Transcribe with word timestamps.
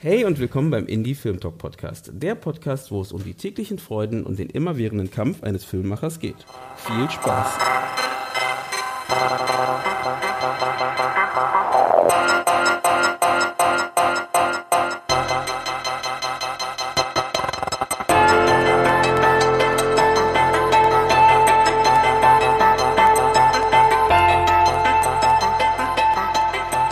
Hey 0.00 0.24
und 0.24 0.38
willkommen 0.38 0.70
beim 0.70 0.86
Indie 0.86 1.16
Film 1.16 1.40
Talk 1.40 1.58
Podcast, 1.58 2.12
der 2.12 2.36
Podcast, 2.36 2.92
wo 2.92 3.00
es 3.00 3.10
um 3.10 3.24
die 3.24 3.34
täglichen 3.34 3.80
Freuden 3.80 4.22
und 4.22 4.38
den 4.38 4.48
immerwährenden 4.48 5.10
Kampf 5.10 5.42
eines 5.42 5.64
Filmemachers 5.64 6.20
geht. 6.20 6.36
Viel 6.76 7.10
Spaß! 7.10 7.58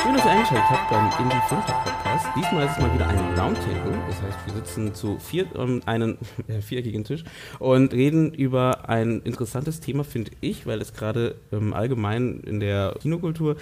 Schön, 0.02 0.12
dass 0.12 0.24
ihr 0.24 0.30
eingeschaltet 0.32 0.70
habt 0.70 0.90
beim 0.90 1.04
Indie 1.20 1.36
Film 1.48 1.64
Talk 1.64 1.84
Podcast. 1.84 1.95
Diesmal 2.34 2.64
ist 2.64 2.72
es 2.72 2.78
mal 2.78 2.94
wieder 2.94 3.08
ein 3.08 3.18
Roundtable. 3.38 3.92
Das 4.08 4.22
heißt, 4.22 4.38
wir 4.46 4.54
sitzen 4.54 4.94
zu 4.94 5.18
vier 5.18 5.54
um 5.54 5.82
einen 5.84 6.16
äh, 6.48 6.62
viereckigen 6.62 7.04
Tisch 7.04 7.24
und 7.58 7.92
reden 7.92 8.32
über 8.32 8.88
ein 8.88 9.20
interessantes 9.22 9.80
Thema, 9.80 10.02
finde 10.02 10.30
ich, 10.40 10.66
weil 10.66 10.80
es 10.80 10.94
gerade 10.94 11.34
ähm, 11.52 11.74
allgemein 11.74 12.40
in 12.40 12.60
der 12.60 12.94
Kinokultur 13.02 13.56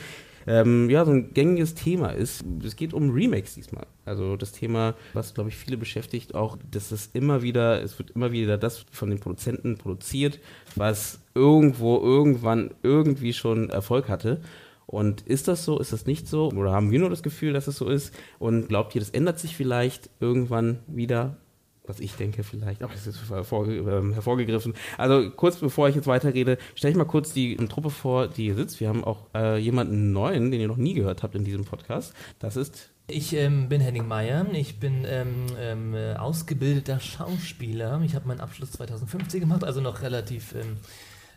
ähm, 0.47 0.91
ja, 0.91 1.05
so 1.05 1.11
ein 1.11 1.33
gängiges 1.33 1.75
Thema 1.75 2.11
ist. 2.11 2.45
Es 2.65 2.77
geht 2.77 2.93
um 2.93 3.11
Remakes 3.11 3.55
diesmal. 3.55 3.87
Also 4.05 4.37
das 4.37 4.53
Thema, 4.53 4.95
was, 5.15 5.35
glaube 5.35 5.49
ich, 5.49 5.57
viele 5.57 5.77
beschäftigt, 5.77 6.35
auch, 6.35 6.59
dass 6.71 6.93
es 6.93 7.11
immer 7.13 7.43
wieder, 7.43 7.83
es 7.83 7.99
wird 7.99 8.11
immer 8.11 8.31
wieder 8.31 8.59
das 8.59 8.85
von 8.93 9.11
den 9.11 9.21
Produzenten 9.21 9.79
produziert, 9.79 10.39
was 10.77 11.19
irgendwo, 11.35 11.99
irgendwann, 11.99 12.71
irgendwie 12.83 13.33
schon 13.33 13.71
Erfolg 13.71 14.09
hatte. 14.09 14.41
Und 14.87 15.23
ist 15.23 15.49
das 15.49 15.65
so, 15.65 15.79
ist 15.79 15.93
das 15.93 16.07
nicht 16.07 16.29
so? 16.29 16.51
Oder 16.51 16.73
haben 16.73 16.91
wir 16.91 16.99
nur 16.99 17.11
das 17.11 17.23
Gefühl, 17.23 17.53
dass 17.53 17.67
es 17.67 17.77
so 17.77 17.89
ist? 17.89 18.15
Und 18.39 18.69
glaubt 18.69 18.95
ihr, 18.95 19.01
das 19.01 19.11
ändert 19.11 19.39
sich 19.39 19.57
vielleicht 19.57 20.11
irgendwann 20.21 20.81
wieder? 20.87 21.39
Was 21.87 22.01
ich 22.01 22.15
denke, 22.15 22.45
vielleicht, 22.45 22.83
auch 22.83 22.91
das 22.91 23.07
ist 23.07 23.29
hervorge 23.29 23.77
ähm, 23.77 24.15
hervorgegriffen. 24.15 24.73
Also 24.97 25.31
kurz 25.31 25.57
bevor 25.57 25.87
ich 25.87 25.95
jetzt 25.95 26.07
weiterrede, 26.07 26.57
stelle 26.75 26.93
ich 26.93 26.97
mal 26.97 27.05
kurz 27.05 27.35
die 27.35 27.57
Truppe 27.57 27.91
vor, 27.91 28.27
die 28.27 28.45
hier 28.45 28.55
sitzt. 28.55 28.81
Wir 28.81 28.89
haben 28.89 29.05
auch 29.05 29.27
äh, 29.35 29.59
jemanden 29.59 30.11
neuen, 30.13 30.51
den 30.51 30.63
ihr 30.63 30.69
noch 30.69 30.79
nie 30.79 30.95
gehört 30.95 31.23
habt 31.23 31.35
in 31.35 31.45
diesem 31.45 31.67
Podcast. 31.67 32.15
Das 32.39 32.57
ist 32.57 32.91
Ich 33.07 33.35
ähm, 33.35 33.69
bin 33.69 33.83
Henning 33.83 34.09
Meyer, 34.09 34.47
ich 34.55 34.81
bin 34.81 35.05
ähm, 35.07 35.45
ähm, 35.59 35.95
äh, 35.95 36.15
ausgebildeter 36.15 37.01
Schauspieler. 37.01 38.01
Ich 38.03 38.15
habe 38.15 38.29
meinen 38.29 38.41
Abschluss 38.41 38.73
2015 38.73 39.41
gemacht, 39.41 39.63
also 39.63 39.83
noch 39.83 40.01
relativ 40.01 40.55
ähm, 40.55 40.79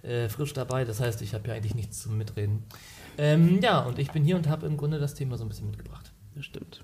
äh, 0.09 0.30
frisch 0.30 0.53
dabei. 0.53 0.86
Das 0.86 1.02
heißt, 1.02 1.22
ich 1.23 1.34
habe 1.34 1.50
ja 1.50 1.56
eigentlich 1.56 1.75
nichts 1.75 2.03
zum 2.03 2.18
Mitreden. 2.18 2.64
Ähm, 3.18 3.60
ja, 3.62 3.80
und 3.82 4.00
ich 4.00 4.12
bin 4.12 4.23
hier 4.23 4.36
und 4.36 4.48
habe 4.48 4.66
im 4.68 4.78
Grunde 4.78 5.00
das 5.00 5.14
Thema 5.14 5.38
so 5.38 5.46
ein 5.46 5.50
bisschen 5.50 5.68
mitgebracht. 5.68 6.12
Das 6.36 6.46
stimmt. 6.46 6.84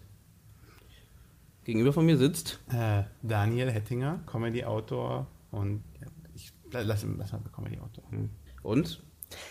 Gegenüber 1.64 1.94
von 1.94 2.06
mir 2.06 2.18
sitzt. 2.18 2.60
Äh, 2.72 3.04
Daniel 3.22 3.72
Hettinger, 3.72 4.20
Comedy-Autor 4.26 5.28
und 5.52 5.84
ja, 6.02 6.08
ich 6.36 6.52
lasse 6.72 7.08
lass 7.18 7.32
mal 7.32 7.42
Comedy-Autor. 7.54 8.04
Und 8.64 9.04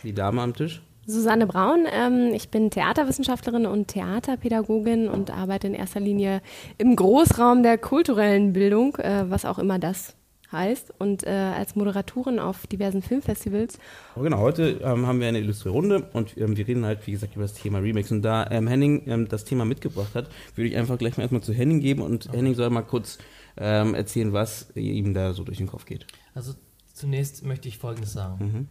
die 0.03 0.13
Dame 0.13 0.43
am 0.43 0.55
Tisch. 0.55 0.83
Susanne 1.07 1.47
Braun, 1.47 1.87
ähm, 1.91 2.33
ich 2.33 2.51
bin 2.51 2.71
Theaterwissenschaftlerin 2.71 3.67
und 3.67 3.89
Theaterpädagogin 3.89 5.09
und 5.09 5.31
arbeite 5.31 5.67
in 5.67 5.75
erster 5.75 5.99
Linie 5.99 6.43
im 6.79 6.95
Großraum 6.95 7.65
der 7.65 7.77
kulturellen 7.77 8.53
Bildung, 8.53 8.97
äh, 8.97 9.29
was 9.29 9.45
auch 9.45 9.59
immer 9.59 9.81
das 9.81 10.15
heißt, 10.53 10.95
und 10.99 11.27
äh, 11.27 11.31
als 11.31 11.75
Moderatorin 11.75 12.39
auf 12.39 12.67
diversen 12.67 13.03
Filmfestivals. 13.03 13.79
Oh, 14.15 14.21
genau, 14.21 14.39
heute 14.39 14.81
ähm, 14.83 15.07
haben 15.07 15.21
wir 15.21 15.29
eine 15.29 15.41
illustre 15.41 15.71
Runde 15.71 16.09
und 16.13 16.37
ähm, 16.37 16.57
wir 16.57 16.69
reden 16.69 16.85
halt, 16.85 17.07
wie 17.07 17.13
gesagt, 17.13 17.35
über 17.35 17.45
das 17.45 17.55
Thema 17.55 17.79
Remix. 17.79 18.11
Und 18.13 18.23
da 18.23 18.49
ähm, 18.51 18.69
Henning 18.69 19.03
ähm, 19.07 19.29
das 19.29 19.45
Thema 19.45 19.65
mitgebracht 19.65 20.15
hat, 20.15 20.29
würde 20.55 20.69
ich 20.69 20.77
einfach 20.77 20.99
gleich 20.99 21.17
mal 21.17 21.23
erstmal 21.23 21.43
zu 21.43 21.53
Henning 21.53 21.81
geben 21.81 22.03
und 22.03 22.33
Henning 22.33 22.55
soll 22.55 22.71
mal 22.71 22.83
kurz 22.83 23.19
ähm, 23.57 23.95
erzählen, 23.95 24.33
was 24.33 24.75
ihm 24.75 25.15
da 25.15 25.33
so 25.33 25.45
durch 25.45 25.59
den 25.59 25.67
Kopf 25.67 25.85
geht. 25.85 26.07
Also 26.35 26.55
zunächst 26.93 27.45
möchte 27.45 27.69
ich 27.69 27.79
Folgendes 27.79 28.13
sagen. 28.13 28.45
Mhm. 28.45 28.69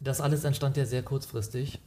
Das 0.00 0.20
alles 0.20 0.44
entstand 0.44 0.76
ja 0.76 0.84
sehr 0.84 1.02
kurzfristig. 1.02 1.80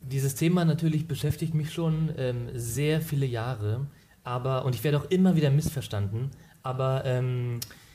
Dieses 0.00 0.34
Thema 0.36 0.64
natürlich 0.64 1.08
beschäftigt 1.08 1.54
mich 1.54 1.72
schon 1.72 2.12
ähm, 2.16 2.48
sehr 2.54 3.00
viele 3.00 3.26
Jahre, 3.26 3.86
aber 4.22 4.64
und 4.64 4.74
ich 4.74 4.84
werde 4.84 4.98
auch 4.98 5.10
immer 5.10 5.34
wieder 5.34 5.50
missverstanden. 5.50 6.30
Aber 6.62 7.04
ähm, 7.04 7.56
äh, 7.56 7.87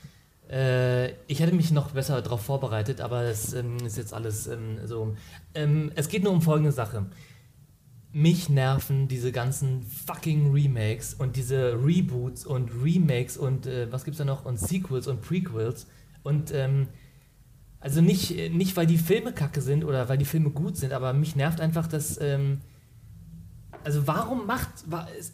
ich 1.28 1.40
hätte 1.40 1.56
mich 1.56 1.72
noch 1.72 1.92
besser 1.92 2.22
darauf 2.22 2.42
vorbereitet, 2.42 3.02
aber 3.02 3.24
es 3.24 3.54
ähm, 3.54 3.78
ist 3.86 3.98
jetzt 3.98 4.14
alles 4.14 4.48
ähm, 4.48 4.78
so. 4.86 5.16
Ähm, 5.56 5.92
es 5.96 6.10
geht 6.10 6.24
nur 6.24 6.32
um 6.32 6.42
folgende 6.42 6.72
Sache. 6.72 7.08
Mich 8.12 8.50
nerven 8.50 9.08
diese 9.08 9.32
ganzen 9.32 9.82
fucking 9.82 10.52
Remakes 10.52 11.16
und 11.16 11.36
diese 11.36 11.74
Reboots 11.74 12.46
und 12.46 12.70
Remakes 12.84 13.38
und 13.38 13.66
äh, 13.66 13.92
was 13.92 14.04
gibt's 14.04 14.20
da 14.20 14.26
noch 14.26 14.46
und 14.46 14.60
Sequels 14.60 15.08
und 15.08 15.22
Prequels 15.22 15.88
und 16.22 16.54
ähm, 16.54 16.88
also 17.80 18.02
nicht, 18.02 18.54
nicht, 18.54 18.78
weil 18.78 18.86
die 18.86 19.00
Filme 19.00 19.34
kacke 19.34 19.62
sind 19.62 19.84
oder 19.84 20.08
weil 20.08 20.18
die 20.18 20.26
Filme 20.26 20.52
gut 20.52 20.78
sind, 20.78 20.94
aber 20.94 21.14
mich 21.14 21.36
nervt 21.36 21.60
einfach, 21.60 21.88
dass. 21.88 22.20
Also, 23.84 24.08
warum 24.08 24.46
macht. 24.46 24.70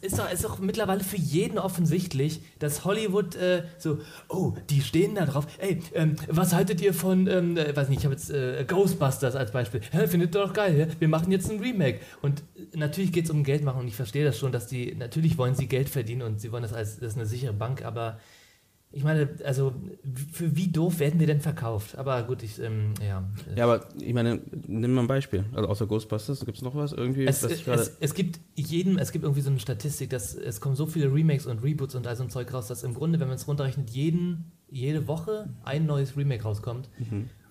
ist 0.00 0.18
doch, 0.18 0.30
ist 0.30 0.44
doch 0.44 0.58
mittlerweile 0.58 1.04
für 1.04 1.16
jeden 1.16 1.58
offensichtlich, 1.58 2.42
dass 2.58 2.84
Hollywood 2.84 3.36
äh, 3.36 3.64
so. 3.78 3.98
Oh, 4.28 4.54
die 4.68 4.80
stehen 4.80 5.14
da 5.14 5.26
drauf. 5.26 5.46
Ey, 5.58 5.80
ähm, 5.94 6.16
was 6.28 6.52
haltet 6.52 6.80
ihr 6.80 6.94
von. 6.94 7.26
Ähm, 7.26 7.56
äh, 7.56 7.74
weiß 7.74 7.88
nicht, 7.88 8.00
ich 8.00 8.04
habe 8.04 8.14
jetzt 8.14 8.30
äh, 8.30 8.64
Ghostbusters 8.66 9.36
als 9.36 9.52
Beispiel. 9.52 9.80
Hä, 9.90 10.06
findet 10.06 10.34
ihr 10.34 10.42
doch 10.42 10.52
geil, 10.52 10.78
ja? 10.78 10.86
Wir 10.98 11.08
machen 11.08 11.30
jetzt 11.32 11.50
ein 11.50 11.60
Remake. 11.60 12.00
Und 12.22 12.40
äh, 12.56 12.76
natürlich 12.76 13.12
geht 13.12 13.24
es 13.24 13.30
um 13.30 13.44
Geld 13.44 13.64
machen 13.64 13.80
und 13.80 13.88
ich 13.88 13.96
verstehe 13.96 14.24
das 14.24 14.38
schon, 14.38 14.52
dass 14.52 14.66
die. 14.66 14.94
Natürlich 14.94 15.38
wollen 15.38 15.54
sie 15.54 15.66
Geld 15.66 15.88
verdienen 15.88 16.22
und 16.22 16.40
sie 16.40 16.52
wollen 16.52 16.62
das 16.62 16.72
als. 16.72 16.98
Das 16.98 17.12
ist 17.12 17.16
eine 17.16 17.26
sichere 17.26 17.52
Bank, 17.52 17.84
aber. 17.84 18.18
Ich 18.92 19.04
meine, 19.04 19.28
also 19.44 19.72
für 20.32 20.56
wie 20.56 20.66
doof 20.66 20.98
werden 20.98 21.20
wir 21.20 21.28
denn 21.28 21.40
verkauft? 21.40 21.96
Aber 21.96 22.24
gut, 22.24 22.42
ich, 22.42 22.60
ähm, 22.60 22.92
ja. 23.00 23.22
Ja, 23.54 23.64
aber 23.64 23.86
ich 24.00 24.12
meine, 24.12 24.40
nimm 24.66 24.94
mal 24.94 25.02
ein 25.02 25.06
Beispiel. 25.06 25.44
Also 25.52 25.68
außer 25.68 25.86
Ghostbusters, 25.86 26.44
gibt 26.44 26.56
es 26.56 26.62
noch 26.62 26.74
was 26.74 26.92
irgendwie? 26.92 27.24
Es, 27.24 27.40
gerade- 27.40 27.82
es, 27.82 27.96
es 28.00 28.14
gibt 28.14 28.40
jedem, 28.56 28.98
es 28.98 29.12
gibt 29.12 29.22
irgendwie 29.24 29.42
so 29.42 29.50
eine 29.50 29.60
Statistik, 29.60 30.10
dass 30.10 30.34
es 30.34 30.60
kommen 30.60 30.74
so 30.74 30.86
viele 30.86 31.12
Remakes 31.12 31.46
und 31.46 31.62
Reboots 31.62 31.94
und 31.94 32.08
all 32.08 32.16
so 32.16 32.24
ein 32.24 32.30
Zeug 32.30 32.52
raus, 32.52 32.66
dass 32.66 32.82
im 32.82 32.94
Grunde, 32.94 33.20
wenn 33.20 33.28
man 33.28 33.36
es 33.36 33.46
runterrechnet, 33.46 33.90
jeden, 33.90 34.50
jede 34.68 35.06
Woche 35.06 35.50
ein 35.62 35.86
neues 35.86 36.16
Remake 36.16 36.42
rauskommt. 36.42 36.88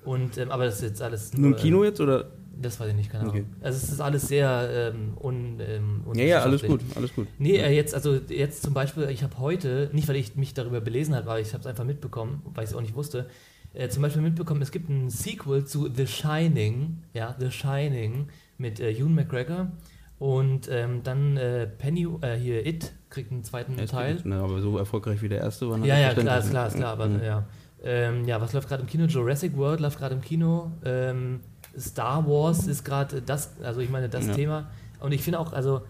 Und 0.03 0.37
ähm, 0.37 0.51
aber 0.51 0.65
das 0.65 0.75
ist 0.75 0.81
jetzt 0.81 1.01
alles 1.01 1.33
Nur 1.37 1.51
im 1.51 1.55
Kino 1.55 1.83
jetzt 1.85 2.01
oder? 2.01 2.31
Das 2.61 2.79
weiß 2.79 2.89
ich 2.89 2.95
nicht, 2.95 3.09
keine 3.11 3.23
Ahnung. 3.23 3.35
Okay. 3.35 3.45
Also 3.61 3.77
es 3.77 3.89
ist 3.91 4.01
alles 4.01 4.27
sehr 4.27 4.91
ähm, 4.93 5.17
un, 5.21 5.59
ähm, 5.61 6.03
Ja, 6.13 6.23
ja, 6.25 6.39
alles 6.43 6.61
gut, 6.63 6.81
alles 6.95 7.13
gut. 7.15 7.27
Nee, 7.37 7.55
äh, 7.57 7.73
jetzt, 7.73 7.95
also 7.95 8.15
jetzt 8.15 8.63
zum 8.63 8.73
Beispiel, 8.73 9.09
ich 9.09 9.23
habe 9.23 9.37
heute, 9.39 9.89
nicht 9.93 10.07
weil 10.09 10.17
ich 10.17 10.35
mich 10.35 10.53
darüber 10.53 10.81
belesen 10.81 11.15
habe, 11.15 11.29
aber 11.29 11.39
ich 11.39 11.53
habe 11.53 11.61
es 11.61 11.67
einfach 11.67 11.85
mitbekommen, 11.85 12.41
weil 12.53 12.65
ich 12.65 12.71
es 12.71 12.75
auch 12.75 12.81
nicht 12.81 12.95
wusste, 12.95 13.27
äh, 13.73 13.87
zum 13.89 14.01
Beispiel 14.01 14.21
mitbekommen, 14.21 14.61
es 14.61 14.71
gibt 14.71 14.89
ein 14.89 15.09
Sequel 15.09 15.63
zu 15.65 15.89
The 15.93 16.05
Shining, 16.07 16.97
ja, 17.13 17.35
The 17.39 17.49
Shining 17.51 18.27
mit 18.57 18.79
äh, 18.79 18.91
Ewan 18.91 19.15
McGregor 19.15 19.71
und 20.17 20.67
ähm, 20.69 21.01
dann 21.03 21.37
äh, 21.37 21.65
Penny, 21.67 22.07
äh, 22.21 22.35
hier 22.35 22.65
It 22.65 22.91
kriegt 23.09 23.31
einen 23.31 23.43
zweiten 23.43 23.77
Ja, 23.77 23.85
Teil. 23.85 24.15
gut. 24.15 24.23
Na, 24.25 24.43
aber 24.43 24.59
so 24.61 24.77
erfolgreich 24.77 25.21
wie 25.21 25.29
der 25.29 25.39
erste 25.39 25.69
war. 25.69 25.77
Ja, 25.85 25.97
ja, 25.97 26.07
natürlich 26.07 26.25
klar, 26.25 26.39
ist 26.39 26.49
klar, 26.49 26.67
ist 26.67 26.75
klar, 26.75 26.91
aber 26.91 27.07
Mhm. 27.07 27.23
ja. 27.23 27.45
Ähm, 27.81 28.25
ja, 28.25 28.41
was 28.41 28.51
läuft 28.51 28.67
gerade 28.67 28.81
im 28.81 28.89
Kino? 28.89 29.05
Jurassic 29.05 29.55
World 29.55 29.79
läuft 29.79 29.97
gerade 29.97 30.13
im 30.15 30.19
Kino. 30.21 30.71
Ähm, 30.83 31.39
Star 31.77 32.27
Wars 32.27 32.67
ist 32.67 32.83
gerade 32.83 33.21
das, 33.21 33.51
also 33.63 33.79
ich 33.81 33.89
meine, 33.89 34.09
das 34.09 34.27
Ja. 34.27 34.33
Thema. 34.33 34.69
Und 34.99 35.11
ich 35.11 35.21
finde 35.21 35.39
auch, 35.39 35.53
also, 35.53 35.81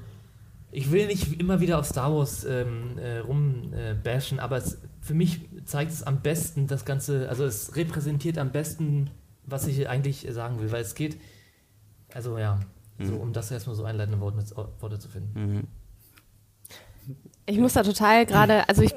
ich 0.71 0.91
will 0.91 1.07
nicht 1.07 1.39
immer 1.39 1.59
wieder 1.61 1.79
auf 1.79 1.85
Star 1.85 2.13
Wars 2.13 2.43
ähm, 2.45 2.97
äh, 2.99 3.19
rumbashen, 3.19 4.37
äh, 4.37 4.41
aber 4.41 4.57
es, 4.57 4.77
für 5.01 5.13
mich 5.15 5.41
zeigt 5.65 5.91
es 5.91 6.03
am 6.03 6.21
besten 6.21 6.67
das 6.67 6.85
Ganze, 6.85 7.27
also 7.29 7.43
es 7.45 7.75
repräsentiert 7.75 8.37
am 8.37 8.51
besten, 8.51 9.09
was 9.45 9.65
ich 9.65 9.89
eigentlich 9.89 10.27
sagen 10.29 10.59
will, 10.59 10.71
weil 10.71 10.81
es 10.83 10.93
geht, 10.93 11.17
also 12.13 12.37
ja, 12.37 12.59
so, 12.99 13.13
Mhm. 13.13 13.17
um 13.21 13.33
das 13.33 13.49
erstmal 13.49 13.75
so 13.75 13.83
einleitende 13.83 14.19
Worte, 14.19 14.43
Worte 14.79 14.99
zu 14.99 15.07
finden. 15.09 15.55
Mhm. 15.55 15.67
Ich 17.47 17.57
muss 17.57 17.73
da 17.73 17.81
total 17.81 18.27
gerade, 18.27 18.69
also 18.69 18.83
ich 18.83 18.93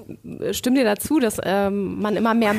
stimme 0.54 0.76
dir 0.80 0.84
dazu, 0.84 1.18
dass 1.18 1.38
ähm, 1.42 1.98
man 2.02 2.16
immer 2.16 2.34
mehr 2.34 2.54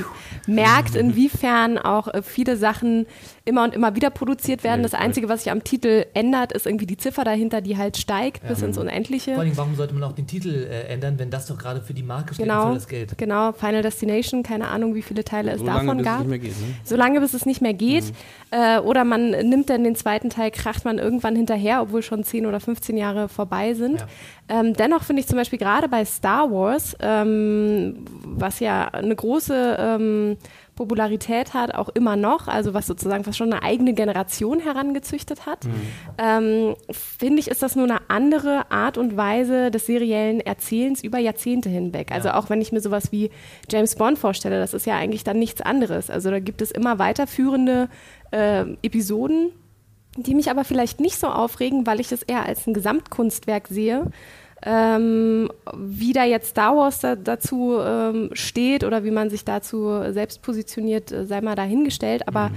merkt, 0.48 0.96
inwiefern 0.96 1.78
auch 1.78 2.08
äh, 2.08 2.24
viele 2.24 2.58
Sachen 2.58 3.06
immer 3.46 3.66
und 3.66 3.74
immer 3.74 3.94
wieder 3.96 4.10
produziert 4.10 4.64
werden. 4.64 4.84
Das 4.84 4.94
Einzige, 4.94 5.28
was 5.28 5.44
sich 5.44 5.52
am 5.52 5.66
Titel 5.66 6.06
ändert, 6.14 6.54
ist 6.54 6.66
irgendwie 6.66 6.86
die 6.86 6.96
Ziffer 6.96 7.26
dahinter, 7.26 7.60
die 7.60 7.78
halt 7.78 7.98
steigt 7.98 8.48
bis 8.48 8.62
Ja. 8.62 8.68
ins 8.68 8.78
Unendliche. 8.78 9.34
Vor 9.34 9.42
allem, 9.44 9.58
warum 9.58 9.76
sollte 9.76 9.94
man 9.94 10.04
auch 10.04 10.14
den 10.14 10.28
Titel 10.28 10.50
äh, 10.70 10.84
ändern, 10.88 11.20
wenn 11.20 11.30
das 11.30 11.48
doch 11.48 11.58
gerade 11.58 11.82
für 11.82 11.94
die 11.94 12.04
Marke 12.04 12.34
steht 12.34 12.46
und 12.46 12.50
Genau, 12.50 12.68
für 12.70 12.74
das 12.76 12.88
Geld? 12.88 13.18
genau, 13.18 13.52
Final 13.52 13.82
Destination, 13.82 14.44
keine 14.44 14.70
Ahnung, 14.70 14.96
wie 14.96 15.02
viele 15.02 15.26
Teile 15.26 15.52
es 15.52 15.60
So 15.60 15.66
lange, 15.66 15.80
davon 15.82 15.98
bis 15.98 16.06
es 16.08 16.12
gab. 16.12 16.20
nicht 16.22 16.30
mehr 16.30 16.40
geht. 16.40 16.52
Ne? 16.62 16.68
Solange 16.86 17.20
bis 17.20 17.34
es 17.34 17.46
nicht 17.46 17.62
mehr 17.62 17.74
geht. 17.74 18.06
Äh, 18.52 18.80
oder 18.80 19.04
man 19.04 19.32
nimmt 19.32 19.70
dann 19.70 19.84
den 19.84 19.96
zweiten 19.96 20.30
Teil, 20.30 20.50
kracht 20.52 20.86
man 20.86 20.98
irgendwann 20.98 21.36
hinterher, 21.36 21.82
obwohl 21.82 22.02
schon 22.02 22.24
10 22.24 22.46
oder 22.46 22.62
15 22.62 22.96
Jahre 22.96 23.28
vorbei 23.28 23.74
sind. 23.74 24.00
Ja. 24.00 24.60
Ähm, 24.60 24.74
dennoch 24.74 25.04
finde 25.04 25.22
ich 25.22 25.28
zum 25.28 25.38
Beispiel 25.38 25.60
gerade 25.60 25.90
bei 25.90 26.06
Star 26.06 26.50
Wars, 26.52 26.96
ähm, 27.02 28.06
was 28.26 28.60
ja 28.60 28.88
eine 28.90 29.16
große 29.16 29.78
ähm, 29.80 30.38
Popularität 30.76 31.54
hat, 31.54 31.76
auch 31.76 31.90
immer 31.90 32.16
noch, 32.16 32.48
also 32.48 32.74
was 32.74 32.88
sozusagen 32.88 33.26
was 33.26 33.38
schon 33.38 33.54
eine 33.54 33.62
eigene 33.64 33.94
Generation 33.94 34.60
herangezüchtet 34.60 35.46
hat, 35.46 35.66
ähm, 36.18 36.76
finde 36.90 37.40
ich, 37.40 37.48
ist 37.50 37.62
das 37.62 37.76
nur 37.76 37.86
eine 37.86 38.10
andere 38.10 38.72
Art 38.72 38.98
und 38.98 39.16
Weise 39.16 39.70
des 39.70 39.86
seriellen 39.86 40.40
Erzählens 40.40 41.04
über 41.04 41.20
Jahrzehnte 41.20 41.70
hinweg. 41.70 42.12
Also 42.12 42.32
auch 42.32 42.50
wenn 42.50 42.62
ich 42.62 42.72
mir 42.72 42.82
sowas 42.82 43.12
wie 43.12 43.30
James 43.72 43.96
Bond 43.96 44.18
vorstelle, 44.18 44.60
das 44.60 44.74
ist 44.74 44.86
ja 44.86 44.96
eigentlich 44.98 45.24
dann 45.24 45.38
nichts 45.38 45.62
anderes. 45.62 46.10
Also 46.10 46.32
da 46.32 46.40
gibt 46.40 46.62
es 46.62 46.72
immer 46.72 46.98
weiterführende 46.98 47.90
äh, 48.32 48.62
Episoden, 48.82 49.52
die 50.18 50.36
mich 50.36 50.50
aber 50.50 50.64
vielleicht 50.64 51.00
nicht 51.00 51.20
so 51.20 51.28
aufregen, 51.28 51.86
weil 51.86 52.00
ich 52.00 52.12
es 52.12 52.24
eher 52.24 52.46
als 52.46 52.68
ein 52.68 52.74
Gesamtkunstwerk 52.74 53.68
sehe. 53.68 54.12
Ähm, 54.66 55.50
wie 55.76 56.14
da 56.14 56.24
jetzt 56.24 56.50
Star 56.50 56.76
Wars 56.76 57.00
da, 57.00 57.16
dazu 57.16 57.78
ähm, 57.80 58.30
steht 58.34 58.84
oder 58.84 59.04
wie 59.04 59.12
man 59.12 59.30
sich 59.30 59.44
dazu 59.46 60.02
selbst 60.12 60.42
positioniert, 60.42 61.12
äh, 61.12 61.26
sei 61.26 61.42
mal 61.42 61.56
dahingestellt. 61.56 62.28
Aber 62.28 62.52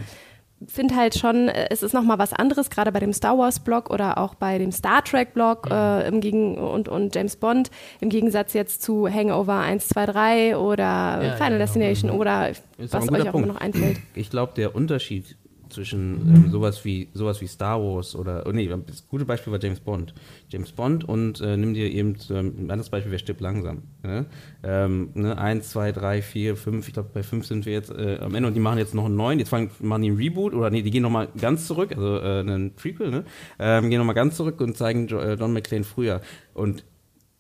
finde 0.66 0.96
halt 0.96 1.16
schon, 1.18 1.48
äh, 1.48 1.68
es 1.70 1.82
ist 1.82 1.92
noch 1.92 2.02
mal 2.02 2.18
was 2.18 2.32
anderes, 2.32 2.70
gerade 2.70 2.92
bei 2.92 3.00
dem 3.00 3.12
Star 3.12 3.36
Wars 3.36 3.60
Blog 3.60 3.90
oder 3.90 4.18
auch 4.18 4.34
bei 4.34 4.58
dem 4.58 4.72
Star 4.72 5.02
Trek 5.04 5.34
Blog 5.34 5.68
äh, 5.70 6.06
im 6.08 6.20
Gegen 6.20 6.56
und, 6.56 6.88
und 6.88 7.14
James 7.14 7.36
Bond 7.36 7.70
im 8.00 8.08
Gegensatz 8.08 8.54
jetzt 8.54 8.82
zu 8.82 9.08
Hangover 9.08 9.58
1, 9.58 9.88
2, 9.88 10.06
3 10.06 10.56
oder 10.56 10.82
Ja, 10.84 11.18
Final 11.18 11.38
ja, 11.38 11.48
genau. 11.48 11.58
Destination 11.58 12.10
oder 12.10 12.50
Ist 12.50 12.94
auch 12.94 13.02
was 13.02 13.10
euch 13.12 13.20
auch 13.28 13.32
Punkt. 13.32 13.44
immer 13.46 13.54
noch 13.54 13.60
einfällt. 13.60 13.98
Ich 14.14 14.30
glaube, 14.30 14.52
der 14.56 14.74
Unterschied 14.74 15.36
zwischen 15.68 16.34
ähm, 16.34 16.50
sowas 16.50 16.84
wie 16.84 17.08
sowas 17.14 17.40
wie 17.40 17.46
Star 17.46 17.80
Wars 17.80 18.14
oder 18.14 18.44
oh 18.46 18.52
nee, 18.52 18.68
das 18.86 19.06
gute 19.08 19.24
Beispiel 19.24 19.52
war 19.52 19.60
James 19.60 19.80
Bond. 19.80 20.14
James 20.48 20.72
Bond 20.72 21.04
und 21.04 21.40
äh, 21.40 21.56
nimm 21.56 21.74
dir 21.74 21.90
eben 21.90 22.16
ähm, 22.30 22.54
ein 22.58 22.70
anderes 22.70 22.90
Beispiel, 22.90 23.12
wer 23.12 23.18
stirbt 23.18 23.40
langsam. 23.40 23.82
Ne? 24.02 24.26
Ähm, 24.62 25.10
ne? 25.14 25.38
Eins, 25.38 25.70
zwei, 25.70 25.92
drei, 25.92 26.22
vier, 26.22 26.56
fünf, 26.56 26.88
ich 26.88 26.94
glaube 26.94 27.10
bei 27.12 27.22
fünf 27.22 27.46
sind 27.46 27.66
wir 27.66 27.72
jetzt 27.72 27.90
äh, 27.90 28.18
am 28.20 28.34
Ende 28.34 28.48
und 28.48 28.54
die 28.54 28.60
machen 28.60 28.78
jetzt 28.78 28.94
noch 28.94 29.06
einen 29.06 29.16
neuen, 29.16 29.38
jetzt 29.38 29.48
fangen, 29.48 29.70
machen 29.80 30.02
die 30.02 30.08
einen 30.08 30.18
Reboot 30.18 30.54
oder 30.54 30.70
nee, 30.70 30.82
die 30.82 30.90
gehen 30.90 31.02
nochmal 31.02 31.28
ganz 31.40 31.66
zurück, 31.66 31.92
also 31.94 32.18
äh, 32.18 32.40
einen 32.40 32.74
Prequel, 32.74 33.10
ne? 33.10 33.24
Ähm, 33.58 33.90
gehen 33.90 33.98
nochmal 33.98 34.14
ganz 34.14 34.36
zurück 34.36 34.60
und 34.60 34.76
zeigen 34.76 35.06
jo 35.06 35.18
äh, 35.18 35.34
John 35.34 35.52
McClane 35.52 35.84
früher. 35.84 36.20
Und 36.54 36.84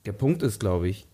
der 0.06 0.12
Punkt 0.12 0.42
ist, 0.42 0.60
glaube 0.60 0.88
ich, 0.88 1.06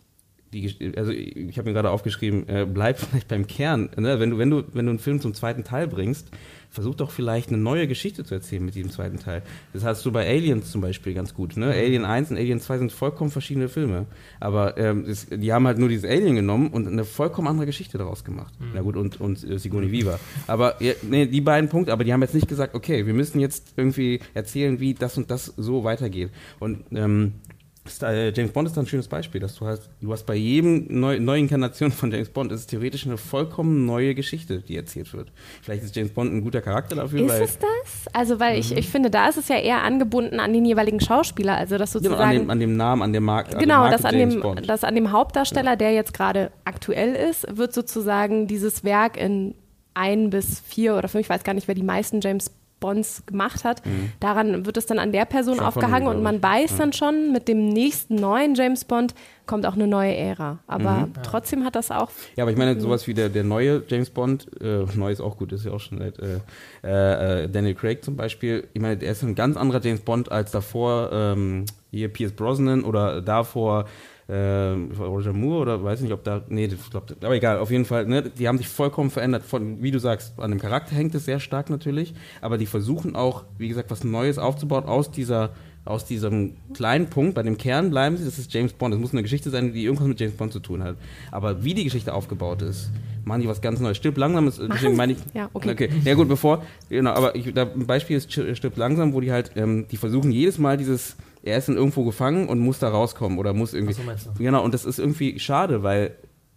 die, 0.53 0.93
also 0.97 1.13
ich 1.13 1.57
habe 1.59 1.69
mir 1.69 1.75
gerade 1.75 1.91
aufgeschrieben, 1.91 2.49
äh, 2.49 2.67
bleib 2.67 2.99
vielleicht 2.99 3.29
beim 3.29 3.47
Kern. 3.47 3.91
Ne? 3.97 4.21
Wenn, 4.21 4.31
du, 4.31 4.39
wenn, 4.39 4.51
du, 4.51 4.65
wenn 4.73 4.87
du 4.87 4.91
einen 4.91 4.99
Film 4.99 5.21
zum 5.21 5.35
zweiten 5.35 5.65
Teil 5.65 5.89
bringst, 5.89 6.31
versuch 6.73 6.95
doch 6.95 7.11
vielleicht 7.11 7.51
eine 7.51 7.59
neue 7.59 7.87
Geschichte 7.87 8.25
zu 8.25 8.35
erzählen 8.35 8.65
mit 8.65 8.75
diesem 8.75 8.91
zweiten 8.91 9.19
Teil. 9.19 9.43
Das 9.75 9.85
hast 9.85 10.05
du 10.07 10.11
bei 10.11 10.27
Aliens 10.27 10.71
zum 10.71 10.81
Beispiel 10.81 11.13
ganz 11.13 11.35
gut. 11.35 11.57
Ne? 11.57 11.67
Alien 11.67 12.07
1 12.07 12.31
und 12.31 12.39
Alien 12.39 12.61
2 12.61 12.79
sind 12.79 12.93
vollkommen 12.93 13.31
verschiedene 13.31 13.69
Filme. 13.69 14.07
Aber 14.41 14.79
ähm, 14.79 15.05
es, 15.07 15.27
die 15.27 15.53
haben 15.53 15.67
halt 15.67 15.79
nur 15.79 15.91
dieses 15.91 16.09
Alien 16.09 16.35
genommen 16.35 16.69
und 16.69 16.89
eine 16.89 17.05
vollkommen 17.05 17.47
andere 17.47 17.67
Geschichte 17.67 17.99
daraus 17.99 18.25
gemacht. 18.25 18.55
Na 18.75 18.81
gut, 18.81 18.97
und, 18.97 19.21
und 19.21 19.45
äh, 19.45 19.59
Sigourney 19.59 19.93
Weaver. 19.93 20.19
Aber 20.47 20.83
ja, 20.83 20.95
nee, 21.03 21.27
die 21.27 21.43
beiden 21.43 21.69
Punkte, 21.69 21.93
aber 21.93 22.05
die 22.05 22.13
haben 22.13 22.23
jetzt 22.23 22.35
nicht 22.35 22.49
gesagt, 22.49 22.75
okay, 22.75 23.07
wir 23.07 23.15
müssen 23.15 23.39
jetzt 23.39 23.75
irgendwie 23.77 24.21
erzählen, 24.33 24.81
wie 24.81 24.95
das 24.95 25.19
und 25.19 25.31
das 25.31 25.45
so 25.45 25.85
weitergeht. 25.85 26.31
Und 26.59 26.85
ähm, 26.93 27.35
äh, 27.49 27.52
James 28.01 28.53
Bond 28.53 28.69
ist 28.69 28.79
ein 28.79 28.87
schönes 28.87 29.09
Beispiel, 29.09 29.41
dass 29.41 29.57
du 29.57 29.67
hast, 29.67 29.91
du 30.01 30.13
hast 30.13 30.25
bei 30.25 30.37
jedem 30.37 30.87
neu, 30.89 31.19
neuen 31.19 31.43
Inkarnation 31.45 31.91
von 31.91 32.13
James 32.13 32.29
Bond 32.29 32.53
ist 32.53 32.61
es 32.61 32.67
theoretisch 32.69 33.07
eine 33.07 33.17
vollkommen 33.17 33.87
neue 33.87 34.15
Geschichte, 34.15 34.61
die 34.61 34.77
erzählt 34.77 35.13
wird. 35.13 35.33
Vielleicht 35.63 35.83
ist 35.83 35.97
James 35.97 36.13
Bond 36.13 36.33
ein 36.33 36.43
guter 36.43 36.61
Charakter 36.61 36.95
dafür, 36.95 37.27
Ist 37.27 37.41
es 37.41 37.59
das? 37.59 38.07
Also, 38.13 38.39
weil 38.39 38.53
Mhm. 38.55 38.61
ich, 38.61 38.77
ich 38.77 38.89
finde, 38.89 39.11
da 39.11 39.29
ist 39.29 39.37
es 39.37 39.49
ja 39.49 39.57
eher 39.57 39.83
angebunden 39.83 40.39
an 40.39 40.53
den 40.53 40.65
jeweiligen 40.65 41.01
Schauspieler. 41.01 41.57
Also, 41.57 41.77
dass 41.77 41.93
genau, 41.95 42.03
sozusagen. 42.11 42.23
an, 42.31 42.37
dem, 42.39 42.51
an 42.51 42.61
dem 42.61 42.77
Namen, 42.77 43.03
an 43.03 43.13
der 43.13 43.21
Marke. 43.21 43.57
Genau, 43.57 43.91
dass 43.91 44.05
an, 44.05 44.17
dem, 44.17 44.41
Bond. 44.41 44.69
dass 44.69 44.85
an 44.85 44.95
dem 44.95 45.11
Hauptdarsteller, 45.11 45.75
der 45.77 45.93
jetzt 45.93 46.15
gerade 46.15 46.53
aktuell 46.65 47.15
ist, 47.17 47.47
wird 47.57 47.73
sozusagen 47.75 48.47
dieses 48.47 48.85
Werk 48.85 49.17
in 49.17 49.57
ein 49.95 50.31
bis 50.31 50.61
vier 50.61 50.95
oder 50.97 51.09
fünf, 51.09 51.25
ich 51.27 51.31
weiß 51.31 51.43
gar 51.43 51.53
nicht, 51.55 51.67
wer 51.67 51.75
die 51.75 51.83
meisten 51.83 52.21
James 52.21 52.51
Bonds 52.83 53.25
gemacht 53.25 53.65
hat, 53.65 53.81
daran 54.21 54.67
wird 54.67 54.77
es 54.77 54.85
dann 54.85 54.99
an 54.99 55.11
der 55.13 55.25
Person 55.25 55.55
Mhm. 55.55 55.59
Sean 55.61 55.67
aufgehangen 55.69 56.05
Connery, 56.05 56.17
und 56.19 56.23
man 56.23 56.43
weiß 56.43 56.77
dann 56.77 56.93
schon, 56.93 57.33
mit 57.33 57.49
dem 57.49 57.69
nächsten 57.69 58.17
neuen 58.17 58.55
James 58.55 58.85
Bond 58.85 59.15
kommt 59.47 59.65
auch 59.67 59.75
eine 59.75 59.87
neue 59.87 60.15
Ära. 60.15 60.59
Aber 60.67 61.07
Mhm. 61.07 61.13
trotzdem 61.23 61.65
hat 61.65 61.75
das 61.75 61.91
auch 61.91 62.11
Ja, 62.37 62.45
aber 62.45 62.51
ich 62.53 62.59
meine, 62.59 62.79
sowas 62.81 63.07
wie 63.07 63.15
der, 63.15 63.31
der 63.31 63.45
neue 63.45 63.83
James 63.89 64.11
Bond, 64.11 64.47
äh, 64.61 64.85
neu 64.95 65.11
ist 65.11 65.21
auch 65.23 65.39
gut, 65.39 65.53
ist 65.53 65.65
ja 65.65 65.73
auch 65.73 65.81
schon 65.81 65.99
seit 65.99 66.19
äh, 66.19 66.41
äh, 66.85 67.45
äh, 67.45 67.49
Daniel 67.49 67.75
Craig 67.75 68.05
zum 68.05 68.17
Beispiel. 68.17 68.69
Ich 68.75 68.81
meine, 68.83 68.97
der 68.99 69.13
ist 69.13 69.23
ein 69.23 69.35
ganz 69.35 69.57
anderer 69.57 69.81
James 69.83 70.01
Bond 70.03 70.31
als 70.31 70.51
davor 70.51 71.11
ähm, 71.13 71.65
hier 71.91 72.09
Pierce 72.09 72.33
Brosnan 72.33 72.85
oder 72.85 73.23
davor 73.23 73.87
Roger 74.35 75.33
Moore 75.33 75.61
oder 75.63 75.85
weiß 75.85 76.01
nicht, 76.01 76.13
ob 76.13 76.25
da, 76.25 76.43
nee, 76.49 76.65
ich 76.67 76.91
glaub, 76.91 77.11
aber 77.23 77.35
egal, 77.35 77.59
auf 77.59 77.71
jeden 77.71 77.85
Fall, 77.85 78.07
ne, 78.07 78.23
die 78.23 78.49
haben 78.49 78.59
sich 78.59 78.69
vollkommen 78.69 79.11
verändert. 79.11 79.43
Von, 79.45 79.83
wie 79.83 79.91
du 79.91 79.99
sagst, 79.99 80.39
an 80.39 80.51
dem 80.51 80.61
Charakter 80.61 80.95
hängt 80.95 81.15
es 81.15 81.25
sehr 81.25 81.41
stark 81.41 81.71
natürlich, 81.71 82.15
aber 82.41 82.59
die 82.59 82.67
versuchen 82.67 83.15
auch, 83.17 83.45
wie 83.59 83.69
gesagt, 83.69 83.91
was 83.91 84.05
Neues 84.05 84.39
aufzubauen 84.39 84.85
aus 84.85 85.11
dieser 85.11 85.51
aus 85.85 86.05
diesem 86.05 86.53
kleinen 86.75 87.09
Punkt, 87.09 87.35
bei 87.35 87.43
dem 87.43 87.59
Kern 87.59 87.91
bleiben 87.91 88.17
sie, 88.17 88.25
das 88.25 88.39
ist 88.39 88.55
James 88.55 88.73
Bond. 88.73 88.95
Es 88.95 89.01
muss 89.01 89.11
eine 89.11 89.23
Geschichte 89.23 89.51
sein, 89.51 89.73
die 89.73 89.83
irgendwas 89.83 90.07
mit 90.07 90.21
James 90.21 90.37
Bond 90.37 90.53
zu 90.53 90.61
tun 90.61 90.81
hat. 90.81 90.95
Aber 91.33 91.65
wie 91.65 91.75
die 91.75 91.83
Geschichte 91.83 92.15
aufgebaut 92.15 92.63
ist, 92.63 92.93
machen 93.25 93.41
die 93.43 93.49
was 93.49 93.61
ganz 93.61 93.81
Neues. 93.81 93.97
Stirb 93.97 94.17
langsam 94.17 94.47
ist, 94.47 94.61
deswegen 94.73 94.95
meine 94.95 95.15
ich. 95.15 95.19
Ja, 95.35 95.51
okay. 95.53 95.73
okay. 95.73 95.89
Ja, 96.05 96.15
gut, 96.15 96.29
bevor, 96.29 96.63
genau, 96.89 97.11
aber 97.11 97.35
ich, 97.35 97.53
da, 97.53 97.63
ein 97.65 97.85
Beispiel 97.85 98.17
ist 98.17 98.31
Sch- 98.31 98.55
Stirb 98.55 98.77
langsam, 98.77 99.13
wo 99.13 99.21
die 99.21 99.33
halt, 99.33 99.51
ähm, 99.57 99.87
die 99.91 99.97
versuchen 99.97 100.31
jedes 100.31 100.57
Mal 100.57 100.77
dieses, 100.77 101.17
er 101.43 101.59
ist 101.59 101.69
dann 101.69 101.77
irgendwo 101.77 102.05
gefangen 102.05 102.49
und 102.49 102.61
muss 102.61 102.79
da 102.79 102.89
rauskommen 102.89 103.39
oder 103.39 103.53
muss 103.53 103.75
irgendwie. 103.75 103.95
Ach 104.09 104.19
so? 104.19 104.31
Genau, 104.39 104.65
und 104.65 104.75
das 104.75 104.85
ist 104.85 104.99
irgendwie 104.99 105.39
schade, 105.39 105.83
weil 105.83 106.17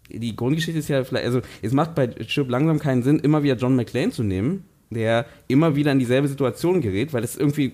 die 0.10 0.36
Grundgeschichte 0.36 0.80
ist 0.80 0.88
ja 0.88 1.04
vielleicht, 1.04 1.26
also 1.26 1.42
es 1.62 1.74
macht 1.74 1.96
bei 1.96 2.10
Stirb 2.28 2.50
langsam 2.50 2.80
keinen 2.80 3.04
Sinn, 3.04 3.20
immer 3.20 3.44
wieder 3.44 3.56
John 3.56 3.76
McClane 3.76 4.12
zu 4.12 4.24
nehmen, 4.24 4.66
der 4.90 5.26
immer 5.48 5.76
wieder 5.76 5.92
in 5.92 6.00
dieselbe 6.00 6.28
Situation 6.28 6.82
gerät, 6.82 7.14
weil 7.14 7.24
es 7.24 7.36
irgendwie 7.36 7.72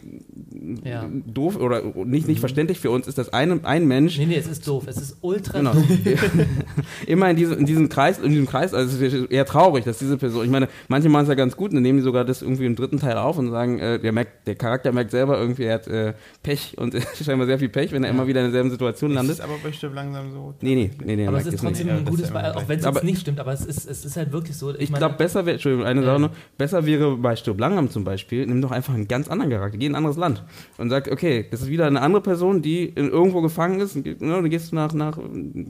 Ja. 0.84 1.10
doof 1.26 1.58
oder 1.58 1.82
nicht, 2.06 2.28
nicht 2.28 2.40
verständlich 2.40 2.80
für 2.80 2.90
uns 2.92 3.08
ist, 3.08 3.18
dass 3.18 3.34
ein, 3.34 3.64
ein 3.66 3.88
Mensch 3.88 4.18
Nee, 4.18 4.26
nee, 4.28 4.36
es 4.38 4.48
ist 4.48 4.68
doof. 4.68 4.86
Es 4.88 4.98
ist 4.98 5.18
ultra 5.22 5.58
Genau. 5.60 5.74
doof. 5.74 5.86
immer 7.08 7.30
in 7.30 7.36
diesem, 7.36 7.58
in 7.60 7.66
diesem 7.66 7.90
Kreis, 7.90 8.20
in 8.20 8.30
diesem 8.32 8.48
Kreis, 8.48 8.74
also 8.74 9.04
es 9.04 9.14
ist 9.14 9.32
eher 9.32 9.46
traurig, 9.46 9.84
dass 9.86 10.00
diese 10.00 10.18
Person, 10.18 10.46
ich 10.46 10.52
meine, 10.52 10.68
manche 10.88 11.10
machen 11.10 11.24
es 11.24 11.30
ja 11.30 11.36
ganz 11.36 11.56
gut 11.58 11.70
und 11.72 11.76
dann 11.76 11.84
nehmen 11.84 12.00
die 12.00 12.04
sogar 12.04 12.26
das 12.26 12.42
irgendwie 12.42 12.66
im 12.66 12.76
dritten 12.76 13.00
Teil 13.00 13.18
auf 13.18 13.38
und 13.38 13.50
sagen, 13.50 13.80
äh, 13.80 14.00
der 14.00 14.12
merkt, 14.12 14.48
der 14.48 14.56
Charakter 14.56 14.92
merkt 14.92 15.12
selber 15.12 15.40
irgendwie, 15.40 15.64
er 15.64 15.74
hat 15.76 15.88
äh, 15.88 16.14
Pech 16.44 16.76
und 16.78 16.96
scheinbar 17.24 17.48
sehr 17.48 17.60
viel 17.60 17.70
Pech, 17.70 17.92
wenn 17.92 18.04
er 18.04 18.10
immer 18.10 18.28
wieder 18.28 18.40
in 18.42 18.48
derselben 18.48 18.72
Situation 18.72 19.12
Ist 19.12 19.16
landet. 19.16 19.36
es 19.36 19.42
aber 19.42 19.54
bei 19.64 19.72
Stirb 19.72 19.94
langsam 19.94 20.32
so? 20.32 20.54
Nee, 20.62 20.76
nee, 20.76 20.92
nee, 21.04 21.16
nee. 21.16 21.24
er 21.24 21.30
Aber 21.30 21.38
es 21.40 21.46
ist 21.46 21.52
nicht. 21.54 21.64
trotzdem 21.64 21.88
Ja, 21.88 21.96
ein 21.98 22.06
gutes 22.06 22.26
ist 22.28 22.34
Beispiel, 22.34 22.52
auch 22.62 22.68
wenn 22.70 22.80
es 22.80 23.04
nicht 23.04 23.22
stimmt, 23.22 23.40
aber 23.40 23.54
es 23.54 23.66
ist, 23.66 23.90
es 23.90 24.06
ist 24.06 24.18
halt 24.18 24.32
wirklich 24.32 24.56
so. 24.58 24.74
Ich 24.76 24.90
meine, 24.90 25.00
glaube, 25.00 25.16
besser 25.18 25.46
wäre, 25.46 25.54
Entschuldigung, 25.56 25.86
eine 25.86 26.02
Ja. 26.02 26.06
Sache 26.08 26.20
noch, 26.22 26.30
besser 26.58 26.86
wäre 26.86 27.01
bei 27.10 27.36
Stirb 27.36 27.60
langsam 27.60 27.90
zum 27.90 28.04
Beispiel, 28.04 28.46
nimm 28.46 28.62
doch 28.62 28.72
einfach 28.72 28.94
einen 28.94 29.08
ganz 29.08 29.28
anderen 29.30 29.52
Charakter, 29.52 29.78
geh 29.78 29.86
in 29.88 29.92
ein 29.94 29.96
anderes 29.98 30.18
Land 30.18 30.44
und 30.78 30.90
sag, 30.90 31.12
okay, 31.12 31.46
das 31.52 31.62
ist 31.62 31.70
wieder 31.70 31.86
eine 31.88 32.02
andere 32.02 32.22
Person, 32.22 32.62
die 32.62 32.86
in 32.86 33.10
irgendwo 33.10 33.42
gefangen 33.42 33.80
ist, 33.80 33.96
ne, 33.96 34.16
dann 34.20 34.50
gehst 34.50 34.72
du 34.72 34.76
nach, 34.76 34.94
nach, 34.94 35.18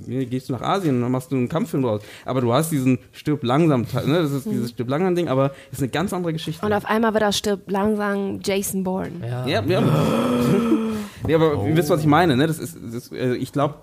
gehst 0.08 0.50
du 0.50 0.54
nach 0.54 0.62
Asien 0.62 0.96
und 0.96 1.02
dann 1.02 1.12
machst 1.12 1.32
du 1.32 1.36
einen 1.36 1.50
Kampffilm 1.50 1.84
draus. 1.84 2.02
Aber 2.26 2.42
du 2.42 2.54
hast 2.54 2.72
diesen 2.72 3.00
Stirb 3.12 3.44
langsam, 3.44 3.82
ne, 3.82 4.22
das 4.22 4.32
ist 4.32 4.46
Mhm. 4.48 4.52
dieses 4.52 4.70
Stirb 4.72 4.90
langsam 4.90 5.16
Ding, 5.16 5.28
aber 5.28 5.52
ist 5.72 5.80
eine 5.82 5.90
ganz 5.90 6.14
andere 6.14 6.34
Geschichte. 6.34 6.66
Und 6.66 6.74
auf 6.74 6.86
einmal 6.86 7.14
wird 7.14 7.24
er 7.24 7.32
stirbt 7.32 7.72
langsam 7.72 8.40
Jason 8.44 8.84
Bourne. 8.84 9.12
ja, 9.22 9.48
Ja, 9.48 9.64
ja. 9.64 9.82
nee, 11.28 11.36
aber 11.36 11.66
ihr 11.68 11.76
wisst, 11.76 11.90
was 11.90 12.02
ich 12.02 12.08
meine, 12.08 12.36
ne? 12.36 12.48
Das 12.48 12.60
ist, 12.60 12.78
das, 12.94 13.12
äh, 13.12 13.36
ich 13.36 13.52
glaube, 13.52 13.76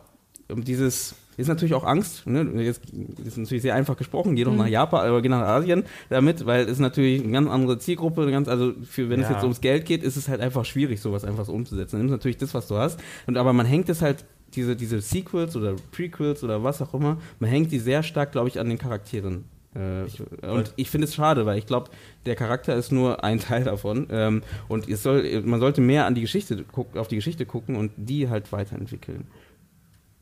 dieses 0.51 1.15
ist 1.39 1.49
natürlich 1.49 1.73
auch 1.75 1.85
Angst. 1.85 2.27
Ne? 2.27 2.47
Jetzt 2.63 2.83
ist 3.25 3.39
natürlich 3.39 3.63
sehr 3.63 3.75
einfach 3.75 3.97
gesprochen. 3.97 4.37
Geh 4.37 4.45
doch 4.45 4.55
nach 4.55 4.67
Japan 4.67 5.09
oder 5.11 5.23
geh 5.23 5.29
nach 5.31 5.43
Asien 5.43 5.85
damit, 6.11 6.45
weil 6.45 6.69
es 6.69 6.79
natürlich 6.79 7.23
eine 7.23 7.33
ganz 7.33 7.49
andere 7.49 7.79
Zielgruppe. 7.79 8.23
Eine 8.23 8.33
ganz, 8.33 8.49
also 8.49 8.75
für, 8.83 9.09
wenn 9.09 9.21
es 9.21 9.29
Ja. 9.29 9.35
jetzt 9.35 9.45
ums 9.45 9.61
Geld 9.61 9.87
geht, 9.87 10.03
ist 10.03 10.17
es 10.17 10.29
halt 10.29 10.41
einfach 10.41 10.65
schwierig, 10.65 11.01
sowas 11.01 11.25
einfach 11.25 11.47
so 11.47 11.53
umzusetzen. 11.53 11.93
Dann 11.97 12.01
nimmst 12.03 12.13
natürlich 12.13 12.37
das, 12.37 12.53
was 12.55 12.69
du 12.69 12.77
hast. 12.77 13.01
Und 13.27 13.39
aber 13.39 13.53
man 13.53 13.65
hängt 13.67 13.89
es 13.89 14.03
halt 14.03 14.25
diese 14.55 14.77
diese 14.77 15.01
Sequels 15.01 15.57
oder 15.57 15.77
Prequels 15.93 16.43
oder 16.43 16.63
was 16.65 16.83
auch 16.83 16.93
immer. 16.95 17.19
Man 17.39 17.49
hängt 17.51 17.71
die 17.73 17.79
sehr 17.79 18.03
stark, 18.03 18.33
glaube 18.33 18.49
ich, 18.49 18.59
an 18.59 18.69
den 18.69 18.79
Charakteren. 18.79 19.45
Äh, 19.75 20.47
und 20.47 20.73
ich 20.77 20.91
finde 20.91 21.07
es 21.07 21.15
schade, 21.15 21.45
weil 21.47 21.59
ich 21.59 21.67
glaube, 21.67 21.91
der 22.27 22.35
Charakter 22.35 22.75
ist 22.75 22.91
nur 22.91 23.23
ein 23.23 23.39
Teil 23.39 23.65
davon. 23.65 24.07
Ähm, 24.11 24.43
und 24.67 24.89
es 24.89 25.03
soll, 25.03 25.43
man 25.45 25.61
sollte 25.61 25.81
mehr 25.83 26.07
an 26.07 26.15
die 26.15 26.23
Geschichte 26.23 26.65
auf 26.95 27.07
die 27.09 27.17
Geschichte 27.17 27.45
gucken 27.47 27.77
und 27.77 27.93
die 27.97 28.29
halt 28.29 28.51
weiterentwickeln. 28.51 29.27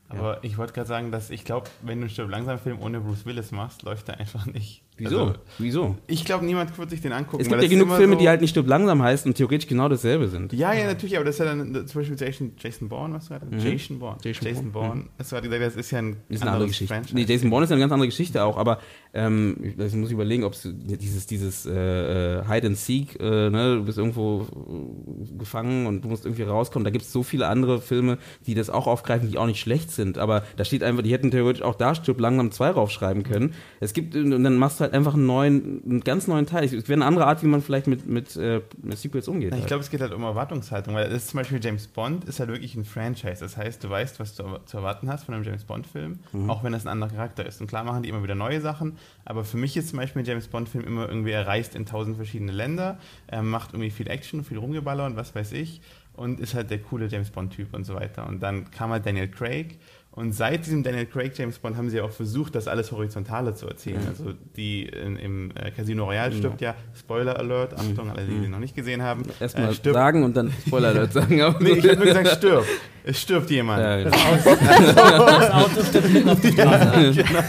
Aber 0.08 0.44
ich 0.44 0.56
wollte 0.56 0.72
gerade 0.72 0.88
sagen, 0.88 1.10
dass 1.10 1.30
ich 1.30 1.44
glaube, 1.44 1.68
wenn 1.82 1.98
du 1.98 2.04
einen 2.04 2.10
Stirb 2.10 2.30
langsam 2.30 2.58
Film 2.58 2.80
ohne 2.80 3.00
Bruce 3.00 3.26
Willis 3.26 3.50
machst, 3.50 3.82
läuft 3.82 4.08
der 4.08 4.18
einfach 4.18 4.46
nicht. 4.46 4.82
Wieso? 4.98 5.20
Also, 5.20 5.34
Wieso? 5.58 5.96
ich 6.06 6.24
glaube, 6.24 6.44
niemand 6.44 6.76
wird 6.78 6.90
sich 6.90 7.00
den 7.02 7.12
angucken. 7.12 7.42
Es 7.42 7.48
gibt 7.48 7.60
ja 7.60 7.68
das 7.68 7.70
genug 7.70 7.94
Filme, 7.96 8.14
so, 8.14 8.20
die 8.20 8.28
halt 8.28 8.40
nicht 8.40 8.50
stirb 8.50 8.66
langsam 8.66 9.02
heißen 9.02 9.28
und 9.30 9.34
theoretisch 9.36 9.68
genau 9.68 9.88
dasselbe 9.88 10.28
sind. 10.28 10.52
Ja, 10.54 10.72
ja, 10.72 10.86
natürlich, 10.86 11.16
aber 11.16 11.24
das 11.26 11.34
ist 11.34 11.38
ja 11.40 11.44
dann 11.44 11.86
zum 11.86 12.00
Beispiel 12.00 12.16
Jason, 12.18 12.52
Jason 12.58 12.88
Bourne, 12.88 13.14
was 13.14 13.28
du 13.28 13.34
gerade 13.34 13.46
Mhm. 13.46 13.58
Jason 13.58 13.98
Bourne. 13.98 14.18
Jason 14.22 14.46
Jason, 14.46 14.72
Bourne, 14.72 14.88
Bourne. 14.88 15.04
Das 15.18 15.32
war 15.32 15.40
gesagt, 15.42 15.62
das 15.62 15.76
ist 15.76 15.90
ja 15.90 15.98
ein 15.98 16.16
Ist 16.28 16.42
eine 16.42 16.50
andere 16.52 16.68
Geschichte. 16.68 16.92
Franchise. 16.94 17.14
Nee, 17.14 17.24
Jason 17.28 17.50
Bourne 17.50 17.64
ist 17.64 17.72
eine 17.72 17.80
ganz 17.80 17.92
andere 17.92 18.08
Geschichte 18.08 18.42
auch, 18.42 18.56
aber 18.56 18.78
ähm, 19.12 19.56
ich, 19.62 19.78
ich 19.78 19.94
muss 19.94 20.10
überlegen, 20.10 20.44
ob 20.44 20.54
es 20.54 20.68
dieses, 20.74 21.26
dieses 21.26 21.66
äh, 21.66 22.38
äh, 22.40 22.44
Hide 22.48 22.66
and 22.68 22.76
Seek, 22.78 23.20
äh, 23.20 23.50
ne, 23.50 23.76
du 23.76 23.84
bist 23.84 23.98
irgendwo 23.98 24.42
äh, 24.42 25.38
gefangen 25.38 25.86
und 25.86 26.02
du 26.04 26.08
musst 26.08 26.24
irgendwie 26.24 26.42
rauskommen. 26.42 26.84
Da 26.84 26.90
gibt 26.90 27.04
es 27.04 27.12
so 27.12 27.22
viele 27.22 27.48
andere 27.48 27.80
Filme, 27.80 28.18
die 28.46 28.54
das 28.54 28.70
auch 28.70 28.86
aufgreifen, 28.86 29.30
die 29.30 29.38
auch 29.38 29.46
nicht 29.46 29.60
schlecht 29.60 29.90
sind. 29.90 30.18
Aber 30.18 30.42
da 30.56 30.64
steht 30.64 30.82
einfach, 30.82 31.02
die 31.02 31.12
hätten 31.12 31.30
theoretisch 31.30 31.62
auch 31.62 31.74
da 31.74 31.94
Stirb 31.94 32.20
langsam 32.20 32.50
2 32.50 32.70
raufschreiben 32.70 33.22
können. 33.22 33.54
Es 33.80 33.92
gibt, 33.92 34.14
und 34.16 34.30
dann 34.42 34.56
machst 34.56 34.78
du 34.80 34.82
halt 34.82 34.85
einfach 34.92 35.14
einen 35.14 35.26
neuen, 35.26 35.82
einen 35.84 36.00
ganz 36.00 36.26
neuen 36.26 36.46
Teil. 36.46 36.64
Es 36.64 36.72
wäre 36.72 36.92
eine 36.94 37.04
andere 37.06 37.26
Art, 37.26 37.42
wie 37.42 37.46
man 37.46 37.62
vielleicht 37.62 37.86
mit, 37.86 38.06
mit, 38.06 38.36
äh, 38.36 38.60
mit 38.82 38.98
Sequels 38.98 39.28
umgeht. 39.28 39.52
Ich 39.52 39.58
halt. 39.58 39.66
glaube, 39.68 39.82
es 39.82 39.90
geht 39.90 40.00
halt 40.00 40.12
um 40.12 40.22
Erwartungshaltung, 40.22 40.94
weil 40.94 41.04
das 41.08 41.24
ist 41.24 41.28
zum 41.28 41.38
Beispiel 41.38 41.58
James 41.62 41.86
Bond 41.86 42.24
ist 42.24 42.40
halt 42.40 42.50
wirklich 42.50 42.74
ein 42.74 42.84
Franchise. 42.84 43.40
Das 43.40 43.56
heißt, 43.56 43.82
du 43.84 43.90
weißt, 43.90 44.20
was 44.20 44.34
du 44.34 44.44
zu 44.66 44.76
erwarten 44.78 45.08
hast 45.10 45.24
von 45.24 45.34
einem 45.34 45.44
James 45.44 45.64
Bond-Film, 45.64 46.18
Mhm. 46.32 46.50
auch 46.50 46.62
wenn 46.64 46.72
das 46.72 46.84
ein 46.86 46.88
anderer 46.90 47.10
Charakter 47.10 47.46
ist. 47.46 47.60
Und 47.60 47.66
klar 47.66 47.84
machen 47.84 48.02
die 48.02 48.08
immer 48.08 48.22
wieder 48.22 48.34
neue 48.34 48.60
Sachen, 48.60 48.96
aber 49.24 49.44
für 49.44 49.56
mich 49.56 49.76
ist 49.76 49.88
zum 49.90 49.98
Beispiel 49.98 50.22
ein 50.22 50.26
James 50.26 50.48
Bond-Film 50.48 50.84
immer 50.84 51.08
irgendwie, 51.08 51.30
er 51.30 51.46
reist 51.46 51.74
in 51.74 51.86
tausend 51.86 52.16
verschiedene 52.16 52.52
Länder, 52.52 52.98
er 53.26 53.42
macht 53.42 53.72
irgendwie 53.72 53.90
viel 53.90 54.08
Action, 54.08 54.44
viel 54.44 54.58
Rumgeballer 54.58 55.06
und 55.06 55.16
was 55.16 55.34
weiß 55.34 55.52
ich 55.52 55.80
und 56.14 56.40
ist 56.40 56.54
halt 56.54 56.70
der 56.70 56.78
coole 56.78 57.06
James 57.08 57.30
Bond-Typ 57.30 57.74
und 57.74 57.84
so 57.84 57.94
weiter. 57.94 58.26
Und 58.26 58.42
dann 58.42 58.70
kam 58.70 58.90
halt 58.90 59.04
Daniel 59.04 59.28
Craig 59.28 59.78
und 60.16 60.32
seit 60.32 60.66
diesem 60.66 60.82
Daniel 60.82 61.06
Craig 61.06 61.32
James 61.38 61.58
Bond 61.60 61.76
haben 61.76 61.88
sie 61.90 62.00
auch 62.00 62.10
versucht, 62.10 62.54
das 62.56 62.66
alles 62.66 62.90
horizontaler 62.90 63.54
zu 63.54 63.68
erzählen. 63.68 64.00
Mhm. 64.02 64.08
Also 64.08 64.32
die 64.56 64.86
in, 64.86 65.14
im 65.16 65.50
äh, 65.54 65.70
Casino 65.70 66.04
Royale 66.06 66.32
stirbt 66.32 66.60
ja, 66.60 66.74
Spoiler 66.98 67.38
Alert, 67.38 67.74
Achtung, 67.74 68.10
alle, 68.10 68.24
die 68.26 68.40
den 68.40 68.50
noch 68.50 68.58
nicht 68.58 68.74
gesehen 68.74 69.02
haben, 69.02 69.20
Mhm. 69.22 69.30
Erstmal 69.38 69.70
äh, 69.70 69.74
stirbt 69.74 69.94
sagen 69.94 70.24
und 70.24 70.36
dann 70.36 70.52
Spoiler 70.66 70.88
Alert 70.88 71.12
sagen. 71.12 71.40
Aber 71.42 71.62
Nee, 71.62 71.70
ich 71.72 71.84
habe 71.86 71.96
nur 71.96 72.06
gesagt, 72.06 72.28
stirbt. 72.28 72.66
Es 73.04 73.20
stirbt 73.22 73.48
jemand. 73.50 73.80
Ja, 73.82 73.98
ja. 73.98 74.10
Das 74.66 75.50
Auto 75.52 75.82
stimmt 75.84 76.12
mitten 76.12 76.28
auf 76.28 76.40
die 76.40 76.48
Straße. 76.52 77.12
genau. 77.14 77.44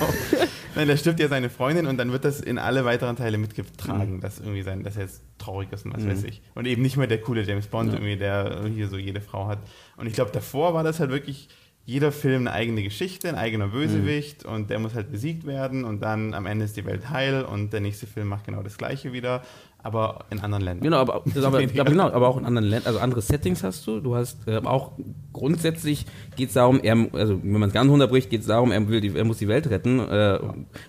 Nein, 0.76 0.88
da 0.90 0.96
stirbt 0.98 1.20
ja 1.20 1.28
seine 1.28 1.50
Freundin 1.50 1.88
und 1.88 1.98
dann 1.98 2.12
wird 2.12 2.24
das 2.24 2.40
in 2.40 2.60
alle 2.60 2.86
weiteren 2.86 3.16
Teile 3.16 3.40
mitgetragen, 3.40 4.22
dass 4.22 4.40
irgendwie 4.40 4.62
sein, 4.62 4.84
dass 4.84 4.96
er 4.96 5.04
jetzt 5.04 5.24
traurig 5.40 5.72
ist 5.74 5.86
und 5.86 5.96
was 5.96 6.04
Mhm. 6.04 6.12
weiß 6.12 6.24
ich. 6.26 6.42
Und 6.54 6.68
eben 6.68 6.84
nicht 6.84 6.98
mehr 6.98 7.08
der 7.08 7.20
coole 7.20 7.42
James 7.42 7.66
Bond, 7.68 7.90
Ja. 7.94 7.98
irgendwie, 7.98 8.18
der 8.18 8.62
hier 8.72 8.88
so 8.88 8.98
jede 8.98 9.20
Frau 9.22 9.48
hat. 9.48 9.58
Und 9.96 10.06
ich 10.06 10.14
glaube, 10.14 10.30
davor 10.32 10.74
war 10.76 10.84
das 10.84 11.00
halt 11.00 11.10
wirklich 11.10 11.50
jeder 11.88 12.12
Film 12.12 12.42
eine 12.48 12.52
eigene 12.52 12.84
Geschichte, 12.84 13.30
ein 13.30 13.36
eigener 13.36 13.70
Bösewicht 13.70 14.44
Mhm. 14.46 14.52
und 14.52 14.70
der 14.70 14.78
muss 14.78 14.94
halt 14.94 15.10
besiegt 15.10 15.48
werden 15.48 15.86
und 15.86 16.02
dann 16.02 16.34
am 16.34 16.46
Ende 16.46 16.66
ist 16.66 16.76
die 16.76 16.86
Welt 16.86 17.10
heil 17.10 17.44
und 17.46 17.72
der 17.72 17.80
nächste 17.80 18.08
Film 18.08 18.28
macht 18.28 18.44
genau 18.46 18.62
das 18.62 18.78
gleiche 18.78 19.14
wieder, 19.14 19.42
aber 19.84 20.26
in 20.32 20.40
anderen 20.40 20.64
Ländern. 20.64 20.84
Genau, 20.84 20.98
aber, 20.98 21.24
aber, 21.44 21.64
genau, 21.64 22.10
aber 22.10 22.28
auch 22.28 22.38
in 22.38 22.46
anderen 22.46 22.68
Ländern, 22.68 22.88
also 22.88 23.00
andere 23.00 23.22
Settings 23.22 23.64
hast 23.64 23.86
du. 23.88 24.00
Du 24.00 24.16
hast 24.16 24.48
äh, 24.48 24.58
auch 24.58 24.92
grundsätzlich 25.32 26.06
geht 26.36 26.50
es 26.50 26.56
darum, 26.56 26.80
er, 26.82 27.08
also 27.14 27.40
wenn 27.42 27.60
man 27.60 27.70
es 27.70 27.74
ganz 27.74 27.90
runterbricht, 27.90 28.30
geht 28.30 28.42
es 28.42 28.48
darum, 28.48 28.72
er, 28.72 28.88
will 28.90 29.02
die, 29.02 29.16
er 29.16 29.24
muss 29.24 29.38
die 29.38 29.48
Welt 29.48 29.70
retten. 29.70 30.00
Äh, 30.00 30.40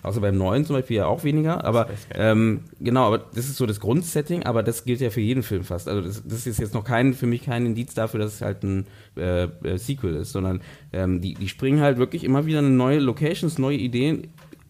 außer 0.03 0.21
beim 0.21 0.37
neuen 0.37 0.65
zum 0.65 0.75
Beispiel 0.75 0.97
ja 0.97 1.05
auch 1.05 1.23
weniger. 1.23 1.63
Aber 1.63 1.87
ähm, 2.13 2.61
genau, 2.79 3.05
aber 3.05 3.19
das 3.19 3.45
ist 3.45 3.57
so 3.57 3.65
das 3.65 3.79
Grundsetting, 3.79 4.43
aber 4.43 4.63
das 4.63 4.83
gilt 4.83 5.01
ja 5.01 5.11
für 5.11 5.21
jeden 5.21 5.43
Film 5.43 5.63
fast. 5.63 5.87
Also 5.87 6.01
das, 6.01 6.23
das 6.25 6.47
ist 6.47 6.59
jetzt 6.59 6.73
noch 6.73 6.83
kein, 6.83 7.13
für 7.13 7.27
mich 7.27 7.45
kein 7.45 7.65
Indiz 7.65 7.93
dafür, 7.93 8.19
dass 8.19 8.35
es 8.35 8.41
halt 8.41 8.63
ein 8.63 8.87
äh, 9.15 9.43
äh, 9.43 9.77
Sequel 9.77 10.15
ist, 10.15 10.31
sondern 10.31 10.61
ähm, 10.91 11.21
die, 11.21 11.35
die 11.35 11.47
springen 11.47 11.79
halt 11.79 11.99
wirklich 11.99 12.23
immer 12.23 12.45
wieder 12.45 12.59
in 12.59 12.75
neue 12.75 12.99
Locations, 12.99 13.57
neue 13.59 13.77
Ideen 13.77 14.27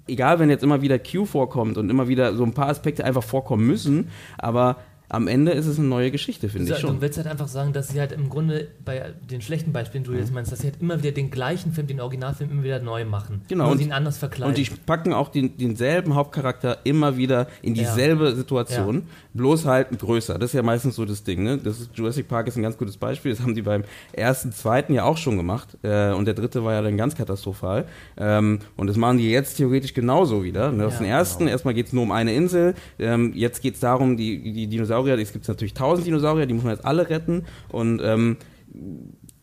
egal 0.09 0.39
wenn 0.39 0.49
jetzt 0.49 0.63
immer 0.63 0.81
wieder 0.81 0.99
Q 0.99 1.25
vorkommt 1.25 1.77
und 1.77 1.89
immer 1.89 2.07
wieder 2.07 2.33
so 2.35 2.43
ein 2.43 2.53
paar 2.53 2.69
Aspekte 2.69 3.05
einfach 3.05 3.23
vorkommen 3.23 3.65
müssen, 3.65 4.09
aber 4.37 4.77
am 5.09 5.27
Ende 5.27 5.51
ist 5.51 5.65
es 5.65 5.79
eine 5.79 5.87
neue 5.87 6.11
Geschichte, 6.11 6.49
finde 6.49 6.71
ich 6.71 6.79
Du 6.79 6.87
schon. 6.87 7.01
willst 7.01 7.17
halt 7.17 7.27
einfach 7.27 7.47
sagen, 7.47 7.73
dass 7.73 7.89
sie 7.89 7.99
halt 7.99 8.11
im 8.11 8.29
Grunde 8.29 8.67
bei 8.85 9.13
den 9.29 9.41
schlechten 9.41 9.71
Beispielen, 9.73 10.03
du 10.03 10.11
Mhm. 10.11 10.17
jetzt 10.19 10.33
meinst, 10.33 10.51
dass 10.51 10.59
sie 10.59 10.67
halt 10.67 10.79
immer 10.81 10.99
wieder 10.99 11.11
den 11.11 11.31
gleichen 11.31 11.71
Film, 11.73 11.87
den 11.87 11.99
Originalfilm 11.99 12.51
immer 12.51 12.63
wieder 12.63 12.79
neu 12.79 13.05
machen. 13.05 13.41
Genau, 13.47 13.71
und- 13.71 13.81
ihn 13.81 13.91
anders 13.91 14.17
verkleiden. 14.19 14.55
Und 14.55 14.57
die 14.57 14.69
packen 14.85 15.13
auch 15.13 15.29
den, 15.29 15.57
denselben 15.57 16.15
Hauptcharakter 16.15 16.77
immer 16.83 17.17
wieder 17.17 17.47
in 17.61 17.75
Ja. 17.75 17.83
dieselbe 17.83 18.35
Situation, 18.35 19.03
bloß 19.33 19.65
halt 19.65 19.97
größer. 19.97 20.37
Das 20.37 20.51
ist 20.51 20.53
ja 20.53 20.61
meistens 20.63 20.95
so 20.95 21.05
das 21.05 21.23
Ding. 21.23 21.43
Ne? 21.43 21.57
Das 21.57 21.79
ist, 21.79 21.89
Jurassic 21.95 22.27
Park 22.27 22.47
ist 22.47 22.55
ein 22.57 22.61
ganz 22.63 22.77
gutes 22.77 22.95
Beispiel. 22.97 23.31
Das 23.31 23.41
haben 23.41 23.55
die 23.55 23.61
beim 23.63 23.83
ersten, 24.13 24.51
zweiten 24.51 24.93
ja 24.93 25.03
auch 25.05 25.17
schon 25.17 25.37
gemacht. 25.37 25.77
Äh, 25.81 26.11
und 26.11 26.25
der 26.25 26.33
dritte 26.35 26.63
war 26.63 26.73
ja 26.73 26.81
dann 26.81 26.97
ganz 26.97 27.15
katastrophal. 27.15 27.85
Ähm, 28.17 28.59
und 28.77 28.87
das 28.87 28.97
machen 28.97 29.17
die 29.17 29.29
jetzt 29.31 29.55
theoretisch 29.57 29.93
genauso 29.93 30.43
wieder. 30.43 30.71
Ne? 30.71 30.85
Auf 30.85 30.93
Ja, 30.93 30.99
den 30.99 31.07
ersten, 31.07 31.47
erstmal 31.47 31.73
geht 31.73 31.87
es 31.87 31.93
nur 31.93 32.03
um 32.03 32.11
eine 32.11 32.33
Insel. 32.33 32.75
Ähm, 32.99 33.31
jetzt 33.35 33.61
geht 33.61 33.73
es 33.73 33.79
darum, 33.79 34.17
die, 34.17 34.51
die 34.53 34.67
Dinosaurier, 34.67 34.98
es 35.07 35.33
gibt 35.33 35.47
natürlich 35.47 35.73
tausend 35.73 36.07
Dinosaurier, 36.07 36.45
die 36.45 36.53
muss 36.53 36.63
man 36.63 36.73
jetzt 36.73 36.85
alle 36.85 37.09
retten. 37.09 37.45
Und 37.69 38.01
ähm, 38.03 38.37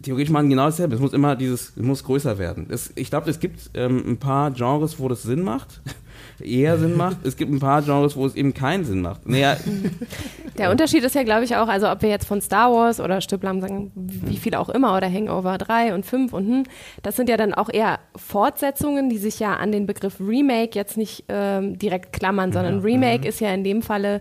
theoretisch 0.02 0.30
machen 0.30 0.48
genau 0.48 0.66
dasselbe. 0.66 0.94
Es 0.94 1.00
muss 1.00 1.12
immer 1.12 1.36
dieses, 1.36 1.72
es 1.76 1.82
muss 1.82 2.04
größer 2.04 2.38
werden. 2.38 2.66
Es, 2.70 2.92
ich 2.94 3.10
glaube, 3.10 3.30
es 3.30 3.40
gibt 3.40 3.70
ähm, 3.74 4.02
ein 4.06 4.18
paar 4.18 4.50
Genres, 4.50 4.98
wo 4.98 5.08
das 5.08 5.22
Sinn 5.22 5.42
macht. 5.42 5.80
Eher 6.40 6.78
Sinn 6.78 6.96
macht. 6.96 7.18
Es 7.24 7.36
gibt 7.36 7.50
ein 7.52 7.60
paar 7.60 7.82
Genres, 7.82 8.16
wo 8.16 8.26
es 8.26 8.34
eben 8.34 8.54
keinen 8.54 8.84
Sinn 8.84 9.00
macht. 9.00 9.26
Naja, 9.26 9.56
Der 10.58 10.70
Unterschied 10.70 11.04
ist 11.04 11.14
ja, 11.14 11.22
glaube 11.22 11.44
ich, 11.44 11.54
auch, 11.56 11.68
also 11.68 11.90
ob 11.90 12.02
wir 12.02 12.08
jetzt 12.08 12.26
von 12.26 12.40
Star 12.40 12.72
Wars 12.72 13.00
oder 13.00 13.20
Stück 13.20 13.42
lang 13.42 13.60
sagen, 13.60 13.92
wie 13.94 14.36
viel 14.36 14.54
auch 14.54 14.68
immer, 14.68 14.96
oder 14.96 15.10
Hangover 15.10 15.58
3 15.58 15.94
und 15.94 16.06
5 16.06 16.32
und 16.32 16.46
hm, 16.46 16.62
das 17.02 17.16
sind 17.16 17.28
ja 17.28 17.36
dann 17.36 17.52
auch 17.52 17.68
eher 17.72 17.98
Fortsetzungen, 18.16 19.10
die 19.10 19.18
sich 19.18 19.38
ja 19.38 19.54
an 19.56 19.72
den 19.72 19.86
Begriff 19.86 20.20
Remake 20.20 20.70
jetzt 20.74 20.96
nicht 20.96 21.24
ähm, 21.28 21.78
direkt 21.78 22.12
klammern, 22.12 22.52
sondern 22.52 22.80
Remake 22.80 23.28
ist 23.28 23.40
ja 23.40 23.52
in 23.52 23.64
dem 23.64 23.82
Falle, 23.82 24.20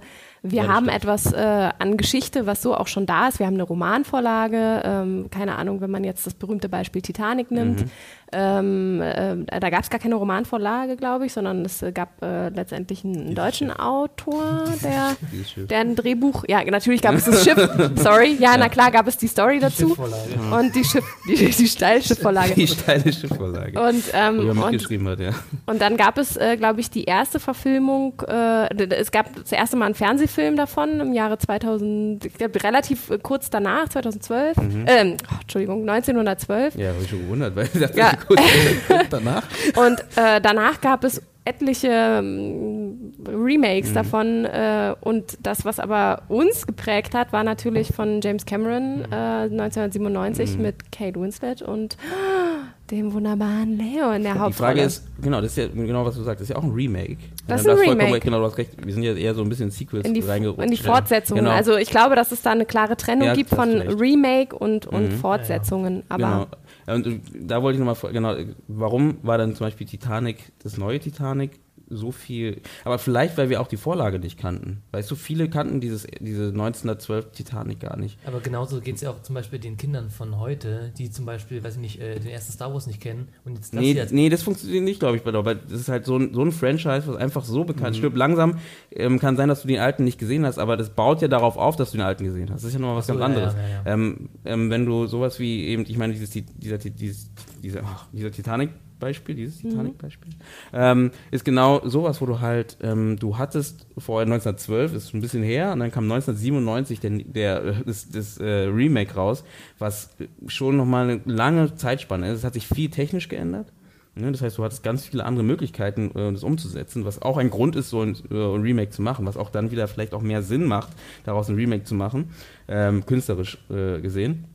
wir 0.51 0.63
Ja, 0.63 0.67
haben 0.67 0.85
stimmt. 0.85 1.03
etwas 1.03 1.31
äh, 1.33 1.69
an 1.79 1.97
Geschichte, 1.97 2.45
was 2.45 2.61
so 2.61 2.75
auch 2.75 2.87
schon 2.87 3.05
da 3.05 3.27
ist. 3.27 3.39
Wir 3.39 3.45
haben 3.45 3.53
eine 3.55 3.63
Romanvorlage, 3.63 4.81
ähm, 4.83 5.27
keine 5.31 5.55
Ahnung, 5.55 5.81
wenn 5.81 5.91
man 5.91 6.03
jetzt 6.03 6.25
das 6.25 6.33
berühmte 6.33 6.69
Beispiel 6.69 7.01
Titanic 7.01 7.51
nimmt. 7.51 7.85
Ähm, 8.31 9.01
äh, 9.01 9.59
da 9.59 9.69
gab 9.69 9.83
es 9.83 9.89
gar 9.89 9.99
keine 9.99 10.15
Romanvorlage, 10.15 10.95
glaube 10.97 11.25
ich, 11.27 11.33
sondern 11.33 11.63
es 11.63 11.83
gab 11.93 12.21
äh, 12.21 12.49
letztendlich 12.49 13.03
einen 13.05 13.35
deutschen 13.35 13.71
Autor, 13.71 14.65
der 14.83 15.15
Dieses 15.31 15.51
Schiff. 15.51 15.67
der 15.67 15.79
ein 15.79 15.95
Drehbuch, 15.95 16.43
ja, 16.47 16.63
natürlich 16.63 17.01
gab 17.01 17.13
es 17.15 17.25
das 17.25 17.43
Schiff, 17.43 17.55
sorry, 17.95 18.35
ja, 18.39 18.55
na 18.57 18.67
klar 18.67 18.89
gab 18.91 19.07
es 19.07 19.17
die 19.17 19.27
Story 19.27 19.59
dazu 19.59 19.89
Schiffvorlage. 19.89 20.55
und 20.59 20.75
die 20.75 20.83
Schiff, 20.83 21.05
die, 21.29 21.35
die 21.35 21.67
Steilschiffvorlage. 21.67 22.55
die 22.55 22.67
steile 22.67 23.13
Schiffvorlage. 23.13 23.79
Und, 23.79 24.03
ähm, 24.13 24.49
und, 24.49 24.63
hat, 24.63 25.19
ja. 25.19 25.29
und 25.67 25.81
dann 25.81 25.95
gab 25.95 26.17
es, 26.17 26.35
äh, 26.35 26.57
glaube 26.57 26.81
ich, 26.81 26.89
die 26.89 27.03
erste 27.03 27.39
Verfilmung, 27.39 28.21
äh, 28.27 28.73
es 28.95 29.11
gab 29.11 29.35
das 29.35 29.51
erste 29.51 29.77
Mal 29.77 29.85
einen 29.85 29.95
Fernsehfilm 29.95 30.55
davon 30.55 30.99
im 30.99 31.13
Jahre 31.13 31.37
2000, 31.37 32.25
ich 32.25 32.33
glaube 32.33 32.61
relativ 32.63 33.11
äh, 33.11 33.19
kurz 33.19 33.49
danach, 33.51 33.87
2012, 33.89 34.57
ähm, 34.87 35.17
oh, 35.31 35.35
Entschuldigung, 35.41 35.87
1912. 35.87 36.75
Ja, 36.75 36.89
habe 36.89 36.97
ich 37.03 37.09
schon 37.09 37.19
gewundert, 37.19 37.55
weil 37.55 37.65
ich 37.71 37.79
dachte, 37.79 37.97
Ja. 37.99 38.11
Kurz 38.15 38.41
danach. 39.09 39.43
Und 39.75 39.99
äh, 40.15 40.39
danach 40.41 40.81
gab 40.81 41.03
es 41.03 41.21
etliche 41.47 41.89
ähm, 41.89 43.13
Remakes 43.27 43.89
Mhm. 43.91 43.93
davon. 43.93 44.45
Äh, 44.45 44.95
und 45.01 45.37
das, 45.43 45.63
was 45.63 45.79
aber 45.79 46.23
uns 46.27 46.65
geprägt 46.65 47.13
hat, 47.13 47.31
war 47.33 47.43
natürlich 47.43 47.89
von 47.93 48.19
James 48.21 48.45
Cameron 48.45 48.99
Mhm. 48.99 49.11
äh, 49.11 49.15
1997 49.15 50.57
mit 50.57 50.91
Kate 50.91 51.19
Winslet 51.19 51.61
und 51.61 51.97
dem 52.91 53.13
wunderbaren 53.13 53.77
Leo 53.77 54.11
in 54.11 54.23
der 54.23 54.33
Die 54.33 54.39
Hauptrolle. 54.39 54.53
Frage 54.53 54.81
ist, 54.81 55.03
genau, 55.21 55.41
das 55.41 55.51
ist 55.51 55.57
ja 55.57 55.67
genau, 55.67 56.05
was 56.05 56.15
du 56.15 56.21
sagst, 56.23 56.41
das 56.41 56.49
ist 56.49 56.55
ja 56.55 56.59
auch 56.59 56.63
ein 56.63 56.71
Remake. 56.71 57.17
Das 57.47 57.61
ist 57.61 57.67
ein 57.69 57.77
Remake. 57.77 58.19
Genau, 58.21 58.39
du 58.39 58.45
hast 58.45 58.57
recht. 58.57 58.71
Wir 58.83 58.93
sind 58.93 59.03
ja 59.03 59.13
eher 59.13 59.33
so 59.35 59.41
ein 59.41 59.49
bisschen 59.49 59.69
Sequels 59.71 60.05
in 60.07 60.13
die, 60.15 60.21
reingerutscht. 60.21 60.63
in 60.63 60.71
die 60.71 60.77
Fortsetzungen. 60.77 61.43
Genau. 61.45 61.55
Also 61.55 61.77
ich 61.77 61.89
glaube, 61.89 62.15
dass 62.15 62.31
es 62.31 62.41
da 62.41 62.51
eine 62.51 62.65
klare 62.65 62.95
Trennung 62.97 63.27
Ja, 63.27 63.33
gibt 63.33 63.49
von. 63.51 63.69
Remake 63.81 64.55
und, 64.55 64.85
und 64.87 65.11
Mhm. 65.13 65.17
Fortsetzungen. 65.17 66.03
Aber 66.09 66.17
genau. 66.23 66.47
Und 66.87 67.07
äh, 67.07 67.19
da 67.33 67.61
wollte 67.61 67.79
ich 67.79 67.85
nochmal, 67.85 68.11
genau, 68.11 68.35
warum 68.67 69.17
war 69.23 69.37
dann 69.37 69.55
zum 69.55 69.65
Beispiel 69.65 69.87
Titanic, 69.87 70.51
das 70.59 70.77
neue 70.77 70.99
Titanic, 70.99 71.59
so 71.95 72.11
viel, 72.11 72.61
aber 72.83 72.99
vielleicht, 72.99 73.37
weil 73.37 73.49
wir 73.49 73.61
auch 73.61 73.67
die 73.67 73.77
Vorlage 73.77 74.19
nicht 74.19 74.39
kannten. 74.39 74.81
Weißt 74.91 75.09
du, 75.09 75.15
viele 75.15 75.49
kannten 75.49 75.81
dieses, 75.81 76.07
diese 76.19 76.47
1912 76.49 77.31
Titanic 77.31 77.79
gar 77.79 77.97
nicht. 77.97 78.17
Aber 78.25 78.39
genauso 78.39 78.81
geht 78.81 78.95
es 78.95 79.01
ja 79.01 79.11
auch 79.11 79.21
zum 79.21 79.35
Beispiel 79.35 79.59
den 79.59 79.77
Kindern 79.77 80.09
von 80.09 80.39
heute, 80.39 80.91
die 80.97 81.11
zum 81.11 81.25
Beispiel, 81.25 81.63
weiß 81.63 81.75
ich 81.75 81.81
nicht, 81.81 81.99
äh, 82.01 82.19
den 82.19 82.29
ersten 82.29 82.53
Star 82.53 82.73
Wars 82.73 82.87
nicht 82.87 83.01
kennen 83.01 83.27
und 83.43 83.55
jetzt 83.55 83.73
das 83.73 83.79
Nee, 83.79 83.93
jetzt. 83.93 84.13
nee, 84.13 84.29
das 84.29 84.43
funktioniert 84.43 84.83
nicht, 84.83 84.99
glaube 84.99 85.17
ich, 85.17 85.23
bei 85.23 85.33
weil 85.35 85.55
das 85.55 85.81
ist 85.81 85.89
halt 85.89 86.05
so 86.05 86.17
ein, 86.17 86.33
so 86.33 86.41
ein 86.41 86.51
Franchise, 86.51 87.03
was 87.07 87.15
einfach 87.17 87.43
so 87.43 87.63
bekannt 87.63 87.91
ist. 87.91 87.97
Stirb 87.97 88.15
langsam, 88.15 88.59
ähm, 88.91 89.19
kann 89.19 89.35
sein, 89.37 89.49
dass 89.49 89.61
du 89.61 89.67
den 89.67 89.79
alten 89.79 90.03
nicht 90.03 90.17
gesehen 90.17 90.45
hast, 90.45 90.57
aber 90.59 90.77
das 90.77 90.89
baut 90.89 91.21
ja 91.21 91.27
darauf 91.27 91.57
auf, 91.57 91.75
dass 91.75 91.91
du 91.91 91.97
den 91.97 92.05
alten 92.05 92.23
gesehen 92.23 92.49
hast. 92.49 92.63
Das 92.63 92.69
ist 92.69 92.73
ja 92.73 92.79
nochmal 92.79 92.97
was 92.97 93.07
so, 93.07 93.13
ganz 93.17 93.21
ja, 93.21 93.25
anderes. 93.25 93.53
ja, 93.55 93.61
ja, 93.61 93.83
ja. 93.85 93.93
Ähm, 93.93 94.29
ähm, 94.45 94.69
wenn 94.69 94.85
du 94.85 95.07
sowas 95.07 95.39
wie 95.39 95.65
eben, 95.65 95.83
ich 95.87 95.97
meine, 95.97 96.13
dieses, 96.13 96.31
dieser, 96.31 96.77
dieses, 96.77 97.29
dieser, 97.61 97.81
ach, 97.83 98.07
dieser 98.11 98.31
Titanic-Beispiel, 98.31 99.35
dieses 99.35 99.59
Titanic-Beispiel, 99.59 100.33
ähm, 100.73 101.11
ist 101.31 101.45
genau 101.45 101.87
sowas, 101.87 102.21
wo 102.21 102.25
du 102.25 102.39
halt, 102.39 102.77
ähm, 102.81 103.17
du 103.19 103.37
hattest 103.37 103.87
vorher 103.97 104.25
1912, 104.25 104.93
ist 104.93 105.11
schon 105.11 105.19
ein 105.19 105.21
bisschen 105.21 105.43
her, 105.43 105.73
und 105.73 105.79
dann 105.79 105.91
kam 105.91 106.05
1997 106.05 106.99
der, 106.99 107.11
der, 107.11 107.63
äh, 107.63 107.73
das, 107.85 108.09
das 108.09 108.37
äh, 108.37 108.45
Remake 108.45 109.15
raus, 109.15 109.43
was 109.79 110.15
schon 110.47 110.77
nochmal 110.77 111.09
eine 111.09 111.21
lange 111.25 111.75
Zeitspanne 111.75 112.31
ist. 112.31 112.39
Es 112.39 112.43
hat 112.43 112.53
sich 112.53 112.67
viel 112.67 112.89
technisch 112.89 113.29
geändert. 113.29 113.71
Ne, 114.17 114.31
das 114.31 114.41
heißt, 114.41 114.57
du 114.57 114.63
hattest 114.63 114.81
ganz 114.81 115.05
viele 115.05 115.25
andere 115.25 115.43
Möglichkeiten, 115.43 116.11
äh, 116.15 116.31
das 116.31 116.43
umzusetzen, 116.43 117.03
was 117.03 117.21
auch 117.21 117.35
ein 117.35 117.49
Grund 117.49 117.75
ist, 117.75 117.89
so 117.89 118.01
ein, 118.01 118.15
äh, 118.31 118.33
ein 118.33 118.61
Remake 118.61 118.91
zu 118.91 119.01
machen, 119.01 119.25
was 119.25 119.35
auch 119.35 119.49
dann 119.49 119.71
wieder 119.71 119.89
vielleicht 119.89 120.13
auch 120.13 120.21
mehr 120.21 120.41
Sinn 120.41 120.65
macht, 120.65 120.93
daraus 121.25 121.49
ein 121.49 121.55
Remake 121.55 121.83
zu 121.83 121.95
machen, 121.95 122.29
ähm, 122.69 123.05
künstlerisch 123.05 123.57
äh, 123.69 123.99
gesehen. 123.99 124.45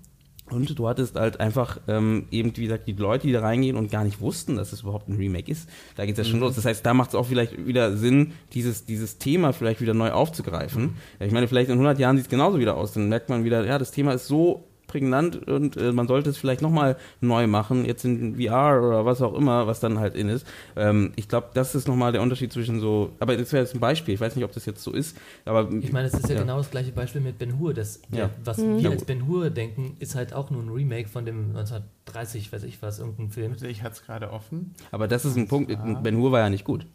Und 0.52 0.78
du 0.78 0.88
hattest 0.88 1.16
halt 1.16 1.40
einfach 1.40 1.80
ähm, 1.88 2.26
eben, 2.30 2.56
wie 2.56 2.64
gesagt, 2.64 2.86
die 2.86 2.92
Leute, 2.92 3.26
die 3.26 3.32
da 3.32 3.40
reingehen 3.40 3.76
und 3.76 3.90
gar 3.90 4.04
nicht 4.04 4.20
wussten, 4.20 4.56
dass 4.56 4.72
es 4.72 4.82
überhaupt 4.82 5.08
ein 5.08 5.16
Remake 5.16 5.50
ist. 5.50 5.68
Da 5.96 6.06
geht 6.06 6.18
es 6.18 6.26
ja 6.26 6.30
schon 6.30 6.40
los. 6.40 6.56
Das 6.56 6.64
heißt, 6.64 6.84
da 6.84 6.94
macht 6.94 7.10
es 7.10 7.14
auch 7.14 7.26
vielleicht 7.26 7.66
wieder 7.66 7.96
Sinn, 7.96 8.32
dieses, 8.52 8.84
dieses 8.84 9.18
Thema 9.18 9.52
vielleicht 9.52 9.80
wieder 9.80 9.94
neu 9.94 10.10
aufzugreifen. 10.12 10.96
Ja, 11.18 11.26
ich 11.26 11.32
meine, 11.32 11.48
vielleicht 11.48 11.68
in 11.68 11.74
100 11.74 11.98
Jahren 11.98 12.16
sieht 12.16 12.26
es 12.26 12.30
genauso 12.30 12.58
wieder 12.58 12.76
aus. 12.76 12.92
Dann 12.92 13.08
merkt 13.08 13.28
man 13.28 13.44
wieder, 13.44 13.64
ja, 13.64 13.78
das 13.78 13.90
Thema 13.90 14.12
ist 14.12 14.26
so 14.26 14.69
prägnant 14.90 15.48
und 15.48 15.76
äh, 15.76 15.92
man 15.92 16.06
sollte 16.08 16.30
es 16.30 16.36
vielleicht 16.36 16.60
nochmal 16.62 16.96
neu 17.20 17.46
machen, 17.46 17.84
jetzt 17.84 18.04
in 18.04 18.36
VR 18.36 18.82
oder 18.82 19.04
was 19.06 19.22
auch 19.22 19.34
immer, 19.34 19.66
was 19.66 19.80
dann 19.80 19.98
halt 19.98 20.14
in 20.16 20.28
ist. 20.28 20.46
Ähm, 20.76 21.12
ich 21.16 21.28
glaube, 21.28 21.48
das 21.54 21.74
ist 21.74 21.86
nochmal 21.88 22.12
der 22.12 22.20
Unterschied 22.22 22.52
zwischen 22.52 22.80
so, 22.80 23.12
aber 23.20 23.36
das 23.36 23.52
wäre 23.52 23.62
jetzt 23.62 23.74
ein 23.74 23.80
Beispiel, 23.80 24.14
ich 24.14 24.20
weiß 24.20 24.34
nicht, 24.36 24.44
ob 24.44 24.52
das 24.52 24.66
jetzt 24.66 24.82
so 24.82 24.92
ist, 24.92 25.16
aber 25.44 25.68
Ich 25.80 25.92
meine, 25.92 26.08
es 26.08 26.14
ist 26.14 26.28
ja, 26.28 26.40
genau 26.40 26.58
das 26.58 26.70
gleiche 26.70 26.92
Beispiel 26.92 27.20
mit 27.20 27.38
Ben 27.38 27.58
Hur. 27.58 27.72
Das, 27.72 28.00
Ja. 28.10 28.26
der, 28.26 28.30
was 28.44 28.58
Ja, 28.58 28.64
wir 28.82 28.90
als. 28.90 29.04
Ben 29.04 29.26
Hur 29.26 29.50
denken, 29.50 29.96
ist 30.00 30.14
halt 30.14 30.32
auch 30.34 30.50
nur 30.50 30.62
ein 30.62 30.68
Remake 30.68 31.08
von 31.08 31.24
dem 31.24 31.56
1930, 31.56 32.52
weiß 32.52 32.64
ich 32.64 32.82
was, 32.82 32.98
irgendein 32.98 33.30
Film. 33.30 33.52
Also 33.52 33.66
ich 33.66 33.82
hatte 33.82 33.94
es 33.94 34.02
gerade 34.04 34.30
offen. 34.30 34.74
aber 34.90 35.08
das 35.08 35.24
ist 35.24 35.36
ein 35.36 35.48
Punkt, 35.48 35.70
Ben 36.02 36.16
Hur 36.16 36.32
war 36.32 36.40
ja 36.40 36.50
nicht 36.50 36.64
gut. 36.64 36.86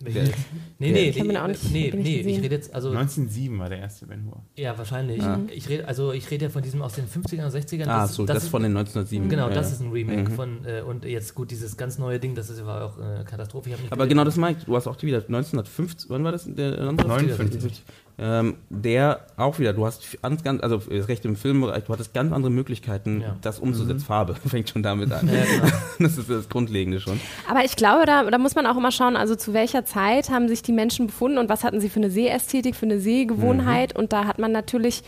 Wer 0.00 0.22
ist? 0.24 0.34
Nee, 0.78 0.92
nee, 0.92 1.12
nee, 1.14 1.22
nee, 1.22 1.46
nicht, 1.48 1.72
nee, 1.72 1.92
nee 1.94 2.20
ich 2.20 2.42
rede 2.42 2.54
jetzt 2.54 2.74
also 2.74 2.90
1907 2.90 3.58
war 3.58 3.68
der 3.68 3.78
erste 3.78 4.06
Ben 4.06 4.24
Hur. 4.26 4.42
Ja, 4.56 4.76
wahrscheinlich. 4.76 5.18
Ja. 5.18 5.40
Ich 5.50 5.68
rede 5.68 5.88
also 5.88 6.12
ich 6.12 6.30
rede 6.30 6.46
ja 6.46 6.50
von 6.50 6.62
diesem 6.62 6.82
aus 6.82 6.94
den 6.94 7.06
50ern 7.06 7.44
und 7.44 7.52
60ern. 7.52 7.86
Ah, 7.86 8.02
das, 8.02 8.14
so, 8.14 8.26
das, 8.26 8.36
das 8.36 8.44
ist, 8.44 8.50
von 8.50 8.62
den 8.62 8.76
1907. 8.76 9.28
Genau, 9.28 9.48
ja. 9.48 9.54
das 9.54 9.72
ist 9.72 9.80
ein 9.80 9.90
Remake 9.90 10.30
mhm. 10.30 10.34
von 10.34 10.64
äh, 10.64 10.82
und 10.82 11.04
jetzt 11.04 11.34
gut 11.34 11.50
dieses 11.50 11.76
ganz 11.76 11.98
neue 11.98 12.20
Ding, 12.20 12.34
das 12.34 12.50
ist 12.50 12.64
war 12.64 12.84
auch 12.84 12.98
eine 12.98 13.24
Katastrophe. 13.24 13.70
Aber 13.70 13.80
gelesen. 13.88 14.08
genau 14.08 14.24
das 14.24 14.36
meine 14.36 14.58
du 14.58 14.76
hast 14.76 14.86
auch 14.86 15.00
wieder 15.02 15.18
1950, 15.18 16.10
wann 16.10 16.24
war 16.24 16.32
das? 16.32 16.44
Der 16.44 16.78
1959. 16.78 17.82
Ähm, 18.22 18.56
der 18.68 19.20
auch 19.38 19.58
wieder, 19.58 19.72
du 19.72 19.86
hast 19.86 20.20
ganz, 20.20 20.42
ganz, 20.44 20.62
also 20.62 20.76
das 20.76 21.08
Recht 21.08 21.24
im 21.24 21.36
Filmbereich, 21.36 21.84
du 21.84 21.92
hattest 21.94 22.12
ganz 22.12 22.34
andere 22.34 22.50
Möglichkeiten, 22.52 23.22
Ja. 23.22 23.36
das 23.40 23.58
umzusetzen. 23.58 24.00
Farbe 24.04 24.34
fängt 24.46 24.68
schon 24.68 24.82
damit 24.82 25.10
an. 25.10 25.26
Ja, 25.26 25.42
genau. 25.44 25.72
Das 25.98 26.18
ist 26.18 26.28
das 26.28 26.48
Grundlegende 26.50 27.00
schon. 27.00 27.18
Aber 27.48 27.64
ich 27.64 27.76
glaube, 27.76 28.04
da, 28.04 28.24
da 28.24 28.36
muss 28.36 28.54
man 28.54 28.66
auch 28.66 28.76
immer 28.76 28.92
schauen, 28.92 29.16
also 29.16 29.36
zu 29.36 29.54
welcher 29.54 29.86
Zeit 29.86 30.28
haben 30.28 30.48
sich 30.48 30.62
die 30.62 30.72
Menschen 30.72 31.06
befunden 31.06 31.38
und 31.38 31.48
was 31.48 31.64
hatten 31.64 31.80
sie 31.80 31.88
für 31.88 32.00
eine 32.00 32.10
Sehästhetik, 32.10 32.76
für 32.76 32.84
eine 32.86 33.00
Sehgewohnheit. 33.00 33.96
Und 33.96 34.12
da 34.12 34.26
hat 34.26 34.38
man 34.38 34.52
natürlich, 34.52 35.02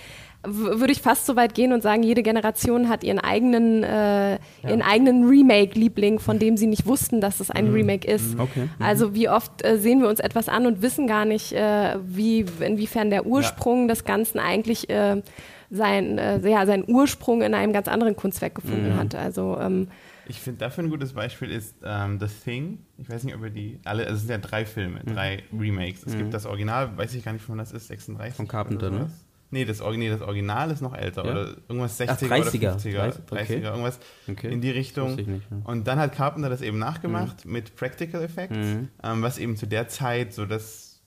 würde 0.44 0.92
ich 0.92 1.00
fast 1.00 1.26
so 1.26 1.36
weit 1.36 1.54
gehen 1.54 1.72
und 1.72 1.82
sagen, 1.82 2.02
jede 2.02 2.22
Generation 2.22 2.88
hat 2.88 3.04
ihren 3.04 3.20
eigenen, 3.20 3.84
äh, 3.84 4.38
ihren 4.66 4.82
eigenen 4.82 5.28
Remake-Liebling, 5.28 6.18
von 6.18 6.38
dem 6.38 6.56
sie 6.56 6.66
nicht 6.66 6.86
wussten, 6.86 7.20
dass 7.20 7.40
es 7.40 7.50
ein 7.50 7.68
Remake 7.72 8.06
ist. 8.06 8.38
Okay. 8.38 8.68
Also 8.80 9.14
wie 9.14 9.28
oft 9.28 9.64
äh, 9.64 9.78
sehen 9.78 10.00
wir 10.00 10.08
uns 10.08 10.20
etwas 10.20 10.48
an 10.48 10.66
und 10.66 10.82
wissen 10.82 11.06
gar 11.06 11.24
nicht, 11.24 11.52
äh, 11.52 11.96
wie, 12.04 12.44
inwiefern 12.60 13.10
der 13.10 13.26
Ursprung 13.26 13.86
des 13.86 14.04
Ganzen 14.04 14.40
eigentlich 14.40 14.90
äh, 14.90 15.22
sein, 15.70 16.18
äh, 16.18 16.48
ja, 16.48 16.66
seinen 16.66 16.84
Ursprung 16.88 17.42
in 17.42 17.54
einem 17.54 17.72
ganz 17.72 17.86
anderen 17.88 18.16
Kunstwerk 18.16 18.56
gefunden 18.56 18.96
hat. 18.96 19.14
Also 19.14 19.58
ähm, 19.60 19.88
Ich 20.26 20.40
finde 20.40 20.58
dafür 20.58 20.84
ein 20.84 20.90
gutes 20.90 21.12
Beispiel 21.12 21.50
ist 21.50 21.76
ähm, 21.84 22.18
The 22.20 22.26
Thing. 22.26 22.78
Ich 22.98 23.08
weiß 23.08 23.22
nicht, 23.24 23.34
ob 23.36 23.42
ihr 23.44 23.50
die 23.50 23.78
alle, 23.84 24.02
also 24.02 24.14
es 24.14 24.20
sind 24.22 24.30
ja 24.30 24.38
drei 24.38 24.66
Filme, 24.66 25.00
drei 25.06 25.44
Remakes. 25.56 26.02
Es 26.04 26.16
gibt 26.16 26.34
das 26.34 26.46
Original, 26.46 26.96
weiß 26.96 27.14
ich 27.14 27.24
gar 27.24 27.32
nicht, 27.32 27.44
von 27.44 27.52
wann 27.52 27.58
das 27.58 27.72
ist, 27.72 27.88
36. 27.88 28.34
Von 28.36 28.48
Carpenter, 28.48 28.90
ne? 28.90 29.10
Nee 29.52 29.64
das, 29.64 29.80
nee, 29.80 30.08
das 30.08 30.22
Original 30.22 30.70
ist 30.70 30.80
noch 30.80 30.94
älter. 30.96 31.24
Ja? 31.24 31.30
Oder 31.32 31.48
irgendwas 31.68 32.00
Ach, 32.00 32.16
60er 32.18 32.28
30er. 32.28 32.40
oder 32.40 32.50
50er. 32.50 32.92
30, 32.92 33.22
30er, 33.26 33.32
okay. 33.42 33.60
irgendwas 33.62 33.98
Okay. 34.28 34.50
in 34.52 34.60
die 34.62 34.70
Richtung. 34.70 35.14
Nicht, 35.14 35.28
ja. 35.28 35.36
Und 35.64 35.86
dann 35.86 35.98
hat 36.00 36.14
Carpenter 36.14 36.48
das 36.48 36.62
eben 36.62 36.78
nachgemacht 36.78 37.44
mit 37.44 37.76
Practical 37.76 38.22
Effects, 38.22 38.56
Mhm. 38.56 38.88
ähm, 39.04 39.22
was 39.22 39.38
eben 39.38 39.56
zu 39.56 39.66
der 39.66 39.88
Zeit 39.88 40.32
so 40.32 40.46
das 40.46 41.00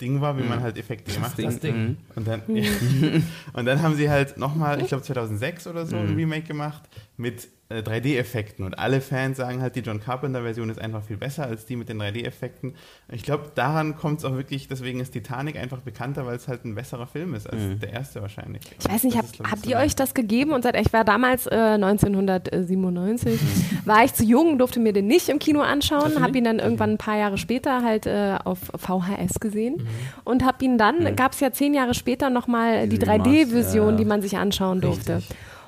Ding 0.00 0.20
war, 0.22 0.38
wie 0.38 0.42
man 0.44 0.62
halt 0.62 0.78
Effekte 0.78 1.12
gemacht 1.12 1.36
Ding. 1.36 1.46
hat. 1.48 1.54
Das 1.54 1.60
Ding. 1.60 1.76
Mhm. 1.76 1.96
Und 2.14 2.26
dann, 2.26 2.42
und 3.52 3.66
dann 3.66 3.82
haben 3.82 3.94
sie 3.96 4.08
halt 4.08 4.38
nochmal, 4.38 4.80
ich 4.80 4.88
glaube 4.88 5.02
2006 5.02 5.66
oder 5.66 5.84
so, 5.84 5.96
ein 5.96 6.14
Remake 6.14 6.46
gemacht 6.46 6.84
mit 7.16 7.48
äh, 7.70 7.82
3D-Effekten. 7.82 8.64
Und 8.64 8.78
alle 8.78 9.00
Fans 9.00 9.36
sagen 9.36 9.62
halt, 9.62 9.76
die 9.76 9.80
John 9.80 10.00
Carpenter-Version 10.00 10.68
ist 10.70 10.80
einfach 10.80 11.02
viel 11.04 11.16
besser 11.16 11.44
als 11.44 11.66
die 11.66 11.76
mit 11.76 11.88
den 11.88 12.00
3D-Effekten. 12.00 12.74
Ich 13.10 13.22
glaube, 13.22 13.50
daran 13.54 13.96
kommt 13.96 14.18
es 14.18 14.24
auch 14.24 14.34
wirklich, 14.34 14.68
deswegen 14.68 15.00
ist 15.00 15.12
Titanic 15.12 15.56
einfach 15.56 15.80
bekannter, 15.80 16.26
weil 16.26 16.36
es 16.36 16.48
halt 16.48 16.64
ein 16.64 16.74
besserer 16.74 17.06
Film 17.06 17.34
ist 17.34 17.48
als 17.48 17.62
der 17.80 17.92
erste 17.92 18.20
wahrscheinlich. 18.20 18.62
Ich 18.78 18.88
weiß 18.88 19.04
nicht, 19.04 19.16
hab, 19.16 19.24
ist, 19.24 19.40
habt 19.40 19.64
so 19.64 19.70
ihr 19.70 19.76
euch 19.78 19.94
das 19.94 20.14
gegeben? 20.14 20.52
Und 20.52 20.62
seit 20.62 20.76
ich 20.78 20.92
war 20.92 21.04
damals 21.04 21.46
äh, 21.46 21.54
1997, 21.54 23.40
war 23.84 24.04
ich 24.04 24.14
zu 24.14 24.24
jung, 24.24 24.58
durfte 24.58 24.80
mir 24.80 24.92
den 24.92 25.06
nicht 25.06 25.28
im 25.28 25.38
Kino 25.38 25.60
anschauen, 25.60 26.20
habe 26.20 26.36
ihn 26.36 26.44
dann 26.44 26.58
irgendwann 26.58 26.90
ein 26.90 26.98
paar 26.98 27.16
Jahre 27.16 27.38
später 27.38 27.82
halt 27.84 28.06
äh, 28.06 28.36
auf 28.44 28.58
VHS 28.76 29.40
gesehen 29.40 29.86
und 30.24 30.44
habe 30.44 30.64
ihn 30.64 30.76
dann, 30.76 31.14
gab 31.16 31.32
es 31.32 31.40
ja 31.40 31.52
zehn 31.52 31.74
Jahre 31.74 31.94
später 31.94 32.30
nochmal 32.30 32.88
die 32.88 32.98
Die 32.98 33.04
Remaster, 33.04 33.30
3D-Version, 33.30 33.90
ja. 33.90 33.96
die 33.96 34.04
man 34.04 34.22
sich 34.22 34.36
anschauen 34.36 34.80
durfte. 34.80 35.22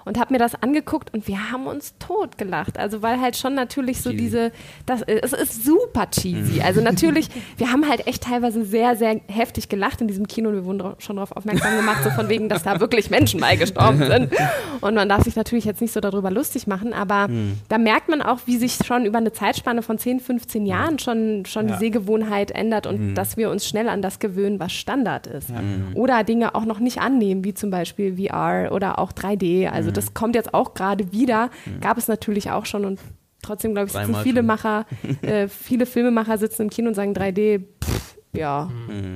Und 0.04 0.18
habe 0.18 0.32
mir 0.32 0.38
das 0.38 0.60
angeguckt 0.60 1.12
und 1.14 1.28
wir 1.28 1.50
haben 1.50 1.66
uns 1.66 1.94
totgelacht. 1.98 2.78
Also 2.78 3.02
weil 3.02 3.20
halt 3.20 3.36
schon 3.36 3.54
natürlich 3.54 4.00
so 4.02 4.10
Cheesy. 4.10 4.22
diese, 4.22 4.52
das, 4.86 5.02
es 5.02 5.32
ist 5.32 5.64
super 5.64 6.08
cheesy. 6.10 6.60
Also 6.62 6.80
natürlich, 6.80 7.28
wir 7.56 7.70
haben 7.70 7.88
halt 7.88 8.06
echt 8.06 8.24
teilweise 8.24 8.64
sehr, 8.64 8.96
sehr 8.96 9.20
heftig 9.28 9.68
gelacht 9.68 10.00
in 10.00 10.08
diesem 10.08 10.26
Kino 10.26 10.48
und 10.48 10.54
wir 10.56 10.64
wurden 10.64 10.82
schon 10.98 11.16
darauf 11.16 11.32
aufmerksam 11.36 11.76
gemacht, 11.76 12.02
so 12.04 12.10
von 12.10 12.28
wegen, 12.28 12.48
dass 12.48 12.62
da 12.64 12.80
wirklich 12.80 13.10
Menschen 13.10 13.40
bei 13.40 13.56
gestorben 13.56 13.98
sind. 14.06 14.32
Und 14.80 14.94
man 14.94 15.08
darf 15.08 15.22
sich 15.24 15.36
natürlich 15.36 15.64
jetzt 15.64 15.80
nicht 15.80 15.92
so 15.92 16.00
darüber 16.00 16.30
lustig 16.30 16.66
machen, 16.66 16.92
aber 16.92 17.28
da 17.68 17.78
merkt 17.78 18.08
man 18.08 18.22
auch, 18.22 18.40
wie 18.46 18.56
sich 18.56 18.78
schon 18.84 19.04
über 19.06 19.18
eine 19.18 19.32
Zeitspanne 19.32 19.82
von 19.82 19.98
10, 19.98 20.20
15 20.20 20.66
Jahren 20.66 20.98
schon, 20.98 21.44
schon 21.46 21.68
Ja. 21.68 21.74
die 21.74 21.78
Sehgewohnheit 21.78 22.50
ändert 22.50 22.86
und 22.86 23.14
dass 23.14 23.36
wir 23.36 23.50
uns 23.50 23.66
schnell 23.68 23.88
an 23.88 24.02
das 24.02 24.18
gewöhnen, 24.18 24.58
was 24.58 24.72
Standard 24.72 25.26
ist. 25.28 25.50
Oder 25.94 26.24
Dinge 26.24 26.54
auch 26.54 26.64
noch 26.64 26.80
nicht 26.80 27.00
annehmen, 27.00 27.44
wie 27.44 27.54
zum 27.54 27.70
Beispiel 27.70 28.16
VR 28.16 28.72
oder 28.72 28.98
auch 28.98 29.12
3D. 29.12 29.68
Also 29.68 29.91
das 29.96 30.14
kommt 30.14 30.34
jetzt 30.34 30.54
auch 30.54 30.74
gerade 30.74 31.12
wieder. 31.12 31.50
Gab 31.80 31.98
es 31.98 32.08
natürlich 32.08 32.50
auch 32.50 32.66
schon 32.66 32.84
und 32.84 33.00
trotzdem, 33.42 33.72
glaube 33.72 33.86
ich, 33.86 33.92
sitzen 33.92 34.06
Dreimal 34.06 34.22
viele 34.22 34.38
schon. 34.40 34.46
Macher, 34.46 34.86
äh, 35.22 35.48
viele 35.48 35.86
Filmemacher 35.86 36.38
sitzen 36.38 36.62
im 36.62 36.70
Kino 36.70 36.88
und 36.88 36.94
sagen 36.94 37.12
3D, 37.12 37.64
pff, 37.82 38.16
ja. 38.32 38.70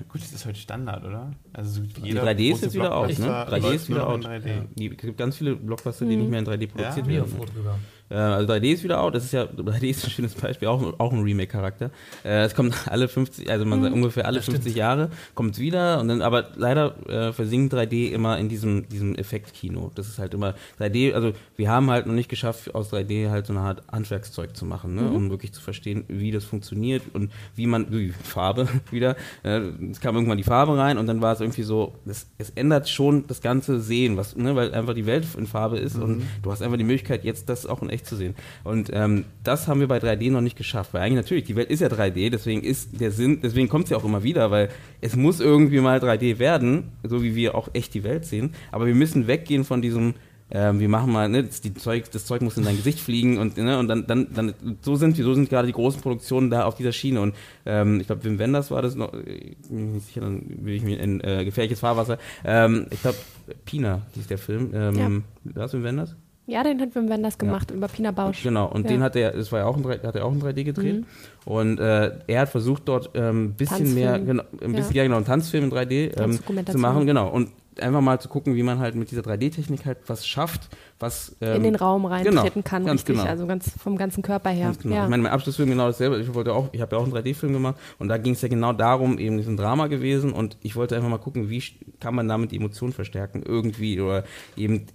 Gut, 0.09 0.21
das 0.21 0.33
ist 0.33 0.45
heute 0.47 0.59
Standard, 0.59 1.05
oder? 1.05 1.31
Also 1.57 1.71
so 1.71 1.81
gut 1.81 1.97
wie 1.97 2.01
Die 2.03 2.09
jeder 2.09 2.23
3D 2.25 2.53
ist 2.53 2.63
jetzt 2.63 2.75
wieder 2.75 2.95
out, 2.95 3.09
ne? 3.09 3.15
Blockbuster 3.17 3.57
3D 3.57 3.61
läuft 3.63 3.75
ist 3.75 3.89
wieder 3.89 4.07
out. 4.09 4.25
in 4.25 4.31
3D. 4.31 4.47
Ja. 4.49 4.91
Es 4.91 4.97
gibt 4.99 5.17
ganz 5.19 5.37
viele 5.37 5.57
Blockbuster, 5.57 6.05
die 6.05 6.17
nicht 6.17 6.31
mehr 6.31 6.41
in 6.41 6.47
3D 6.47 6.69
produziert 6.69 7.07
Ja? 7.07 7.13
Werden. 7.13 7.29
froh 7.35 7.47
drüber. 7.47 7.79
Äh, 8.09 8.15
also 8.15 8.53
3D 8.53 8.73
ist 8.73 8.85
wieder 8.85 9.01
out. 9.01 9.15
Das 9.15 9.25
ist 9.25 9.33
ja 9.33 9.45
3D 9.45 9.85
ist 9.91 10.05
ein 10.05 10.11
schönes 10.11 10.35
Beispiel, 10.35 10.69
auch, 10.69 10.99
auch 10.99 11.13
ein 11.13 11.23
Remake-Charakter. 11.23 11.91
Äh, 12.25 12.45
es 12.45 12.55
kommt 12.55 12.75
alle 12.89 13.09
50, 13.09 13.51
also 13.51 13.65
man 13.65 13.83
sagt 13.83 13.95
ungefähr 13.95 14.27
alle 14.27 14.37
Das 14.37 14.45
stimmt. 14.45 14.59
50 14.59 14.77
Jahre 14.77 15.11
kommt 15.35 15.55
es 15.55 15.59
wieder 15.61 15.99
und 16.01 16.09
dann, 16.09 16.23
aber 16.23 16.51
leider 16.57 16.95
äh, 17.09 17.33
versinkt 17.33 17.75
3D 17.75 18.11
immer 18.11 18.39
in 18.39 18.49
diesem 18.49 18.89
diesem 18.89 19.15
Effektkino. 19.17 19.91
Das 19.95 20.09
ist 20.09 20.19
halt 20.19 20.35
immer 20.35 20.55
3D. 20.79 21.15
Also 21.15 21.33
wir 21.57 21.71
haben 21.71 21.91
halt 21.91 22.07
noch 22.07 22.15
nicht 22.15 22.29
geschafft, 22.29 22.75
aus 22.75 22.93
3D 22.93 23.31
halt 23.31 23.47
so 23.47 23.53
eine 23.53 23.63
Art 23.63 23.83
Handwerkszeug 23.91 24.57
zu 24.57 24.67
machen, 24.67 24.95
ne? 24.95 25.11
um 25.11 25.31
wirklich 25.31 25.53
zu 25.53 25.61
verstehen, 25.63 26.05
wie 26.09 26.31
das 26.31 26.45
funktioniert 26.45 27.03
und 27.13 27.33
wie 27.55 27.67
man 27.67 27.91
wie 27.91 28.11
Farbe 28.11 28.69
wieder. 28.91 29.17
Äh, 29.43 29.61
es 29.91 30.01
kam 30.01 30.15
irgendwann 30.15 30.39
die 30.39 30.45
Farbe 30.45 30.77
rein 30.79 30.99
und 30.99 31.07
dann 31.07 31.21
war 31.21 31.33
es 31.33 31.41
irgendwie 31.47 31.63
so, 31.63 31.95
das, 32.05 32.27
es 32.39 32.51
ändert 32.51 32.89
schon 32.89 33.27
das 33.27 33.41
ganze 33.41 33.81
Sehen, 33.81 34.17
was, 34.17 34.37
ne, 34.37 34.55
weil 34.57 34.75
einfach 34.75 34.95
die 34.95 35.07
Welt 35.07 35.27
in 35.39 35.47
Farbe 35.47 35.79
ist 35.79 35.97
und 35.97 36.23
du 36.43 36.51
hast 36.51 36.63
einfach 36.63 36.77
die 36.77 36.85
Möglichkeit, 36.85 37.25
jetzt 37.25 37.49
das 37.49 37.67
auch 37.67 37.83
in 37.83 37.91
echt 37.91 38.07
zu 38.07 38.17
sehen. 38.17 38.35
Und 38.65 38.91
ähm, 38.93 39.25
das 39.43 39.69
haben 39.69 39.81
wir 39.81 39.89
bei 39.89 39.99
3D 39.99 40.31
noch 40.31 40.41
nicht 40.41 40.57
geschafft, 40.57 40.93
weil 40.93 41.03
eigentlich 41.03 41.17
natürlich, 41.17 41.45
die 41.45 41.57
Welt 41.57 41.71
ist 41.71 41.81
ja 41.81 41.89
3D, 41.89 42.31
deswegen 42.31 42.63
ist 42.63 43.01
der 43.01 43.11
Sinn, 43.11 43.41
deswegen 43.43 43.69
kommt 43.69 43.85
es 43.85 43.91
ja 43.91 43.97
auch 43.97 44.05
immer 44.05 44.23
wieder, 44.23 44.51
weil 44.51 44.69
es 45.01 45.17
muss 45.17 45.41
irgendwie 45.41 45.81
mal 45.81 45.99
3D 45.99 46.39
werden, 46.39 46.93
so 47.03 47.23
wie 47.23 47.35
wir 47.35 47.55
auch 47.55 47.69
echt 47.73 47.95
die 47.95 48.05
Welt 48.05 48.25
sehen, 48.25 48.55
aber 48.73 48.87
wir 48.87 48.95
müssen 48.95 49.27
weggehen 49.27 49.65
von 49.65 49.83
diesem 49.83 50.15
ähm, 50.51 50.79
wir 50.79 50.89
machen 50.89 51.13
mal, 51.13 51.29
ne, 51.29 51.45
das, 51.45 51.61
Zeug, 51.79 52.11
das 52.11 52.25
Zeug 52.25 52.43
muss 52.43 52.57
in 52.57 52.65
dein 52.65 52.77
Gesicht 52.77 53.01
fliegen 53.01 53.39
und, 53.39 53.57
ne, 53.57 53.79
und 53.79 53.89
dann, 53.89 54.07
dann, 54.07 54.29
dann, 54.33 54.55
so 54.81 54.97
sind 54.97 55.17
so 55.17 55.35
sind 55.35 55.49
gerade 55.49 55.67
die 55.67 55.73
großen 55.73 56.01
Produktionen 56.01 56.51
da 56.51 56.65
auf 56.65 56.77
dieser 56.77 56.93
Schiene 56.93 57.21
und 57.21 57.35
ähm, 57.65 58.01
ich 58.01 58.07
glaube, 58.07 58.25
Wim 58.25 58.39
Wenders 58.39 58.71
war 58.71 58.83
das 58.83 58.95
noch, 58.95 59.13
ich 59.15 59.57
bin 59.69 59.93
nicht 59.95 60.07
sicher, 60.07 60.21
dann 60.21 60.45
will 60.65 60.75
ich 60.75 60.83
mir 60.83 61.01
in 61.01 61.21
äh, 61.21 61.45
gefährliches 61.45 61.81
Fahrwasser. 61.81 62.19
Ähm, 62.45 62.87
ich 62.91 63.01
glaube, 63.03 63.19
Pina 63.65 64.03
hieß 64.15 64.29
der 64.29 64.39
Film. 64.39 64.71
Ähm, 64.75 65.25
ja. 65.45 65.55
War 65.55 65.73
Wim 65.73 65.83
Wenders? 65.83 66.17
Ja, 66.49 66.63
den 66.63 66.81
hat 66.81 66.95
Wim 66.95 67.09
Wenders 67.09 67.39
gemacht 67.39 67.73
über 67.73 67.89
Pina 67.89 68.13
Bausch. 68.13 68.45
Genau, 68.45 68.67
und 68.67 68.85
Ja. 68.85 68.91
den 68.91 69.03
hat 69.03 69.17
er, 69.17 69.33
das 69.33 69.51
war 69.51 69.61
ja 69.61 69.67
auch 69.67 69.77
ein 69.77 69.83
3, 69.83 69.99
hat 69.99 70.15
er 70.15 70.25
auch 70.25 70.33
in 70.33 70.41
3D 70.41 70.63
gedreht. 70.63 71.05
Und 71.45 71.81
äh, 71.81 72.13
er 72.29 72.41
hat 72.41 72.51
versucht 72.51 72.83
dort 72.87 73.17
ein 73.17 73.23
ähm, 73.23 73.55
bisschen 73.55 73.79
Tanzfilm. 73.79 73.95
mehr, 73.95 74.19
genau, 74.21 74.45
ein 74.63 74.73
bisschen, 74.73 74.95
ja. 74.95 75.03
genau, 75.03 75.17
einen 75.17 75.25
Tanzfilm 75.25 75.65
in 75.65 75.73
3D 75.73 76.21
ähm, 76.21 76.67
zu 76.67 76.79
machen, 76.79 77.07
genau. 77.07 77.29
Und 77.29 77.51
einfach 77.81 78.01
mal 78.01 78.21
zu 78.21 78.29
gucken, 78.29 78.55
wie 78.55 78.63
man 78.63 78.79
halt 78.79 78.95
mit 78.95 79.11
dieser 79.11 79.23
3D-Technik 79.23 79.85
halt 79.85 79.99
was 80.07 80.27
schafft, 80.27 80.69
was 80.99 81.37
ähm, 81.41 81.57
in 81.57 81.63
den 81.63 81.75
Raum 81.77 82.05
reintreten 82.07 82.65
kann, 82.65 82.85
ganz 82.85 83.01
richtig. 83.01 83.17
genau. 83.17 83.29
Also 83.29 83.47
ganz 83.47 83.71
vom 83.79 83.97
ganzen 83.97 84.23
Körper 84.23 84.51
her. 84.51 84.67
Ganz 84.67 84.79
genau. 84.79 84.95
Ja. 84.95 85.05
Ich 85.05 85.11
meine, 85.11 85.23
mein 85.23 85.33
Abschlussfilm 85.33 85.71
genau 85.71 85.87
dasselbe. 85.87 86.19
Ich 86.21 86.33
wollte 86.35 86.53
auch, 86.53 86.69
ich 86.73 86.81
habe 86.81 86.97
ja 86.97 87.03
auch 87.03 87.05
einen 87.05 87.15
3D-Film 87.15 87.53
gemacht 87.53 87.77
und 87.99 88.09
da 88.09 88.19
ging 88.19 88.33
es 88.33 88.43
ja 88.43 88.49
genau 88.49 88.73
darum, 88.73 89.19
eben 89.19 89.39
ist 89.39 89.49
ein 89.49 89.57
Drama 89.57 89.87
gewesen 89.87 90.33
und 90.33 90.57
ich 90.63 90.77
wollte 90.77 90.97
einfach 90.97 91.09
mal 91.09 91.19
gucken, 91.19 91.51
wie 91.51 91.63
kann 92.01 92.15
man 92.15 92.29
damit 92.29 92.53
die 92.53 92.57
Emotionen 92.57 92.93
verstärken 92.93 93.43
irgendwie 93.45 94.01
oder 94.01 94.25
eben 94.57 94.87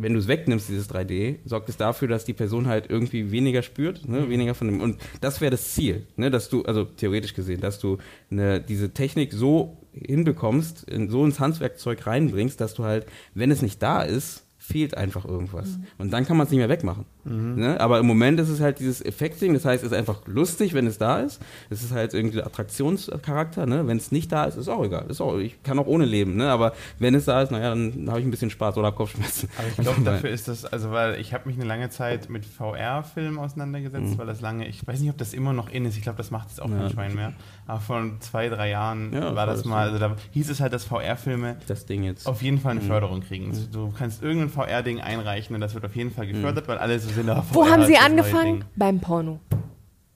wenn 0.00 0.12
du 0.12 0.20
es 0.20 0.28
wegnimmst, 0.28 0.68
dieses 0.68 0.88
3D, 0.88 1.38
sorgt 1.44 1.68
es 1.68 1.76
dafür, 1.76 2.06
dass 2.06 2.24
die 2.24 2.32
Person 2.32 2.68
halt 2.68 2.88
irgendwie 2.88 3.32
weniger 3.32 3.62
spürt, 3.62 4.08
ne, 4.08 4.28
weniger 4.28 4.54
von 4.54 4.68
dem. 4.68 4.80
Und 4.80 4.98
das 5.20 5.40
wäre 5.40 5.50
das 5.50 5.74
Ziel, 5.74 6.06
ne, 6.16 6.30
dass 6.30 6.48
du, 6.48 6.62
also 6.62 6.84
theoretisch 6.84 7.34
gesehen, 7.34 7.60
dass 7.60 7.80
du 7.80 7.98
eine, 8.30 8.60
diese 8.60 8.94
Technik 8.94 9.32
so 9.32 9.76
hinbekommst, 10.06 10.84
in, 10.84 11.08
so 11.08 11.24
ins 11.24 11.40
Handwerkzeug 11.40 12.06
reinbringst, 12.06 12.60
dass 12.60 12.74
du 12.74 12.84
halt, 12.84 13.06
wenn 13.34 13.50
es 13.50 13.62
nicht 13.62 13.82
da 13.82 14.02
ist, 14.02 14.44
fehlt 14.58 14.96
einfach 14.96 15.24
irgendwas. 15.24 15.78
Und 15.96 16.12
dann 16.12 16.26
kann 16.26 16.36
man 16.36 16.46
es 16.46 16.50
nicht 16.50 16.58
mehr 16.58 16.68
wegmachen. 16.68 17.06
Ne? 17.24 17.78
Aber 17.78 17.98
im 17.98 18.06
Moment 18.06 18.40
ist 18.40 18.48
es 18.48 18.60
halt 18.60 18.78
dieses 18.78 19.04
Effektding, 19.04 19.52
das 19.52 19.64
heißt, 19.66 19.84
es 19.84 19.92
ist 19.92 19.96
einfach 19.98 20.20
lustig, 20.26 20.72
wenn 20.72 20.86
es 20.86 20.96
da 20.96 21.20
ist. 21.20 21.40
Es 21.68 21.82
ist 21.82 21.92
halt 21.92 22.14
irgendwie 22.14 22.42
Attraktionscharakter, 22.42 23.66
ne? 23.66 23.86
Wenn 23.86 23.96
es 23.98 24.12
nicht 24.12 24.32
da 24.32 24.44
ist, 24.44 24.56
ist 24.56 24.68
auch 24.68 24.82
egal. 24.84 25.06
Ist 25.10 25.20
auch, 25.20 25.36
ich 25.38 25.62
kann 25.62 25.78
auch 25.78 25.86
ohne 25.86 26.04
leben, 26.06 26.36
ne? 26.36 26.48
Aber 26.50 26.72
wenn 26.98 27.14
es 27.14 27.26
da 27.26 27.42
ist, 27.42 27.50
naja, 27.50 27.70
dann 27.70 28.06
habe 28.08 28.20
ich 28.20 28.26
ein 28.26 28.30
bisschen 28.30 28.50
Spaß 28.50 28.76
oder 28.78 28.92
Kopfschmerzen. 28.92 29.48
Aber 29.58 29.68
ich 29.68 29.76
glaube, 29.76 30.00
dafür 30.04 30.30
ist 30.30 30.48
das, 30.48 30.64
also 30.64 30.90
weil 30.90 31.20
ich 31.20 31.34
habe 31.34 31.48
mich 31.48 31.56
eine 31.58 31.66
lange 31.66 31.90
Zeit 31.90 32.30
mit 32.30 32.46
VR-Filmen 32.46 33.38
auseinandergesetzt, 33.38 34.16
weil 34.16 34.26
das 34.26 34.40
lange, 34.40 34.66
ich 34.68 34.86
weiß 34.86 35.00
nicht, 35.00 35.10
ob 35.10 35.18
das 35.18 35.34
immer 35.34 35.52
noch 35.52 35.68
in 35.70 35.84
ist, 35.84 35.96
ich 35.96 36.02
glaube, 36.02 36.18
das 36.18 36.30
macht 36.30 36.48
jetzt 36.48 36.62
auch 36.62 36.70
Ja. 36.70 36.78
kein 36.78 36.90
Schwein 36.90 37.14
mehr. 37.14 37.32
Aber 37.66 37.80
vor 37.80 38.02
zwei, 38.20 38.48
drei 38.48 38.70
Jahren 38.70 39.12
Ja, 39.12 39.34
war 39.34 39.46
das 39.46 39.58
das 39.58 39.64
mal, 39.66 39.88
also 39.88 39.98
da 39.98 40.16
hieß 40.30 40.48
es 40.50 40.60
halt, 40.60 40.72
dass 40.72 40.84
VR-Filme 40.84 41.56
das 41.66 41.84
Ding 41.86 42.04
jetzt. 42.04 42.26
auf 42.26 42.40
jeden 42.42 42.58
Fall 42.58 42.72
eine 42.72 42.80
Förderung 42.80 43.20
kriegen. 43.20 43.48
Also 43.50 43.66
du 43.70 43.92
kannst 43.96 44.22
irgendein 44.22 44.48
VR-Ding 44.48 45.00
einreichen 45.00 45.54
und 45.54 45.60
das 45.60 45.74
wird 45.74 45.84
auf 45.84 45.94
jeden 45.96 46.10
Fall 46.10 46.26
gefördert, 46.26 46.68
weil 46.68 46.78
alle 46.78 46.98
so 46.98 47.08
sind. 47.18 47.30
ah, 47.30 47.44
Wo 47.52 47.66
haben 47.68 47.84
Sie 47.86 47.96
angefangen? 47.96 48.64
Beim 48.76 49.00
Porno. 49.00 49.40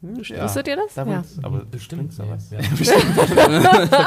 Ja. 0.04 0.42
Wusstet 0.42 0.66
ihr 0.66 0.74
das? 0.74 0.94
Da 0.94 1.06
Ja. 1.06 1.22
aber 1.44 1.64
Bestimmt. 1.64 2.12
sowas. 2.12 2.50
Ja. 2.50 2.58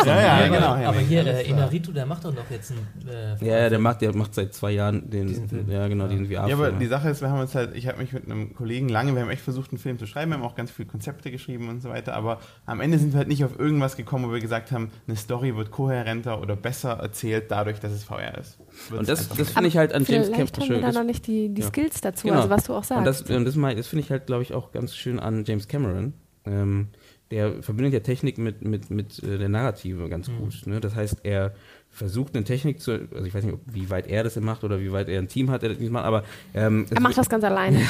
Ja, 0.06 0.22
ja, 0.22 0.34
aber, 0.46 0.50
genau. 0.56 0.90
aber 0.90 1.00
hier, 1.00 1.26
äh. 1.26 1.48
Inarito, 1.50 1.94
der 1.94 2.06
macht 2.06 2.26
doch 2.26 2.34
noch 2.34 2.50
jetzt 2.50 2.74
einen. 2.74 3.10
Äh, 3.10 3.46
ja, 3.46 3.60
ja, 3.60 3.70
der 3.70 3.80
macht, 3.80 4.02
der 4.02 4.14
macht 4.14 4.36
seit 4.36 4.54
zwei 4.54 4.72
Jahren 4.72 5.10
den, 5.10 5.28
Diesen 5.28 5.48
Film. 5.48 5.72
ja 5.72 5.88
genau, 5.88 6.08
diesen 6.08 6.26
VR. 6.26 6.50
Ja, 6.50 6.56
aber 6.56 6.72
die 6.74 6.88
Sache 6.88 7.10
ist, 7.10 7.22
wir 7.22 7.30
haben 7.30 7.40
uns 7.40 7.56
halt, 7.56 7.78
ich 7.78 7.88
habe 7.88 8.00
mich 8.00 8.12
mit 8.12 8.26
einem 8.26 8.54
Kollegen 8.54 8.90
lange, 8.90 9.14
wir 9.16 9.22
haben 9.22 9.30
echt 9.30 9.42
versucht, 9.42 9.72
einen 9.72 9.78
Film 9.80 9.98
zu 9.98 10.06
schreiben, 10.06 10.32
wir 10.32 10.38
haben 10.38 10.44
auch 10.44 10.56
ganz 10.56 10.70
viele 10.70 10.90
Konzepte 10.90 11.32
geschrieben 11.32 11.70
und 11.70 11.82
so 11.82 11.88
weiter, 11.90 12.14
aber 12.14 12.40
am 12.66 12.82
Ende 12.82 13.00
sind 13.00 13.14
wir 13.14 13.20
halt 13.20 13.30
nicht 13.30 13.46
auf 13.46 13.58
irgendwas 13.58 13.96
gekommen, 13.96 14.28
wo 14.28 14.34
wir 14.34 14.42
gesagt 14.42 14.74
haben, 14.74 14.92
eine 15.08 15.16
Story 15.16 15.56
wird 15.56 15.72
kohärenter 15.72 16.42
oder 16.42 16.58
besser 16.58 16.92
erzählt 17.00 17.46
dadurch, 17.52 17.80
dass 17.80 17.94
es 17.94 18.04
VR 18.04 18.38
ist. 18.38 18.58
Und 18.92 19.08
das, 19.10 19.30
das 19.30 19.50
finde 19.52 19.68
ich 19.68 19.78
halt 19.78 19.94
an 19.94 20.04
James 20.08 20.28
Vielleicht 20.28 20.54
Cameron 20.56 20.76
haben 20.76 20.76
wir 20.76 20.82
da 20.82 20.92
schön. 20.94 21.02
noch 21.02 21.08
nicht 21.08 21.28
die, 21.28 21.50
die 21.50 21.62
Ja. 21.62 21.68
Skills 21.68 22.02
dazu, 22.02 22.28
Genau. 22.28 22.38
also 22.40 22.50
was 22.50 22.64
du 22.66 22.74
auch 22.74 22.84
sagst. 22.84 22.98
Und 23.00 23.06
das, 23.06 23.22
und 23.24 23.46
das, 23.46 23.56
mal- 23.56 23.76
das 23.76 23.88
finde 23.88 24.04
ich 24.04 24.12
halt, 24.12 24.26
glaube 24.28 24.44
ich, 24.44 24.54
auch 24.54 24.72
ganz 24.72 24.96
schön 24.96 25.20
an 25.20 25.44
James 25.46 25.68
Cameron. 25.68 26.14
Ähm, 26.46 26.90
der 27.32 27.64
verbindet 27.64 27.94
ja 27.94 28.00
Technik 28.02 28.38
mit, 28.38 28.64
mit, 28.64 28.92
mit 28.92 29.22
äh, 29.24 29.38
der 29.40 29.50
Narrative 29.50 30.08
ganz 30.10 30.28
Mhm. 30.28 30.38
gut. 30.38 30.62
Ne? 30.68 30.80
Das 30.80 30.94
heißt, 30.96 31.18
er 31.24 31.54
versucht 31.96 32.36
eine 32.36 32.44
Technik 32.44 32.82
zu, 32.82 32.92
also 32.92 33.26
ich 33.26 33.34
weiß 33.34 33.46
nicht, 33.46 33.54
ob, 33.54 33.62
wie 33.66 33.90
weit 33.90 34.08
er 34.08 34.26
das 34.26 34.36
macht 34.36 34.66
oder 34.66 34.82
wie 34.82 34.92
weit 34.92 35.08
er 35.08 35.18
ein 35.20 35.30
Team 35.30 35.50
hat, 35.50 35.62
der 35.62 35.70
das 35.70 35.80
nicht 35.80 35.92
macht, 35.92 36.04
aber 36.04 36.24
ähm, 36.54 36.86
er 36.94 37.00
macht 37.00 37.18
das 37.18 37.30
ganz 37.30 37.44
alleine. 37.46 37.80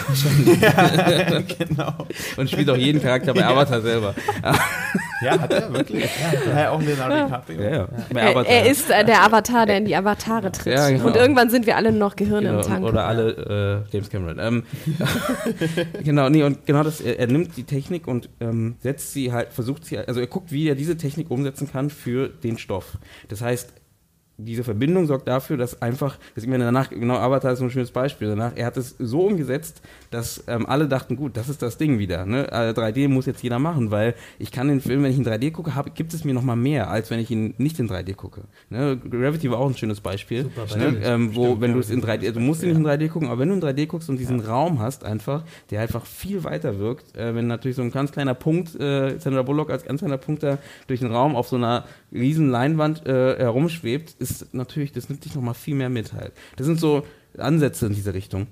genau. 1.58 1.92
und 2.38 2.50
spielt 2.50 2.70
auch 2.70 2.78
jeden 2.78 3.02
Charakter 3.02 3.34
bei 3.34 3.44
Avatar 3.44 3.82
selber. 3.82 4.14
Ja, 5.22 5.40
hat 5.40 5.52
er 5.52 5.74
wirklich? 5.74 6.04
Ja, 6.04 6.60
ja 6.60 6.72
auch 6.72 6.82
Leonardo 6.82 7.26
DiCaprio. 7.26 7.62
Ja, 7.62 7.72
ja. 7.72 7.88
Bei 8.14 8.22
Er, 8.22 8.46
er 8.46 8.70
ist 8.70 8.92
äh, 8.92 9.04
der 9.04 9.24
Avatar, 9.24 9.66
der 9.66 9.78
in 9.78 9.86
die 9.86 9.96
Avatare 9.96 10.52
tritt. 10.52 10.74
Ja, 10.74 10.90
genau. 10.90 11.08
Und 11.08 11.16
irgendwann 11.16 11.50
sind 11.50 11.66
wir 11.66 11.78
alle 11.78 11.92
nur 11.92 12.00
noch 12.00 12.16
Gehirne 12.16 12.50
Genau, 12.50 12.62
im 12.62 12.68
Tank. 12.68 12.86
Oder 12.86 13.06
alle 13.06 13.86
äh, 13.90 13.92
James 13.92 14.10
Cameron. 14.10 14.40
Ähm, 14.40 14.64
genau, 16.04 16.30
nee, 16.30 16.44
und 16.44 16.66
genau 16.68 16.84
das, 16.84 17.02
er, 17.02 17.18
er 17.20 17.28
nimmt 17.28 17.58
die 17.58 17.64
Technik 17.64 18.08
und 18.08 18.30
ähm, 18.40 18.76
setzt 18.82 19.14
sie 19.14 19.32
halt, 19.32 19.52
versucht 19.52 19.86
sie, 19.86 19.98
also 19.98 20.20
er 20.20 20.28
guckt, 20.28 20.52
wie 20.52 20.68
er 20.68 20.76
diese 20.76 20.96
Technik 20.98 21.32
umsetzen 21.32 21.72
kann 21.72 21.90
für 21.90 22.28
den 22.28 22.58
Stoff. 22.58 22.98
Das 23.30 23.42
heißt, 23.42 23.74
diese 24.38 24.64
Verbindung 24.64 25.06
sorgt 25.06 25.28
dafür, 25.28 25.56
dass 25.56 25.82
einfach, 25.82 26.18
das 26.36 26.44
ich 26.44 26.50
meine, 26.50 26.66
danach, 26.66 26.90
genau, 26.90 27.16
Avatar 27.16 27.54
ist 27.54 27.60
so 27.60 27.66
ein 27.66 27.72
schönes 27.72 27.92
Beispiel, 27.92 28.28
danach, 28.28 28.52
er 28.56 28.66
hat 28.66 28.76
es 28.76 28.96
so 29.00 29.22
umgesetzt, 29.22 29.82
dass 30.12 30.44
ähm, 30.48 30.66
alle 30.66 30.88
dachten, 30.88 31.16
gut, 31.16 31.38
das 31.38 31.48
ist 31.48 31.62
das 31.62 31.78
Ding 31.78 32.00
wieder, 32.00 32.26
ne? 32.26 32.52
Äh, 32.52 32.72
3D 32.72 33.08
muss 33.08 33.26
jetzt 33.26 33.44
jeder 33.44 33.60
machen, 33.60 33.92
weil 33.92 34.14
ich 34.38 34.52
kann 34.52 34.68
den 34.68 34.82
Film, 34.82 35.04
wenn 35.04 35.12
ich 35.12 35.18
in 35.18 35.26
3D 35.26 35.52
gucke, 35.52 35.74
hab, 35.74 35.96
gibt 35.96 36.14
es 36.14 36.26
mir 36.26 36.34
noch 36.34 36.42
mal 36.42 36.58
mehr, 36.58 36.90
als 36.90 37.10
wenn 37.12 37.20
ich 37.20 37.32
ihn 37.32 37.54
nicht 37.58 37.80
in 37.80 37.90
3D 37.90 38.14
gucke. 38.16 38.42
Ne? 38.70 38.98
Gravity 38.98 39.50
war 39.50 39.60
auch 39.60 39.70
ein 39.70 39.78
schönes 39.78 40.02
Beispiel, 40.02 40.44
Super 40.44 40.78
ne? 40.78 40.98
Ähm, 41.04 41.36
wo, 41.36 41.46
Stimmt, 41.46 41.62
wenn 41.62 41.72
du 41.72 41.78
ja, 41.78 41.84
es 41.84 41.90
in 41.90 42.04
3D, 42.04 42.32
du 42.32 42.40
musst 42.42 42.62
ihn 42.64 42.70
nicht 42.70 42.78
in 42.78 42.86
3D 42.86 43.10
gucken, 43.10 43.30
aber 43.30 43.40
wenn 43.40 43.50
du 43.50 43.56
in 43.56 43.62
3D 43.62 43.88
guckst 43.88 44.10
und 44.10 44.18
diesen 44.18 44.42
Raum 44.42 44.80
hast 44.80 45.06
einfach, 45.06 45.44
der 45.72 45.82
einfach 45.82 46.06
viel 46.06 46.44
weiter 46.44 46.78
wirkt, 46.78 47.16
äh, 47.16 47.34
wenn 47.34 47.48
natürlich 47.48 47.78
so 47.78 47.84
ein 47.84 47.92
ganz 47.92 48.12
kleiner 48.12 48.34
Punkt, 48.34 48.76
äh, 48.80 49.18
Sandra 49.20 49.44
Bullock 49.44 49.70
als 49.70 49.86
ganz 49.86 50.02
kleiner 50.02 50.18
Punkt 50.18 50.44
da 50.44 50.58
durch 50.88 51.00
den 51.00 51.12
Raum 51.12 51.36
auf 51.38 51.48
so 51.48 51.56
einer 51.56 51.86
riesen 52.16 52.50
Leinwand 52.50 53.06
äh, 53.06 53.38
herumschwebt, 53.38 54.16
ist 54.20 54.54
natürlich, 54.54 54.92
das 54.92 55.10
nimmt 55.10 55.26
dich 55.26 55.36
nochmal 55.36 55.54
viel 55.54 55.76
mehr 55.76 55.90
mit 55.90 56.14
halt. 56.14 56.32
Das 56.56 56.66
sind 56.66 56.80
so 56.80 57.06
Ansätze 57.38 57.88
in 57.88 57.94
diese 57.94 58.14
Richtung. 58.14 58.48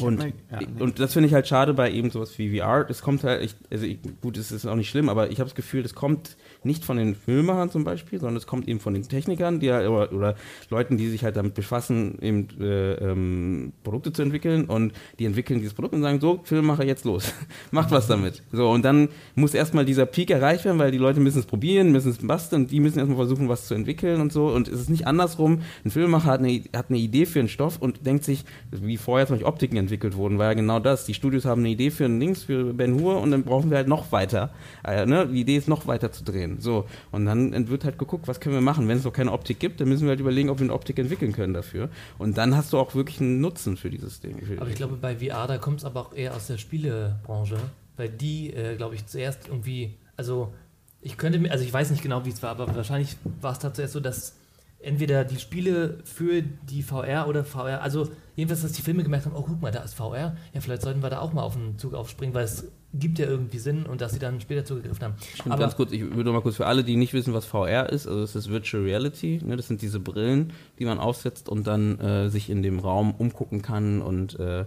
Und, 0.00 0.18
mal- 0.18 0.32
ja, 0.50 0.60
nee. 0.60 0.82
und 0.82 0.98
das 0.98 1.12
finde 1.12 1.28
ich 1.28 1.34
halt 1.34 1.46
schade 1.46 1.74
bei 1.74 1.90
eben 1.92 2.10
sowas 2.10 2.38
wie 2.38 2.58
VR. 2.58 2.84
Das 2.84 3.02
kommt 3.02 3.22
halt, 3.22 3.44
ich, 3.44 3.54
also 3.70 3.84
ich, 3.84 3.98
gut, 4.22 4.38
es 4.38 4.50
ist 4.50 4.64
auch 4.64 4.76
nicht 4.76 4.88
schlimm, 4.88 5.10
aber 5.10 5.30
ich 5.30 5.40
habe 5.40 5.48
das 5.50 5.54
Gefühl, 5.54 5.82
das 5.82 5.94
kommt 5.94 6.38
nicht 6.64 6.84
von 6.84 6.96
den 6.96 7.14
Filmemachern 7.14 7.70
zum 7.70 7.84
Beispiel, 7.84 8.18
sondern 8.18 8.36
es 8.36 8.46
kommt 8.46 8.68
eben 8.68 8.80
von 8.80 8.94
den 8.94 9.02
Technikern, 9.02 9.60
die 9.60 9.70
oder, 9.70 10.12
oder 10.12 10.34
Leuten, 10.70 10.96
die 10.96 11.08
sich 11.08 11.24
halt 11.24 11.36
damit 11.36 11.54
befassen, 11.54 12.18
eben 12.20 12.48
äh, 12.60 12.94
ähm, 12.94 13.72
Produkte 13.82 14.12
zu 14.12 14.22
entwickeln 14.22 14.66
und 14.66 14.92
die 15.18 15.24
entwickeln 15.24 15.60
dieses 15.60 15.74
Produkt 15.74 15.94
und 15.94 16.02
sagen, 16.02 16.20
so, 16.20 16.40
Filmemacher, 16.44 16.84
jetzt 16.84 17.04
los, 17.04 17.32
macht 17.70 17.90
was 17.90 18.06
damit. 18.06 18.42
So, 18.52 18.70
und 18.70 18.84
dann 18.84 19.08
muss 19.34 19.54
erstmal 19.54 19.84
dieser 19.84 20.06
Peak 20.06 20.30
erreicht 20.30 20.64
werden, 20.64 20.78
weil 20.78 20.90
die 20.90 20.98
Leute 20.98 21.20
müssen 21.20 21.38
es 21.38 21.46
probieren, 21.46 21.92
müssen 21.92 22.10
es 22.10 22.18
basteln, 22.18 22.66
die 22.66 22.80
müssen 22.80 22.98
erstmal 22.98 23.18
versuchen, 23.18 23.48
was 23.48 23.66
zu 23.66 23.74
entwickeln 23.74 24.20
und 24.20 24.32
so. 24.32 24.48
Und 24.48 24.68
es 24.68 24.80
ist 24.80 24.90
nicht 24.90 25.06
andersrum. 25.06 25.62
Ein 25.84 25.90
Filmemacher 25.90 26.30
hat 26.30 26.40
eine, 26.40 26.62
hat 26.74 26.86
eine 26.88 26.98
Idee 26.98 27.26
für 27.26 27.40
einen 27.40 27.48
Stoff 27.48 27.78
und 27.80 28.06
denkt 28.06 28.24
sich, 28.24 28.44
wie 28.70 28.96
vorher 28.96 29.26
zum 29.26 29.34
Beispiel 29.34 29.48
Optiken 29.48 29.76
entwickelt 29.76 30.16
wurden, 30.16 30.38
war 30.38 30.46
ja 30.46 30.54
genau 30.54 30.80
das. 30.80 31.06
Die 31.06 31.14
Studios 31.14 31.44
haben 31.44 31.60
eine 31.60 31.70
Idee 31.70 31.90
für 31.90 32.04
einen 32.04 32.20
Links, 32.20 32.44
für 32.44 32.72
Ben 32.72 33.00
Hur 33.00 33.20
und 33.20 33.30
dann 33.30 33.42
brauchen 33.42 33.70
wir 33.70 33.76
halt 33.76 33.88
noch 33.88 34.12
weiter. 34.12 34.50
Äh, 34.84 35.06
ne? 35.06 35.26
Die 35.26 35.40
Idee 35.40 35.56
ist 35.56 35.68
noch 35.68 35.86
weiter 35.86 36.12
zu 36.12 36.24
drehen. 36.24 36.53
So. 36.60 36.86
Und 37.10 37.26
dann 37.26 37.68
wird 37.68 37.84
halt 37.84 37.98
geguckt, 37.98 38.28
was 38.28 38.40
können 38.40 38.54
wir 38.54 38.62
machen. 38.62 38.88
Wenn 38.88 38.98
es 38.98 39.04
noch 39.04 39.12
keine 39.12 39.32
Optik 39.32 39.58
gibt, 39.58 39.80
dann 39.80 39.88
müssen 39.88 40.02
wir 40.02 40.10
halt 40.10 40.20
überlegen, 40.20 40.50
ob 40.50 40.58
wir 40.58 40.64
eine 40.64 40.74
Optik 40.74 40.98
entwickeln 40.98 41.32
können 41.32 41.54
dafür. 41.54 41.88
Und 42.18 42.38
dann 42.38 42.56
hast 42.56 42.72
du 42.72 42.78
auch 42.78 42.94
wirklich 42.94 43.20
einen 43.20 43.40
Nutzen 43.40 43.76
für 43.76 43.90
dieses 43.90 44.20
Ding. 44.20 44.42
Aber 44.58 44.68
ich 44.68 44.76
glaube, 44.76 44.96
bei 44.96 45.16
VR, 45.16 45.46
da 45.46 45.58
kommt 45.58 45.78
es 45.78 45.84
aber 45.84 46.00
auch 46.00 46.14
eher 46.14 46.34
aus 46.34 46.46
der 46.46 46.58
Spielebranche, 46.58 47.56
weil 47.96 48.08
die, 48.08 48.52
äh, 48.52 48.76
glaube 48.76 48.94
ich, 48.94 49.06
zuerst 49.06 49.48
irgendwie, 49.48 49.94
also 50.16 50.52
ich 51.00 51.16
könnte 51.16 51.38
mir, 51.38 51.52
also 51.52 51.64
ich 51.64 51.72
weiß 51.72 51.90
nicht 51.90 52.02
genau, 52.02 52.24
wie 52.24 52.30
es 52.30 52.42
war, 52.42 52.50
aber 52.50 52.74
wahrscheinlich 52.74 53.16
war 53.40 53.52
es 53.52 53.58
da 53.58 53.72
zuerst 53.72 53.92
so, 53.92 54.00
dass 54.00 54.36
entweder 54.80 55.24
die 55.24 55.38
Spiele 55.38 55.98
für 56.04 56.42
die 56.42 56.82
VR 56.82 57.26
oder 57.28 57.44
VR, 57.44 57.82
also 57.82 58.08
jedenfalls, 58.36 58.62
dass 58.62 58.72
die 58.72 58.82
Filme 58.82 59.02
gemerkt 59.02 59.26
haben, 59.26 59.34
oh 59.36 59.44
guck 59.46 59.60
mal, 59.60 59.70
da 59.70 59.80
ist 59.80 59.94
VR, 59.94 60.36
ja 60.52 60.60
vielleicht 60.60 60.82
sollten 60.82 61.02
wir 61.02 61.10
da 61.10 61.20
auch 61.20 61.32
mal 61.32 61.42
auf 61.42 61.54
den 61.54 61.78
Zug 61.78 61.94
aufspringen, 61.94 62.34
weil 62.34 62.44
es 62.44 62.68
gibt 62.98 63.18
ja 63.18 63.26
irgendwie 63.26 63.58
Sinn 63.58 63.84
und 63.84 64.00
dass 64.00 64.12
sie 64.12 64.18
dann 64.18 64.40
später 64.40 64.64
zugegriffen 64.64 65.02
haben. 65.02 65.14
Stimmt, 65.34 65.52
aber 65.52 65.62
ganz 65.62 65.76
kurz, 65.76 65.92
ich 65.92 66.14
würde 66.14 66.32
mal 66.32 66.40
kurz 66.40 66.56
für 66.56 66.66
alle, 66.66 66.84
die 66.84 66.96
nicht 66.96 67.12
wissen, 67.12 67.34
was 67.34 67.44
VR 67.44 67.90
ist, 67.90 68.06
also 68.06 68.22
es 68.22 68.36
ist 68.36 68.50
Virtual 68.50 68.82
Reality, 68.82 69.40
ne, 69.44 69.56
das 69.56 69.68
sind 69.68 69.82
diese 69.82 70.00
Brillen, 70.00 70.52
die 70.78 70.84
man 70.84 70.98
aufsetzt 70.98 71.48
und 71.48 71.66
dann 71.66 71.98
äh, 71.98 72.30
sich 72.30 72.50
in 72.50 72.62
dem 72.62 72.78
Raum 72.78 73.14
umgucken 73.14 73.62
kann 73.62 74.00
und 74.00 74.38
äh, 74.38 74.64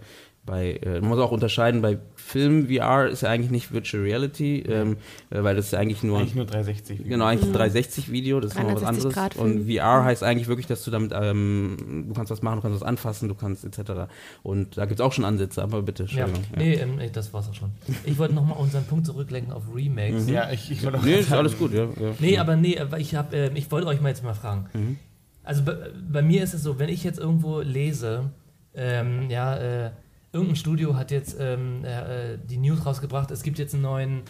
bei, 0.47 0.77
äh, 0.77 1.01
man 1.01 1.09
muss 1.09 1.19
auch 1.19 1.31
unterscheiden, 1.31 1.83
bei 1.83 1.99
Film 2.15 2.67
VR 2.67 3.07
ist 3.07 3.21
ja 3.21 3.29
eigentlich 3.29 3.51
nicht 3.51 3.71
Virtual 3.71 4.01
Reality, 4.01 4.61
ähm, 4.61 4.97
äh, 5.29 5.43
weil 5.43 5.55
das 5.55 5.67
ist 5.67 5.75
eigentlich 5.75 6.01
nur, 6.01 6.17
Eigentlich 6.17 6.33
nur 6.33 6.45
360. 6.45 7.03
genau, 7.03 7.25
eigentlich 7.25 7.53
ein 7.53 7.71
360-Video, 7.71 8.39
das 8.39 8.53
ist 8.53 8.57
nochmal 8.57 8.75
was 8.75 8.81
360 8.81 9.17
anderes. 9.17 9.35
Grad 9.35 9.35
Und. 9.35 9.69
VR 9.71 10.03
heißt 10.05 10.23
eigentlich 10.23 10.47
wirklich, 10.47 10.65
dass 10.65 10.83
du 10.83 10.89
damit, 10.89 11.11
ähm, 11.13 12.05
du 12.07 12.13
kannst 12.15 12.31
was 12.31 12.41
machen, 12.41 12.55
du 12.55 12.61
kannst 12.63 12.81
was 12.81 12.87
anfassen, 12.87 13.29
du 13.29 13.35
kannst 13.35 13.63
etc. 13.63 14.09
Und 14.41 14.77
da 14.77 14.85
gibt 14.85 14.99
es 14.99 15.05
auch 15.05 15.13
schon 15.13 15.25
Ansätze, 15.25 15.61
aber 15.61 15.83
bitte, 15.83 16.05
ja, 16.05 16.25
Entschuldigung. 16.25 16.43
Ja. 16.53 16.57
nee, 16.57 16.73
ähm, 16.75 16.95
nee, 16.95 17.09
das 17.11 17.31
war's 17.33 17.49
auch 17.49 17.53
schon. 17.53 17.71
Ich 18.05 18.17
wollte 18.17 18.33
nochmal 18.33 18.57
unseren 18.57 18.85
Punkt 18.85 19.05
zurücklenken 19.05 19.53
auf 19.53 19.63
Remakes. 19.75 20.29
Ja, 20.29 20.49
ich, 20.49 20.71
ich 20.71 20.83
wollte 20.83 20.97
auch 20.99 21.03
Nee, 21.03 21.15
ist 21.19 21.31
alles 21.31 21.57
gut, 21.57 21.73
ja. 21.73 21.83
ja. 21.83 22.13
Nee, 22.19 22.37
aber 22.37 22.55
nee, 22.55 22.79
aber 22.79 22.99
ich 22.99 23.13
habe, 23.13 23.35
äh, 23.35 23.51
ich 23.53 23.69
wollte 23.69 23.87
euch 23.87 24.01
mal 24.01 24.09
jetzt 24.09 24.23
mal 24.23 24.33
fragen. 24.33 24.65
Mhm. 24.73 24.97
Also 25.43 25.63
bei, 25.63 25.75
bei 26.09 26.21
mir 26.21 26.41
ist 26.43 26.53
es 26.53 26.63
so, 26.63 26.79
wenn 26.79 26.89
ich 26.89 27.03
jetzt 27.03 27.19
irgendwo 27.19 27.59
lese, 27.59 28.31
ähm, 28.73 29.29
ja, 29.29 29.55
äh, 29.55 29.91
irgendein 30.37 30.55
Studio 30.55 30.95
hat 30.95 31.11
jetzt 31.11 31.35
ähm, 31.39 31.83
äh, 31.83 32.37
die 32.49 32.57
News 32.57 32.85
rausgebracht, 32.85 33.29
es 33.31 33.43
gibt 33.43 33.59
jetzt 33.59 33.73
einen 33.73 33.83
neuen, 33.83 34.21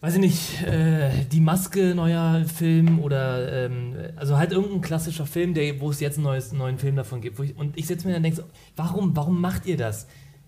weiß 0.00 0.14
ich 0.14 0.20
nicht, 0.20 0.62
äh, 0.62 1.10
die 1.32 1.40
Maske 1.40 1.94
neuer 1.94 2.44
Film 2.44 2.98
oder 2.98 3.66
ähm, 3.66 3.94
also 4.16 4.36
halt 4.36 4.52
irgendein 4.52 4.80
klassischer 4.82 5.26
Film, 5.26 5.54
der, 5.54 5.80
wo 5.80 5.90
es 5.90 6.00
jetzt 6.00 6.16
einen 6.18 6.24
neues, 6.24 6.52
neuen 6.52 6.78
Film 6.78 6.96
davon 6.96 7.20
gibt. 7.20 7.38
Ich, 7.40 7.56
und 7.56 7.76
ich 7.78 7.86
setze 7.86 8.06
mir 8.06 8.12
dann 8.12 8.18
und 8.20 8.24
denke 8.24 8.36
so, 8.38 8.44
warum, 8.76 9.16
warum 9.16 9.40
macht 9.40 9.66
ihr 9.66 9.76
das? 9.76 10.06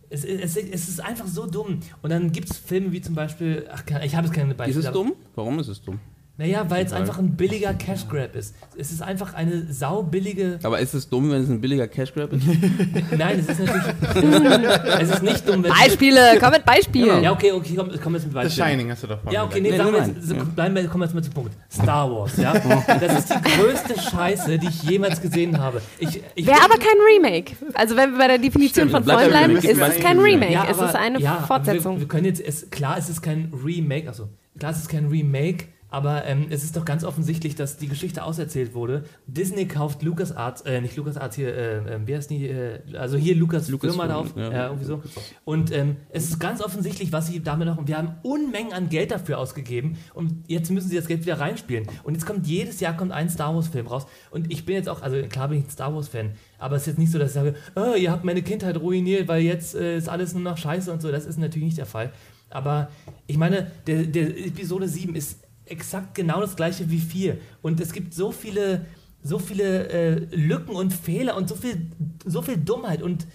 Es, 0.08 0.24
es, 0.24 0.56
es 0.56 0.88
ist 0.88 1.00
einfach 1.00 1.26
so 1.26 1.46
dumm. 1.46 1.80
Und 2.02 2.10
dann 2.10 2.30
gibt 2.30 2.50
es 2.50 2.58
Filme 2.58 2.92
wie 2.92 3.00
zum 3.00 3.14
Beispiel, 3.16 3.66
ach, 3.72 3.82
ich 4.04 4.14
habe 4.14 4.26
jetzt 4.26 4.34
keine 4.36 4.50
Ist 4.52 4.56
Beispiele. 4.56 4.80
es 4.80 4.86
aber- 4.86 4.94
dumm? 4.94 5.12
Warum 5.34 5.58
ist 5.58 5.68
es 5.68 5.82
dumm? 5.82 5.98
Naja, 6.38 6.66
weil 6.68 6.84
es 6.84 6.92
einfach 6.92 7.18
ein 7.18 7.34
billiger 7.34 7.72
Cash 7.72 8.06
Grab 8.08 8.36
ist. 8.36 8.54
Es 8.76 8.92
ist 8.92 9.00
einfach 9.00 9.32
eine 9.32 9.72
saubillige. 9.72 10.58
Aber 10.62 10.80
ist 10.80 10.92
es 10.92 11.08
dumm, 11.08 11.30
wenn 11.30 11.42
es 11.42 11.48
ein 11.48 11.62
billiger 11.62 11.88
Cash 11.88 12.12
Grab 12.12 12.30
ist? 12.34 12.44
Nein, 13.16 13.38
es 13.38 13.48
ist 13.48 13.58
natürlich. 13.58 13.84
es 15.00 15.10
ist 15.10 15.22
nicht 15.22 15.48
dumm, 15.48 15.64
wenn. 15.64 15.70
Beispiele, 15.70 16.36
komm 16.38 16.50
mit 16.50 16.64
Beispielen. 16.66 17.22
Ja, 17.22 17.32
okay, 17.32 17.52
okay, 17.52 17.72
komm, 17.74 17.90
komm 18.02 18.14
jetzt 18.14 18.24
mit 18.24 18.32
The 18.32 18.34
Beispielen. 18.34 18.68
Shining 18.68 18.90
hast 18.90 19.02
du 19.04 19.06
doch 19.06 19.32
Ja, 19.32 19.44
okay, 19.44 19.62
nee, 19.62 19.70
Nee, 19.70 19.76
sagen 19.78 19.92
wir 19.92 20.00
nein, 20.00 20.14
jetzt, 20.14 20.28
so, 20.28 20.34
bleiben 20.34 20.74
wir, 20.74 20.86
kommen 20.88 21.00
wir 21.00 21.06
jetzt 21.06 21.14
mal 21.14 21.24
zum 21.24 21.32
Punkt. 21.32 21.52
Star 21.72 22.10
Wars, 22.10 22.36
ja? 22.36 22.52
Das 22.52 23.18
ist 23.18 23.30
die 23.30 23.50
größte 23.56 23.98
Scheiße, 23.98 24.58
die 24.58 24.66
ich 24.66 24.82
jemals 24.82 25.22
gesehen 25.22 25.58
habe. 25.58 25.80
Ich, 25.98 26.20
ich, 26.34 26.46
Wäre 26.46 26.62
aber 26.62 26.74
kein 26.74 26.96
Remake. 27.14 27.56
Also 27.72 27.96
wenn 27.96 28.10
wir 28.12 28.18
bei 28.18 28.28
der 28.28 28.38
Definition 28.38 28.90
Stimmt, 28.90 29.06
von 29.06 29.22
ja 29.22 29.26
bleiben, 29.26 29.56
ist 29.56 29.64
es 29.64 30.00
kein 30.00 30.18
Remake. 30.18 30.52
Ja, 30.52 30.66
es 30.70 30.78
aber- 30.78 30.88
ist 30.90 30.96
eine 30.96 31.18
ja, 31.18 31.44
Fortsetzung. 31.46 31.94
Wir, 31.94 32.00
wir 32.00 32.08
können 32.08 32.26
jetzt, 32.26 32.42
es, 32.42 32.68
klar, 32.68 32.98
es 32.98 33.08
ist 33.08 33.22
kein 33.22 33.54
Remake, 33.64 34.06
also 34.08 34.28
klar, 34.58 34.72
es 34.72 34.78
ist 34.78 34.88
kein 34.90 35.06
Remake, 35.06 35.64
Aber 35.96 36.26
ähm, 36.26 36.48
es 36.50 36.62
ist 36.62 36.76
doch 36.76 36.84
ganz 36.84 37.04
offensichtlich, 37.04 37.54
dass 37.54 37.78
die 37.78 37.88
Geschichte 37.88 38.22
auserzählt 38.22 38.74
wurde. 38.74 39.04
Disney 39.26 39.66
kauft 39.66 40.02
LucasArts, 40.02 40.60
äh, 40.66 40.82
nicht 40.82 40.94
LucasArts 40.94 41.36
hier, 41.36 41.56
äh, 41.56 41.76
äh, 41.78 42.00
wie 42.04 42.14
heißt 42.14 42.28
die, 42.28 42.48
äh, 42.48 42.80
also 42.98 43.16
hier 43.16 43.34
Lucas, 43.34 43.70
Lucas 43.70 43.96
Firma 43.96 44.04
Film, 44.04 44.18
auf, 44.18 44.36
ja. 44.36 44.52
ja. 44.52 44.66
irgendwie 44.66 44.84
so. 44.84 45.02
Und 45.46 45.72
ähm, 45.72 45.96
es 46.10 46.24
ist 46.24 46.38
ganz 46.38 46.60
offensichtlich, 46.60 47.12
was 47.12 47.28
sie 47.28 47.42
damit 47.42 47.66
noch, 47.66 47.78
wir 47.86 47.96
haben 47.96 48.16
Unmengen 48.24 48.74
an 48.74 48.90
Geld 48.90 49.10
dafür 49.10 49.38
ausgegeben 49.38 49.96
und 50.12 50.44
jetzt 50.48 50.70
müssen 50.70 50.90
sie 50.90 50.96
das 50.96 51.06
Geld 51.06 51.24
wieder 51.24 51.40
reinspielen. 51.40 51.86
Und 52.04 52.12
jetzt 52.12 52.26
kommt 52.26 52.46
jedes 52.46 52.78
Jahr 52.80 52.94
kommt 52.94 53.12
ein 53.12 53.30
Star 53.30 53.54
Wars 53.54 53.68
Film 53.68 53.86
raus. 53.86 54.06
Und 54.30 54.52
ich 54.52 54.66
bin 54.66 54.74
jetzt 54.74 54.90
auch, 54.90 55.00
also 55.00 55.16
klar 55.30 55.48
bin 55.48 55.60
ich 55.60 55.64
ein 55.64 55.70
Star 55.70 55.94
Wars 55.94 56.08
Fan, 56.08 56.32
aber 56.58 56.76
es 56.76 56.82
ist 56.82 56.88
jetzt 56.88 56.98
nicht 56.98 57.10
so, 57.10 57.18
dass 57.18 57.28
ich 57.28 57.34
sage, 57.36 57.54
oh, 57.74 57.94
ihr 57.94 58.10
habt 58.10 58.22
meine 58.22 58.42
Kindheit 58.42 58.78
ruiniert, 58.78 59.28
weil 59.28 59.40
jetzt 59.40 59.74
äh, 59.74 59.96
ist 59.96 60.10
alles 60.10 60.34
nur 60.34 60.42
noch 60.42 60.58
Scheiße 60.58 60.92
und 60.92 61.00
so. 61.00 61.10
Das 61.10 61.24
ist 61.24 61.38
natürlich 61.38 61.64
nicht 61.64 61.78
der 61.78 61.86
Fall. 61.86 62.12
Aber 62.50 62.90
ich 63.26 63.38
meine, 63.38 63.70
der, 63.86 64.04
der 64.04 64.28
Episode 64.46 64.88
7 64.88 65.16
ist 65.16 65.45
exakt 65.66 66.14
genau 66.14 66.40
das 66.40 66.56
gleiche 66.56 66.90
wie 66.90 67.00
4. 67.00 67.38
Und 67.62 67.80
es 67.80 67.92
gibt 67.92 68.14
so 68.14 68.32
viele, 68.32 68.86
so 69.22 69.38
viele 69.38 69.88
äh, 69.88 70.14
Lücken 70.34 70.74
und 70.74 70.92
Fehler 70.92 71.36
und 71.36 71.48
so 71.48 71.56
viel, 71.56 71.90
so 72.24 72.42
viel 72.42 72.56
Dummheit 72.56 73.02
und 73.02 73.26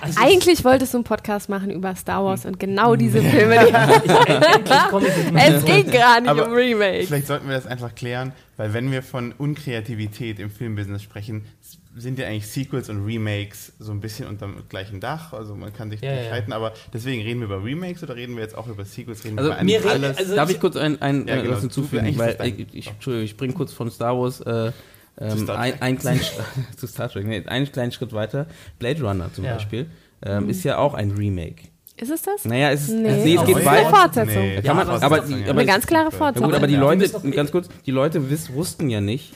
also 0.00 0.20
Eigentlich 0.20 0.64
wolltest 0.64 0.92
du 0.92 0.98
einen 0.98 1.04
Podcast 1.04 1.48
machen 1.48 1.70
über 1.70 1.94
Star 1.94 2.24
Wars 2.24 2.44
und 2.44 2.58
genau 2.58 2.96
diese 2.96 3.22
Filme. 3.22 3.66
Die 3.66 3.72
es 5.36 5.64
ging 5.64 5.90
gar 5.90 6.20
nicht 6.20 6.28
Aber 6.28 6.46
um 6.48 6.52
Remake. 6.52 7.06
Vielleicht 7.06 7.26
sollten 7.26 7.48
wir 7.48 7.54
das 7.54 7.66
einfach 7.66 7.94
klären, 7.94 8.32
weil 8.56 8.72
wenn 8.74 8.90
wir 8.90 9.02
von 9.02 9.32
Unkreativität 9.32 10.40
im 10.40 10.50
Filmbusiness 10.50 11.02
sprechen, 11.02 11.44
sind 11.98 12.18
ja 12.18 12.26
eigentlich 12.26 12.46
Sequels 12.46 12.88
und 12.88 13.04
Remakes 13.04 13.72
so 13.78 13.92
ein 13.92 14.00
bisschen 14.00 14.26
unter 14.28 14.46
dem 14.46 14.68
gleichen 14.68 15.00
Dach. 15.00 15.32
Also 15.32 15.54
man 15.54 15.72
kann 15.72 15.90
sich 15.90 16.00
Ja, 16.00 16.10
nicht 16.10 16.20
ja. 16.22 16.26
streiten, 16.28 16.52
aber 16.52 16.72
deswegen 16.92 17.22
reden 17.22 17.40
wir 17.40 17.46
über 17.46 17.62
Remakes 17.64 18.02
oder 18.02 18.16
reden 18.16 18.36
wir 18.36 18.42
jetzt 18.42 18.56
auch 18.56 18.66
über 18.68 18.84
Sequels? 18.84 19.24
Reden 19.24 19.38
Also 19.38 19.50
wir 19.50 19.56
über 19.56 19.64
mir 19.64 19.84
alles? 19.90 20.18
also- 20.18 20.34
Darf 20.36 20.50
ich 20.50 20.60
kurz 20.60 20.76
ein, 20.76 21.00
ein, 21.02 21.26
Ja, 21.26 21.36
äh, 21.36 21.42
genau. 21.42 21.54
was 21.54 21.60
hinzufügen? 21.60 22.18
Weil 22.18 22.36
ich, 22.44 22.74
ich, 22.74 22.86
Entschuldigung, 22.88 23.24
ich 23.24 23.30
springe 23.30 23.52
kurz 23.52 23.72
von 23.72 23.90
Star 23.90 24.18
Wars 24.18 24.40
äh, 24.40 24.72
ähm, 25.20 25.38
Star 25.38 25.58
ein, 25.58 25.80
einen 25.82 25.98
kleinen 25.98 26.20
zu 26.76 26.86
Star 26.86 27.08
Trek, 27.08 27.26
nee, 27.26 27.44
einen 27.46 27.70
kleinen 27.70 27.92
Schritt 27.92 28.12
weiter. 28.12 28.46
Blade 28.78 29.02
Runner 29.02 29.30
zum 29.32 29.44
Ja. 29.44 29.54
Beispiel 29.54 29.86
ähm, 30.24 30.48
ist 30.48 30.64
ja 30.64 30.78
auch 30.78 30.94
ein 30.94 31.10
Remake. 31.12 31.62
Ist 32.00 32.12
es 32.12 32.22
das? 32.22 32.44
Naja, 32.44 32.70
es 32.70 32.82
ist, 32.82 32.90
Nee. 32.90 33.10
nee, 33.24 33.34
es 33.34 33.40
Oh, 33.40 33.44
geht 33.44 33.56
eine 33.66 33.88
Fortsetzung. 33.90 34.42
Nee. 34.42 34.62
Kann 34.62 34.76
man, 34.76 34.86
Ja, 34.86 34.94
aber 34.94 35.04
aber, 35.04 35.16
aber, 35.24 35.50
Eine 35.50 35.66
ganz 35.66 35.84
klare 35.84 36.04
ja 36.04 36.10
Fortsetzung. 36.12 36.48
gut, 36.50 36.54
aber 36.56 36.68
die 36.68 36.74
Ja. 36.74 36.80
Leute, 36.80 37.08
ganz 37.32 37.50
kurz, 37.50 37.68
die 37.86 37.90
Leute 37.90 38.30
wiss, 38.30 38.52
wussten 38.52 38.88
ja 38.88 39.00
nicht, 39.00 39.32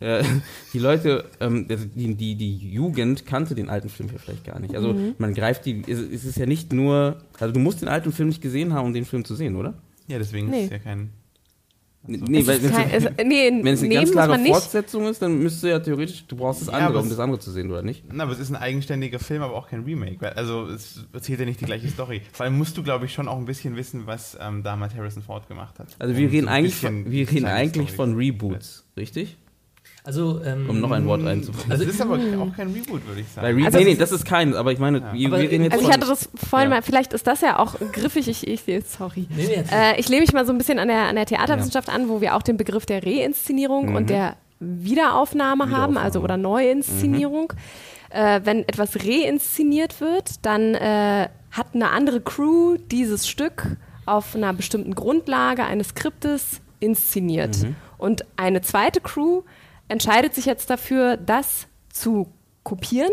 äh, 0.00 0.22
die 0.72 0.78
Leute, 0.78 1.24
ähm, 1.40 1.66
also 1.70 1.84
die, 1.94 2.14
die, 2.14 2.34
die 2.34 2.70
Jugend 2.72 3.26
kannte 3.26 3.54
den 3.54 3.68
alten 3.68 3.88
Film 3.88 4.08
ja 4.12 4.18
vielleicht 4.18 4.44
gar 4.44 4.58
nicht. 4.60 4.74
Also 4.74 4.92
Mhm. 4.94 5.14
man 5.18 5.34
greift 5.34 5.66
die, 5.66 5.82
es, 5.86 5.98
es 5.98 6.24
ist 6.24 6.38
ja 6.38 6.46
nicht 6.46 6.72
nur, 6.72 7.18
also 7.38 7.52
du 7.52 7.60
musst 7.60 7.80
den 7.80 7.88
alten 7.88 8.12
Film 8.12 8.28
nicht 8.28 8.40
gesehen 8.42 8.72
haben, 8.72 8.86
um 8.86 8.94
den 8.94 9.04
Film 9.04 9.24
zu 9.24 9.34
sehen, 9.34 9.56
oder? 9.56 9.74
ja, 10.06 10.18
deswegen 10.18 10.50
Nee. 10.50 10.64
ist 10.64 10.70
ja 10.72 10.78
kein. 10.78 11.10
Nee, 12.06 12.40
Es 12.40 12.46
weil 12.46 12.60
kein, 12.60 12.90
es, 12.90 13.04
nee, 13.24 13.50
Wenn 13.62 13.66
es 13.68 13.78
eine 13.80 13.88
nee, 13.88 13.94
ganz 13.94 14.12
klare. 14.12 14.38
Fortsetzung 14.38 15.06
ist, 15.06 15.22
dann 15.22 15.38
müsste 15.38 15.70
ja 15.70 15.78
theoretisch, 15.80 16.26
du 16.26 16.36
brauchst 16.36 16.60
das 16.60 16.68
Ja, 16.68 16.74
andere, 16.74 16.98
um 16.98 17.04
es- 17.06 17.10
das 17.12 17.18
andere 17.18 17.38
zu 17.40 17.50
sehen, 17.50 17.70
oder 17.70 17.80
nicht? 17.80 18.04
Na, 18.12 18.24
aber 18.24 18.32
es 18.34 18.40
ist 18.40 18.50
ein 18.50 18.56
eigenständiger 18.56 19.18
Film, 19.18 19.40
aber 19.40 19.54
auch 19.54 19.68
kein 19.70 19.84
Remake. 19.84 20.16
Weil, 20.20 20.34
also 20.34 20.66
es 20.66 21.06
erzählt 21.14 21.40
ja 21.40 21.46
nicht 21.46 21.62
die 21.62 21.64
gleiche 21.64 21.88
Story. 21.88 22.20
Vor 22.30 22.44
allem 22.44 22.58
musst 22.58 22.76
du, 22.76 22.82
glaube 22.82 23.06
ich, 23.06 23.14
schon 23.14 23.26
auch 23.26 23.38
ein 23.38 23.46
bisschen 23.46 23.74
wissen, 23.76 24.02
was 24.06 24.36
ähm, 24.38 24.62
damals 24.62 24.94
Harrison 24.94 25.22
Ford 25.22 25.48
gemacht 25.48 25.78
hat. 25.78 25.96
Also 25.98 26.14
wir 26.14 26.30
reden 26.30 26.44
so 26.44 26.52
eigentlich, 26.52 26.74
von, 26.74 27.10
wir 27.10 27.30
reden 27.30 27.46
eigentlich 27.46 27.88
Story 27.94 28.08
von 28.10 28.16
Reboots, 28.16 28.84
richtig? 28.98 29.38
Also, 30.06 30.42
ähm, 30.44 30.68
Um 30.68 30.80
noch 30.80 30.90
ein 30.90 31.06
Wort 31.06 31.24
einzufügen. 31.26 31.70
Das 31.70 31.80
ist 31.80 31.98
aber 32.00 32.14
auch 32.42 32.54
kein 32.54 32.70
Reboot, 32.72 33.06
würde 33.06 33.22
ich 33.22 33.28
sagen. 33.28 33.58
Re 33.58 33.64
Also- 33.64 33.78
nee, 33.78 33.84
nee, 33.84 33.94
das 33.94 34.12
ist 34.12 34.26
keins, 34.26 34.54
aber 34.54 34.70
ich 34.70 34.78
meine, 34.78 35.00
wir, 35.14 35.28
Aber- 35.28 35.38
wir 35.40 35.50
reden 35.50 35.64
jetzt 35.64 35.72
Also 35.72 35.86
ich 35.88 35.92
hatte 35.94 36.06
das 36.06 36.28
vorhin 36.48 36.68
Ja. 36.70 36.76
mal, 36.76 36.82
vielleicht 36.82 37.14
ist 37.14 37.26
das 37.26 37.40
ja 37.40 37.58
auch 37.58 37.76
griffig, 37.92 38.28
ich, 38.28 38.46
ich 38.46 38.62
sorry. 38.86 39.26
nee, 39.34 39.46
nee, 39.46 39.64
Äh, 39.72 39.98
ich 39.98 40.08
lehne 40.10 40.20
mich 40.20 40.34
mal 40.34 40.44
so 40.44 40.52
ein 40.52 40.58
bisschen 40.58 40.78
an 40.78 40.88
der, 40.88 41.04
an 41.04 41.16
der 41.16 41.24
Theaterwissenschaft 41.24 41.88
an, 41.88 42.10
wo 42.10 42.20
wir 42.20 42.34
auch 42.36 42.42
den 42.42 42.58
Begriff 42.58 42.84
der 42.84 43.02
Reinszenierung 43.02 43.90
Mhm. 43.90 43.96
und 43.96 44.10
der 44.10 44.36
Wiederaufnahme, 44.60 45.64
haben, 45.64 45.70
Wiederaufnahme. 45.70 46.00
also 46.00 46.20
oder 46.20 46.36
Neuinszenierung. 46.36 47.54
Äh, 48.10 48.42
wenn 48.44 48.60
etwas 48.68 48.96
reinszeniert 48.96 50.00
wird, 50.02 50.44
dann 50.44 50.74
äh, 50.74 51.28
hat 51.50 51.66
eine 51.74 51.90
andere 51.90 52.20
Crew 52.20 52.76
dieses 52.90 53.26
Stück 53.26 53.76
auf 54.06 54.36
einer 54.36 54.52
bestimmten 54.52 54.94
Grundlage 54.94 55.64
eines 55.64 55.88
Skriptes 55.88 56.60
inszeniert. 56.80 57.56
Und 57.96 58.24
eine 58.36 58.60
zweite 58.60 59.00
Crew 59.00 59.42
entscheidet 59.88 60.34
sich 60.34 60.46
jetzt 60.46 60.70
dafür, 60.70 61.16
das 61.16 61.66
zu 61.90 62.32
kopieren 62.62 63.12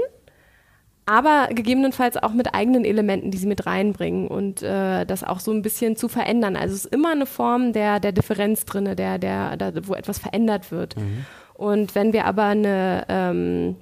aber 1.05 1.47
gegebenenfalls 1.53 2.15
auch 2.15 2.31
mit 2.31 2.53
eigenen 2.53 2.85
Elementen, 2.85 3.31
die 3.31 3.37
sie 3.37 3.47
mit 3.47 3.65
reinbringen 3.65 4.27
und 4.27 4.61
äh, 4.61 5.05
das 5.05 5.23
auch 5.23 5.39
so 5.39 5.51
ein 5.51 5.61
bisschen 5.61 5.95
zu 5.95 6.07
verändern. 6.07 6.55
Also 6.55 6.75
es 6.75 6.85
ist 6.85 6.93
immer 6.93 7.11
eine 7.11 7.25
Form 7.25 7.73
der, 7.73 7.99
der 7.99 8.11
Differenz 8.11 8.65
drin, 8.65 8.95
der, 8.95 9.17
der, 9.17 9.57
da, 9.57 9.71
wo 9.87 9.93
etwas 9.93 10.19
verändert 10.19 10.71
wird. 10.71 10.95
Und 11.55 11.95
wenn 11.95 12.13
wir 12.13 12.25
aber 12.25 12.45
eine, 12.45 13.05
ähm, 13.09 13.75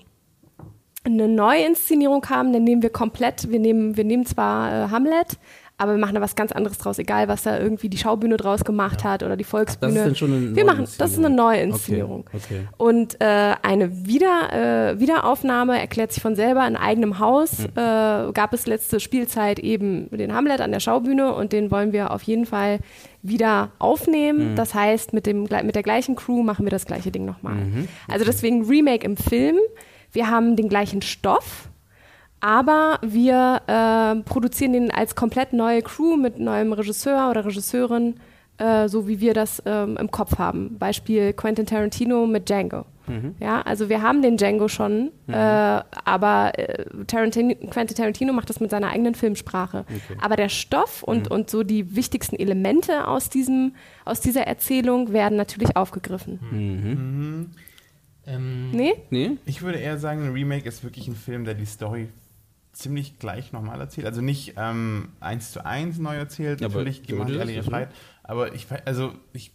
eine 1.04 1.28
Neuinszenierung 1.28 2.26
haben, 2.30 2.52
dann 2.54 2.64
nehmen 2.64 2.82
wir 2.82 2.90
komplett, 2.90 3.50
wir 3.52 3.60
nehmen, 3.60 3.96
wir 3.96 4.06
nehmen 4.06 4.26
zwar 4.26 4.72
äh, 4.72 4.90
Hamlet, 4.90 5.38
aber 5.80 5.94
wir 5.94 6.00
machen 6.00 6.16
da 6.16 6.22
was 6.22 6.36
ganz 6.36 6.52
anderes 6.52 6.78
draus, 6.78 7.00
egal 7.00 7.28
was 7.28 7.44
da 7.44 7.58
irgendwie 7.58 7.90
die 7.90 7.98
Schaubühne 7.98 8.38
draus 8.38 8.64
gemacht 8.64 9.04
hat 9.04 9.24
oder 9.24 9.36
die 9.36 9.44
Volksbühne. 9.44 9.94
das 9.94 10.02
ist 10.02 10.08
dann 10.08 10.16
schon 10.16 10.34
eine 10.34 10.56
wir 10.56 10.66
machen, 10.66 10.86
das 10.98 11.12
ist 11.12 11.18
eine 11.18 11.30
Neuinszenierung. 11.30 12.26
Neuinszenierung. 12.26 12.26
Okay, 12.34 12.38
okay. 12.46 12.68
Und 12.78 13.22
äh, 13.22 13.56
eine 13.62 14.06
Wieder, 14.06 14.92
äh, 14.92 15.00
Wiederaufnahme 15.00 15.80
erklärt 15.80 16.12
sich 16.12 16.22
von 16.22 16.36
selber 16.36 16.68
in 16.68 16.76
eigenem 16.76 17.20
Haus. 17.20 17.60
Hm. 17.60 17.66
Äh, 17.76 18.32
gab 18.34 18.54
es 18.54 18.68
letzte 18.68 19.00
Spielzeit 19.00 19.60
eben 19.60 20.10
den 20.12 20.34
Hamlet 20.34 20.62
an 20.62 20.72
der 20.72 20.80
Schaubühne 20.80 21.34
und 21.34 21.54
den 21.54 21.72
wollen 21.72 21.94
wir 21.94 22.12
auf 22.12 22.24
jeden 22.24 22.46
Fall 22.46 22.80
wieder 23.22 23.64
Hm. 23.64 23.70
aufnehmen. 23.80 24.56
Das 24.56 24.74
heißt, 24.74 25.14
mit, 25.14 25.26
dem, 25.26 25.44
mit 25.44 25.76
der 25.76 25.84
gleichen 25.84 26.16
Crew 26.16 26.44
machen 26.44 26.66
wir 26.66 26.72
das 26.72 26.86
gleiche 26.86 27.12
Ding 27.12 27.26
nochmal. 27.26 27.56
Mhm. 27.56 27.88
Also 28.08 28.26
deswegen 28.26 28.66
Remake 28.66 29.06
im 29.06 29.18
Film. 29.18 29.58
Wir 30.12 30.30
haben 30.30 30.56
den 30.56 30.70
gleichen 30.70 31.02
Stoff, 31.02 31.70
aber 32.42 33.00
wir 33.02 33.62
äh, 33.68 34.24
produzieren 34.24 34.74
den 34.74 34.92
als 34.92 35.16
komplett 35.16 35.54
neue 35.54 35.82
Crew 35.82 36.16
mit 36.16 36.40
neuem 36.40 36.74
Regisseur 36.74 37.30
oder 37.30 37.46
Regisseurin, 37.46 38.16
äh, 38.58 38.88
so 38.88 39.08
wie 39.08 39.20
wir 39.20 39.34
das 39.34 39.62
ähm, 39.66 39.98
im 39.98 40.12
Kopf 40.12 40.38
haben. 40.38 40.78
Beispiel 40.78 41.34
Quentin 41.34 41.66
Tarantino 41.66 42.26
mit 42.28 42.50
Django. 42.50 42.86
Ja, 43.40 43.62
also 43.62 43.90
wir 43.90 44.02
haben 44.02 44.22
den 44.22 44.38
Django 44.38 44.68
schon, 44.68 45.12
äh, 45.28 45.34
aber 45.34 46.52
äh, 46.58 46.86
Tarantino, 47.08 47.56
Quentin 47.70 47.98
Tarantino 47.98 48.34
macht 48.34 48.50
das 48.50 48.60
mit 48.60 48.70
seiner 48.70 48.90
eigenen 48.92 49.16
Filmsprache. 49.16 49.86
Aber 50.22 50.36
der 50.36 50.50
Stoff 50.50 51.02
und, 51.02 51.30
und 51.30 51.50
so 51.50 51.64
die 51.64 51.96
wichtigsten 51.96 52.36
Elemente 52.36 53.08
aus, 53.08 53.30
diesem, 53.30 53.74
aus 54.06 54.22
dieser 54.22 54.46
Erzählung 54.46 55.12
werden 55.12 55.38
natürlich 55.38 55.76
aufgegriffen. 55.76 56.40
Mhm. 56.52 57.52
ähm, 58.28 58.72
Nee? 58.72 58.94
Nee? 59.10 59.38
Ich 59.46 59.64
würde 59.64 59.80
eher 59.80 59.98
sagen, 59.98 60.26
ein 60.26 60.34
Remake 60.34 60.68
ist 60.68 60.84
wirklich 60.84 61.08
ein 61.08 61.16
Film, 61.16 61.46
der 61.46 61.56
die 61.56 61.66
Story 61.66 62.10
ziemlich 62.72 63.20
gleich 63.20 63.52
nochmal 63.52 63.80
erzählt. 63.80 64.08
Also 64.08 64.22
nicht 64.22 64.54
ähm, 64.58 65.10
eins 65.20 65.52
zu 65.52 65.66
eins 65.66 65.98
neu 65.98 66.16
erzählt, 66.16 66.62
Ja, 66.62 66.68
aber 66.68 66.78
natürlich 66.78 67.02
die 67.04 67.14
machen 67.14 67.40
alle 67.40 67.64
Freiheit. 67.64 67.94
Aber 68.24 68.54
ich, 68.54 68.68
also 68.86 69.14
ich, 69.34 69.52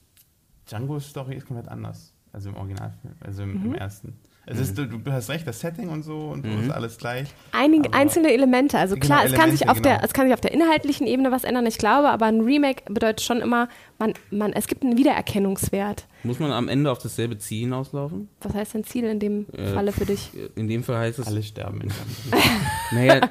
Django's 0.68 1.09
Story 1.09 1.37
ist 1.37 1.46
komplett 1.46 1.68
anders. 1.68 2.12
Also 2.33 2.48
im 2.50 2.57
Originalfilm, 2.57 3.14
also 3.20 3.42
im, 3.44 3.64
im 3.64 3.74
ersten. 3.74 4.18
Es 4.46 4.61
ist, 4.61 4.76
du, 4.76 4.87
du 4.87 5.11
hast 5.11 5.30
recht, 5.30 5.46
das 5.46 5.61
Setting 5.61 5.88
und 5.88 6.02
so 6.02 6.18
und 6.18 6.44
so 6.44 6.50
ist 6.61 6.70
alles 6.70 6.98
gleich. 6.98 7.28
Einige 7.52 7.92
einzelne 7.94 8.30
Elemente. 8.33 8.78
Also 8.78 8.94
Genau, 8.94 9.07
klar, 9.07 9.24
es, 9.24 9.33
kann 9.33 9.50
sich 9.50 9.68
auf 9.70 9.80
der, 9.80 9.94
genau. 9.94 10.04
es 10.04 10.12
kann 10.12 10.26
sich 10.26 10.35
auf 10.35 10.40
der 10.42 10.52
inhaltlichen 10.52 11.07
Ebene 11.07 11.30
was 11.33 11.44
ändern, 11.44 11.64
ich 11.66 11.78
glaube, 11.78 12.11
aber 12.11 12.26
ein 12.26 12.42
Remake 12.42 12.83
bedeutet 12.92 13.22
schon 13.22 13.40
immer, 13.40 13.68
man, 13.98 14.12
man, 14.30 14.52
es 14.52 14.66
gibt 14.66 14.83
einen 14.83 14.98
Wiedererkennungswert. 14.98 16.07
Muss 16.24 16.38
man 16.40 16.52
am 16.52 16.68
Ende 16.68 16.90
auf 16.90 16.98
dasselbe 16.98 17.38
Ziel 17.38 17.61
hinauslaufen? 17.61 18.28
Was 18.42 18.54
heißt 18.54 18.74
denn 18.74 18.85
Ziel 18.85 19.04
in 19.04 19.18
dem 19.20 19.46
Äh, 19.57 19.72
Falle 19.72 19.92
für 19.92 20.04
dich? 20.07 20.30
In 20.57 20.68
dem 20.68 20.83
Fall 20.83 20.98
heißt 20.98 21.18
es, 21.20 21.26
Alle 21.26 21.42
sterben 21.42 21.80
in 21.80 21.88
naja, 22.92 23.28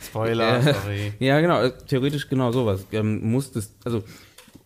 Spoiler, 0.00 0.58
Äh, 0.58 0.74
sorry. 0.74 1.12
ja 1.18 1.40
genau, 1.40 1.62
äh, 1.62 1.72
theoretisch 1.86 2.28
genau 2.28 2.52
sowas. 2.52 2.86
Ähm, 2.92 3.30
muss 3.30 3.52
das, 3.52 3.72
also 3.84 4.02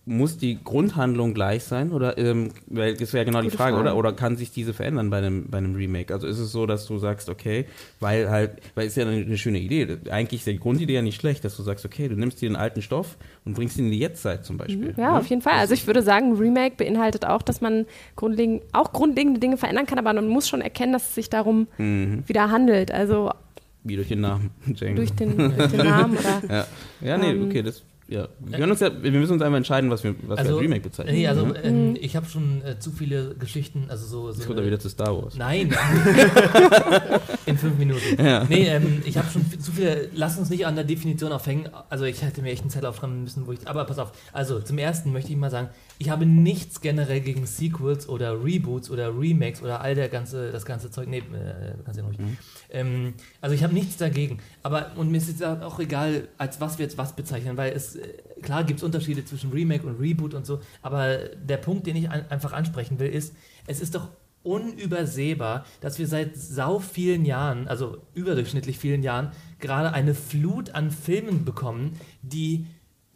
muss 0.08 0.38
die 0.38 0.62
Grundhandlung 0.62 1.34
gleich 1.34 1.64
sein 1.64 1.90
oder 1.90 2.16
ähm, 2.16 2.50
weil 2.68 2.94
das 2.94 3.12
wäre 3.12 3.24
genau 3.24 3.40
die 3.40 3.46
Gute 3.48 3.56
Frage, 3.56 3.74
Frage. 3.74 3.88
oder 3.88 3.96
oder 3.98 4.12
kann 4.12 4.36
sich 4.36 4.52
diese 4.52 4.72
verändern 4.72 5.10
bei 5.10 5.18
einem 5.18 5.46
bei 5.50 5.58
einem 5.58 5.74
Remake? 5.74 6.14
Also 6.14 6.28
ist 6.28 6.38
es 6.38 6.52
so, 6.52 6.64
dass 6.64 6.86
du 6.86 6.98
sagst, 6.98 7.28
okay, 7.28 7.64
weil 7.98 8.30
halt, 8.30 8.52
weil 8.76 8.86
es 8.86 8.94
ja 8.94 9.04
eine, 9.04 9.16
eine 9.16 9.36
schöne 9.36 9.58
Idee. 9.58 9.98
Eigentlich 10.10 10.42
ist 10.42 10.46
die 10.46 10.60
Grundidee 10.60 10.94
ja 10.94 11.02
nicht 11.02 11.20
schlecht, 11.20 11.44
dass 11.44 11.56
du 11.56 11.64
sagst, 11.64 11.84
okay, 11.84 12.06
du 12.08 12.14
nimmst 12.14 12.40
dir 12.40 12.48
den 12.48 12.54
alten 12.54 12.82
Stoff 12.82 13.16
und 13.44 13.54
bringst 13.54 13.78
ihn 13.78 13.86
in 13.86 13.90
die 13.90 13.98
Jetztzeit 13.98 14.44
zum 14.44 14.58
Beispiel. 14.58 14.94
Ja, 14.96 15.12
ne? 15.14 15.18
auf 15.18 15.26
jeden 15.26 15.42
Fall. 15.42 15.54
Also 15.54 15.74
ich 15.74 15.84
würde 15.88 16.02
sagen, 16.02 16.36
Remake 16.36 16.76
beinhaltet 16.76 17.24
auch, 17.26 17.42
dass 17.42 17.60
man 17.60 17.84
grundlegend, 18.14 18.62
auch 18.72 18.92
grundlegende 18.92 19.40
Dinge 19.40 19.56
verändern 19.56 19.86
kann, 19.86 19.98
aber 19.98 20.12
man 20.12 20.28
muss 20.28 20.48
schon 20.48 20.60
erkennen, 20.60 20.92
dass 20.92 21.08
es 21.08 21.14
sich 21.16 21.30
darum 21.30 21.66
Mhm. 21.78 22.22
wieder 22.28 22.52
handelt. 22.52 22.92
Also 22.92 23.32
Wie 23.82 23.96
durch 23.96 24.06
den 24.08 24.20
Namen 24.20 24.50
Django. 24.66 24.94
durch 24.96 25.12
den, 25.14 25.36
durch 25.36 25.70
den 25.72 25.78
Namen 25.84 26.16
oder 26.16 26.42
Ja, 26.48 26.66
ja 27.00 27.18
nee, 27.18 27.30
Ähm, 27.32 27.44
okay, 27.46 27.62
das 27.64 27.82
ja, 28.08 28.28
wir, 28.38 28.58
können 28.58 28.70
uns 28.70 28.80
ja, 28.80 28.90
wir 29.02 29.10
müssen 29.10 29.32
uns 29.32 29.42
einmal 29.42 29.58
entscheiden, 29.58 29.90
was 29.90 30.04
wir, 30.04 30.14
was 30.22 30.36
wir 30.36 30.38
Also, 30.38 30.52
als 30.54 30.62
Remake 30.62 30.82
bezeichnen. 30.82 31.14
Nee, 31.14 31.26
also 31.26 31.46
Mhm. 31.46 31.54
ähm, 31.62 31.96
ich 32.00 32.14
habe 32.16 32.26
schon 32.26 32.62
äh, 32.64 32.78
zu 32.78 32.90
viele 32.92 33.34
Geschichten, 33.34 33.86
also 33.88 34.06
so. 34.06 34.30
so 34.30 34.38
Jetzt 34.38 34.46
kommt 34.46 34.58
er 34.60 34.66
wieder 34.66 34.78
zu 34.78 34.88
Star 34.88 35.16
Wars. 35.20 35.36
Nein. 35.36 35.74
In 37.46 37.58
fünf 37.58 37.78
Minuten. 37.78 38.00
Ja. 38.24 38.44
Nee, 38.48 38.68
ähm, 38.68 39.02
ich 39.04 39.16
habe 39.18 39.28
schon 39.30 39.42
zu 39.60 39.72
viele. 39.72 40.08
Lass 40.14 40.38
uns 40.38 40.50
nicht 40.50 40.66
an 40.66 40.74
der 40.74 40.84
Definition 40.84 41.32
aufhängen. 41.32 41.68
Also 41.88 42.04
ich 42.04 42.22
hätte 42.22 42.42
mir 42.42 42.50
echt 42.50 42.62
einen 42.62 42.70
Zettel 42.70 42.86
aufschreiben 42.88 43.22
müssen, 43.22 43.46
wo 43.46 43.52
ich. 43.52 43.66
Aber 43.66 43.84
pass 43.84 43.98
auf. 43.98 44.12
Also 44.32 44.60
zum 44.60 44.78
ersten 44.78 45.12
möchte 45.12 45.30
ich 45.30 45.36
mal 45.36 45.50
sagen, 45.50 45.68
ich 45.98 46.10
habe 46.10 46.26
nichts 46.26 46.80
generell 46.80 47.20
gegen 47.20 47.46
Sequels 47.46 48.08
oder 48.08 48.44
Reboots 48.44 48.90
oder 48.90 49.18
Remakes 49.18 49.62
oder 49.62 49.80
all 49.80 49.94
der 49.94 50.08
ganze, 50.08 50.52
das 50.52 50.64
ganze 50.64 50.90
Zeug. 50.90 51.08
Nee, 51.08 51.18
äh, 51.18 51.74
ja 51.96 52.02
noch 52.02 52.10
nicht. 52.10 52.20
Ähm, 52.70 53.14
also 53.40 53.54
ich 53.54 53.62
habe 53.62 53.72
nichts 53.72 53.96
dagegen. 53.96 54.38
Aber 54.62 54.92
und 54.96 55.10
mir 55.10 55.16
ist 55.16 55.28
jetzt 55.28 55.42
auch 55.42 55.78
egal, 55.78 56.28
als 56.36 56.60
was 56.60 56.78
wir 56.78 56.84
jetzt 56.84 56.98
was 56.98 57.14
bezeichnen, 57.14 57.56
weil 57.56 57.72
es 57.72 57.96
äh, 57.96 58.08
klar 58.42 58.64
gibt 58.64 58.80
es 58.80 58.84
Unterschiede 58.84 59.24
zwischen 59.24 59.52
Remake 59.52 59.86
und 59.86 59.98
Reboot 59.98 60.34
und 60.34 60.44
so. 60.44 60.60
Aber 60.82 61.18
der 61.42 61.56
Punkt, 61.56 61.86
den 61.86 61.96
ich 61.96 62.10
an, 62.10 62.26
einfach 62.28 62.52
ansprechen 62.52 62.98
will, 62.98 63.08
ist, 63.08 63.34
es 63.66 63.80
ist 63.80 63.94
doch 63.94 64.08
unübersehbar, 64.42 65.66
dass 65.80 65.98
wir 65.98 66.06
seit 66.06 66.36
sau 66.36 66.78
vielen 66.78 67.24
Jahren, 67.24 67.66
also 67.66 67.98
überdurchschnittlich 68.14 68.78
vielen 68.78 69.02
Jahren, 69.02 69.32
gerade 69.58 69.92
eine 69.92 70.14
Flut 70.14 70.70
an 70.70 70.92
Filmen 70.92 71.44
bekommen, 71.44 71.98
die 72.22 72.66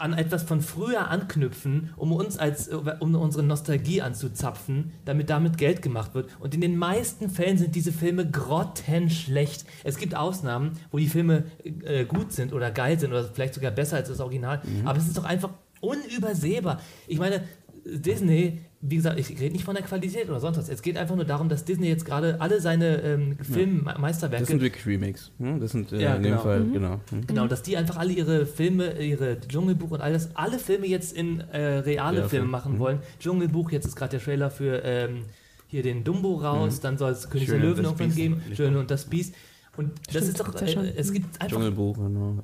an 0.00 0.14
etwas 0.14 0.42
von 0.42 0.60
früher 0.60 1.08
anknüpfen, 1.08 1.90
um 1.96 2.12
uns 2.12 2.38
als 2.38 2.68
um 2.68 3.14
unsere 3.14 3.42
Nostalgie 3.42 4.02
anzuzapfen, 4.02 4.92
damit 5.04 5.30
damit 5.30 5.58
Geld 5.58 5.82
gemacht 5.82 6.14
wird. 6.14 6.30
Und 6.40 6.54
in 6.54 6.60
den 6.60 6.76
meisten 6.76 7.28
Fällen 7.28 7.58
sind 7.58 7.74
diese 7.74 7.92
Filme 7.92 8.28
grottenschlecht. 8.28 9.64
Es 9.84 9.98
gibt 9.98 10.14
Ausnahmen, 10.14 10.72
wo 10.90 10.98
die 10.98 11.08
Filme 11.08 11.44
äh, 11.84 12.04
gut 12.04 12.32
sind 12.32 12.52
oder 12.52 12.70
geil 12.70 12.98
sind 12.98 13.10
oder 13.12 13.24
vielleicht 13.24 13.54
sogar 13.54 13.70
besser 13.70 13.96
als 13.96 14.08
das 14.08 14.20
Original. 14.20 14.62
Aber 14.84 14.98
es 14.98 15.06
ist 15.06 15.16
doch 15.16 15.24
einfach 15.24 15.50
unübersehbar. 15.80 16.80
Ich 17.06 17.18
meine, 17.18 17.42
Disney, 17.84 18.60
wie 18.82 18.96
gesagt, 18.96 19.18
ich 19.20 19.28
rede 19.38 19.52
nicht 19.52 19.64
von 19.64 19.74
der 19.74 19.84
Qualität 19.84 20.28
oder 20.30 20.40
sonst 20.40 20.56
was. 20.56 20.68
Es 20.70 20.80
geht 20.80 20.96
einfach 20.96 21.14
nur 21.14 21.26
darum, 21.26 21.48
dass 21.50 21.66
Disney 21.66 21.88
jetzt 21.88 22.06
gerade 22.06 22.40
alle 22.40 22.60
seine 22.62 23.02
ähm, 23.02 23.36
Filmmeisterwerke 23.42 24.40
Das 24.42 24.48
sind 24.48 24.62
wirklich 24.62 24.86
Remakes. 24.86 25.30
ne? 25.38 25.58
Das 25.60 25.72
sind 25.72 25.92
äh, 25.92 26.00
Ja, 26.00 26.14
in 26.14 26.22
dem 26.22 26.30
genau. 26.32 26.42
Fall, 26.42 26.64
genau. 26.72 27.00
Hm. 27.10 27.26
Genau, 27.26 27.46
dass 27.46 27.62
die 27.62 27.76
einfach 27.76 27.96
alle 27.98 28.12
ihre 28.12 28.46
Filme, 28.46 28.98
ihre 29.02 29.38
Dschungelbuch 29.40 29.90
und 29.90 30.00
alles, 30.00 30.30
alle 30.34 30.58
Filme 30.58 30.86
jetzt 30.86 31.12
in 31.12 31.40
äh, 31.40 31.58
reale 31.80 32.20
Ja, 32.20 32.28
Filme 32.28 32.44
Film. 32.44 32.50
machen 32.50 32.74
Mhm. 32.74 32.78
wollen. 32.78 32.98
Dschungelbuch, 33.18 33.70
jetzt 33.70 33.84
ist 33.86 33.96
gerade 33.96 34.12
der 34.12 34.20
Trailer 34.20 34.50
für 34.50 34.82
ähm, 34.84 35.24
hier 35.66 35.82
den 35.82 36.02
Dumbo 36.02 36.36
raus, 36.36 36.80
dann 36.80 36.96
soll 36.98 37.12
es 37.12 37.28
König 37.30 37.48
der 37.48 37.58
Löwen 37.58 37.84
irgendwann 37.84 38.14
geben, 38.14 38.42
Schön 38.56 38.76
und 38.76 38.90
das 38.90 39.04
Biest. 39.04 39.34
Und 39.76 39.92
das 40.06 40.16
Stimmt, 40.16 40.28
ist 40.28 40.40
doch, 40.40 40.60
ja 40.60 40.82
äh, 40.82 40.92
es 40.96 41.12
gibt 41.12 41.40
einfach 41.40 41.56
Dschungelbuch, 41.56 41.96
genau. 41.96 42.36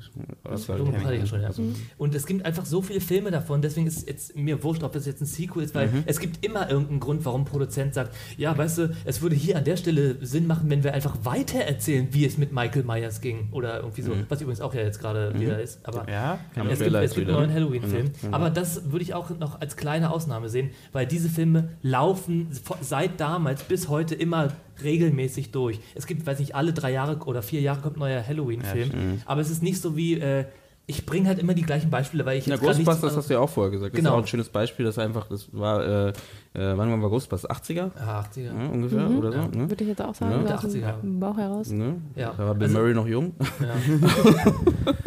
Das 0.44 0.68
war- 0.68 0.76
Dschungelbuch 0.76 1.02
hatte 1.04 1.14
ich 1.16 1.20
ja 1.22 1.26
schon, 1.26 1.40
ja. 1.42 1.48
Also, 1.48 1.62
Und 1.98 2.14
es 2.14 2.24
gibt 2.24 2.46
einfach 2.46 2.64
so 2.64 2.82
viele 2.82 3.00
Filme 3.00 3.30
davon, 3.32 3.60
deswegen 3.60 3.86
ist 3.88 4.08
jetzt 4.08 4.36
mir 4.36 4.62
wurscht, 4.62 4.82
ob 4.84 4.92
das 4.92 5.06
jetzt 5.06 5.20
ein 5.20 5.26
Sequel 5.26 5.64
ist, 5.64 5.74
weil 5.74 5.90
es 6.06 6.20
gibt 6.20 6.44
immer 6.46 6.70
irgendeinen 6.70 7.00
Grund, 7.00 7.24
warum 7.24 7.42
ein 7.42 7.44
Produzent 7.44 7.94
sagt, 7.94 8.14
ja, 8.38 8.56
weißt 8.56 8.78
du, 8.78 8.96
es 9.04 9.22
würde 9.22 9.34
hier 9.34 9.58
an 9.58 9.64
der 9.64 9.76
Stelle 9.76 10.16
Sinn 10.24 10.46
machen, 10.46 10.70
wenn 10.70 10.84
wir 10.84 10.94
einfach 10.94 11.16
weiter 11.24 11.58
erzählen, 11.58 12.06
wie 12.12 12.24
es 12.24 12.38
mit 12.38 12.52
Michael 12.52 12.84
Myers 12.84 13.20
ging 13.20 13.48
oder 13.50 13.78
irgendwie 13.80 14.02
so, 14.02 14.12
was 14.28 14.40
übrigens 14.40 14.60
auch 14.60 14.72
ja 14.72 14.82
jetzt 14.82 15.00
gerade 15.00 15.38
wieder 15.38 15.60
ist, 15.60 15.80
aber 15.86 16.08
Ja, 16.08 16.38
Kam 16.54 16.68
es 16.68 16.78
gibt, 16.78 16.94
es 16.94 17.02
jetzt 17.02 17.14
gibt 17.16 17.28
einen 17.28 17.36
neuen 17.36 17.48
ne? 17.50 17.54
Halloween-Film. 17.54 18.10
Genau. 18.22 18.36
Aber 18.36 18.50
das 18.50 18.92
würde 18.92 19.02
ich 19.02 19.14
auch 19.14 19.30
noch 19.38 19.60
als 19.60 19.76
kleine 19.76 20.10
Ausnahme 20.10 20.48
sehen, 20.48 20.70
weil 20.92 21.06
diese 21.06 21.28
Filme 21.28 21.70
laufen 21.82 22.48
seit 22.80 23.20
damals 23.20 23.64
bis 23.64 23.88
heute 23.88 24.14
immer 24.14 24.48
regelmäßig 24.82 25.50
durch. 25.52 25.80
Es 25.94 26.06
gibt, 26.06 26.26
weiß 26.26 26.38
nicht, 26.38 26.54
alle 26.54 26.72
drei 26.72 26.92
Jahre 26.92 27.16
oder 27.24 27.42
vier 27.42 27.60
Jahre 27.60 27.80
kommt 27.80 27.96
ein 27.96 28.00
neuer 28.00 28.26
Halloween-Film. 28.26 29.22
aber 29.26 29.40
es 29.40 29.50
ist 29.50 29.62
nicht 29.62 29.80
so 29.80 29.96
wie, 29.96 30.14
äh, 30.20 30.44
ich 30.88 31.04
bringe 31.04 31.26
halt 31.26 31.40
immer 31.40 31.52
die 31.54 31.62
gleichen 31.62 31.90
Beispiele, 31.90 32.24
weil 32.24 32.38
ich 32.38 32.46
Na, 32.46 32.56
Ghostbusters 32.56 33.16
hast 33.16 33.28
du 33.28 33.34
ja 33.34 33.40
auch 33.40 33.50
vorher 33.50 33.72
gesagt. 33.72 33.92
Das 33.94 33.98
Genau. 33.98 34.10
ist 34.10 34.14
auch 34.14 34.18
ein 34.22 34.26
schönes 34.28 34.48
Beispiel, 34.48 34.86
das 34.86 34.98
einfach, 34.98 35.26
das 35.28 35.48
war, 35.52 36.08
äh, 36.08 36.12
äh, 36.56 36.76
wann 36.76 37.02
war 37.02 37.10
Ghostbusters? 37.10 37.48
80er? 37.50 37.90
Ah, 37.98 38.20
80er. 38.22 38.44
Ja, 38.46 38.68
ungefähr 38.72 39.10
oder 39.10 39.32
so. 39.32 39.38
Ne? 39.38 39.68
Würde 39.70 39.84
ich 39.84 39.88
jetzt 39.90 40.02
auch 40.02 40.14
sagen, 40.14 40.32
Ja. 40.46 40.58
so 40.58 40.66
aus 40.66 40.72
dem 40.72 40.82
80er. 40.82 41.20
Bauch 41.20 41.36
heraus. 41.36 41.70
Ne? 41.70 41.96
Ja. 42.14 42.32
Da 42.36 42.46
war 42.46 42.54
Bill 42.54 42.68
Also- 42.68 42.78
Murray 42.78 42.94
noch 42.94 43.06
jung. 43.06 43.34
Ja. 43.60 43.74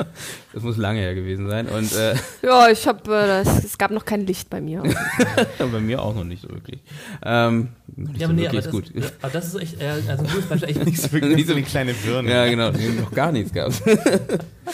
Das 0.54 0.64
muss 0.64 0.78
lange 0.78 1.00
her 1.00 1.16
gewesen 1.16 1.48
sein. 1.48 1.68
Und 1.68 1.94
äh, 1.96 2.16
Ja, 2.44 2.70
ich 2.70 2.86
habe, 2.88 3.00
äh, 3.16 3.28
das- 3.44 3.64
es 3.64 3.78
gab 3.78 3.92
noch 3.92 4.04
kein 4.04 4.26
Licht 4.26 4.50
bei 4.50 4.60
mir. 4.60 4.84
bei 5.58 5.80
mir 5.80 6.02
auch 6.02 6.16
noch 6.16 6.24
nicht 6.24 6.42
so 6.42 6.50
wirklich. 6.50 6.82
Ähm, 7.24 7.70
nicht 7.96 8.14
Ja, 8.20 8.20
so 8.20 8.24
aber 8.26 8.34
nee, 8.34 8.48
aber 8.48 8.58
das, 8.58 8.70
gut. 8.72 8.92
ja, 8.94 9.04
aber 9.22 9.32
das 9.32 9.48
ist 9.54 9.62
echt, 9.62 9.82
äh, 9.82 9.88
also 9.88 10.10
ein 10.10 10.18
gutes 10.30 10.46
Beispiel. 10.48 10.76
Wirklich 10.76 11.38
wie 11.38 11.44
so 11.44 11.54
eine 11.54 11.64
kleine 11.64 11.94
Birne. 11.94 12.30
Ja, 12.32 12.46
genau, 12.50 12.72
noch 13.02 13.12
gar 13.12 13.32
nichts 13.32 13.54
gehabt. 13.54 13.82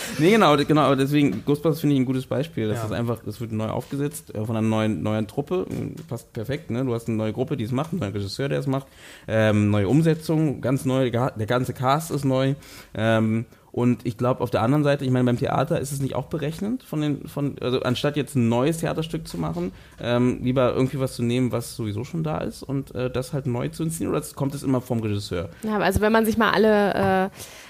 nee, 0.20 0.32
genau, 0.32 0.56
genau, 0.58 0.82
aber 0.82 0.96
deswegen, 0.96 1.44
Ghostbusters 1.46 1.82
finde 1.82 1.96
ich 1.96 2.02
ein 2.02 2.06
gutes 2.06 2.26
Beispiel. 2.26 2.68
Das 2.68 2.80
Ja. 2.80 2.86
ist 2.86 2.92
einfach, 2.92 3.20
das 3.26 3.40
wird 3.42 3.52
neu 3.52 3.68
aufgesetzt 3.68 4.34
äh, 4.34 4.46
von 4.46 4.56
einer 4.56 4.68
neuen, 4.68 5.04
neuen 5.04 5.28
Truppe. 5.28 5.66
Passt 6.08 6.32
perfekt, 6.34 6.72
ne? 6.72 6.84
Du 6.86 6.94
hast 6.94 7.08
eine 7.08 7.18
neue 7.18 7.34
Gruppe, 7.34 7.58
die 7.58 7.64
es 7.64 7.72
macht, 7.72 7.92
einen 7.92 8.00
neuen 8.00 8.14
Regisseur, 8.14 8.50
der 8.50 8.60
es 8.60 8.68
macht. 8.68 8.88
Ähm, 9.28 9.70
neue 9.72 9.88
Umsetzung, 9.88 10.62
ganz 10.62 10.86
neu, 10.86 11.10
der 11.12 11.32
ganze 11.48 11.74
Cast 11.74 12.12
ist 12.12 12.26
neu. 12.26 12.56
Ähm, 12.94 13.46
und 13.72 14.06
ich 14.06 14.18
glaube, 14.18 14.40
auf 14.40 14.52
der 14.52 14.62
anderen 14.62 14.86
Seite, 14.86 15.04
ich 15.04 15.12
meine, 15.12 15.26
beim 15.26 15.38
Theater 15.38 15.82
ist 15.82 15.92
es 15.92 16.00
nicht 16.00 16.16
auch 16.16 16.28
berechnend, 16.28 16.82
von 16.84 17.02
den, 17.02 17.28
von, 17.28 17.58
also 17.60 17.82
anstatt 17.82 18.16
jetzt 18.16 18.34
ein 18.36 18.48
neues 18.48 18.78
Theaterstück 18.78 19.28
zu 19.28 19.38
machen, 19.38 19.74
ähm, 20.02 20.40
lieber 20.42 20.74
irgendwie 20.74 20.98
was 20.98 21.16
zu 21.16 21.24
nehmen, 21.24 21.52
was 21.52 21.76
sowieso 21.76 22.06
schon 22.06 22.24
da 22.24 22.38
ist 22.38 22.64
und 22.64 22.96
äh, 22.96 23.10
das 23.12 23.34
halt 23.34 23.48
neu 23.48 23.68
zu 23.68 23.84
inszenieren, 23.84 24.16
oder 24.16 24.26
kommt 24.34 24.56
es 24.56 24.64
immer 24.64 24.80
vom 24.80 25.02
Regisseur? 25.02 25.50
Ja, 25.64 25.78
also 25.80 26.00
wenn 26.00 26.14
man 26.14 26.26
sich 26.26 26.38
mal 26.38 26.52
alle, 26.52 27.26
äh, 27.26 27.30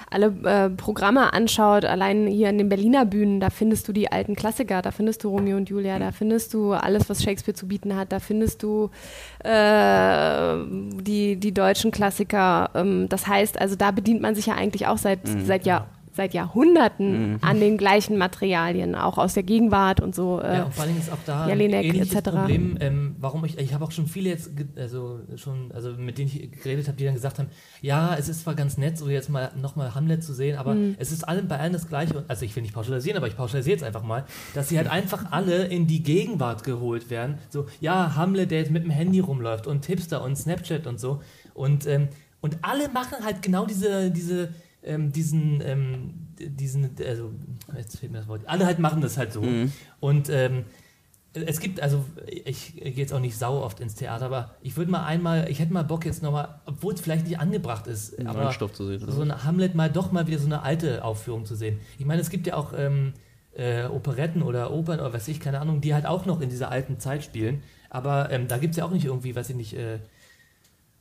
alle 0.10 0.28
äh, 0.44 0.70
Programme 0.70 1.34
anschaut, 1.34 1.86
allein 1.86 2.28
hier 2.28 2.50
in 2.50 2.58
den 2.58 2.70
Berliner 2.70 3.06
Bühnen, 3.06 3.40
da 3.40 3.50
findest 3.50 3.88
du 3.88 3.94
die 3.94 4.12
alten 4.12 4.36
Klassiker, 4.36 4.82
da 4.82 4.92
findest 4.92 5.24
du 5.24 5.30
Romeo 5.30 5.58
und 5.58 5.70
Julia, 5.70 6.00
da 6.00 6.12
findest 6.12 6.54
du 6.54 6.74
alles, 6.74 7.10
was 7.10 7.24
Shakespeare 7.24 7.56
zu 7.56 7.68
bieten 7.68 7.96
hat, 7.96 8.12
da 8.12 8.20
findest 8.20 8.64
du 8.64 8.90
äh, 9.44 10.56
die, 11.02 11.38
die 11.38 11.54
deutschen 11.54 11.92
Klassiker. 11.92 12.70
Ähm, 12.76 13.08
das 13.10 13.28
heißt, 13.28 13.60
also 13.60 13.76
da 13.76 13.92
bedient 13.92 14.22
man 14.22 14.36
sich 14.36 14.48
ja 14.48 14.56
eigentlich 14.56 14.88
auch 14.88 14.98
seit, 14.98 15.20
seit 15.46 15.66
Jahr 15.66 15.88
seit 16.16 16.34
Jahrhunderten 16.34 17.40
an 17.42 17.60
den 17.60 17.78
gleichen 17.78 18.18
Materialien, 18.18 18.96
auch 18.96 19.18
aus 19.18 19.34
der 19.34 19.44
Gegenwart 19.44 20.00
und 20.02 20.16
so. 20.16 20.40
Äh, 20.42 20.56
Ja, 20.58 20.64
und 20.64 20.74
vor 20.74 20.86
allem 20.86 20.98
ist 20.98 21.12
auch 21.12 21.18
da 21.26 21.48
Jelinek 21.48 21.94
ein 21.94 22.02
etc.. 22.02 22.22
Problem, 22.30 22.78
ähm, 22.80 23.16
warum 23.20 23.44
ich, 23.46 23.58
ich 23.58 23.74
habe 23.74 23.84
auch 23.84 23.92
schon 23.92 24.08
viele 24.08 24.30
jetzt, 24.30 24.52
also 24.78 25.20
schon, 25.36 25.72
also 25.74 25.92
mit 25.92 26.18
denen 26.18 26.30
ich 26.30 26.52
geredet 26.64 26.88
habe, 26.88 26.98
die 26.98 27.06
dann 27.06 27.14
gesagt 27.14 27.40
haben, 27.40 27.50
ja, 27.82 28.16
es 28.18 28.30
ist 28.30 28.42
zwar 28.42 28.56
ganz 28.56 28.78
nett, 28.78 28.98
so 28.98 29.10
jetzt 29.10 29.30
mal 29.30 29.52
nochmal 29.62 29.94
Hamlet 29.94 30.24
zu 30.24 30.34
sehen, 30.34 30.58
aber 30.58 30.76
es 30.98 31.12
ist 31.12 31.28
allen 31.28 31.48
bei 31.48 31.60
allen 31.60 31.74
das 31.74 31.88
Gleiche. 31.88 32.18
Und, 32.18 32.30
also 32.30 32.46
ich 32.46 32.56
will 32.56 32.64
nicht 32.64 32.74
pauschalisieren, 32.74 33.18
aber 33.18 33.28
ich 33.28 33.36
pauschalisiere 33.36 33.76
jetzt 33.76 33.84
einfach 33.84 34.04
mal, 34.04 34.26
dass 34.54 34.70
sie 34.70 34.78
halt 34.78 34.90
einfach 34.90 35.32
alle 35.32 35.66
in 35.66 35.88
die 35.88 36.02
Gegenwart 36.04 36.64
geholt 36.64 37.10
werden. 37.10 37.38
So, 37.50 37.66
ja, 37.82 38.16
Hamlet, 38.16 38.52
der 38.52 38.60
jetzt 38.60 38.72
mit 38.72 38.84
dem 38.84 38.92
Handy 38.92 39.20
rumläuft 39.20 39.68
und 39.68 39.86
Hipster 39.86 40.24
und 40.24 40.36
Snapchat 40.38 40.88
und 40.88 41.00
so. 41.00 41.22
Und, 41.54 41.86
ähm, 41.88 42.08
und 42.42 42.58
alle 42.62 42.90
machen 42.90 43.24
halt 43.24 43.42
genau 43.42 43.66
diese, 43.66 44.12
diese, 44.12 44.50
ähm, 44.86 45.12
diesen, 45.12 45.62
ähm, 45.62 46.14
diesen, 46.40 46.92
also, 47.06 47.32
jetzt 47.76 48.00
fehlt 48.00 48.12
mir 48.12 48.20
das 48.20 48.28
Wort, 48.28 48.42
alle 48.46 48.66
halt 48.66 48.80
machen 48.80 49.02
das 49.02 49.18
halt 49.18 49.34
so. 49.34 49.42
Und 50.00 50.30
ähm, 50.30 50.66
es 51.34 51.60
gibt, 51.60 51.82
also 51.82 52.06
ich, 52.28 52.78
ich 52.78 52.96
gehe 52.96 52.96
jetzt 52.96 53.14
auch 53.14 53.20
nicht 53.20 53.38
sau 53.38 53.62
oft 53.62 53.80
ins 53.80 53.96
Theater, 53.96 54.26
aber 54.26 54.56
ich 54.62 54.78
würde 54.78 54.92
mal 54.92 55.06
einmal, 55.06 55.50
ich 55.50 55.60
hätte 55.60 55.74
mal 55.74 55.84
Bock 55.84 56.06
jetzt 56.06 56.24
nochmal, 56.24 56.62
obwohl 56.66 56.94
es 56.94 57.02
vielleicht 57.02 57.28
nicht 57.28 57.40
angebracht 57.40 57.88
ist, 57.88 58.18
Neuen 58.18 58.28
aber 58.28 58.52
Stoff 58.54 58.74
zu 58.74 58.86
sehen, 58.86 59.04
so 59.06 59.22
ein 59.22 59.44
Hamlet 59.44 59.76
mal 59.76 59.90
doch 59.90 60.12
mal 60.12 60.28
wieder 60.28 60.40
so 60.40 60.46
eine 60.46 60.62
alte 60.62 61.04
Aufführung 61.04 61.46
zu 61.46 61.56
sehen. 61.56 61.80
Ich 62.00 62.06
meine, 62.06 62.22
es 62.22 62.30
gibt 62.30 62.48
ja 62.48 62.56
auch 62.56 62.74
ähm, 62.78 63.14
äh, 63.54 63.86
Operetten 63.86 64.44
oder 64.44 64.72
Opern 64.72 65.00
oder 65.00 65.14
weiß 65.14 65.28
ich, 65.28 65.40
keine 65.40 65.60
Ahnung, 65.60 65.82
die 65.82 65.94
halt 65.94 66.06
auch 66.06 66.26
noch 66.26 66.42
in 66.42 66.50
dieser 66.50 66.72
alten 66.72 67.00
Zeit 67.00 67.24
spielen, 67.24 67.64
aber 67.90 68.32
ähm, 68.32 68.48
da 68.48 68.58
gibt 68.58 68.72
es 68.72 68.78
ja 68.78 68.86
auch 68.86 68.92
nicht 68.92 69.06
irgendwie, 69.06 69.36
weiß 69.36 69.50
ich 69.50 69.56
nicht, 69.56 69.74
äh, 69.74 70.00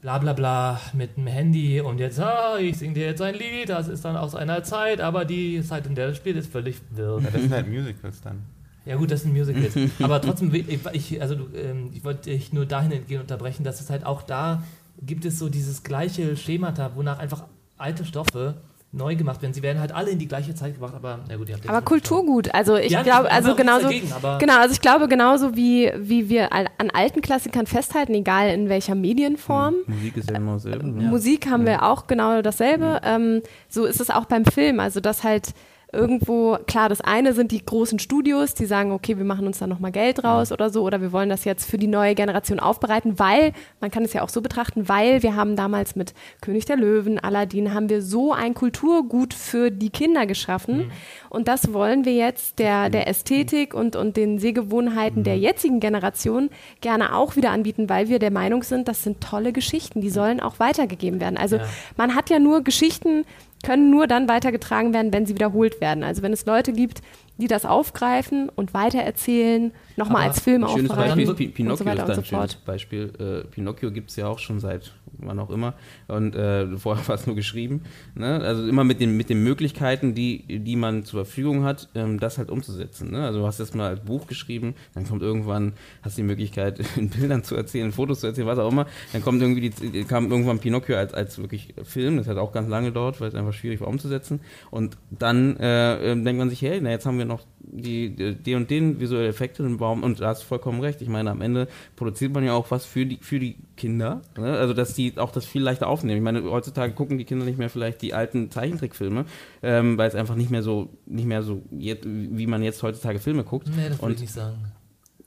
bla 0.05 0.19
bla 0.19 0.35
bla 0.35 0.81
mit 0.93 1.17
dem 1.17 1.27
Handy 1.27 1.81
und 1.81 1.99
jetzt, 1.99 2.21
ah, 2.21 2.59
ich 2.59 2.77
singe 2.77 2.93
dir 2.93 3.07
jetzt 3.07 3.23
ein 3.23 3.35
Lied, 3.35 3.71
das 3.71 3.89
ist 3.89 4.05
dann 4.05 4.19
aus 4.19 4.35
einer 4.35 4.63
Zeit, 4.63 5.01
aber 5.01 5.25
die 5.25 5.63
Zeit, 5.63 5.87
in 5.87 5.95
der 5.95 6.09
das 6.09 6.19
spielt, 6.19 6.37
ist 6.37 6.53
völlig 6.53 6.77
wirr. 6.91 7.21
Ja, 7.25 7.31
das 7.31 7.41
sind 7.41 7.53
halt 7.55 7.69
Musicals 7.69 8.21
dann. 8.21 8.43
Ja 8.85 8.97
gut, 8.97 9.11
das 9.11 9.23
sind 9.23 9.33
Musicals. 9.33 9.75
Aber 10.03 10.21
trotzdem, 10.21 10.53
ich, 10.53 11.23
also, 11.23 11.49
ähm, 11.57 11.89
ich 11.95 12.05
wollte 12.05 12.29
dich 12.29 12.53
nur 12.53 12.67
dahingehend 12.67 13.23
unterbrechen, 13.23 13.65
dass 13.65 13.81
es 13.81 13.89
halt 13.89 14.05
auch 14.05 14.21
da 14.21 14.63
gibt 15.01 15.25
es 15.25 15.39
so 15.39 15.49
dieses 15.49 15.83
gleiche 15.85 16.37
Schemata, 16.37 16.91
wonach 16.97 17.19
einfach 17.19 17.45
alte 17.79 18.05
Stoffe 18.05 18.57
neu 18.95 19.17
gemacht 19.17 19.43
werden. 19.43 19.53
Sie 19.53 19.63
werden 19.63 19.81
halt 19.81 19.93
alle 19.93 20.11
in 20.11 20.19
die 20.19 20.29
gleiche 20.29 20.55
Zeit 20.55 20.75
gebracht, 20.75 20.95
aber 20.95 21.21
na 21.29 21.37
gut, 21.37 21.49
ihr 21.49 21.57
habt 21.57 21.69
Aber 21.69 21.79
schon 21.79 21.85
Kulturgut, 21.85 22.55
also 22.55 22.77
ich 22.77 22.93
Ja, 22.93 23.03
glaube, 23.03 23.31
also 23.31 23.55
genauso, 23.55 23.87
dagegen, 23.87 24.09
genau, 24.39 24.59
also 24.59 24.73
ich 24.73 24.81
glaube 24.81 25.09
genauso 25.09 25.57
wie, 25.57 25.93
wie 25.97 26.29
wir 26.29 26.53
an 26.53 26.91
alten 26.93 27.21
Klassikern 27.21 27.67
festhalten, 27.67 28.15
egal 28.15 28.51
in 28.51 28.69
welcher 28.69 28.95
Medienform. 28.95 29.75
Musik 29.87 30.17
ist 30.17 30.31
ja 30.31 30.37
immer 30.37 30.55
dasselbe. 30.55 30.87
Ne? 30.87 31.09
Musik 31.09 31.51
haben 31.51 31.67
wir 31.67 31.83
auch 31.83 32.07
genau 32.07 32.41
dasselbe. 32.43 33.01
Ähm, 33.05 33.43
so 33.69 33.85
ist 33.85 34.01
es 34.01 34.11
auch 34.11 34.27
beim 34.27 34.45
Film, 34.45 34.81
also 34.81 35.01
dass 35.01 35.25
halt 35.25 35.55
irgendwo, 35.95 36.59
klar, 36.67 36.89
das 36.89 37.01
eine 37.01 37.33
sind 37.33 37.53
die 37.53 37.65
großen 37.65 37.99
Studios, 37.99 38.55
die 38.55 38.67
sagen, 38.67 38.93
okay, 38.93 39.17
wir 39.17 39.25
machen 39.25 39.47
uns 39.47 39.59
da 39.59 39.67
nochmal 39.67 39.93
Geld 39.93 40.25
raus 40.25 40.53
oder 40.53 40.71
so, 40.71 40.83
oder 40.83 41.01
wir 41.01 41.13
wollen 41.13 41.29
das 41.29 41.45
jetzt 41.45 41.71
für 41.71 41.79
die 41.79 41.87
neue 41.87 42.15
Generation 42.15 42.61
aufbereiten, 42.61 43.19
weil, 43.19 43.53
man 43.81 43.91
kann 43.91 44.05
es 44.05 44.13
ja 44.13 44.23
auch 44.23 44.29
so 44.29 44.43
betrachten, 44.43 44.89
weil 44.89 45.23
wir 45.23 45.37
haben 45.37 45.57
damals 45.57 45.97
mit 45.97 46.15
König 46.41 46.65
der 46.67 46.77
Löwen, 46.77 47.19
Aladdin, 47.19 47.73
haben 47.73 47.89
wir 47.89 48.03
so 48.03 48.33
ein 48.33 48.55
Kulturgut 48.55 49.33
für 49.33 49.71
die 49.71 49.91
Kinder 49.91 50.27
geschaffen. 50.27 50.77
Mhm. 50.77 50.91
Und 51.31 51.49
das 51.49 51.73
wollen 51.73 52.05
wir 52.05 52.15
jetzt 52.15 52.59
der, 52.59 52.91
der 52.91 53.09
Ästhetik 53.09 53.75
und, 53.75 53.97
und 53.97 54.17
den 54.17 54.39
Sehgewohnheiten 54.39 55.21
mhm. 55.21 55.25
der 55.25 55.39
jetzigen 55.39 55.81
Generation 55.81 56.51
gerne 56.81 57.15
auch 57.15 57.37
wieder 57.37 57.51
anbieten, 57.51 57.89
weil 57.89 58.09
wir 58.09 58.19
der 58.19 58.31
Meinung 58.31 58.63
sind, 58.63 58.89
das 58.89 59.03
sind 59.03 59.21
tolle 59.21 59.53
Geschichten, 59.53 60.01
die 60.01 60.11
sollen 60.11 60.41
auch 60.41 60.59
weitergegeben 60.59 61.21
werden. 61.21 61.37
Also 61.37 61.57
ja. 61.57 61.65
man 61.97 62.15
hat 62.15 62.31
ja 62.31 62.39
nur 62.39 62.63
Geschichten, 62.63 63.25
können 63.65 63.91
nur 63.91 64.07
dann 64.07 64.29
weitergetragen 64.29 64.93
werden, 64.95 65.13
wenn 65.13 65.27
sie 65.27 65.35
wiederholt 65.35 65.81
werden. 65.81 66.05
Also 66.05 66.23
wenn 66.23 66.33
es 66.33 66.47
Leute 66.47 66.73
gibt, 66.73 67.03
die 67.37 67.49
das 67.49 67.65
aufgreifen 67.65 68.49
und 68.49 68.75
weitererzählen, 68.75 69.73
nochmal 69.97 70.29
als 70.29 70.41
Film 70.41 70.65
aufbereiten. 70.65 71.15
Schönes 71.15 71.27
Beispiel, 71.27 71.49
Pinocchio 71.49 71.85
so 71.85 71.91
ist 71.91 72.01
ein 72.01 72.15
so 72.15 72.23
schönes 72.23 72.55
Beispiel. 72.57 73.13
Äh, 73.19 73.49
Pinocchio 73.49 73.91
gibt 73.91 74.11
es 74.11 74.17
ja 74.17 74.29
auch 74.29 74.39
schon 74.39 74.61
seit 74.61 74.93
wann 75.27 75.39
auch 75.39 75.51
immer. 75.51 75.75
Und 76.09 76.35
äh, 76.35 76.77
vorher 76.77 77.07
war 77.09 77.15
es 77.15 77.27
nur 77.27 77.37
geschrieben. 77.37 77.83
Ne? 78.15 78.41
Also 78.41 78.67
immer 78.67 78.85
mit 78.85 79.01
den, 79.01 79.17
mit 79.17 79.29
den 79.31 79.43
Möglichkeiten, 79.43 80.15
die, 80.15 80.61
die 80.61 80.77
man 80.77 81.05
zur 81.05 81.25
Verfügung 81.25 81.65
hat, 81.65 81.89
ähm, 81.95 82.21
das 82.21 82.39
halt 82.39 82.51
umzusetzen. 82.51 83.11
Ne? 83.11 83.25
Also 83.25 83.41
du 83.41 83.47
hast 83.47 83.59
jetzt 83.59 83.75
mal 83.75 83.89
als 83.89 84.01
Buch 84.01 84.27
geschrieben, 84.27 84.75
dann 84.95 85.07
kommt 85.07 85.23
irgendwann, 85.23 85.73
hast 86.03 86.19
die 86.19 86.23
Möglichkeit, 86.23 86.81
in 86.97 87.11
Bildern 87.11 87.45
zu 87.45 87.57
erzählen, 87.57 87.93
Fotos 87.93 88.21
zu 88.21 88.27
erzählen, 88.27 88.47
was 88.47 88.59
auch 88.59 88.71
immer. 88.71 88.87
Dann 89.13 89.23
kommt 89.23 89.41
irgendwie 89.43 89.71
die, 89.71 90.05
kam 90.05 90.31
irgendwann 90.31 90.59
Pinocchio 90.59 90.97
als, 90.97 91.15
als 91.15 91.39
wirklich 91.39 91.75
Film, 91.83 92.17
das 92.17 92.29
hat 92.29 92.37
auch 92.37 92.53
ganz 92.53 92.69
lange 92.69 92.89
gedauert, 92.89 93.21
weil 93.21 93.29
es 93.29 93.35
einfach 93.35 93.53
schwierig 93.53 93.81
war 93.81 93.89
umzusetzen. 93.89 94.41
Und 94.71 94.97
dann 95.11 95.57
äh, 95.57 96.13
ähm, 96.13 96.25
denkt 96.25 96.39
man 96.39 96.51
sich, 96.51 96.63
hey, 96.63 96.81
na, 96.81 96.91
jetzt 96.91 97.07
haben 97.07 97.19
wir 97.19 97.25
noch 97.25 97.45
die, 97.61 98.37
die 98.37 98.55
und 98.55 98.71
den 98.71 99.01
visuelle 99.01 99.29
Effekte 99.29 99.63
und 99.63 99.81
warum, 99.81 100.03
und 100.03 100.21
da 100.21 100.29
hast 100.29 100.43
du 100.43 100.47
vollkommen 100.47 100.81
recht. 100.81 101.03
Ich 101.03 101.09
meine, 101.09 101.31
am 101.31 101.41
Ende 101.41 101.69
produziert 101.97 102.33
man 102.33 102.45
ja 102.45 102.53
auch 102.53 102.71
was 102.71 102.85
für 102.85 103.07
die, 103.07 103.19
für 103.21 103.39
die 103.39 103.57
Kinder. 103.77 104.23
Ne? 104.39 104.57
Also, 104.57 104.75
dass 104.75 104.95
die 104.95 105.14
auch 105.19 105.31
das 105.31 105.47
viel 105.47 105.63
leichter 105.63 105.89
aufnehmen. 105.89 106.17
Ich 106.17 106.23
meine, 106.23 106.43
heutzutage 106.51 106.93
gucken 106.93 107.19
die 107.19 107.25
Kinder 107.25 107.45
nicht 107.45 107.59
mehr 107.59 107.71
vielleicht 107.71 108.03
die 108.03 108.15
alten 108.15 108.51
Zeichentrickfilme, 108.51 109.25
ähm, 109.63 109.99
weil 109.99 110.09
es 110.09 110.15
einfach 110.15 110.35
nicht 110.35 110.51
mehr 110.51 110.63
so, 110.63 110.91
nicht 111.07 111.27
mehr 111.27 111.43
so, 111.43 111.63
wie 111.71 112.47
man 112.47 112.63
jetzt 112.63 112.83
heutzutage 112.83 113.19
Filme 113.19 113.45
guckt. 113.45 113.69
Nee, 113.69 113.89
das 113.89 114.01
würde 114.01 114.15
ich 114.15 114.21
nicht 114.21 114.33
sagen. 114.33 114.57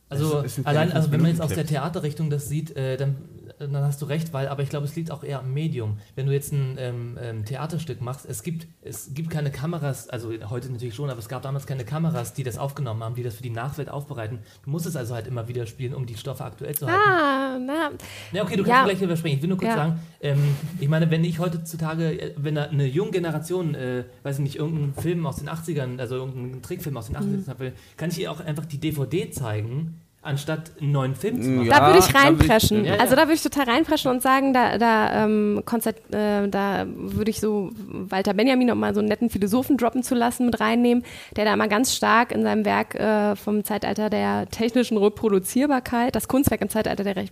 Also, 0.10 0.44
allein, 0.64 0.94
also 0.94 1.12
wenn 1.12 1.22
man 1.22 1.32
jetzt 1.32 1.42
aus 1.42 1.54
der 1.54 1.66
Theaterrichtung 1.66 2.30
das 2.30 2.48
sieht, 2.48 2.76
äh, 2.78 2.96
dann 2.96 3.16
dann 3.60 3.84
hast 3.84 4.02
du 4.02 4.06
recht, 4.06 4.34
weil, 4.34 4.48
aber 4.48 4.62
ich 4.62 4.70
glaube, 4.70 4.86
es 4.86 4.96
liegt 4.96 5.12
auch 5.12 5.24
eher 5.24 5.40
am 5.40 5.54
Medium. 5.54 5.98
Wenn 6.16 6.28
du 6.28 6.34
jetzt 6.34 6.52
ein 6.54 6.76
ähm, 6.78 7.18
ähm, 7.20 7.46
Theaterstück 7.46 8.02
machst, 8.02 8.26
es 8.28 8.44
gibt, 8.44 8.68
es 8.82 9.14
gibt 9.14 9.30
keine 9.32 9.52
Kameras, 9.52 10.10
also 10.10 10.32
heute 10.50 10.72
natürlich 10.72 10.94
schon, 10.94 11.10
aber 11.10 11.20
es 11.20 11.28
gab 11.28 11.42
damals 11.42 11.66
keine 11.66 11.84
Kameras, 11.84 12.34
die 12.34 12.44
das 12.44 12.58
aufgenommen 12.58 13.04
haben, 13.04 13.16
die 13.16 13.24
das 13.24 13.36
für 13.36 13.44
die 13.44 13.50
Nachwelt 13.50 13.90
aufbereiten. 13.90 14.40
Du 14.64 14.70
musst 14.70 14.86
es 14.86 14.96
also 14.96 15.16
halt 15.16 15.28
immer 15.28 15.48
wieder 15.48 15.66
spielen, 15.66 15.96
um 15.96 16.06
die 16.06 16.16
Stoffe 16.16 16.44
aktuell 16.44 16.76
zu 16.76 16.88
halten. 16.88 17.00
Ah, 17.00 17.58
na. 17.60 17.92
Ja, 18.32 18.44
okay, 18.44 18.58
du 18.58 18.64
kannst 18.64 18.70
ja. 18.70 18.84
gleich 18.86 19.02
überspringen. 19.02 19.38
Ich 19.38 19.42
will 19.42 19.50
nur 19.50 19.58
kurz 19.58 19.70
ja. 19.70 19.76
sagen, 19.76 20.00
ähm, 20.22 20.56
ich 20.80 20.88
meine, 20.88 21.10
wenn 21.10 21.24
ich 21.24 21.40
heutzutage, 21.40 22.20
äh, 22.20 22.34
wenn 22.38 22.58
eine 22.58 22.86
junge 22.86 23.12
Generation, 23.12 23.74
äh, 23.74 24.04
weiß 24.24 24.38
ich 24.38 24.44
nicht, 24.44 24.56
irgendeinen 24.58 24.94
Film 24.94 25.26
aus 25.26 25.38
den 25.38 25.50
80ern, 25.50 26.00
also 26.00 26.16
irgendeinen 26.16 26.62
Trickfilm 26.62 26.96
aus 26.98 27.08
den 27.08 27.18
80ern 27.18 27.66
mhm. 27.66 27.74
kann 27.98 28.10
ich 28.10 28.20
ihr 28.20 28.32
auch 28.32 28.40
einfach 28.40 28.66
die 28.66 28.80
DVD 28.80 29.32
zeigen 29.32 29.96
anstatt 30.28 30.72
einen 30.82 30.92
neuen 30.92 31.16
Film 31.16 31.42
zu 31.42 31.50
machen. 31.50 31.68
Ja, 31.68 31.80
da 31.80 31.88
würde 31.88 32.00
ich 32.00 32.14
reinpreschen. 32.14 32.84
Ich, 32.84 32.92
ja, 32.92 32.98
also 32.98 33.16
da 33.16 33.22
würde 33.24 33.34
ich 33.34 33.42
total 33.42 33.64
reinpreschen 33.64 34.12
und 34.12 34.22
sagen, 34.22 34.54
da, 34.54 34.78
da, 34.78 35.24
ähm, 35.24 35.62
Konzert, 35.66 35.98
äh, 36.14 36.48
da 36.50 36.86
würde 36.86 37.32
ich 37.32 37.40
so 37.40 37.72
Walter 37.88 38.34
Benjamin, 38.34 38.70
um 38.72 38.80
mal 38.80 38.94
so 38.94 39.00
einen 39.00 39.08
netten 39.08 39.30
Philosophen 39.30 39.78
droppen 39.78 40.04
zu 40.04 40.16
lassen, 40.16 40.48
mit 40.48 40.60
reinnehmen, 40.60 41.04
der 41.38 41.46
da 41.46 41.56
mal 41.56 41.70
ganz 41.70 41.96
stark 41.96 42.34
in 42.34 42.44
seinem 42.44 42.66
Werk 42.66 42.96
äh, 42.96 43.38
vom 43.38 43.64
Zeitalter 43.64 44.10
der 44.10 44.50
technischen 44.50 44.98
Reproduzierbarkeit, 44.98 46.14
das 46.14 46.28
Kunstwerk 46.28 46.62
im 46.62 46.70
Zeitalter 46.70 47.06
der 47.06 47.16
Rech 47.16 47.32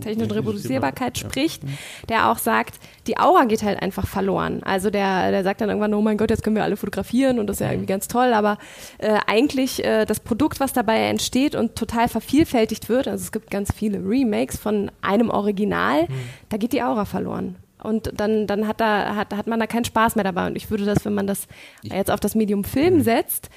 technischen 0.00 0.30
Reproduzierbarkeit 0.30 1.18
spricht, 1.18 1.62
der 2.08 2.30
auch 2.30 2.38
sagt, 2.38 2.76
die 3.06 3.18
Aura 3.18 3.44
geht 3.44 3.62
halt 3.62 3.82
einfach 3.82 4.06
verloren. 4.06 4.62
Also 4.62 4.88
der, 4.88 5.30
der 5.30 5.44
sagt 5.44 5.60
dann 5.60 5.68
irgendwann, 5.68 5.92
oh 5.92 6.00
mein 6.00 6.16
Gott, 6.16 6.30
jetzt 6.30 6.42
können 6.42 6.56
wir 6.56 6.64
alle 6.64 6.76
fotografieren 6.76 7.38
und 7.38 7.46
das 7.46 7.56
ist 7.56 7.60
ja 7.60 7.70
irgendwie 7.70 7.86
ganz 7.86 8.08
toll, 8.08 8.32
aber 8.32 8.56
äh, 8.98 9.18
eigentlich 9.26 9.84
äh, 9.84 10.06
das 10.06 10.20
Produkt, 10.20 10.60
was 10.60 10.72
dabei 10.72 11.08
entsteht 11.08 11.54
und 11.54 11.73
total 11.74 12.08
vervielfältigt 12.08 12.88
wird, 12.88 13.08
also 13.08 13.22
es 13.22 13.32
gibt 13.32 13.50
ganz 13.50 13.72
viele 13.72 13.98
Remakes 13.98 14.58
von 14.58 14.90
einem 15.02 15.30
Original, 15.30 16.02
mhm. 16.02 16.14
da 16.48 16.56
geht 16.56 16.72
die 16.72 16.82
Aura 16.82 17.04
verloren. 17.04 17.56
Und 17.82 18.18
dann, 18.18 18.46
dann 18.46 18.66
hat, 18.66 18.80
da, 18.80 19.14
hat, 19.14 19.34
hat 19.34 19.46
man 19.46 19.60
da 19.60 19.66
keinen 19.66 19.84
Spaß 19.84 20.14
mehr 20.14 20.24
dabei. 20.24 20.46
Und 20.46 20.56
ich 20.56 20.70
würde 20.70 20.86
das, 20.86 21.04
wenn 21.04 21.12
man 21.12 21.26
das 21.26 21.46
jetzt 21.82 22.10
auf 22.10 22.18
das 22.18 22.34
Medium 22.34 22.64
Film 22.64 22.94
mhm. 22.94 23.02
setzt, 23.02 23.50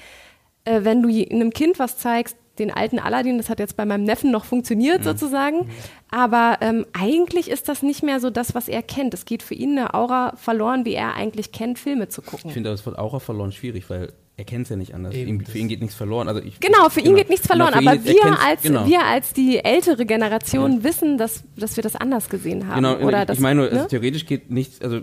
äh, 0.64 0.80
wenn 0.84 1.02
du 1.02 1.08
einem 1.08 1.50
Kind 1.50 1.78
was 1.78 1.96
zeigst, 1.96 2.36
den 2.58 2.70
alten 2.70 2.98
Aladdin, 2.98 3.38
das 3.38 3.48
hat 3.48 3.58
jetzt 3.58 3.76
bei 3.76 3.86
meinem 3.86 4.04
Neffen 4.04 4.30
noch 4.30 4.44
funktioniert 4.44 5.00
mhm. 5.00 5.04
sozusagen, 5.04 5.58
mhm. 5.58 5.70
aber 6.10 6.58
ähm, 6.60 6.86
eigentlich 6.92 7.50
ist 7.50 7.68
das 7.68 7.82
nicht 7.82 8.02
mehr 8.02 8.20
so 8.20 8.30
das, 8.30 8.54
was 8.54 8.68
er 8.68 8.82
kennt. 8.82 9.14
Es 9.14 9.24
geht 9.24 9.42
für 9.42 9.54
ihn 9.54 9.78
eine 9.78 9.94
Aura 9.94 10.34
verloren, 10.36 10.84
wie 10.84 10.94
er 10.94 11.14
eigentlich 11.14 11.52
kennt, 11.52 11.78
Filme 11.78 12.08
zu 12.08 12.20
gucken. 12.20 12.48
Ich 12.48 12.54
finde 12.54 12.70
das 12.70 12.84
Wort 12.84 12.98
Aura 12.98 13.20
verloren 13.20 13.52
schwierig, 13.52 13.88
weil 13.88 14.12
er 14.38 14.44
kennt 14.44 14.62
es 14.62 14.68
ja 14.68 14.76
nicht 14.76 14.94
anders. 14.94 15.16
Ihm, 15.16 15.44
für 15.44 15.58
ihn 15.58 15.66
geht 15.66 15.80
nichts 15.80 15.96
verloren. 15.96 16.28
Also 16.28 16.40
ich, 16.40 16.60
genau, 16.60 16.88
für 16.90 17.00
genau. 17.00 17.10
ihn 17.10 17.16
geht 17.16 17.28
nichts 17.28 17.48
verloren. 17.48 17.74
Genau, 17.76 17.90
aber 17.90 18.04
wir 18.04 18.40
als, 18.40 18.62
genau. 18.62 18.86
wir 18.86 19.04
als 19.04 19.32
die 19.32 19.58
ältere 19.58 20.06
Generation 20.06 20.74
ja. 20.74 20.84
wissen, 20.84 21.18
dass, 21.18 21.42
dass 21.56 21.74
wir 21.74 21.82
das 21.82 21.96
anders 21.96 22.28
gesehen 22.28 22.68
haben. 22.68 22.76
Genau, 22.76 22.96
Oder 23.04 23.22
ich, 23.22 23.26
das, 23.26 23.38
ich 23.38 23.42
meine 23.42 23.62
nur, 23.62 23.70
ne? 23.70 23.72
also 23.72 23.88
theoretisch 23.88 24.26
geht 24.26 24.48
nichts, 24.48 24.80
also 24.80 25.00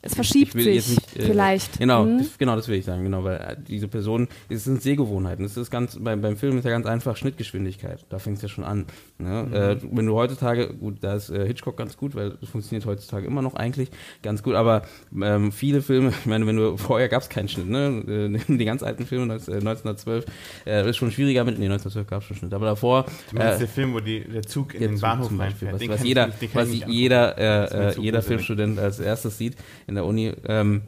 es 0.00 0.14
verschiebt 0.14 0.52
sich 0.52 0.90
nicht, 0.90 1.16
äh, 1.16 1.22
vielleicht. 1.22 1.80
Genau, 1.80 2.04
mhm. 2.04 2.18
das, 2.18 2.38
genau, 2.38 2.54
das 2.54 2.68
will 2.68 2.76
ich 2.76 2.84
sagen. 2.84 3.02
Genau, 3.02 3.24
weil 3.24 3.38
äh, 3.38 3.56
diese 3.66 3.88
Person, 3.88 4.28
es 4.48 4.62
sind 4.62 4.80
Sehgewohnheiten. 4.80 5.42
Das 5.42 5.56
ist 5.56 5.72
ganz, 5.72 5.98
beim, 6.00 6.20
beim 6.20 6.36
Film 6.36 6.56
ist 6.56 6.64
ja 6.64 6.70
ganz 6.70 6.86
einfach 6.86 7.16
Schnittgeschwindigkeit. 7.16 8.06
Da 8.10 8.20
fängt 8.20 8.36
es 8.36 8.42
ja 8.42 8.48
schon 8.48 8.62
an. 8.62 8.86
Ne? 9.18 9.46
Mhm. 9.48 9.54
Äh, 9.54 9.76
wenn 9.90 10.06
du 10.06 10.14
heutzutage, 10.14 10.72
gut, 10.72 10.98
da 11.00 11.16
ist 11.16 11.30
äh, 11.30 11.44
Hitchcock 11.48 11.76
ganz 11.76 11.96
gut, 11.96 12.14
weil 12.14 12.38
es 12.40 12.48
funktioniert 12.48 12.86
heutzutage 12.86 13.26
immer 13.26 13.42
noch 13.42 13.56
eigentlich 13.56 13.90
ganz 14.22 14.44
gut, 14.44 14.54
aber 14.54 14.82
ähm, 15.20 15.50
viele 15.50 15.82
Filme, 15.82 16.10
ich 16.20 16.26
meine, 16.26 16.46
wenn 16.46 16.56
du, 16.56 16.76
vorher 16.76 17.08
gab 17.08 17.22
es 17.22 17.28
keinen 17.28 17.48
Schnitt, 17.48 17.68
ne? 17.68 18.04
Äh, 18.48 18.56
die 18.56 18.67
ganz 18.68 18.82
alten 18.82 19.04
Filme, 19.06 19.24
1912, 19.24 20.24
äh, 20.66 20.88
ist 20.88 20.96
schon 20.96 21.10
schwieriger 21.10 21.44
mit, 21.44 21.58
nee, 21.58 21.66
1912 21.66 22.06
gab 22.06 22.22
es 22.22 22.28
schon 22.28 22.36
Schnitt, 22.36 22.54
aber 22.54 22.66
davor. 22.66 23.06
Du 23.30 23.36
meinst 23.36 23.60
der 23.60 23.68
Film, 23.68 23.92
wo 23.94 24.00
die, 24.00 24.20
der 24.20 24.42
Zug 24.42 24.74
in 24.74 24.80
den 24.80 25.00
Bahnhof 25.00 25.30
reinfährt. 25.38 25.74
Was, 25.74 25.88
was 25.88 26.04
jeder, 26.04 26.30
was 26.52 26.68
jeder, 26.86 27.98
jeder 27.98 28.22
Filmstudent 28.22 28.78
als 28.78 29.00
erstes 29.00 29.38
sieht 29.38 29.56
in 29.86 29.94
der 29.96 30.04
Uni. 30.04 30.32
Ähm, 30.46 30.82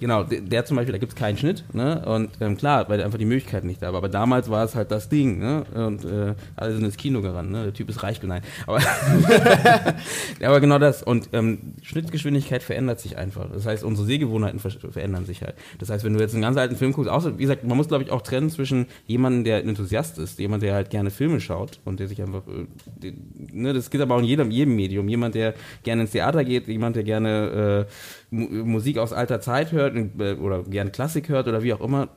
Genau, 0.00 0.22
der, 0.22 0.40
der, 0.40 0.64
zum 0.64 0.76
Beispiel, 0.76 0.92
da 0.92 0.98
gibt 0.98 1.12
es 1.12 1.18
keinen 1.18 1.36
Schnitt, 1.36 1.64
ne? 1.72 2.04
Und 2.06 2.30
ähm, 2.40 2.56
klar, 2.56 2.88
weil 2.88 3.02
einfach 3.02 3.18
die 3.18 3.24
Möglichkeit 3.24 3.64
nicht 3.64 3.82
da 3.82 3.88
war. 3.88 3.98
Aber 3.98 4.08
damals 4.08 4.48
war 4.48 4.64
es 4.64 4.76
halt 4.76 4.92
das 4.92 5.08
Ding, 5.08 5.38
ne? 5.38 5.64
Und 5.74 6.04
äh, 6.04 6.34
alle 6.54 6.74
sind 6.74 6.84
ins 6.84 6.96
Kino 6.96 7.20
gerannt, 7.20 7.50
ne? 7.50 7.64
Der 7.64 7.74
Typ 7.74 7.88
ist 7.88 8.02
reich, 8.02 8.22
nein. 8.22 8.42
Aber, 8.66 8.80
aber 10.42 10.60
genau 10.60 10.78
das. 10.78 11.02
Und 11.02 11.30
ähm, 11.32 11.74
Schnittgeschwindigkeit 11.82 12.62
verändert 12.62 13.00
sich 13.00 13.16
einfach. 13.16 13.50
Das 13.52 13.66
heißt, 13.66 13.82
unsere 13.82 14.06
Sehgewohnheiten 14.06 14.60
ver 14.60 14.70
verändern 14.70 15.26
sich 15.26 15.42
halt. 15.42 15.54
Das 15.78 15.90
heißt, 15.90 16.04
wenn 16.04 16.14
du 16.14 16.20
jetzt 16.20 16.34
einen 16.34 16.42
ganz 16.42 16.56
alten 16.56 16.76
Film 16.76 16.92
guckst, 16.92 17.10
außer, 17.10 17.36
wie 17.36 17.42
gesagt, 17.42 17.64
man 17.64 17.76
muss, 17.76 17.88
glaube 17.88 18.04
ich, 18.04 18.10
auch 18.10 18.22
trennen 18.22 18.50
zwischen 18.50 18.86
jemandem, 19.06 19.44
der 19.44 19.56
ein 19.58 19.68
Enthusiast 19.68 20.18
ist, 20.18 20.38
jemand, 20.38 20.62
der 20.62 20.74
halt 20.74 20.90
gerne 20.90 21.10
Filme 21.10 21.40
schaut 21.40 21.80
und 21.84 21.98
der 21.98 22.06
sich 22.06 22.22
einfach, 22.22 22.46
äh, 22.46 22.66
die, 23.02 23.14
ne? 23.52 23.72
Das 23.72 23.90
geht 23.90 24.00
aber 24.00 24.14
auch 24.14 24.20
in 24.20 24.26
jedem, 24.26 24.50
jedem 24.52 24.76
Medium. 24.76 25.08
Jemand, 25.08 25.34
der 25.34 25.54
gerne 25.82 26.02
ins 26.02 26.12
Theater 26.12 26.44
geht, 26.44 26.68
jemand, 26.68 26.94
der 26.94 27.02
gerne 27.02 27.86
äh, 27.88 27.92
Musik 28.30 28.98
aus 28.98 29.14
alter 29.14 29.40
Zeit 29.40 29.72
hört 29.72 29.96
äh, 29.96 30.34
oder 30.34 30.62
gern 30.62 30.92
Klassik 30.92 31.30
hört 31.30 31.48
oder 31.48 31.62
wie 31.62 31.72
auch 31.72 31.80
immer, 31.80 32.08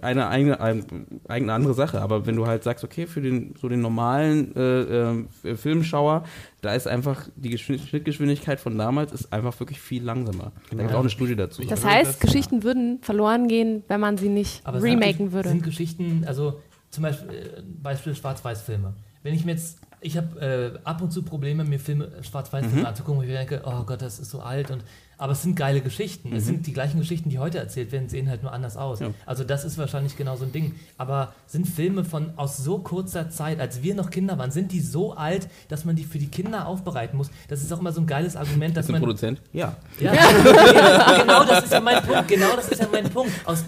eine 0.00 0.28
eigene, 0.28 0.60
eine 0.60 0.84
eigene 1.28 1.52
andere 1.52 1.74
Sache. 1.74 2.00
Aber 2.00 2.26
wenn 2.26 2.34
du 2.34 2.46
halt 2.46 2.64
sagst, 2.64 2.82
okay, 2.82 3.06
für 3.06 3.20
den 3.20 3.54
so 3.60 3.68
den 3.68 3.80
normalen 3.80 4.56
äh, 4.56 5.48
äh, 5.50 5.56
Filmschauer, 5.56 6.24
da 6.62 6.74
ist 6.74 6.88
einfach 6.88 7.28
die 7.36 7.56
Schnittgeschwindigkeit 7.58 8.58
von 8.58 8.76
damals 8.76 9.12
ist 9.12 9.32
einfach 9.32 9.58
wirklich 9.60 9.80
viel 9.80 10.02
langsamer. 10.02 10.52
Da 10.70 10.76
gibt 10.76 10.90
es 10.90 10.96
auch 10.96 11.00
eine 11.00 11.10
Studie 11.10 11.36
dazu. 11.36 11.62
Das 11.62 11.84
heißt, 11.84 12.14
das, 12.14 12.20
Geschichten 12.20 12.58
ja. 12.58 12.62
würden 12.64 12.98
verloren 13.02 13.46
gehen, 13.46 13.84
wenn 13.86 14.00
man 14.00 14.18
sie 14.18 14.28
nicht 14.28 14.66
Aber 14.66 14.82
remaken 14.82 15.16
sind, 15.16 15.32
würde. 15.32 15.48
Sind 15.48 15.62
Geschichten, 15.62 16.24
also 16.26 16.60
zum 16.90 17.04
Beispiel, 17.04 17.30
äh, 17.30 17.62
Beispiel 17.82 18.14
Schwarz-Weiß-Filme. 18.16 18.94
Wenn 19.22 19.34
ich 19.34 19.44
mir 19.44 19.52
jetzt 19.52 19.78
ich 20.02 20.16
habe 20.16 20.40
äh, 20.40 20.78
ab 20.84 21.00
und 21.00 21.12
zu 21.12 21.22
Probleme, 21.22 21.64
mir 21.64 21.78
Filme 21.78 22.10
schwarz-weiß 22.22 22.66
mhm. 22.66 22.84
anzugucken, 22.84 23.20
wo 23.20 23.24
ich 23.24 23.30
denke, 23.30 23.62
oh 23.64 23.84
Gott, 23.84 24.02
das 24.02 24.18
ist 24.18 24.30
so 24.30 24.40
alt 24.40 24.70
und 24.70 24.84
aber 25.22 25.34
es 25.34 25.42
sind 25.42 25.54
geile 25.54 25.80
Geschichten. 25.80 26.30
Mhm. 26.30 26.36
Es 26.36 26.46
sind 26.46 26.66
die 26.66 26.72
gleichen 26.72 26.98
Geschichten, 26.98 27.30
die 27.30 27.38
heute 27.38 27.58
erzählt 27.58 27.92
werden, 27.92 28.08
sehen 28.08 28.28
halt 28.28 28.42
nur 28.42 28.52
anders 28.52 28.76
aus. 28.76 28.98
Ja. 28.98 29.10
Also 29.24 29.44
das 29.44 29.64
ist 29.64 29.78
wahrscheinlich 29.78 30.16
genau 30.16 30.34
so 30.34 30.44
ein 30.44 30.50
Ding. 30.50 30.74
Aber 30.98 31.32
sind 31.46 31.68
Filme 31.68 32.02
von 32.02 32.32
aus 32.34 32.56
so 32.56 32.78
kurzer 32.78 33.30
Zeit, 33.30 33.60
als 33.60 33.84
wir 33.84 33.94
noch 33.94 34.10
Kinder 34.10 34.36
waren, 34.36 34.50
sind 34.50 34.72
die 34.72 34.80
so 34.80 35.12
alt, 35.12 35.48
dass 35.68 35.84
man 35.84 35.94
die 35.94 36.02
für 36.02 36.18
die 36.18 36.26
Kinder 36.26 36.66
aufbereiten 36.66 37.16
muss? 37.16 37.30
Das 37.46 37.62
ist 37.62 37.72
auch 37.72 37.78
immer 37.78 37.92
so 37.92 38.00
ein 38.00 38.08
geiles 38.08 38.34
Argument, 38.34 38.76
dass 38.76 38.86
ist 38.86 38.90
man. 38.90 39.00
Produzent? 39.00 39.40
Ja. 39.52 39.76
ja. 40.00 40.12
ja. 40.12 40.22
Genau 41.22 41.44
das 41.44 41.64
ist 41.66 41.72
ja 41.72 41.80
mein 41.80 42.02
Punkt. 42.02 42.26
Genau 42.26 42.56
das 42.56 42.68
ist 42.68 42.80
ja 42.80 42.88
mein 42.90 43.08
Punkt. 43.08 43.32
Aus, 43.44 43.62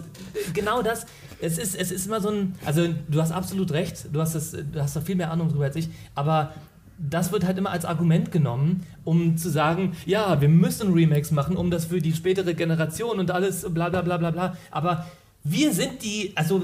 genau 0.52 0.82
das. 0.82 1.06
Es 1.40 1.58
ist, 1.58 1.76
es 1.76 1.92
ist 1.92 2.06
immer 2.06 2.20
so 2.20 2.30
ein, 2.30 2.56
also 2.64 2.88
du 3.06 3.22
hast 3.22 3.30
absolut 3.30 3.70
recht, 3.70 4.08
du 4.12 4.20
hast, 4.20 4.34
das, 4.34 4.50
du 4.50 4.82
hast 4.82 4.96
da 4.96 5.00
viel 5.00 5.14
mehr 5.14 5.30
Ahnung 5.30 5.50
drüber 5.50 5.66
als 5.66 5.76
ich, 5.76 5.88
aber 6.16 6.52
das 6.98 7.32
wird 7.32 7.44
halt 7.44 7.58
immer 7.58 7.70
als 7.70 7.84
Argument 7.84 8.30
genommen, 8.30 8.86
um 9.04 9.36
zu 9.36 9.50
sagen, 9.50 9.92
ja, 10.06 10.40
wir 10.40 10.48
müssen 10.48 10.92
Remakes 10.92 11.30
machen, 11.30 11.56
um 11.56 11.70
das 11.70 11.86
für 11.86 12.00
die 12.00 12.12
spätere 12.12 12.54
Generation 12.54 13.18
und 13.18 13.30
alles 13.30 13.66
bla 13.72 13.88
bla 13.88 14.02
bla 14.02 14.16
bla 14.16 14.30
bla. 14.30 14.56
Aber 14.70 15.06
wir 15.42 15.72
sind 15.72 16.02
die, 16.02 16.32
also 16.34 16.60
äh, 16.60 16.62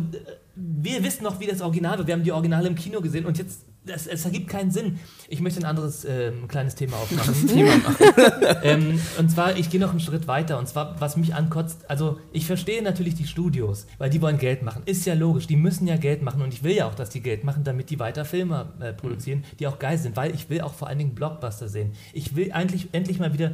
wir 0.57 1.05
wissen 1.05 1.25
noch, 1.25 1.41
wie 1.41 1.47
das 1.47 1.61
Original 1.61 1.99
war. 1.99 2.07
Wir 2.07 2.15
haben 2.15 2.25
die 2.25 2.33
Originale 2.33 2.69
im 2.69 2.75
Kino 2.75 3.01
gesehen 3.01 3.27
und 3.27 3.39
jetzt, 3.39 3.67
das, 3.85 4.07
es 4.07 4.25
ergibt 4.25 4.49
keinen 4.49 4.71
Sinn. 4.71 4.99
Ich 5.29 5.41
möchte 5.41 5.61
ein 5.61 5.65
anderes 5.65 6.05
ähm, 6.05 6.49
kleines 6.49 6.75
Thema 6.75 6.97
aufmachen. 7.03 7.47
Thema 7.47 7.73
ähm, 8.63 9.01
und 9.19 9.31
zwar, 9.31 9.57
ich 9.57 9.71
gehe 9.71 9.81
noch 9.81 9.91
einen 9.91 10.01
Schritt 10.01 10.29
weiter. 10.29 10.59
Und 10.59 10.69
zwar, 10.69 11.01
was 11.01 11.17
mich 11.17 11.35
ankotzt, 11.35 11.89
also 11.89 12.19
ich 12.33 12.47
verstehe 12.47 12.83
natürlich 12.83 13.15
die 13.15 13.27
Studios, 13.27 13.87
weil 13.99 14.11
die 14.11 14.21
wollen 14.21 14.39
Geld 14.39 14.63
machen. 14.63 14.83
Ist 14.85 15.07
ja 15.07 15.15
logisch, 15.15 15.47
die 15.47 15.57
müssen 15.57 15.87
ja 15.87 15.97
Geld 15.97 16.23
machen 16.23 16.43
und 16.43 16.53
ich 16.53 16.63
will 16.63 16.75
ja 16.75 16.87
auch, 16.87 16.95
dass 16.95 17.11
die 17.11 17.21
Geld 17.21 17.45
machen, 17.45 17.65
damit 17.65 17.91
die 17.91 17.99
weiter 17.99 18.25
Filme 18.25 18.73
äh, 18.81 18.93
produzieren, 18.93 19.45
die 19.59 19.67
auch 19.67 19.79
geil 19.79 19.99
sind, 19.99 20.17
weil 20.17 20.35
ich 20.35 20.51
will 20.51 20.61
auch 20.61 20.75
vor 20.75 20.89
allen 20.89 20.99
Dingen 20.99 21.15
Blockbuster 21.15 21.69
sehen. 21.69 21.93
Ich 22.13 22.37
will 22.37 22.53
eigentlich 22.53 22.89
endlich 22.93 23.19
mal 23.19 23.33
wieder 23.33 23.53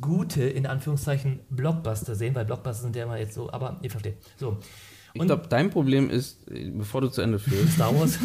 gute, 0.00 0.42
in 0.42 0.66
Anführungszeichen, 0.66 1.40
Blockbuster 1.48 2.14
sehen, 2.14 2.34
weil 2.34 2.44
Blockbuster 2.44 2.82
sind 2.82 2.96
ja 2.96 3.04
immer 3.04 3.18
jetzt 3.18 3.34
so, 3.34 3.50
aber 3.50 3.78
ihr 3.82 3.90
versteht. 3.90 4.16
So. 4.36 4.58
Ich 5.14 5.22
glaube, 5.22 5.44
dein 5.48 5.70
Problem 5.70 6.08
ist, 6.10 6.38
bevor 6.76 7.00
du 7.00 7.08
zu 7.08 7.20
Ende 7.22 7.38
führst, 7.38 7.72
Star 7.74 7.94
Wars. 7.98 8.18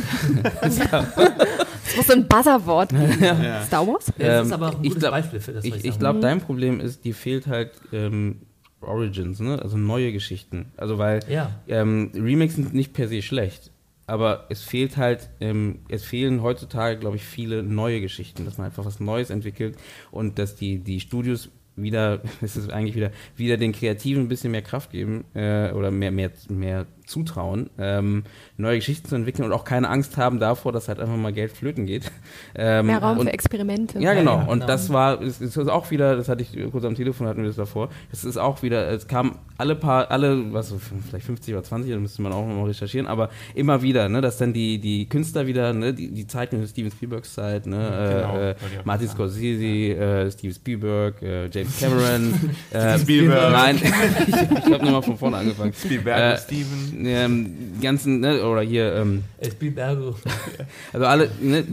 Es 0.61 1.97
muss 1.97 2.09
ein 2.09 2.27
Buzzerwort 2.27 2.89
geben. 2.89 3.17
Ja. 3.21 3.63
Star 3.63 3.87
Wars? 3.87 4.05
Das 4.05 4.13
Ähm, 4.19 4.45
ist 4.47 4.51
aber 4.51 4.69
auch 4.69 4.75
ein 4.75 4.83
ich 4.83 4.89
gutes 4.89 4.99
glaub- 4.99 5.11
Beispiel 5.11 5.39
für 5.39 5.53
das, 5.53 5.63
was 5.63 5.65
ich, 5.65 5.75
ich, 5.83 5.85
ich 5.91 5.99
glaube, 5.99 6.19
dein 6.19 6.41
Problem 6.41 6.79
ist, 6.79 7.03
dir 7.05 7.15
fehlt 7.15 7.47
halt 7.47 7.71
ähm, 7.91 8.41
Origins, 8.81 9.39
ne? 9.39 9.59
also 9.61 9.77
neue 9.77 10.11
Geschichten. 10.11 10.71
Also 10.77 10.97
weil. 10.97 11.21
Ja. 11.29 11.51
ähm, 11.67 12.11
Remakes 12.13 12.55
sind 12.55 12.73
nicht 12.73 12.93
per 12.93 13.07
se 13.07 13.21
schlecht, 13.21 13.71
aber 14.07 14.45
es 14.49 14.61
fehlt 14.61 14.97
halt, 14.97 15.29
ähm, 15.39 15.79
es 15.89 16.03
fehlen 16.03 16.41
heutzutage, 16.43 16.99
glaube 16.99 17.15
ich, 17.15 17.23
viele 17.23 17.63
neue 17.63 18.01
Geschichten, 18.01 18.45
dass 18.45 18.57
man 18.57 18.67
einfach 18.67 18.85
was 18.85 18.99
Neues 18.99 19.29
entwickelt 19.29 19.77
und 20.11 20.37
dass 20.39 20.55
die, 20.55 20.79
die 20.79 20.99
Studios 20.99 21.49
wieder, 21.75 22.21
es 22.41 22.55
ist 22.55 22.71
eigentlich 22.71 22.95
wieder, 22.95 23.11
wieder 23.35 23.57
den 23.57 23.71
Kreativen 23.71 24.23
ein 24.23 24.27
bisschen 24.27 24.51
mehr 24.51 24.61
Kraft 24.61 24.91
geben 24.91 25.25
äh, 25.33 25.71
oder 25.71 25.91
mehr, 25.91 26.11
mehr, 26.11 26.31
mehr 26.49 26.85
zutrauen, 27.05 27.69
ähm, 27.77 28.23
neue 28.57 28.77
Geschichten 28.77 29.07
zu 29.07 29.15
entwickeln 29.15 29.45
und 29.45 29.51
auch 29.53 29.63
keine 29.63 29.89
Angst 29.89 30.17
haben 30.17 30.39
davor, 30.39 30.71
dass 30.71 30.87
halt 30.87 30.99
einfach 30.99 31.15
mal 31.15 31.33
Geld 31.33 31.51
flöten 31.51 31.85
geht. 31.85 32.11
Ähm, 32.57 32.85
Mehr 32.85 32.99
Raum 32.99 33.17
und, 33.17 33.27
für 33.27 33.33
Experimente. 33.33 33.99
ja, 33.99 34.13
genau. 34.13 34.37
ja, 34.37 34.43
Und 34.45 34.59
genau. 34.59 34.65
das 34.67 34.91
war, 34.91 35.21
es 35.21 35.41
es 35.41 35.57
ist 35.57 35.67
auch 35.67 35.91
wieder, 35.91 36.15
das 36.15 36.29
hatte 36.29 36.41
ich 36.41 36.57
kurz 36.71 36.85
am 36.85 36.95
Telefon, 36.95 37.27
hatten 37.27 37.41
wir 37.41 37.47
das 37.47 37.57
davor. 37.57 37.89
Es 38.13 38.23
ist 38.23 38.37
auch 38.37 38.63
wieder, 38.63 38.87
es 38.89 39.07
kam 39.07 39.39
alle 39.57 39.75
paar, 39.75 40.09
alle, 40.09 40.53
was 40.53 40.69
so, 40.69 40.79
vielleicht 40.79 41.25
50 41.25 41.53
oder 41.53 41.63
20, 41.63 41.91
da 41.91 41.97
müsste 41.99 42.21
man 42.21 42.31
auch 42.31 42.47
noch 42.47 42.55
mal 42.55 42.65
recherchieren, 42.65 43.07
aber 43.07 43.29
immer 43.55 43.81
wieder, 43.81 44.07
ne, 44.07 44.21
dass 44.21 44.37
dann 44.37 44.53
die, 44.53 44.79
die 44.79 45.07
Künstler 45.09 45.47
wieder, 45.47 45.73
ne, 45.73 45.93
die, 45.93 46.11
die 46.11 46.27
Zeit, 46.27 46.49
Steven 46.67 46.91
Spielbergs 46.91 47.33
Zeit, 47.33 47.65
ne, 47.65 47.75
Genau, 48.15 48.37
äh, 48.37 48.55
Martin. 48.85 49.09
Scorsese, 49.09 49.65
äh, 49.65 50.31
Steven 50.31 50.53
Spielberg, 50.55 51.21
äh, 51.21 51.47
James 51.49 51.77
Cameron, 51.79 52.33
äh, 52.71 52.99
Spielberg. 52.99 53.51
Nein, 53.51 53.75
ich, 54.27 54.33
ich 54.33 54.73
habe 54.73 54.85
nochmal 54.85 55.01
von 55.03 55.17
vorne 55.17 55.37
angefangen. 55.37 55.73
Spielberg, 55.73 56.19
Äh, 56.19 56.37
Steven. 56.37 56.94
Ähm, 57.03 57.47
ganzen, 57.81 58.19
ne, 58.19 58.43
oder 58.45 58.61
hier, 58.61 58.93
ähm, 58.95 59.23
Es 59.39 59.55
also 60.93 61.05
alle 61.05 61.29
ne, 61.41 61.63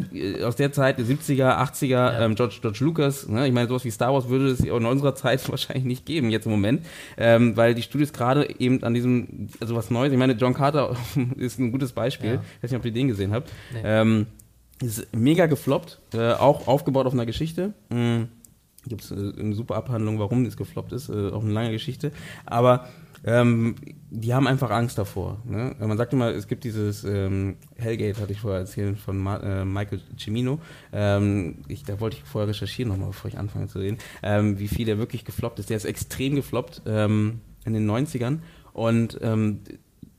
aus 0.44 0.56
der 0.56 0.72
Zeit, 0.72 0.98
die 0.98 1.02
70er, 1.04 1.58
80er, 1.58 1.86
Ja. 1.88 2.20
ähm, 2.24 2.34
George, 2.34 2.56
George 2.60 2.78
Lucas, 2.82 3.28
ne, 3.28 3.46
ich 3.46 3.52
meine, 3.52 3.68
sowas 3.68 3.84
wie 3.84 3.90
Star 3.90 4.12
Wars 4.12 4.28
würde 4.28 4.46
es 4.48 4.60
in 4.60 4.70
unserer 4.72 5.14
Zeit 5.14 5.48
wahrscheinlich 5.50 5.84
nicht 5.84 6.06
geben, 6.06 6.30
jetzt 6.30 6.46
im 6.46 6.52
Moment, 6.52 6.84
ähm, 7.16 7.56
weil 7.56 7.74
die 7.74 7.82
Studios 7.82 8.12
gerade 8.12 8.48
eben 8.58 8.82
an 8.82 8.94
diesem, 8.94 9.48
also 9.60 9.74
was 9.76 9.90
Neues, 9.90 10.12
ich 10.12 10.18
meine, 10.18 10.32
John 10.34 10.54
Carter 10.54 10.96
ist 11.36 11.58
ein 11.58 11.72
gutes 11.72 11.92
Beispiel, 11.92 12.34
Ja. 12.34 12.42
ich 12.58 12.62
weiß 12.64 12.70
nicht, 12.70 12.78
ob 12.80 12.84
ihr 12.86 12.92
den 12.92 13.08
gesehen 13.08 13.32
habt, 13.32 13.50
Nee. 13.72 13.80
ähm, 13.84 14.26
ist 14.82 15.06
mega 15.14 15.46
gefloppt, 15.46 16.00
äh, 16.14 16.32
auch 16.32 16.66
aufgebaut 16.66 17.06
auf 17.06 17.12
einer 17.12 17.26
Geschichte. 17.26 17.72
Mhm. 17.90 18.28
Gibt 18.84 19.02
es 19.04 19.12
äh, 19.12 19.14
eine 19.38 19.54
super 19.54 19.76
Abhandlung, 19.76 20.18
warum 20.18 20.44
das 20.44 20.56
gefloppt 20.56 20.92
ist, 20.92 21.08
äh, 21.08 21.30
auch 21.30 21.44
eine 21.44 21.52
lange 21.52 21.70
Geschichte. 21.70 22.10
Aber 22.46 22.88
ähm, 23.24 23.76
die 24.10 24.34
haben 24.34 24.46
einfach 24.46 24.70
Angst 24.70 24.98
davor. 24.98 25.38
Ne? 25.44 25.74
Man 25.78 25.96
sagt 25.96 26.12
immer, 26.12 26.30
es 26.30 26.48
gibt 26.48 26.64
dieses 26.64 27.04
ähm, 27.04 27.56
Hellgate, 27.76 28.20
hatte 28.20 28.32
ich 28.32 28.40
vorher 28.40 28.60
erzählt, 28.60 28.98
von 28.98 29.18
Ma 29.18 29.36
äh, 29.38 29.64
Michael 29.64 30.00
Cimino. 30.18 30.60
Ähm, 30.92 31.58
ich, 31.68 31.84
da 31.84 32.00
wollte 32.00 32.16
ich 32.16 32.24
vorher 32.24 32.48
recherchieren 32.48 32.90
nochmal, 32.90 33.08
bevor 33.08 33.28
ich 33.28 33.38
anfange 33.38 33.68
zu 33.68 33.78
reden, 33.78 33.98
ähm, 34.22 34.58
wie 34.58 34.68
viel 34.68 34.86
der 34.86 34.98
wirklich 34.98 35.24
gefloppt 35.24 35.58
ist. 35.58 35.70
Der 35.70 35.76
ist 35.76 35.84
extrem 35.84 36.34
gefloppt 36.34 36.82
ähm, 36.86 37.40
in 37.64 37.72
den 37.72 37.88
90ern. 37.88 38.38
Und 38.72 39.18
ähm, 39.22 39.60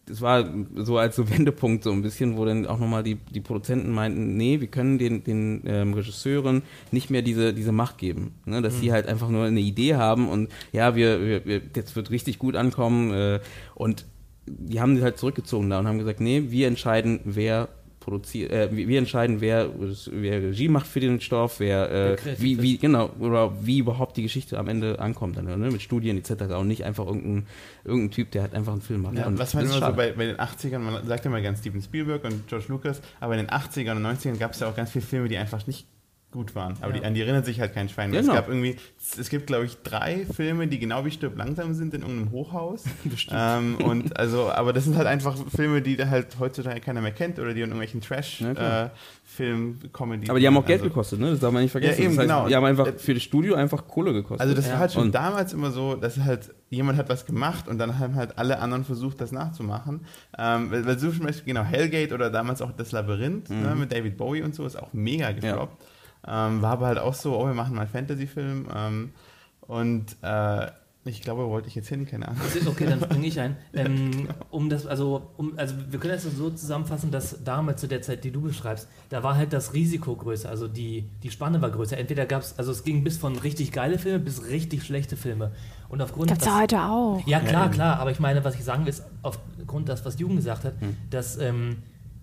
das 0.05 0.21
war 0.21 0.49
so 0.75 0.97
als 0.97 1.15
so 1.15 1.29
Wendepunkt 1.29 1.83
so 1.83 1.91
ein 1.91 2.01
bisschen, 2.01 2.37
wo 2.37 2.45
dann 2.45 2.65
auch 2.65 2.79
nochmal 2.79 3.03
die, 3.03 3.15
die 3.15 3.41
Produzenten 3.41 3.91
meinten, 3.91 4.35
nee, 4.37 4.59
wir 4.59 4.67
können 4.67 4.97
den, 4.97 5.23
den 5.23 5.63
ähm, 5.65 5.93
Regisseuren 5.93 6.63
nicht 6.91 7.09
mehr 7.09 7.21
diese, 7.21 7.53
diese 7.53 7.71
Macht 7.71 7.97
geben. 7.97 8.35
Ne? 8.45 8.61
Dass 8.61 8.79
sie 8.79 8.91
halt 8.91 9.07
einfach 9.07 9.29
nur 9.29 9.45
eine 9.45 9.59
Idee 9.59 9.95
haben 9.95 10.29
und 10.29 10.49
ja, 10.71 10.95
wir, 10.95 11.21
wir, 11.21 11.45
wir 11.45 11.59
das 11.61 11.95
wird 11.95 12.11
richtig 12.11 12.39
gut 12.39 12.55
ankommen. 12.55 13.11
Äh, 13.13 13.39
und 13.75 14.05
die 14.45 14.81
haben 14.81 14.95
sich 14.95 15.03
halt 15.03 15.17
zurückgezogen 15.17 15.69
da 15.69 15.79
und 15.79 15.87
haben 15.87 15.99
gesagt, 15.99 16.19
nee, 16.19 16.45
wir 16.49 16.67
entscheiden, 16.67 17.21
wer 17.23 17.69
produziert, 18.03 18.51
äh, 18.51 18.69
wir 18.71 18.87
wir 18.87 18.99
entscheiden, 18.99 19.41
wer, 19.41 19.69
wer 20.11 20.41
Regie 20.41 20.67
macht 20.67 20.87
für 20.87 20.99
den 20.99 21.21
Stoff, 21.21 21.59
wer, 21.59 21.91
äh, 21.91 22.17
wie, 22.37 22.61
wie, 22.61 22.77
genau, 22.77 23.09
oder 23.19 23.53
wie 23.65 23.79
überhaupt 23.79 24.17
die 24.17 24.23
Geschichte 24.23 24.59
am 24.59 24.67
Ende 24.67 24.99
ankommt, 24.99 25.37
dann, 25.37 25.45
ne? 25.45 25.71
mit 25.71 25.81
Studien 25.81 26.17
etc. 26.17 26.53
Und 26.55 26.67
nicht 26.67 26.83
einfach 26.83 27.05
irgendein, 27.05 27.47
irgendein 27.85 28.11
Typ, 28.11 28.31
der 28.31 28.43
halt 28.43 28.53
einfach 28.53 28.73
einen 28.73 28.81
Film 28.81 29.03
macht. 29.03 29.15
Ja, 29.15 29.27
und 29.27 29.39
was 29.39 29.53
man 29.53 29.65
das 29.65 29.77
immer 29.77 29.87
so 29.87 29.95
bei, 29.95 30.11
bei 30.11 30.25
den 30.25 30.37
80ern, 30.37 30.79
man 30.79 31.07
sagt 31.07 31.25
immer 31.25 31.41
gern 31.41 31.55
Steven 31.55 31.81
Spielberg 31.81 32.23
und 32.25 32.47
George 32.47 32.65
Lucas, 32.67 33.01
aber 33.19 33.37
in 33.37 33.45
den 33.45 33.49
80ern 33.49 33.95
und 33.95 34.05
90ern 34.05 34.37
gab 34.37 34.51
es 34.51 34.59
ja 34.59 34.69
auch 34.69 34.75
ganz 34.75 34.91
viele 34.91 35.05
Filme, 35.05 35.29
die 35.29 35.37
einfach 35.37 35.65
nicht 35.65 35.87
gut 36.33 36.53
waren. 36.55 36.75
Aber 36.81 36.93
Ja. 36.93 36.99
die, 36.99 37.05
an 37.05 37.13
die 37.13 37.21
erinnert 37.21 37.45
sich 37.45 37.61
halt 37.61 37.73
kein 37.73 37.87
Schwein. 37.87 38.11
mehr. 38.11 38.19
Genau. 38.21 38.33
Es 38.33 38.39
gab 38.39 38.49
irgendwie, 38.49 38.75
es 39.17 39.29
gibt 39.29 39.47
glaube 39.47 39.65
ich 39.65 39.77
drei 39.83 40.25
Filme, 40.25 40.67
die 40.67 40.79
genau 40.79 41.05
wie 41.05 41.11
Stirb 41.11 41.37
langsam 41.37 41.73
sind 41.73 41.93
in 41.93 42.01
irgendeinem 42.01 42.31
Hochhaus. 42.31 42.83
ähm, 43.31 43.75
und 43.75 44.17
also, 44.19 44.51
aber 44.51 44.73
das 44.73 44.83
sind 44.83 44.97
halt 44.97 45.07
einfach 45.07 45.37
Filme, 45.55 45.81
die 45.81 45.95
da 45.95 46.09
halt 46.09 46.37
heutzutage 46.39 46.81
keiner 46.81 46.99
mehr 46.99 47.11
kennt 47.13 47.39
oder 47.39 47.53
die 47.53 47.61
in 47.61 47.69
irgendwelchen 47.69 48.01
Ja, 48.01 48.53
klar. 48.53 48.91
Trash-Film-Comedy. 49.37 50.29
Aber 50.29 50.39
die 50.39 50.47
haben 50.47 50.57
auch 50.57 50.65
Geld 50.65 50.81
also, 50.81 50.89
gekostet, 50.89 51.19
ne? 51.19 51.31
Das 51.31 51.39
darf 51.39 51.51
man 51.51 51.61
nicht 51.63 51.71
vergessen. 51.71 52.01
Ja, 52.01 52.05
eben, 52.07 52.15
das 52.15 52.23
heißt, 52.25 52.29
genau. 52.35 52.47
Die 52.47 52.55
haben 52.55 52.65
einfach 52.65 52.87
Äh, 52.87 52.93
für 52.93 53.13
das 53.13 53.23
Studio 53.23 53.55
einfach 53.55 53.87
Kohle 53.87 54.13
gekostet. 54.13 54.41
Also 54.41 54.53
das 54.53 54.69
war 54.69 54.79
halt 54.79 54.93
schon 54.93 55.03
Und- 55.03 55.15
damals 55.15 55.53
immer 55.53 55.71
so, 55.71 55.95
dass 55.95 56.17
halt 56.19 56.53
jemand 56.69 56.97
hat 56.97 57.09
was 57.09 57.25
gemacht 57.25 57.67
und 57.67 57.77
dann 57.77 57.99
haben 57.99 58.15
halt 58.15 58.37
alle 58.37 58.59
anderen 58.59 58.83
versucht, 58.83 59.21
das 59.21 59.31
nachzumachen. 59.31 60.05
Ähm, 60.37 60.71
weil, 60.71 60.85
weil 60.85 60.97
so 60.99 61.11
zum 61.11 61.25
Beispiel, 61.25 61.53
genau, 61.53 61.63
Hellgate 61.63 62.13
oder 62.13 62.29
damals 62.29 62.61
auch 62.61 62.71
das 62.71 62.91
Labyrinth 62.91 63.49
Mhm. 63.49 63.61
ne, 63.61 63.75
mit 63.75 63.91
David 63.91 64.17
Bowie 64.17 64.41
und 64.41 64.55
so 64.55 64.65
ist 64.65 64.75
auch 64.75 64.91
mega 64.93 65.31
gefloppt. 65.31 65.83
Ähm, 66.27 66.61
war 66.61 66.71
aber 66.73 66.87
halt 66.87 66.99
auch 66.99 67.13
so, 67.13 67.37
oh, 67.37 67.45
wir 67.47 67.53
machen 67.53 67.75
mal 67.75 67.81
einen 67.81 67.89
Fantasy-Film. 67.91 68.67
Ähm, 68.73 69.11
und 69.61 70.15
äh, 70.21 70.67
ich 71.05 71.21
glaube, 71.21 71.45
wo 71.45 71.49
wollte 71.49 71.67
ich 71.67 71.75
jetzt 71.75 71.89
hin, 71.89 72.05
keine 72.05 72.29
Ahnung. 72.29 72.39
Okay, 72.65 72.85
dann 72.85 73.01
springe 73.01 73.27
ich 73.27 73.37
ein. 73.39 73.57
Ähm, 73.73 74.29
um 74.51 74.69
das, 74.69 74.85
also, 74.85 75.29
um, 75.35 75.57
also 75.57 75.75
wir 75.89 75.99
können 75.99 76.13
das 76.13 76.23
so 76.23 76.49
zusammenfassen, 76.51 77.11
dass 77.11 77.43
damals 77.43 77.81
zu 77.81 77.87
der 77.87 78.01
Zeit, 78.01 78.23
die 78.23 78.31
du 78.31 78.39
beschreibst, 78.41 78.87
da 79.09 79.21
war 79.23 79.35
halt 79.35 79.51
das 79.51 79.73
Risiko 79.73 80.15
größer, 80.15 80.47
also 80.47 80.67
die, 80.69 81.09
die 81.23 81.29
Spanne 81.31 81.61
war 81.61 81.71
größer. 81.71 81.97
Entweder 81.97 82.25
gab 82.25 82.43
es, 82.43 82.57
also 82.57 82.71
es 82.71 82.83
ging 82.85 83.03
bis 83.03 83.17
von 83.17 83.35
richtig 83.37 83.71
geile 83.73 83.97
Filme 83.99 84.19
bis 84.19 84.45
richtig 84.47 84.83
schlechte 84.83 85.17
Filme. 85.17 85.51
Und 85.89 86.01
aufgrund 86.01 86.29
Gibt's 86.29 86.45
ja 86.45 86.53
was- 86.53 86.61
heute 86.61 86.81
auch. 86.83 87.21
Ja, 87.27 87.39
klar, 87.41 87.65
eben. 87.65 87.73
klar, 87.73 87.99
aber 87.99 88.11
ich 88.11 88.19
meine, 88.21 88.43
was 88.45 88.55
ich 88.55 88.63
sagen 88.63 88.83
will, 88.85 88.89
ist, 88.91 89.03
aufgrund 89.23 89.89
das, 89.89 90.05
was 90.05 90.17
Jugend 90.19 90.37
gesagt 90.37 90.63
hat, 90.63 90.73
dass, 91.09 91.37
ähm, 91.37 91.77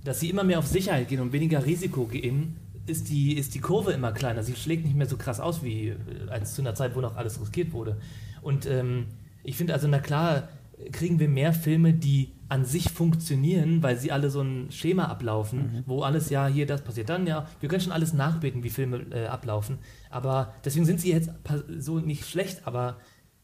dass 0.05 0.21
sie 0.21 0.31
immer 0.31 0.45
mehr 0.45 0.59
auf 0.59 0.67
Sicherheit 0.67 1.09
gehen 1.09 1.21
und 1.21 1.33
weniger 1.35 1.67
Risiko 1.67 2.07
gehen, 2.07 2.57
ist 2.91 3.09
die, 3.09 3.37
ist 3.37 3.55
die 3.55 3.61
Kurve 3.61 3.93
immer 3.93 4.13
kleiner. 4.13 4.43
Sie 4.43 4.55
schlägt 4.55 4.85
nicht 4.85 4.97
mehr 4.97 5.07
so 5.07 5.17
krass 5.17 5.41
aus 5.41 5.63
wie 5.63 5.89
äh, 5.89 5.97
als 6.29 6.55
zu 6.55 6.63
einer 6.63 6.75
Zeit, 6.75 6.95
wo 6.95 7.01
noch 7.01 7.17
alles 7.17 7.41
riskiert 7.41 7.73
wurde. 7.73 7.97
Und 8.43 8.67
ähm, 8.67 9.07
ich 9.43 9.57
finde 9.57 9.73
also, 9.73 9.89
na 9.89 9.99
klar, 9.99 10.49
kriegen 10.93 11.19
wir 11.19 11.29
mehr 11.29 11.53
Filme, 11.53 11.93
die 11.93 12.33
an 12.49 12.65
sich 12.65 12.91
funktionieren, 12.91 13.83
weil 13.83 13.97
sie 13.97 14.11
alle 14.11 14.29
so 14.29 14.41
ein 14.41 14.73
Schema 14.73 15.05
ablaufen, 15.05 15.85
wo 15.87 16.03
alles 16.03 16.31
ja 16.31 16.49
hier 16.49 16.67
das 16.67 16.83
passiert 16.83 17.09
dann 17.09 17.27
ja. 17.27 17.47
Wir 17.61 17.69
können 17.69 17.81
schon 17.81 17.93
alles 17.93 18.13
nachbeten, 18.13 18.65
wie 18.65 18.71
Filme 18.71 19.07
äh, 19.13 19.27
ablaufen, 19.27 19.79
aber 20.11 20.55
deswegen 20.65 20.85
sind 20.85 21.01
sie 21.01 21.13
jetzt 21.13 21.31
so 21.79 22.01
nicht 22.01 22.27
schlecht, 22.29 22.63
aber 22.67 22.97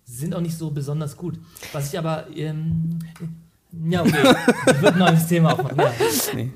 sind 0.05 0.35
auch 0.35 0.41
nicht 0.41 0.57
so 0.57 0.71
besonders 0.71 1.17
gut. 1.17 1.39
Was 1.73 1.93
ich 1.93 1.99
aber 1.99 2.27
ähm, 2.35 2.99
ja 3.89 4.01
okay, 4.03 4.13
ich 4.67 4.83
würde 4.83 4.93
ein 4.95 4.99
neues 4.99 5.27
Thema 5.27 5.53
aufmachen. 5.53 5.79
Ja. 5.79 5.91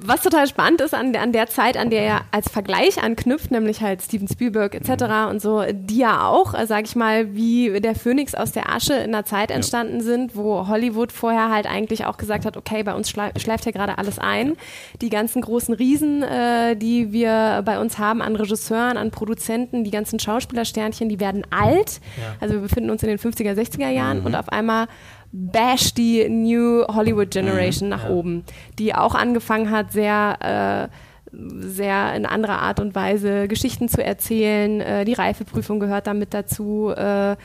Was 0.05 0.23
total 0.23 0.47
spannend 0.47 0.81
ist 0.81 0.95
an, 0.95 1.13
der- 1.13 1.23
an 1.23 1.33
der 1.33 1.47
Zeit, 1.49 1.77
an 1.77 1.91
der 1.91 2.03
er 2.03 2.21
als 2.31 2.49
Vergleich 2.51 3.03
anknüpft, 3.03 3.51
nämlich 3.51 3.81
halt 3.83 4.03
Steven 4.03 4.27
Spielberg 4.29 4.75
etc. 4.75 5.31
und 5.31 5.41
so, 5.43 5.63
die 5.73 5.99
ja 5.99 6.27
auch, 6.27 6.55
äh, 6.55 6.67
sag 6.67 6.85
ich 6.87 6.97
mal, 6.97 7.35
wie 7.35 7.81
der 7.81 7.95
Phönix 7.95 8.35
aus 8.35 8.53
der 8.53 8.71
Asche 8.75 8.95
in 8.95 9.15
einer 9.15 9.25
Zeit 9.25 9.51
entstanden 9.51 10.01
sind, 10.01 10.35
wo 10.37 10.67
Hollywood 10.69 11.13
vorher 11.13 11.51
halt 11.51 11.67
eigentlich 11.67 12.07
auch 12.07 12.17
gesagt 12.17 12.45
hat, 12.45 12.57
okay, 12.57 12.83
bei 12.83 12.95
uns 12.95 13.11
schlei- 13.11 13.33
schleift 13.39 13.65
hier 13.65 13.73
gerade 13.73 13.99
alles 13.99 14.19
ein. 14.19 14.57
Die 15.01 15.11
ganzen 15.11 15.43
großen 15.43 15.75
Riesen, 15.75 16.23
äh, 16.23 16.75
die 16.77 17.13
wir 17.13 17.63
bei 17.65 17.79
uns 17.81 17.99
haben 17.99 18.23
an 18.23 18.35
Regisseuren, 18.37 18.97
an 18.97 19.11
Produzenten, 19.11 19.85
die 19.85 19.91
ganzen 19.91 20.19
Schauspielersternchen, 20.19 21.09
die 21.09 21.21
werden 21.21 21.45
alt. 21.51 22.01
Ja. 22.17 22.37
Also 22.41 22.55
wir 22.55 22.61
befinden 22.63 22.91
uns 22.91 23.03
in 23.03 23.09
den 23.09 23.19
50er, 23.19 23.55
60er 23.55 23.89
Jahren 23.91 24.21
und 24.23 24.35
auf 24.35 24.49
einmal 24.49 24.87
bash 25.33 25.95
die 25.95 26.29
New 26.29 26.85
Hollywood 26.89 27.31
Generation 27.31 27.89
nach 27.89 28.05
Ja. 28.05 28.11
oben, 28.11 28.45
die 28.79 28.95
auch 28.95 29.15
angefangen 29.15 29.71
hat, 29.71 29.93
sehr, 29.93 30.91
äh, 30.93 30.97
sehr 31.33 32.15
in 32.15 32.27
anderer 32.27 32.61
Art 32.61 32.81
und 32.81 32.95
Weise 32.95 33.47
Geschichten 33.47 33.89
zu 33.89 34.03
erzählen. 34.03 34.81
Äh, 34.81 35.05
die 35.05 35.13
Reifeprüfung 35.13 35.79
gehört 35.79 36.07
damit 36.09 36.35
dazu. 36.35 36.91
Äh, 36.91 37.37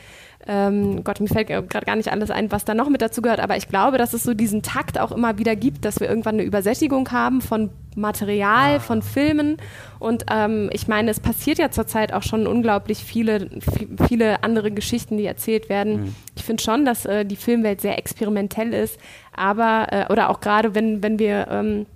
ähm, 0.46 1.02
Gott, 1.02 1.20
mir 1.20 1.26
fällt 1.26 1.48
gerade 1.48 1.86
gar 1.86 1.96
nicht 1.96 2.12
alles 2.12 2.30
ein, 2.30 2.52
was 2.52 2.64
da 2.64 2.74
noch 2.74 2.88
mit 2.88 3.02
dazu 3.02 3.20
gehört, 3.20 3.40
aber 3.40 3.56
ich 3.56 3.68
glaube, 3.68 3.98
dass 3.98 4.12
es 4.12 4.22
so 4.22 4.32
diesen 4.32 4.62
Takt 4.62 4.98
auch 4.98 5.10
immer 5.10 5.38
wieder 5.38 5.56
gibt, 5.56 5.84
dass 5.84 5.98
wir 5.98 6.08
irgendwann 6.08 6.34
eine 6.34 6.44
Übersättigung 6.44 7.10
haben 7.10 7.40
von 7.40 7.70
Material, 7.96 8.76
ah. 8.76 8.80
von 8.80 9.02
Filmen. 9.02 9.56
Und 9.98 10.26
ähm, 10.30 10.70
ich 10.72 10.86
meine, 10.86 11.10
es 11.10 11.18
passiert 11.18 11.58
ja 11.58 11.70
zurzeit 11.70 12.12
auch 12.12 12.22
schon 12.22 12.46
unglaublich 12.46 12.98
viele, 12.98 13.48
viele 14.06 14.44
andere 14.44 14.70
Geschichten, 14.70 15.16
die 15.16 15.24
erzählt 15.24 15.68
werden. 15.68 16.02
Mhm. 16.02 16.14
Ich 16.36 16.44
finde 16.44 16.62
schon, 16.62 16.84
dass 16.84 17.06
äh, 17.06 17.24
die 17.24 17.36
Filmwelt 17.36 17.80
sehr 17.80 17.98
experimentell 17.98 18.72
ist, 18.72 18.98
aber, 19.34 19.86
äh, 19.90 20.12
oder 20.12 20.30
auch 20.30 20.40
gerade 20.40 20.74
wenn, 20.74 21.02
wenn 21.02 21.18
wir 21.18 21.48
ähm, 21.50 21.86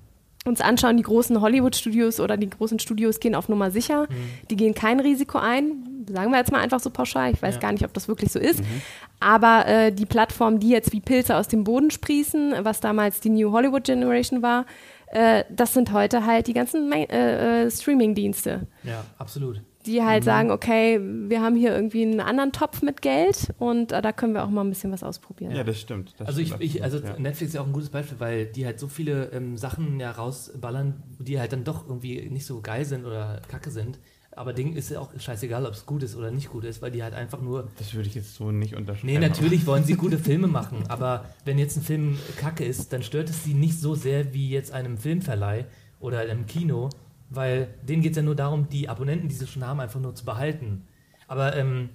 uns 0.44 0.60
anschauen, 0.60 0.96
die 0.96 1.02
großen 1.02 1.40
Hollywood-Studios 1.40 2.18
oder 2.18 2.36
die 2.36 2.48
großen 2.48 2.78
Studios 2.78 3.20
gehen 3.20 3.34
auf 3.34 3.48
Nummer 3.48 3.70
sicher. 3.70 4.08
Mhm. 4.08 4.48
Die 4.50 4.56
gehen 4.56 4.74
kein 4.74 4.98
Risiko 5.00 5.38
ein. 5.38 5.89
Sagen 6.12 6.30
wir 6.30 6.38
jetzt 6.38 6.52
mal 6.52 6.60
einfach 6.60 6.80
so 6.80 6.90
pauschal. 6.90 7.32
Ich 7.32 7.42
weiß 7.42 7.54
ja. 7.56 7.60
gar 7.60 7.72
nicht, 7.72 7.84
ob 7.84 7.92
das 7.92 8.08
wirklich 8.08 8.32
so 8.32 8.38
ist. 8.38 8.60
Mhm. 8.60 8.82
Aber 9.20 9.66
äh, 9.66 9.92
die 9.92 10.06
Plattformen, 10.06 10.60
die 10.60 10.70
jetzt 10.70 10.92
wie 10.92 11.00
Pilze 11.00 11.36
aus 11.36 11.48
dem 11.48 11.64
Boden 11.64 11.90
sprießen, 11.90 12.54
was 12.62 12.80
damals 12.80 13.20
die 13.20 13.30
New 13.30 13.52
Hollywood 13.52 13.84
Generation 13.84 14.42
war, 14.42 14.66
äh, 15.08 15.44
das 15.50 15.74
sind 15.74 15.92
heute 15.92 16.26
halt 16.26 16.46
die 16.46 16.54
ganzen 16.54 16.90
äh, 16.92 17.64
äh, 17.64 17.70
Streaming-Dienste. 17.70 18.66
Ja, 18.84 19.04
absolut 19.18 19.60
die 19.86 20.02
halt 20.02 20.24
mhm. 20.24 20.26
sagen, 20.26 20.50
okay, 20.50 21.00
wir 21.00 21.40
haben 21.40 21.56
hier 21.56 21.74
irgendwie 21.74 22.02
einen 22.02 22.20
anderen 22.20 22.52
Topf 22.52 22.82
mit 22.82 23.00
Geld 23.00 23.54
und 23.58 23.92
äh, 23.92 24.02
da 24.02 24.12
können 24.12 24.34
wir 24.34 24.44
auch 24.44 24.50
mal 24.50 24.62
ein 24.62 24.68
bisschen 24.68 24.92
was 24.92 25.02
ausprobieren. 25.02 25.52
Ja, 25.52 25.64
das 25.64 25.80
stimmt. 25.80 26.14
Das 26.18 26.28
also 26.28 26.44
stimmt 26.44 26.60
ich, 26.60 26.76
ich 26.76 26.82
also 26.82 26.98
ja. 26.98 27.18
Netflix 27.18 27.50
ist 27.50 27.54
ja 27.54 27.62
auch 27.62 27.66
ein 27.66 27.72
gutes 27.72 27.88
Beispiel, 27.88 28.20
weil 28.20 28.46
die 28.46 28.66
halt 28.66 28.78
so 28.78 28.88
viele 28.88 29.30
ähm, 29.32 29.56
Sachen 29.56 29.98
ja 29.98 30.10
rausballern, 30.10 31.02
die 31.18 31.40
halt 31.40 31.52
dann 31.52 31.64
doch 31.64 31.88
irgendwie 31.88 32.28
nicht 32.28 32.44
so 32.44 32.60
geil 32.60 32.84
sind 32.84 33.06
oder 33.06 33.40
kacke 33.48 33.70
sind. 33.70 33.98
Aber 34.36 34.52
Ding 34.52 34.74
ist 34.74 34.90
ja 34.90 35.00
auch 35.00 35.10
scheißegal, 35.18 35.66
ob 35.66 35.72
es 35.72 35.86
gut 35.86 36.02
ist 36.02 36.16
oder 36.16 36.30
nicht 36.30 36.50
gut 36.50 36.64
ist, 36.64 36.80
weil 36.82 36.92
die 36.92 37.02
halt 37.02 37.14
einfach 37.14 37.40
nur. 37.40 37.68
Das 37.78 37.92
würde 37.94 38.08
ich 38.08 38.14
jetzt 38.14 38.34
so 38.36 38.52
nicht 38.52 38.76
unterschreiben. 38.76 39.12
Nee, 39.12 39.18
natürlich 39.18 39.66
wollen 39.66 39.84
sie 39.84 39.94
gute 39.94 40.18
Filme 40.18 40.46
machen, 40.46 40.84
aber 40.88 41.24
wenn 41.44 41.58
jetzt 41.58 41.76
ein 41.76 41.82
Film 41.82 42.16
kacke 42.36 42.64
ist, 42.64 42.92
dann 42.92 43.02
stört 43.02 43.28
es 43.28 43.42
sie 43.42 43.54
nicht 43.54 43.80
so 43.80 43.94
sehr 43.94 44.32
wie 44.32 44.48
jetzt 44.48 44.72
einem 44.72 44.98
Filmverleih 44.98 45.66
oder 45.98 46.20
einem 46.20 46.46
Kino, 46.46 46.90
weil 47.28 47.68
denen 47.82 48.02
geht 48.02 48.12
es 48.12 48.16
ja 48.16 48.22
nur 48.22 48.36
darum, 48.36 48.68
die 48.68 48.88
Abonnenten, 48.88 49.28
die 49.28 49.34
sie 49.34 49.46
schon 49.46 49.66
haben, 49.66 49.80
einfach 49.80 50.00
nur 50.00 50.14
zu 50.14 50.24
behalten. 50.24 50.86
Aber 51.26 51.56
ähm, 51.56 51.90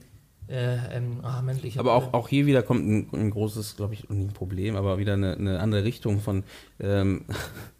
äh, 0.47 0.75
ähm, 0.95 1.19
ach 1.23 1.41
Mensch, 1.41 1.63
ich 1.63 1.79
aber 1.79 1.93
auch, 1.93 2.13
auch 2.13 2.27
hier 2.27 2.45
wieder 2.45 2.61
kommt 2.61 2.85
ein, 2.87 3.09
ein 3.13 3.29
großes, 3.31 3.77
glaube 3.77 3.93
ich, 3.95 4.09
nicht 4.09 4.29
ein 4.29 4.33
Problem, 4.33 4.75
aber 4.75 4.99
wieder 4.99 5.13
eine, 5.13 5.35
eine 5.35 5.59
andere 5.59 5.83
Richtung 5.83 6.19
von. 6.19 6.43
Ähm, 6.79 7.25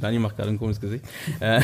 Daniel 0.00 0.20
macht 0.20 0.36
gerade 0.36 0.50
ein 0.50 0.58
komisches 0.58 0.80
Gesicht. 0.80 1.04
Äh, 1.40 1.62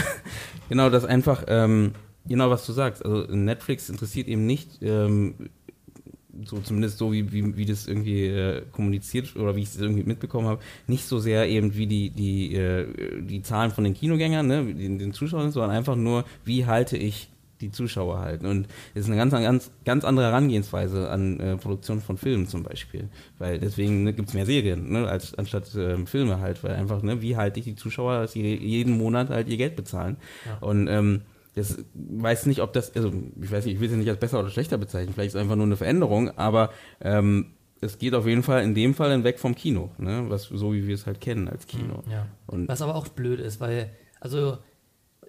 genau, 0.69 0.91
das 0.91 1.05
einfach, 1.05 1.45
ähm, 1.49 1.93
genau 2.27 2.51
was 2.51 2.67
du 2.67 2.73
sagst. 2.73 3.05
Also 3.05 3.33
Netflix 3.35 3.89
interessiert 3.89 4.29
eben 4.29 4.47
nicht, 4.47 4.83
ähm, 4.83 5.35
so 6.45 6.59
zumindest 6.59 6.99
so 6.99 7.13
wie, 7.13 7.33
wie, 7.33 7.57
wie 7.57 7.65
das 7.65 7.87
irgendwie 7.87 8.27
äh, 8.27 8.63
kommuniziert 8.73 9.37
oder 9.37 9.55
wie 9.55 9.63
ich 9.63 9.69
es 9.69 9.81
irgendwie 9.81 10.03
mitbekommen 10.03 10.49
habe, 10.49 10.61
nicht 10.87 11.05
so 11.05 11.19
sehr 11.19 11.49
eben 11.49 11.77
wie 11.77 11.87
die, 11.87 12.11
die, 12.11 12.55
äh, 12.55 12.87
die 13.23 13.43
Zahlen 13.43 13.71
von 13.71 13.85
den 13.85 13.95
Kinogängern, 13.95 14.47
ne, 14.47 14.75
den, 14.75 14.99
den 14.99 15.13
Zuschauern, 15.13 15.53
sondern 15.53 15.71
einfach 15.71 15.97
nur, 15.97 16.25
wie 16.45 16.67
halte 16.67 16.97
ich 16.97 17.29
die 17.61 17.71
Zuschauer 17.71 18.21
halten. 18.21 18.47
Und 18.47 18.67
es 18.95 19.03
ist 19.03 19.07
eine 19.07 19.17
ganz, 19.17 19.33
ganz, 19.33 19.71
ganz 19.85 20.05
andere 20.05 20.27
Herangehensweise 20.27 21.11
an 21.11 21.41
äh, 21.41 21.57
Produktion 21.57 22.01
von 22.01 22.17
Filmen 22.17 22.47
zum 22.47 22.63
Beispiel. 22.63 23.09
Weil 23.39 23.59
deswegen 23.59 24.05
ne, 24.05 24.13
gibt 24.13 24.29
es 24.29 24.35
mehr 24.35 24.47
Serien, 24.47 24.91
ne, 24.91 25.09
als 25.09 25.35
anstatt 25.35 25.75
äh, 25.75 26.05
Filme 26.07 26.41
halt, 26.41 26.63
weil 26.65 26.75
einfach, 26.75 27.03
ne, 27.03 27.23
wie 27.23 27.37
halte 27.37 27.61
ich 27.61 27.65
die 27.65 27.77
Zuschauer, 27.77 28.21
dass 28.21 28.33
sie 28.33 28.43
jeden 28.43 28.99
Monat 28.99 29.31
halt 29.31 29.49
ihr 29.49 29.57
Geld 29.57 29.77
bezahlen. 29.77 30.17
Ja. 30.47 30.67
Und 30.67 30.89
ähm, 30.89 31.23
das 31.55 31.79
weiß 31.95 32.47
nicht, 32.47 32.61
ob 32.61 32.73
das, 32.73 32.95
also 32.97 33.13
ich 33.41 33.51
weiß 33.51 33.65
nicht, 33.65 33.75
ich 33.75 33.81
will 33.81 33.89
es 33.89 33.97
nicht 33.97 34.09
als 34.09 34.19
besser 34.19 34.41
oder 34.41 34.51
schlechter 34.51 34.77
bezeichnen, 34.77 35.15
vielleicht 35.15 35.29
ist 35.29 35.35
es 35.35 35.41
einfach 35.41 35.57
nur 35.57 35.67
eine 35.67 35.77
Veränderung, 35.77 36.37
aber 36.37 36.71
ähm, 37.01 37.53
es 37.81 37.99
geht 37.99 38.15
auf 38.15 38.27
jeden 38.27 38.43
Fall 38.43 38.65
in 38.65 38.75
dem 38.75 38.95
Fall 38.95 39.13
hinweg 39.13 39.39
vom 39.39 39.55
Kino, 39.55 39.91
ne? 39.99 40.25
Was 40.29 40.45
so 40.45 40.73
wie 40.73 40.87
wir 40.87 40.95
es 40.95 41.07
halt 41.07 41.21
kennen 41.21 41.49
als 41.49 41.67
Kino. 41.67 42.03
Hm, 42.05 42.11
ja. 42.11 42.27
Und 42.47 42.69
Was 42.69 42.83
aber 42.83 42.95
auch 42.95 43.09
blöd 43.09 43.41
ist, 43.41 43.61
weil, 43.61 43.91
also 44.21 44.59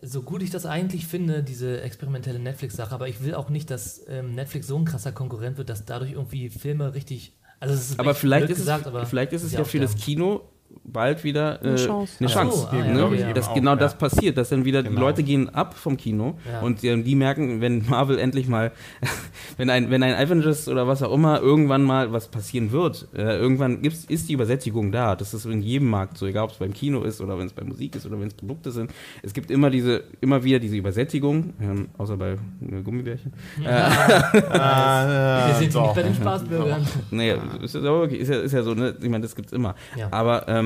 so 0.06 0.22
gut 0.22 0.44
ich 0.44 0.50
das 0.50 0.66
eigentlich 0.66 1.08
finde, 1.08 1.44
diese 1.44 1.82
experimentelle 1.82 2.40
Netflix-Sache, 2.40 2.94
aber 2.94 3.08
ich 3.08 3.24
will 3.24 3.34
auch 3.34 3.50
nicht, 3.50 3.70
dass 3.72 4.06
ähm, 4.08 4.36
Netflix 4.36 4.68
so 4.68 4.78
ein 4.78 4.86
krasser 4.86 5.12
Konkurrent 5.12 5.58
wird, 5.58 5.70
dass 5.70 5.86
dadurch 5.86 6.12
irgendwie 6.12 6.50
Filme 6.50 6.94
richtig. 6.94 7.34
Also 7.60 7.96
aber 7.98 8.14
vielleicht 8.14 8.50
ist, 8.50 8.58
gesagt, 8.58 8.82
es, 8.82 8.88
aber 8.88 9.06
vielleicht 9.06 9.34
ist 9.34 9.44
es 9.44 9.54
ja 9.54 9.64
für 9.64 9.80
das 9.80 9.96
Kino 9.96 10.42
bald 10.84 11.24
wieder 11.24 11.62
äh, 11.64 11.68
eine 11.68 11.76
Chance. 11.76 12.16
Eine 12.20 12.30
Chance 12.30 12.58
so, 12.58 12.68
ah, 12.68 12.76
ja, 12.76 13.06
okay. 13.06 13.34
dass 13.34 13.54
genau 13.54 13.74
auch, 13.74 13.78
das 13.78 13.94
ja. 13.94 13.98
passiert, 13.98 14.38
dass 14.38 14.50
dann 14.50 14.66
wieder 14.66 14.84
genau. 14.84 14.96
die 14.96 15.02
Leute 15.02 15.24
gehen 15.24 15.50
ab 15.50 15.74
vom 15.74 15.98
Kino 15.98 16.38
ja. 16.50 16.62
und 16.62 16.82
die, 16.82 17.04
die, 17.04 17.16
merken, 17.16 17.62
wenn 17.62 17.88
Marvel 17.88 18.20
endlich 18.20 18.48
mal, 18.48 18.72
wenn 19.58 19.70
ein, 19.70 19.90
wenn 19.90 20.04
ein 20.04 20.16
Avengers 20.16 20.68
oder 20.68 20.88
was 20.88 21.04
auch 21.04 21.14
immer 21.14 21.42
irgendwann 21.42 21.84
mal 21.84 22.12
was 22.12 22.28
passieren 22.28 22.72
wird, 22.72 23.08
äh, 23.16 23.38
irgendwann 23.38 23.82
gibt's, 23.82 24.06
ist 24.06 24.30
die 24.30 24.34
Übersättigung 24.34 24.92
da. 24.92 25.16
Das 25.16 25.34
ist 25.34 25.46
in 25.46 25.62
jedem 25.62 25.90
Markt 25.90 26.18
so, 26.18 26.26
egal 26.26 26.46
ob 26.46 26.52
es 26.52 26.58
beim 26.58 26.74
Kino 26.74 27.02
ist 27.04 27.22
oder 27.22 27.38
wenn 27.38 27.48
es 27.48 27.54
bei 27.54 27.64
Musik 27.64 27.96
ist 27.96 28.06
oder 28.06 28.20
wenn 28.20 28.28
es 28.28 28.34
Produkte 28.34 28.72
sind. 28.72 28.92
Es 29.22 29.34
gibt 29.34 29.52
immer 29.52 29.70
diese, 29.70 30.04
immer 30.22 30.44
wieder 30.44 30.60
diese 30.60 30.76
Übersättigung, 30.76 31.54
ähm, 31.62 31.88
außer 31.98 32.18
bei 32.18 32.32
äh, 32.32 32.82
Gummibärchen. 32.84 33.34
Ja. 33.62 33.70
Äh, 33.70 34.42
ah, 34.52 35.48
Wir 35.48 35.56
sind 35.56 35.74
nicht 35.74 35.96
bei 35.96 36.04
den 36.04 36.16
Spaßbürgern. 36.16 36.88
nee, 37.12 37.36
ist 37.62 37.76
ja, 37.76 37.92
okay, 37.92 38.16
ist 38.16 38.30
ja, 38.30 38.40
ist 38.40 38.52
ja 38.52 38.64
so, 38.64 38.74
ne? 38.74 38.96
Ich 39.02 39.10
meine, 39.10 39.22
das 39.22 39.36
gibt's 39.36 39.52
immer. 39.52 39.76
Aber 40.12 40.48
ähm, 40.48 40.65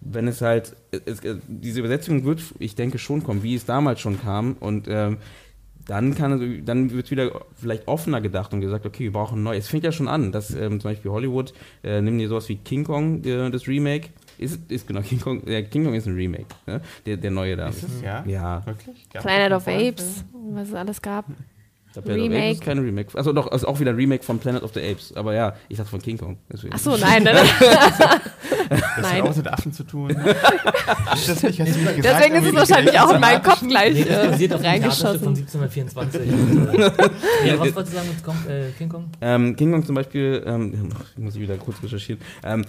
wenn 0.00 0.28
es 0.28 0.40
halt, 0.40 0.76
es, 0.90 1.20
diese 1.46 1.80
Übersetzung 1.80 2.24
wird, 2.24 2.42
ich 2.58 2.74
denke, 2.74 2.98
schon 2.98 3.22
kommen, 3.22 3.42
wie 3.42 3.54
es 3.54 3.64
damals 3.64 4.00
schon 4.00 4.20
kam. 4.20 4.56
Und 4.58 4.88
ähm, 4.88 5.18
dann 5.86 6.14
kann 6.14 6.64
dann 6.64 6.90
wird 6.90 7.10
wieder 7.10 7.44
vielleicht 7.54 7.88
offener 7.88 8.20
gedacht 8.20 8.52
und 8.52 8.60
gesagt, 8.60 8.86
okay, 8.86 9.04
wir 9.04 9.12
brauchen 9.12 9.42
neu. 9.42 9.56
Es 9.56 9.68
fängt 9.68 9.84
ja 9.84 9.92
schon 9.92 10.08
an, 10.08 10.32
dass 10.32 10.50
ähm, 10.54 10.80
zum 10.80 10.90
Beispiel 10.90 11.10
Hollywood, 11.10 11.52
äh, 11.82 12.00
nimm 12.00 12.18
dir 12.18 12.28
sowas 12.28 12.48
wie 12.48 12.56
King 12.56 12.84
Kong, 12.84 13.24
äh, 13.24 13.50
das 13.50 13.66
Remake. 13.66 14.10
Ist, 14.38 14.70
ist 14.70 14.86
genau, 14.86 15.00
King 15.08 15.20
Kong, 15.20 15.46
äh, 15.46 15.62
King 15.62 15.84
Kong 15.84 15.94
ist 15.94 16.06
ein 16.06 16.14
Remake, 16.14 16.46
ne? 16.66 16.80
der, 17.06 17.16
der 17.16 17.30
neue 17.30 17.56
da. 17.56 17.68
Ist 17.68 17.82
es? 17.82 18.00
Ja? 18.02 18.24
Ja. 18.26 18.64
Wirklich? 18.66 19.08
Planet 19.10 19.52
of 19.52 19.66
Apes, 19.66 20.24
was 20.32 20.68
es 20.68 20.74
alles 20.74 21.02
gab. 21.02 21.26
Remake. 21.96 22.30
of 22.30 22.36
Apes 22.36 22.52
ist 22.52 22.64
kein 22.64 22.78
Remake. 22.78 23.18
Also 23.18 23.32
doch, 23.32 23.50
also 23.50 23.66
auch 23.68 23.80
wieder 23.80 23.90
ein 23.90 23.96
Remake 23.96 24.24
von 24.24 24.38
Planet 24.38 24.62
of 24.62 24.72
the 24.74 24.80
Apes. 24.80 25.12
Aber 25.14 25.34
ja, 25.34 25.54
ich 25.68 25.76
dachte 25.76 25.90
von 25.90 26.02
King 26.02 26.18
Kong. 26.18 26.38
Deswegen. 26.52 26.74
Ach 26.74 26.78
so, 26.78 26.96
nein. 26.96 27.22
Ne? 27.22 27.32
das 28.68 29.12
hat 29.12 29.22
auch 29.22 29.36
mit 29.36 29.48
Affen 29.48 29.72
zu 29.72 29.84
tun. 29.84 30.08
das 30.14 31.42
nicht, 31.42 31.60
hast 31.60 31.74
du 31.74 31.94
gesagt, 31.94 32.04
Deswegen 32.04 32.34
ist 32.36 32.46
es 32.46 32.54
wahrscheinlich 32.54 32.98
auch 33.00 33.14
in 33.14 33.20
meinen 33.20 33.42
Kopf 33.42 33.60
gleich 33.66 33.94
nee, 33.94 34.04
das 34.04 34.30
basiert 34.30 34.54
auf 34.54 34.62
reingeschossen. 34.62 35.20
von 35.20 35.34
1724. 35.34 36.20
ja, 37.46 37.58
was 37.58 37.74
wolltest 37.74 37.92
du 37.92 37.96
sagen 37.96 38.08
mit 38.08 38.24
Kong, 38.24 38.36
äh, 38.48 38.70
King 38.76 38.88
Kong? 38.88 39.10
Ähm, 39.20 39.56
King 39.56 39.72
Kong 39.72 39.84
zum 39.84 39.94
Beispiel, 39.94 40.42
ähm, 40.46 40.90
muss 41.16 41.34
ich 41.34 41.40
wieder 41.40 41.56
kurz 41.56 41.82
recherchieren. 41.82 42.20
Ähm, 42.44 42.64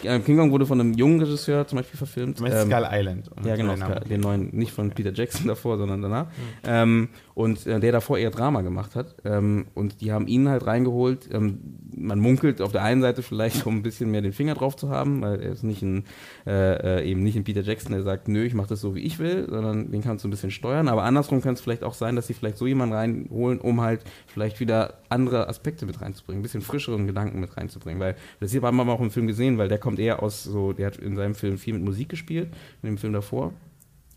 King 0.00 0.36
Kong 0.36 0.50
wurde 0.50 0.66
von 0.66 0.80
einem 0.80 0.94
jungen 0.94 1.20
Regisseur 1.20 1.66
zum 1.66 1.78
Beispiel 1.78 1.98
verfilmt. 1.98 2.40
Meinst 2.40 2.58
ähm, 2.58 2.70
Skull 2.70 2.88
Island. 2.90 3.30
Ja, 3.44 3.56
genau, 3.56 3.74
den 4.08 4.20
neuen, 4.20 4.50
nicht 4.54 4.72
von 4.72 4.90
Peter 4.90 5.12
Jackson 5.12 5.46
davor, 5.46 5.78
sondern 5.78 6.02
danach. 6.02 6.26
Mhm. 6.66 7.08
und 7.34 7.66
äh, 7.66 7.80
der 7.80 7.92
davor 7.92 8.18
eher 8.18 8.30
Drama 8.30 8.62
gemacht 8.62 8.94
hat. 8.94 9.16
Ähm, 9.24 9.66
und 9.74 10.00
die 10.00 10.12
haben 10.12 10.26
ihn 10.26 10.48
halt 10.48 10.66
reingeholt. 10.66 11.28
Ähm, 11.32 11.58
man 11.94 12.18
munkelt 12.18 12.60
auf 12.60 12.72
der 12.72 12.82
einen 12.82 13.02
Seite 13.02 13.22
vielleicht, 13.22 13.66
um 13.66 13.76
ein 13.76 13.82
bisschen 13.82 14.10
mehr 14.10 14.22
den 14.22 14.32
Finger 14.32 14.54
drauf 14.54 14.76
zu 14.76 14.88
haben, 14.88 15.22
weil 15.22 15.40
er 15.40 15.52
ist 15.52 15.62
nicht 15.62 15.82
ein, 15.82 16.04
äh, 16.46 17.00
äh 17.00 17.10
eben 17.10 17.22
nicht 17.22 17.36
ein 17.36 17.44
Peter 17.44 17.62
Jackson, 17.62 17.92
der 17.92 18.02
sagt, 18.02 18.28
nö, 18.28 18.44
ich 18.44 18.54
mache 18.54 18.68
das 18.68 18.80
so, 18.80 18.94
wie 18.94 19.00
ich 19.00 19.18
will, 19.18 19.46
sondern 19.48 19.90
den 19.90 20.02
kannst 20.02 20.24
du 20.24 20.28
ein 20.28 20.30
bisschen 20.30 20.50
steuern. 20.50 20.88
Aber 20.88 21.04
andersrum 21.04 21.40
kann 21.40 21.54
es 21.54 21.60
vielleicht 21.60 21.84
auch 21.84 21.94
sein, 21.94 22.16
dass 22.16 22.26
sie 22.26 22.34
vielleicht 22.34 22.58
so 22.58 22.66
jemanden 22.66 22.94
reinholen, 22.94 23.60
um 23.60 23.80
halt 23.80 24.02
vielleicht 24.26 24.60
wieder 24.60 24.94
andere 25.08 25.48
Aspekte 25.48 25.86
mit 25.86 26.00
reinzubringen, 26.00 26.40
ein 26.40 26.42
bisschen 26.42 26.62
frischeren 26.62 27.06
Gedanken 27.06 27.40
mit 27.40 27.56
reinzubringen. 27.56 28.00
Weil 28.00 28.16
das 28.40 28.52
hier 28.52 28.62
haben 28.62 28.76
wir 28.76 28.88
auch 28.88 29.00
im 29.00 29.10
Film 29.10 29.26
gesehen, 29.26 29.58
weil 29.62 29.68
der 29.68 29.78
kommt 29.78 30.00
eher 30.00 30.24
aus 30.24 30.42
so, 30.42 30.72
der 30.72 30.88
hat 30.88 30.96
in 30.96 31.14
seinem 31.14 31.36
Film 31.36 31.56
viel 31.56 31.74
mit 31.74 31.84
Musik 31.84 32.08
gespielt, 32.08 32.48
in 32.82 32.88
dem 32.88 32.98
Film 32.98 33.12
davor 33.12 33.52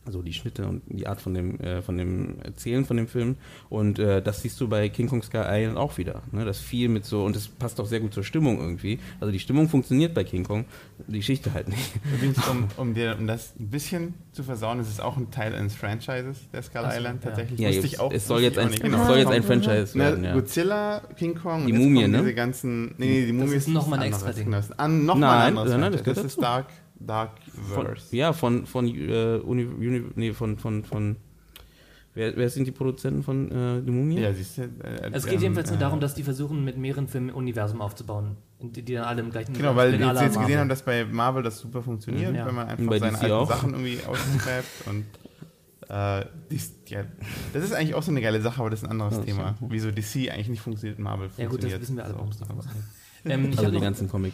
also 0.05 0.21
die 0.21 0.33
Schnitte 0.33 0.67
und 0.67 0.83
die 0.87 1.07
Art 1.07 1.19
von 1.19 1.33
dem, 1.33 1.59
äh, 1.59 1.81
von 1.81 1.97
dem 1.97 2.39
Erzählen 2.43 2.85
von 2.85 2.97
dem 2.97 3.07
Film. 3.07 3.37
Und 3.69 3.99
äh, 3.99 4.21
das 4.21 4.41
siehst 4.41 4.61
du 4.61 4.67
bei 4.67 4.87
King 4.89 5.07
Kong 5.07 5.23
Sky 5.23 5.41
Island 5.45 5.77
auch 5.77 5.97
wieder. 5.97 6.21
Ne? 6.31 6.45
Das 6.45 6.59
viel 6.59 6.89
mit 6.89 7.05
so, 7.05 7.25
und 7.25 7.35
das 7.35 7.47
passt 7.47 7.79
auch 7.79 7.85
sehr 7.85 7.99
gut 7.99 8.13
zur 8.13 8.23
Stimmung 8.23 8.59
irgendwie. 8.59 8.99
Also 9.19 9.31
die 9.31 9.39
Stimmung 9.39 9.67
funktioniert 9.67 10.13
bei 10.13 10.23
King 10.23 10.43
Kong, 10.43 10.65
die 11.07 11.17
Geschichte 11.17 11.53
halt 11.53 11.69
nicht. 11.69 11.93
Übrigens, 12.15 12.47
um, 12.47 12.67
um, 12.77 12.93
dir, 12.93 13.15
um 13.19 13.27
das 13.27 13.53
ein 13.59 13.69
bisschen 13.69 14.13
zu 14.31 14.43
versauen, 14.43 14.79
ist 14.79 14.89
es 14.89 14.99
auch 14.99 15.17
ein 15.17 15.31
Teil 15.31 15.55
eines 15.55 15.75
Franchises, 15.75 16.37
der 16.53 16.61
Skull 16.61 16.83
so, 16.83 16.97
Island 16.97 17.23
tatsächlich. 17.23 17.59
Ja, 17.59 17.69
jetzt, 17.69 17.85
ich 17.85 17.99
auch, 17.99 18.11
es 18.11 18.27
soll 18.27 18.41
jetzt 18.41 18.59
ein, 18.59 18.71
genau. 18.71 19.01
es 19.01 19.07
soll 19.07 19.17
jetzt 19.17 19.31
ein 19.31 19.43
Franchise 19.43 19.97
werden. 19.97 20.23
Ja. 20.23 20.33
Godzilla, 20.33 21.01
King 21.17 21.35
Kong, 21.35 21.65
die 21.65 21.73
Mumie, 21.73 22.07
ne? 22.07 22.19
Diese 22.19 22.33
ganzen, 22.33 22.93
nee, 22.97 23.07
nee, 23.07 23.25
die 23.25 23.33
Mumie 23.33 23.55
ist, 23.55 23.67
nochmal 23.67 23.99
ein 23.99 24.07
extra 24.07 24.31
Ding. 24.31 24.53
An, 24.77 25.05
noch 25.05 25.17
nein, 25.17 25.53
mal 25.53 25.71
ein 25.71 25.79
nein, 25.79 25.91
das, 25.91 26.03
das 26.03 26.17
ist 26.23 26.41
Dark 26.41 26.67
Dark 26.99 27.31
Verse. 27.73 28.07
Von, 28.09 28.17
ja, 28.17 28.33
von, 28.33 28.65
von, 28.65 28.87
äh, 28.87 29.37
Uni, 29.43 29.65
Uni, 29.65 30.03
nee, 30.15 30.33
von, 30.33 30.57
von, 30.57 30.83
von 30.83 31.17
wer, 32.13 32.35
wer 32.37 32.49
sind 32.49 32.65
die 32.67 32.71
Produzenten 32.71 33.21
von 33.23 33.51
äh, 33.51 33.81
The 33.83 33.91
Mumie? 33.91 34.19
Ja, 34.21 34.33
siehst 34.33 34.57
du. 34.57 34.61
Äh, 34.63 35.11
es 35.11 35.25
geht 35.25 35.35
ähm, 35.35 35.41
jedenfalls 35.41 35.69
nur 35.69 35.79
darum, 35.79 35.99
dass 35.99 36.15
die 36.15 36.23
versuchen, 36.23 36.63
mit 36.63 36.77
mehreren 36.77 37.07
Filmen 37.07 37.29
Universum 37.31 37.81
aufzubauen, 37.81 38.37
die, 38.61 38.81
die 38.81 38.93
dann 38.93 39.03
alle 39.05 39.21
im 39.21 39.29
gleichen 39.31 39.53
Genau, 39.53 39.75
weil 39.75 39.91
wir 39.99 40.13
jetzt 40.23 40.39
gesehen 40.39 40.59
haben, 40.59 40.69
dass 40.69 40.83
bei 40.83 41.03
Marvel 41.05 41.43
das 41.43 41.59
super 41.59 41.81
funktioniert, 41.83 42.31
mhm, 42.31 42.35
ja. 42.37 42.45
wenn 42.45 42.55
man 42.55 42.67
einfach 42.67 42.97
seine 42.99 43.19
alten 43.19 43.31
auch. 43.33 43.49
Sachen 43.49 43.71
irgendwie 43.71 43.99
ausgräbt 44.05 44.87
und 44.87 45.05
Äh, 45.87 46.25
dies, 46.49 46.73
ja, 46.87 47.03
das 47.53 47.63
ist 47.63 47.71
eigentlich 47.73 47.93
auch 47.93 48.01
so 48.01 48.09
eine 48.09 48.19
geile 48.19 48.41
Sache, 48.41 48.59
aber 48.59 48.71
das 48.71 48.79
ist 48.81 48.85
ein 48.85 48.91
anderes 48.91 49.17
Ja, 49.17 49.23
Thema. 49.23 49.55
Wieso 49.69 49.91
DC 49.91 50.31
eigentlich 50.31 50.49
nicht 50.49 50.61
funktioniert, 50.61 50.97
Marvel 50.97 51.27
Ja 51.37 51.43
gut, 51.45 51.51
funktioniert. 51.61 51.73
das 51.73 51.81
wissen 51.83 51.97
wir 51.97 52.03
alle, 52.05 52.13
So, 52.13 52.17
warum 52.17 52.31
es 52.31 52.39
nicht 52.39 52.49
aber- 52.49 52.61
funktioniert. 52.63 52.89
Ähm, 53.25 53.41
ich 53.43 53.49
Also 53.51 53.61
habe 53.63 53.71
die 53.71 53.77
noch- 53.77 53.83
ganzen 53.83 54.09
Comic. 54.09 54.33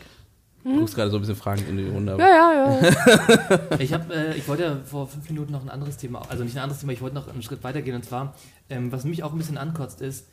Du 0.63 0.79
guckst 0.79 0.95
gerade 0.95 1.09
so 1.09 1.17
ein 1.17 1.21
bisschen 1.21 1.35
fragend 1.35 1.67
in 1.67 1.77
die 1.77 1.87
Runde. 1.87 2.17
Ja, 2.19 2.27
ja, 2.27 2.79
ja. 2.81 3.59
Ich, 3.79 3.93
hab, 3.93 4.09
äh, 4.11 4.35
ich 4.35 4.47
wollte 4.47 4.63
ja 4.63 4.77
vor 4.83 5.07
fünf 5.07 5.27
Minuten 5.29 5.51
noch 5.51 5.63
ein 5.63 5.69
anderes 5.69 5.97
Thema, 5.97 6.21
also 6.29 6.43
nicht 6.43 6.55
ein 6.55 6.63
anderes 6.63 6.81
Thema, 6.81 6.93
ich 6.93 7.01
wollte 7.01 7.15
noch 7.15 7.27
einen 7.27 7.41
Schritt 7.41 7.63
weitergehen 7.63 7.95
und 7.95 8.05
zwar, 8.05 8.35
ähm, 8.69 8.91
was 8.91 9.05
mich 9.05 9.23
auch 9.23 9.31
ein 9.31 9.37
bisschen 9.37 9.57
ankotzt 9.57 10.01
ist, 10.01 10.27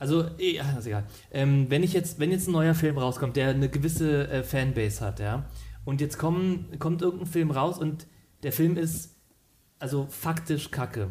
also, 0.00 0.24
eh, 0.38 0.56
ja, 0.56 0.78
ist 0.78 0.86
egal. 0.86 1.04
Ähm, 1.30 1.66
wenn 1.68 1.82
ich 1.82 1.92
jetzt, 1.92 2.18
wenn 2.18 2.30
jetzt 2.30 2.48
ein 2.48 2.52
neuer 2.52 2.74
Film 2.74 2.96
rauskommt, 2.96 3.36
der 3.36 3.50
eine 3.50 3.68
gewisse 3.68 4.28
äh, 4.28 4.42
Fanbase 4.42 5.04
hat, 5.04 5.20
ja, 5.20 5.44
und 5.84 6.00
jetzt 6.00 6.16
kommen, 6.18 6.74
kommt 6.78 7.02
irgendein 7.02 7.26
Film 7.26 7.50
raus 7.50 7.78
und 7.78 8.06
der 8.42 8.52
Film 8.52 8.78
ist 8.78 9.14
also 9.78 10.06
faktisch 10.08 10.70
kacke. 10.70 11.08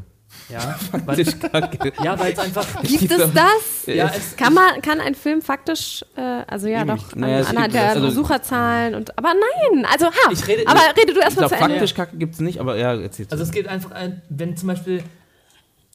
Ja, 0.50 0.76
weil, 1.06 1.20
ja, 2.04 2.20
weil 2.20 2.34
es 2.34 2.40
einfach. 2.40 2.82
Gibt 2.84 3.12
es 3.12 3.34
das? 3.34 3.86
Ja, 3.88 4.12
es, 4.16 4.36
Kann 4.36 4.54
man, 4.54 4.82
kann 4.82 5.00
ein 5.02 5.16
Film 5.16 5.42
faktisch, 5.42 6.06
äh, 6.16 6.22
also 6.48 6.68
ja 6.68 6.82
Eben. 6.82 6.90
doch, 6.98 7.16
Naja, 7.16 7.46
anhand 7.48 7.74
der 7.74 7.90
also- 7.90 8.02
Besucherzahlen 8.08 8.96
und, 8.96 9.18
aber 9.18 9.30
nein, 9.34 9.86
also 9.92 10.06
ha, 10.08 10.32
Ich 10.32 10.48
rede- 10.48 10.68
aber 10.68 10.82
rede 10.98 11.14
du 11.14 11.20
erstmal 11.20 11.50
zu 11.50 11.56
Ende. 11.56 11.70
faktisch 11.70 11.94
kacke 11.96 12.18
gibt 12.18 12.36
es 12.36 12.40
nicht, 12.42 12.60
aber 12.60 12.78
ja, 12.78 12.94
erzähl's. 13.00 13.32
Also 13.32 13.44
es 13.44 13.52
geht 13.52 13.68
einfach, 13.68 13.92
ein, 13.92 14.22
wenn 14.30 14.56
zum 14.56 14.68
Beispiel 14.68 15.04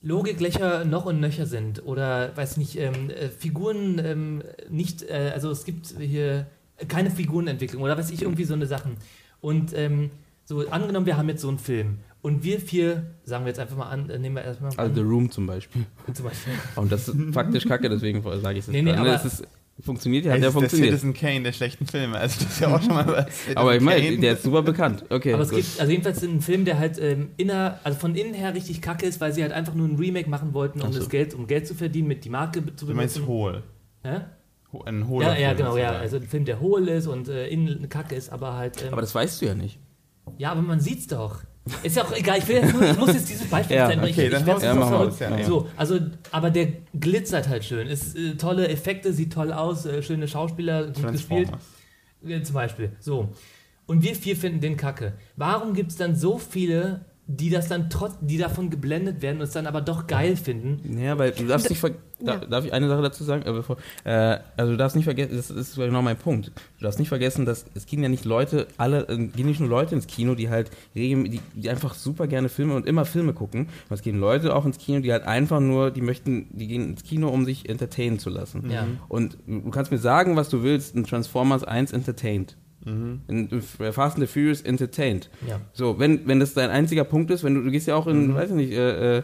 Logiklöcher 0.03 0.85
noch 0.85 1.07
und 1.07 1.20
nöcher 1.20 1.47
sind 1.47 1.85
oder, 1.87 2.37
weiß 2.37 2.59
nicht, 2.59 2.76
ähm, 2.78 3.09
äh, 3.11 3.28
Figuren 3.30 3.99
ähm, 4.05 4.43
nicht, 4.68 5.03
äh, 5.03 5.30
also 5.32 5.51
es 5.51 5.64
gibt 5.64 5.95
hier 5.99 6.47
keine 6.89 7.11
Figurenentwicklung 7.11 7.82
oder 7.82 7.97
weiß 7.97 8.11
ich, 8.11 8.20
irgendwie 8.22 8.45
so 8.45 8.53
eine 8.55 8.66
Sachen. 8.66 8.97
Und 9.41 9.72
ähm, 9.74 10.11
so 10.45 10.68
angenommen, 10.68 11.07
wir 11.07 11.16
haben 11.16 11.28
jetzt 11.30 11.41
so 11.41 11.49
einen 11.49 11.59
Film 11.59 11.99
und 12.25 12.43
wir 12.43 12.59
vier, 12.59 13.05
sagen 13.25 13.45
wir 13.45 13.51
jetzt 13.51 13.59
einfach 13.61 13.77
mal 13.77 13.89
an, 13.91 14.09
äh, 14.09 14.18
nehmen 14.18 14.35
wir 14.37 14.43
erstmal 14.45 14.70
an, 14.72 14.79
also 14.79 14.95
The 14.95 15.01
Room 15.03 15.31
zum 15.31 15.47
Beispiel. 15.47 15.85
zum 16.14 16.25
Beispiel. 16.25 16.55
Und 16.77 16.91
das 16.91 17.07
ist 17.09 17.16
faktisch 17.35 17.66
kacke, 17.66 17.89
deswegen 17.91 18.22
sage 18.41 18.59
ich 18.59 18.64
es 18.64 18.68
Nee, 18.68 18.81
nee, 18.83 18.93
ne? 18.93 18.99
aber- 18.99 19.14
Es 19.14 19.25
ist, 19.27 19.45
funktioniert 19.81 20.25
Ja, 20.25 20.33
hat 20.33 20.39
ja 20.39 20.45
das 20.47 20.55
ist 20.55 20.59
funktioniert. 20.61 20.91
Citizen 20.99 21.14
Kane 21.14 21.43
der 21.43 21.53
schlechten 21.53 21.87
Filme. 21.87 22.16
Also 22.16 22.43
das 22.45 22.53
ist 22.55 22.61
ja 22.61 22.75
auch 22.75 22.81
schon 22.81 22.95
mal 22.95 23.07
was. 23.09 23.27
Aber 23.57 23.75
ich 23.77 23.83
meine, 23.83 24.16
der 24.18 24.33
ist 24.35 24.45
super 24.45 24.62
bekannt. 24.62 25.05
Okay, 25.11 25.35
Aber 25.35 25.43
es 25.43 25.51
gut. 25.51 25.59
gibt, 25.59 25.81
also 25.81 25.91
jedenfalls 25.91 26.22
ein 26.22 26.41
Film, 26.41 26.64
der 26.64 26.79
halt 26.79 26.99
ähm, 26.99 27.31
inner, 27.37 27.79
also 27.85 27.99
von 27.99 28.14
innen 28.14 28.35
her 28.35 28.55
richtig 28.55 28.81
kacke 28.81 29.05
ist, 29.05 29.20
weil 29.20 29.33
sie 29.35 29.43
halt 29.43 29.53
einfach 29.53 29.75
nur 29.75 29.87
ein 29.89 29.97
Remake 29.97 30.31
machen 30.31 30.55
wollten, 30.55 30.81
um 30.81 30.93
so. 30.93 31.01
das 31.01 31.09
Geld, 31.11 31.35
um 31.35 31.47
Geld 31.47 31.66
zu 31.66 31.75
verdienen, 31.75 32.09
mit 32.09 32.25
die 32.25 32.31
Marke 32.31 32.62
zu 32.77 32.87
Du 32.87 32.95
meinst 32.95 33.16
benutzen. 33.16 33.29
hohl. 33.33 33.62
Hä? 34.05 34.20
Ein 34.87 35.07
hohler 35.09 35.35
Ja, 35.35 35.39
ja, 35.41 35.49
Film, 35.49 35.59
genau, 35.59 35.77
ja. 35.77 35.91
Also 35.91 36.16
ein 36.16 36.22
Film, 36.22 36.45
der 36.45 36.59
hohl 36.61 36.89
ist 36.89 37.07
und 37.07 37.29
äh, 37.29 37.47
innen 37.49 37.77
eine 37.79 37.89
Kacke 37.89 38.14
ist, 38.14 38.31
aber 38.31 38.55
halt. 38.55 38.81
Ähm, 38.83 38.93
aber 38.93 39.01
das 39.03 39.14
weißt 39.14 39.43
du 39.43 39.47
ja 39.47 39.55
nicht. 39.55 39.79
ja, 40.39 40.51
aber 40.53 40.62
man 40.62 40.81
sieht's 40.81 41.07
doch. 41.07 41.43
Ist 41.83 41.97
ja 41.97 42.05
auch 42.05 42.12
egal, 42.15 42.39
ich, 42.39 42.47
will 42.49 42.57
jetzt 42.57 42.75
nur, 42.75 42.83
ich 42.83 42.99
muss 42.99 43.15
jetzt 43.15 43.29
dieses 43.29 43.49
Beispiel 43.49 43.77
Ja, 43.77 43.87
zeigen, 43.89 44.03
okay, 44.03 44.11
ich, 44.29 44.33
ich 44.33 44.47
haus- 44.47 44.62
ja, 44.62 44.75
verrückt. 44.87 45.21
ja, 45.21 45.39
ja. 45.39 45.45
So, 45.47 45.67
also, 45.77 45.99
aber 46.31 46.51
der 46.51 46.69
glitzert 46.99 47.49
halt 47.49 47.65
schön. 47.65 47.87
Ist 47.87 48.17
äh, 48.17 48.35
tolle 48.35 48.69
Effekte, 48.69 49.12
sieht 49.15 49.33
toll 49.33 49.51
aus, 49.53 49.87
äh, 49.87 50.03
schöne 50.03 50.29
Schauspieler, 50.29 50.89
gut 50.89 51.12
gespielt. 51.12 51.49
Äh, 52.27 52.43
Zum 52.43 52.55
Beispiel. 52.55 52.93
So. 53.01 53.31
Und 53.87 54.03
wir 54.03 54.15
vier 54.15 54.37
finden 54.37 54.61
den 54.61 54.77
Kacke. 54.77 55.15
Warum 55.37 55.73
gibt 55.75 55.91
es 55.91 55.97
dann 55.97 56.15
so 56.17 56.39
viele, 56.39 57.07
die 57.27 57.51
das 57.51 57.68
dann 57.68 57.89
trotz, 57.89 58.14
die 58.20 58.37
davon 58.37 58.70
geblendet 58.70 59.22
werden 59.22 59.39
und 59.39 59.45
es 59.45 59.53
dann 59.53 59.66
aber 59.66 59.81
doch 59.81 60.07
geil 60.07 60.37
finden? 60.37 60.99
Ja, 60.99 61.18
weil 61.18 61.31
du 61.33 61.47
darfst 61.47 61.70
nicht 61.70 61.81
ver 61.81 61.93
da, 62.20 62.35
Ja. 62.35 62.47
Darf 62.47 62.64
ich 62.64 62.72
eine 62.72 62.89
Sache 62.89 63.03
dazu 63.03 63.25
sagen? 63.25 63.43
Äh, 63.43 63.53
bevor, 63.53 63.77
äh, 64.05 64.39
also 64.57 64.72
du 64.72 64.79
darfst 64.79 64.95
nicht 64.97 65.05
vergessen, 65.05 65.37
das 65.37 65.51
ist 65.51 65.77
genau 65.77 66.03
mein 66.03 66.16
Punkt. 66.16 66.53
Du 66.79 66.85
darfst 66.85 66.99
nicht 66.99 67.09
vergessen, 67.09 67.45
dass 67.45 67.66
es 67.75 67.87
gehen 67.87 68.03
ja 68.03 68.09
nicht 68.09 68.25
Leute, 68.25 68.68
alle, 68.77 69.09
äh, 69.09 69.16
gehen 69.27 69.47
nicht 69.47 69.61
nur 69.61 69.68
Leute 69.68 69.95
ins 69.95 70.07
Kino, 70.07 70.35
die 70.35 70.49
halt 70.49 70.70
die, 70.95 71.41
die 71.55 71.70
einfach 71.70 71.95
super 71.95 72.27
gerne 72.27 72.49
Filme 72.49 72.75
und 72.77 72.87
immer 72.87 73.05
Filme 73.05 73.33
gucken. 73.33 73.68
Aber 73.87 73.97
es 73.97 74.03
gehen 74.03 74.18
Leute 74.18 74.55
auch 74.55 74.64
ins 74.64 74.79
Kino, 74.79 75.01
die 75.01 75.12
halt 75.12 75.25
einfach 75.25 75.61
nur, 75.61 75.91
die 75.91 76.03
möchten, 76.03 76.47
die 76.57 76.68
gehen 76.68 76.91
ins 76.91 77.03
Kino, 77.03 77.29
um 77.29 77.45
sich 77.45 77.68
entertainen 77.68 78.18
zu 78.18 78.31
lassen. 78.31 78.70
Ja. 78.70 78.87
Und 79.09 79.39
du 79.47 79.70
kannst 79.70 79.91
mir 79.91 79.99
sagen, 79.99 80.37
was 80.37 80.49
du 80.49 80.62
willst, 80.62 80.95
ein 80.95 81.05
Transformers 81.05 81.64
1 81.64 81.93
entertained. 82.87 83.20
In 83.28 83.87
äh, 83.87 83.93
Fast 83.93 84.16
and 84.16 84.26
the 84.26 84.32
Furious 84.32 84.61
entertained. 84.62 85.30
Ja. 85.49 85.61
So, 85.72 85.99
wenn, 85.99 86.26
wenn 86.26 86.41
das 86.41 86.55
dein 86.55 86.70
einziger 86.70 87.05
Punkt 87.05 87.30
ist, 87.30 87.45
wenn 87.45 87.55
du, 87.55 87.62
du 87.62 87.70
gehst 87.70 87.87
ja 87.87 87.97
auch 87.97 88.07
in, 88.07 88.35
weiß 88.35 88.51
ich 88.51 88.57
nicht, 88.57 88.72
äh, 88.72 89.18
äh, 89.18 89.22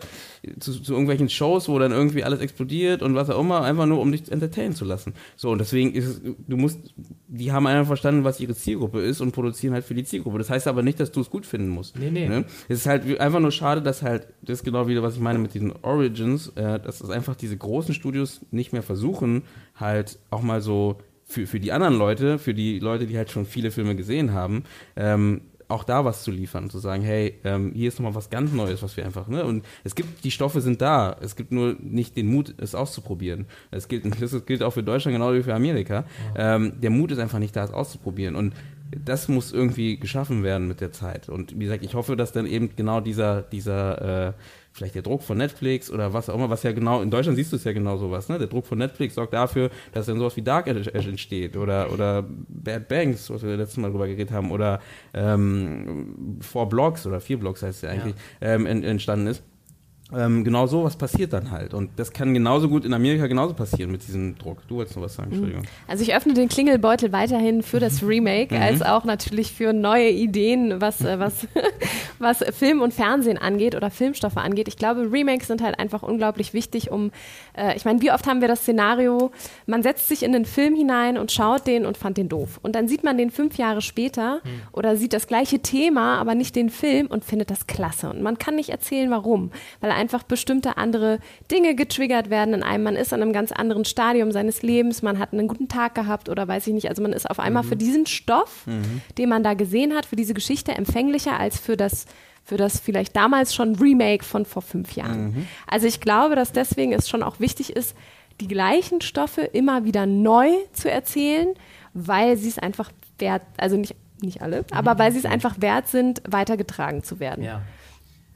zu, 0.58 0.80
zu 0.80 0.92
irgendwelchen 0.92 1.28
Shows, 1.28 1.68
wo 1.68 1.78
dann 1.78 1.92
irgendwie 1.92 2.24
alles 2.24 2.40
explodiert 2.40 3.02
und 3.02 3.14
was 3.14 3.30
auch 3.30 3.40
immer, 3.40 3.62
einfach 3.62 3.86
nur, 3.86 4.00
um 4.00 4.10
dich 4.10 4.30
entertainen 4.30 4.74
zu 4.74 4.84
lassen. 4.84 5.14
So, 5.36 5.50
und 5.50 5.58
deswegen 5.58 5.92
ist 5.92 6.06
es, 6.06 6.20
du 6.22 6.56
musst, 6.56 6.78
die 7.28 7.52
haben 7.52 7.66
einfach 7.66 7.86
verstanden, 7.86 8.24
was 8.24 8.40
ihre 8.40 8.54
Zielgruppe 8.54 9.00
ist 9.00 9.20
und 9.20 9.32
produzieren 9.32 9.74
halt 9.74 9.84
für 9.84 9.94
die 9.94 10.04
Zielgruppe. 10.04 10.38
Das 10.38 10.50
heißt 10.50 10.66
aber 10.66 10.82
nicht, 10.82 11.00
dass 11.00 11.12
du 11.12 11.20
es 11.20 11.30
gut 11.30 11.46
finden 11.46 11.68
musst. 11.68 11.98
Nee, 11.98 12.10
nee. 12.10 12.28
Ne? 12.28 12.44
Es 12.68 12.80
ist 12.80 12.86
halt 12.86 13.20
einfach 13.20 13.40
nur 13.40 13.52
schade, 13.52 13.82
dass 13.82 14.02
halt, 14.02 14.28
das 14.42 14.60
ist 14.60 14.64
genau 14.64 14.88
wieder, 14.88 15.02
was 15.02 15.14
ich 15.14 15.20
meine 15.20 15.38
mit 15.38 15.54
diesen 15.54 15.72
Origins, 15.82 16.48
äh, 16.56 16.78
dass 16.80 17.00
es 17.00 17.10
einfach 17.10 17.36
diese 17.36 17.56
großen 17.56 17.94
Studios 17.94 18.40
nicht 18.50 18.72
mehr 18.72 18.82
versuchen, 18.82 19.42
halt 19.76 20.18
auch 20.30 20.42
mal 20.42 20.60
so 20.60 20.98
für, 21.30 21.46
für 21.46 21.60
die 21.60 21.70
anderen 21.70 21.96
Leute, 21.96 22.38
für 22.38 22.54
die 22.54 22.80
Leute, 22.80 23.06
die 23.06 23.16
halt 23.16 23.30
schon 23.30 23.46
viele 23.46 23.70
Filme 23.70 23.94
gesehen 23.94 24.32
haben, 24.32 24.64
ähm, 24.96 25.42
auch 25.68 25.84
da 25.84 26.04
was 26.04 26.24
zu 26.24 26.32
liefern, 26.32 26.68
zu 26.68 26.80
sagen, 26.80 27.04
hey, 27.04 27.38
ähm, 27.44 27.72
hier 27.72 27.86
ist 27.86 28.00
nochmal 28.00 28.16
was 28.16 28.28
ganz 28.28 28.52
Neues, 28.52 28.82
was 28.82 28.96
wir 28.96 29.06
einfach, 29.06 29.28
ne? 29.28 29.44
Und 29.44 29.64
es 29.84 29.94
gibt, 29.94 30.24
die 30.24 30.32
Stoffe 30.32 30.60
sind 30.60 30.82
da, 30.82 31.16
es 31.20 31.36
gibt 31.36 31.52
nur 31.52 31.76
nicht 31.78 32.16
den 32.16 32.26
Mut, 32.26 32.54
es 32.58 32.74
auszuprobieren. 32.74 33.46
Es 33.70 33.86
gilt, 33.86 34.04
das 34.20 34.44
gilt 34.44 34.64
auch 34.64 34.72
für 34.72 34.82
Deutschland 34.82 35.14
genau 35.14 35.32
wie 35.32 35.44
für 35.44 35.54
Amerika. 35.54 36.04
Ähm, 36.34 36.72
der 36.80 36.90
Mut 36.90 37.12
ist 37.12 37.18
einfach 37.18 37.38
nicht 37.38 37.54
da, 37.54 37.62
es 37.62 37.70
auszuprobieren. 37.70 38.34
Und 38.34 38.54
das 38.90 39.28
muss 39.28 39.52
irgendwie 39.52 39.98
geschaffen 39.98 40.42
werden 40.42 40.66
mit 40.66 40.80
der 40.80 40.90
Zeit. 40.90 41.28
Und 41.28 41.54
wie 41.54 41.64
gesagt, 41.64 41.84
ich 41.84 41.94
hoffe, 41.94 42.16
dass 42.16 42.32
dann 42.32 42.46
eben 42.46 42.74
genau 42.74 43.00
dieser, 43.00 43.42
dieser, 43.42 44.28
äh, 44.28 44.32
vielleicht 44.72 44.94
der 44.94 45.02
Druck 45.02 45.22
von 45.22 45.38
Netflix 45.38 45.90
oder 45.90 46.12
was 46.12 46.28
auch 46.30 46.34
immer, 46.34 46.50
was 46.50 46.62
ja 46.62 46.72
genau, 46.72 47.02
in 47.02 47.10
Deutschland 47.10 47.36
siehst 47.36 47.52
du 47.52 47.56
es 47.56 47.64
ja 47.64 47.72
genau 47.72 47.96
sowas, 47.96 48.28
ne? 48.28 48.38
Der 48.38 48.46
Druck 48.46 48.66
von 48.66 48.78
Netflix 48.78 49.14
sorgt 49.14 49.32
dafür, 49.32 49.70
dass 49.92 50.06
dann 50.06 50.18
sowas 50.18 50.36
wie 50.36 50.42
Dark 50.42 50.68
Age 50.68 50.88
entsteht 50.88 51.56
oder, 51.56 51.92
oder 51.92 52.24
Bad 52.48 52.88
Banks, 52.88 53.30
was 53.30 53.42
wir 53.42 53.56
letztes 53.56 53.78
Mal 53.78 53.90
drüber 53.90 54.06
geredet 54.06 54.32
haben, 54.32 54.50
oder 54.50 54.80
ähm, 55.14 56.38
Four 56.40 56.68
Blocks 56.68 57.06
oder 57.06 57.20
vier 57.20 57.38
Blocks 57.38 57.62
heißt 57.62 57.76
es 57.76 57.82
ja 57.82 57.90
eigentlich, 57.90 58.14
ähm, 58.40 58.66
en, 58.66 58.84
entstanden 58.84 59.26
ist. 59.26 59.42
Ähm, 60.16 60.42
genau 60.44 60.66
so 60.66 60.84
was 60.84 60.96
passiert 60.96 61.32
dann 61.32 61.50
halt. 61.50 61.72
Und 61.74 61.90
das 61.96 62.12
kann 62.12 62.34
genauso 62.34 62.68
gut 62.68 62.84
in 62.84 62.92
Amerika 62.94 63.26
genauso 63.26 63.54
passieren 63.54 63.90
mit 63.92 64.06
diesem 64.06 64.36
Druck. 64.38 64.66
Du 64.68 64.76
wolltest 64.76 64.96
noch 64.96 65.04
was 65.04 65.14
sagen, 65.14 65.30
Entschuldigung. 65.30 65.62
Also 65.86 66.02
ich 66.02 66.14
öffne 66.14 66.34
den 66.34 66.48
Klingelbeutel 66.48 67.12
weiterhin 67.12 67.62
für 67.62 67.78
das 67.80 68.02
Remake, 68.02 68.54
Mhm. 68.54 68.60
als 68.62 68.82
auch 68.82 69.04
natürlich 69.04 69.52
für 69.52 69.72
neue 69.72 70.10
Ideen, 70.10 70.80
was, 70.80 71.00
äh, 71.00 71.18
was, 71.18 71.46
was 72.18 72.38
Film 72.56 72.82
und 72.82 72.92
Fernsehen 72.92 73.38
angeht 73.38 73.74
oder 73.74 73.90
Filmstoffe 73.90 74.36
angeht. 74.36 74.68
Ich 74.68 74.76
glaube, 74.76 75.08
Remakes 75.10 75.46
sind 75.46 75.62
halt 75.62 75.78
einfach 75.78 76.02
unglaublich 76.02 76.52
wichtig, 76.54 76.90
um, 76.90 77.10
äh, 77.56 77.76
ich 77.76 77.84
meine, 77.84 78.00
wie 78.02 78.10
oft 78.10 78.26
haben 78.26 78.40
wir 78.40 78.48
das 78.48 78.60
Szenario, 78.62 79.30
man 79.66 79.82
setzt 79.82 80.08
sich 80.08 80.22
in 80.22 80.32
den 80.32 80.44
Film 80.44 80.74
hinein 80.74 81.18
und 81.18 81.32
schaut 81.32 81.66
den 81.66 81.86
und 81.86 81.96
fand 81.96 82.16
den 82.16 82.28
doof. 82.28 82.58
Und 82.62 82.74
dann 82.74 82.88
sieht 82.88 83.04
man 83.04 83.16
den 83.16 83.30
fünf 83.30 83.56
Jahre 83.58 83.80
später 83.80 84.40
oder 84.72 84.96
sieht 84.96 85.12
das 85.12 85.26
gleiche 85.26 85.60
Thema, 85.60 86.18
aber 86.18 86.34
nicht 86.34 86.56
den 86.56 86.70
Film 86.70 87.06
und 87.06 87.24
findet 87.24 87.50
das 87.50 87.66
klasse. 87.66 88.10
Und 88.10 88.22
man 88.22 88.38
kann 88.38 88.56
nicht 88.56 88.70
erzählen, 88.70 89.10
warum, 89.10 89.50
weil 89.80 89.90
einfach 90.00 90.22
bestimmte 90.22 90.76
andere 90.78 91.18
Dinge 91.50 91.74
getriggert 91.74 92.30
werden 92.30 92.54
in 92.54 92.62
einem. 92.62 92.84
Man 92.84 92.96
ist 92.96 93.12
an 93.12 93.22
einem 93.22 93.32
ganz 93.32 93.52
anderen 93.52 93.84
Stadium 93.84 94.32
seines 94.32 94.62
Lebens, 94.62 95.02
man 95.02 95.18
hat 95.18 95.32
einen 95.32 95.46
guten 95.46 95.68
Tag 95.68 95.94
gehabt 95.94 96.28
oder 96.28 96.48
weiß 96.48 96.66
ich 96.66 96.74
nicht. 96.74 96.88
Also 96.88 97.02
man 97.02 97.12
ist 97.12 97.28
auf 97.30 97.38
einmal 97.38 97.62
für 97.62 97.76
diesen 97.76 98.06
Stoff, 98.06 98.64
den 99.18 99.28
man 99.28 99.42
da 99.42 99.54
gesehen 99.54 99.94
hat, 99.94 100.06
für 100.06 100.16
diese 100.16 100.34
Geschichte 100.34 100.72
empfänglicher 100.72 101.38
als 101.38 101.58
für 101.60 101.76
das 101.76 102.06
für 102.42 102.56
das 102.56 102.80
vielleicht 102.80 103.14
damals 103.14 103.54
schon 103.54 103.76
Remake 103.76 104.24
von 104.24 104.44
vor 104.46 104.62
fünf 104.62 104.92
Jahren. 104.96 105.46
Also 105.66 105.86
ich 105.86 106.00
glaube, 106.00 106.34
dass 106.34 106.52
deswegen 106.52 106.92
es 106.92 107.08
schon 107.08 107.22
auch 107.22 107.38
wichtig 107.38 107.76
ist, 107.76 107.94
die 108.40 108.48
gleichen 108.48 109.02
Stoffe 109.02 109.42
immer 109.42 109.84
wieder 109.84 110.06
neu 110.06 110.48
zu 110.72 110.90
erzählen, 110.90 111.48
weil 111.92 112.36
sie 112.38 112.48
es 112.48 112.58
einfach 112.58 112.90
wert, 113.18 113.42
also 113.58 113.76
nicht, 113.76 113.94
nicht 114.22 114.40
alle, 114.42 114.64
aber 114.72 114.98
weil 114.98 115.12
sie 115.12 115.18
es 115.18 115.26
einfach 115.26 115.60
wert 115.60 115.88
sind, 115.88 116.22
weitergetragen 116.26 117.02
zu 117.02 117.20
werden. 117.20 117.44
Ja. 117.44 117.62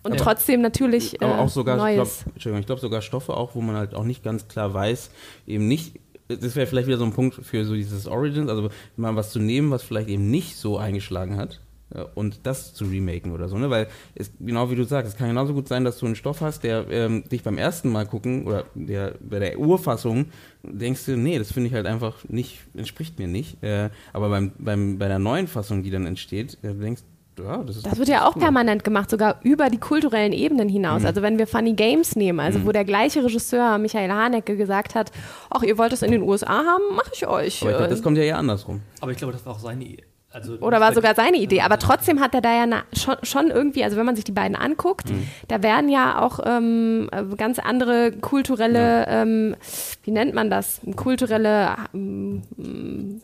Und 0.05 0.15
Ja. 0.15 0.21
trotzdem 0.23 0.61
natürlich 0.61 1.21
äh, 1.21 1.25
aber 1.25 1.39
auch 1.39 1.49
sogar, 1.49 1.77
ich 1.77 1.95
glaube, 1.95 1.97
Neues. 1.97 2.25
Entschuldigung, 2.35 2.61
ich 2.61 2.67
glaube 2.67 2.81
sogar 2.81 3.01
Stoffe 3.03 3.35
auch, 3.37 3.55
wo 3.55 3.61
man 3.63 3.75
halt 3.77 3.95
auch 3.95 4.05
nicht 4.05 4.23
ganz 4.23 4.47
klar 4.49 4.73
weiß, 4.73 5.11
eben 5.47 5.67
nicht, 5.67 5.99
das 6.29 6.57
wäre 6.57 6.67
vielleicht 6.67 6.87
wieder 6.87 6.99
so 6.99 7.05
ein 7.05 7.13
Punkt 7.13 7.35
für 7.45 7.65
so 7.65 7.75
dieses 7.75 8.07
Origins, 8.07 8.51
also 8.51 8.69
mal 8.97 9.17
was 9.17 9.31
zu 9.33 9.39
nehmen, 9.39 9.71
was 9.71 9.83
vielleicht 9.83 10.09
eben 10.09 10.31
nicht 10.31 10.57
so 10.57 10.79
eingeschlagen 10.79 11.37
hat 11.37 11.61
äh, 11.95 12.05
und 12.15 12.41
das 12.47 12.75
zu 12.75 12.85
remaken 12.85 13.33
oder 13.33 13.49
so, 13.49 13.57
ne? 13.57 13.71
Weil 13.71 13.89
es, 14.15 14.31
genau 14.39 14.71
wie 14.71 14.75
du 14.77 14.85
sagst, 14.85 15.13
es 15.13 15.19
kann 15.19 15.29
genauso 15.29 15.55
gut 15.55 15.69
sein, 15.69 15.85
dass 15.85 15.99
du 15.99 16.07
einen 16.07 16.17
Stoff 16.17 16.41
hast, 16.43 16.65
der 16.65 16.87
ähm, 16.91 17.25
dich 17.29 17.43
beim 17.43 17.57
ersten 17.59 17.91
Mal 17.91 18.07
gucken 18.07 18.47
oder 18.47 18.65
der 18.75 19.15
bei 19.21 19.39
der 19.39 19.59
Urfassung 19.59 20.27
denkst 20.63 21.07
du, 21.07 21.17
nee, 21.17 21.39
das 21.39 21.53
finde 21.53 21.69
ich 21.69 21.75
halt 21.75 21.87
einfach 21.87 22.25
nicht, 22.29 22.61
entspricht 22.75 23.19
mir 23.19 23.29
nicht. 23.29 23.63
Äh, 23.63 23.91
aber 24.13 24.29
beim, 24.29 24.53
beim, 24.59 24.99
bei 24.99 25.09
der 25.09 25.19
neuen 25.19 25.47
Fassung, 25.47 25.83
die 25.83 25.91
dann 25.91 26.07
entsteht, 26.07 26.59
äh, 26.63 26.75
denkst 26.75 27.03
ja, 27.39 27.59
das 27.63 27.77
ist 27.77 27.87
Das 27.87 27.99
wird 27.99 28.09
ja 28.09 28.27
auch 28.27 28.37
cool. 28.37 28.43
permanent 28.43 28.85
gemacht, 28.85 29.11
sogar 29.11 29.41
über 29.43 29.71
die 29.71 29.79
kulturellen 29.79 30.33
Ebenen 30.33 30.69
hinaus. 30.69 31.03
Mhm. 31.03 31.07
Also 31.09 31.23
wenn 31.23 31.39
wir 31.39 31.47
Funny 31.47 31.73
Games 31.75 32.17
nehmen, 32.17 32.41
also 32.41 32.65
wo 32.67 32.73
der 32.73 32.85
gleiche 32.85 33.25
Regisseur 33.25 33.79
Michael 33.79 34.11
Haneke 34.11 34.57
gesagt 34.57 34.95
hat, 34.95 35.11
ach, 35.51 35.63
ihr 35.63 35.77
wollt 35.79 35.93
es 35.93 36.03
in 36.03 36.11
den 36.13 36.23
USA 36.23 36.65
haben, 36.65 36.95
mache 36.97 37.11
ich 37.15 37.27
euch. 37.27 37.63
Aber 37.63 37.71
ich 37.73 37.77
glaub, 37.79 37.91
das 37.91 38.03
kommt 38.03 38.17
ja 38.19 38.25
eher 38.25 38.39
andersrum. 38.39 38.81
Aber 39.01 39.11
ich 39.13 39.19
glaube, 39.19 39.33
das 39.33 39.45
war 39.47 39.53
auch 39.55 39.59
seine, 39.59 39.97
Also 40.33 40.55
Oder 40.59 40.81
war 40.81 40.93
sogar 40.95 41.15
seine 41.15 41.37
Idee. 41.37 41.61
Aber 41.61 41.79
trotzdem 41.79 42.19
hat 42.21 42.35
er 42.35 42.41
da 42.41 42.53
ja 42.53 42.67
na, 42.67 42.83
schon, 42.93 43.15
schon 43.23 43.51
irgendwie, 43.51 43.85
also 43.85 43.97
wenn 43.97 44.05
man 44.07 44.17
sich 44.17 44.25
die 44.25 44.33
beiden 44.33 44.57
anguckt, 44.57 45.11
Mhm. 45.11 45.29
da 45.49 45.63
werden 45.63 45.89
ja 45.89 46.21
auch 46.21 46.41
ähm, 46.45 47.09
äh, 47.13 47.23
ganz 47.37 47.59
andere 47.61 48.11
kulturelle, 48.13 49.07
ähm, 49.09 49.55
wie 50.03 50.11
nennt 50.11 50.35
man 50.35 50.51
das? 50.51 50.81
Kulturelle, 50.97 51.77
ähm, 51.95 52.43
ähm, 52.59 53.21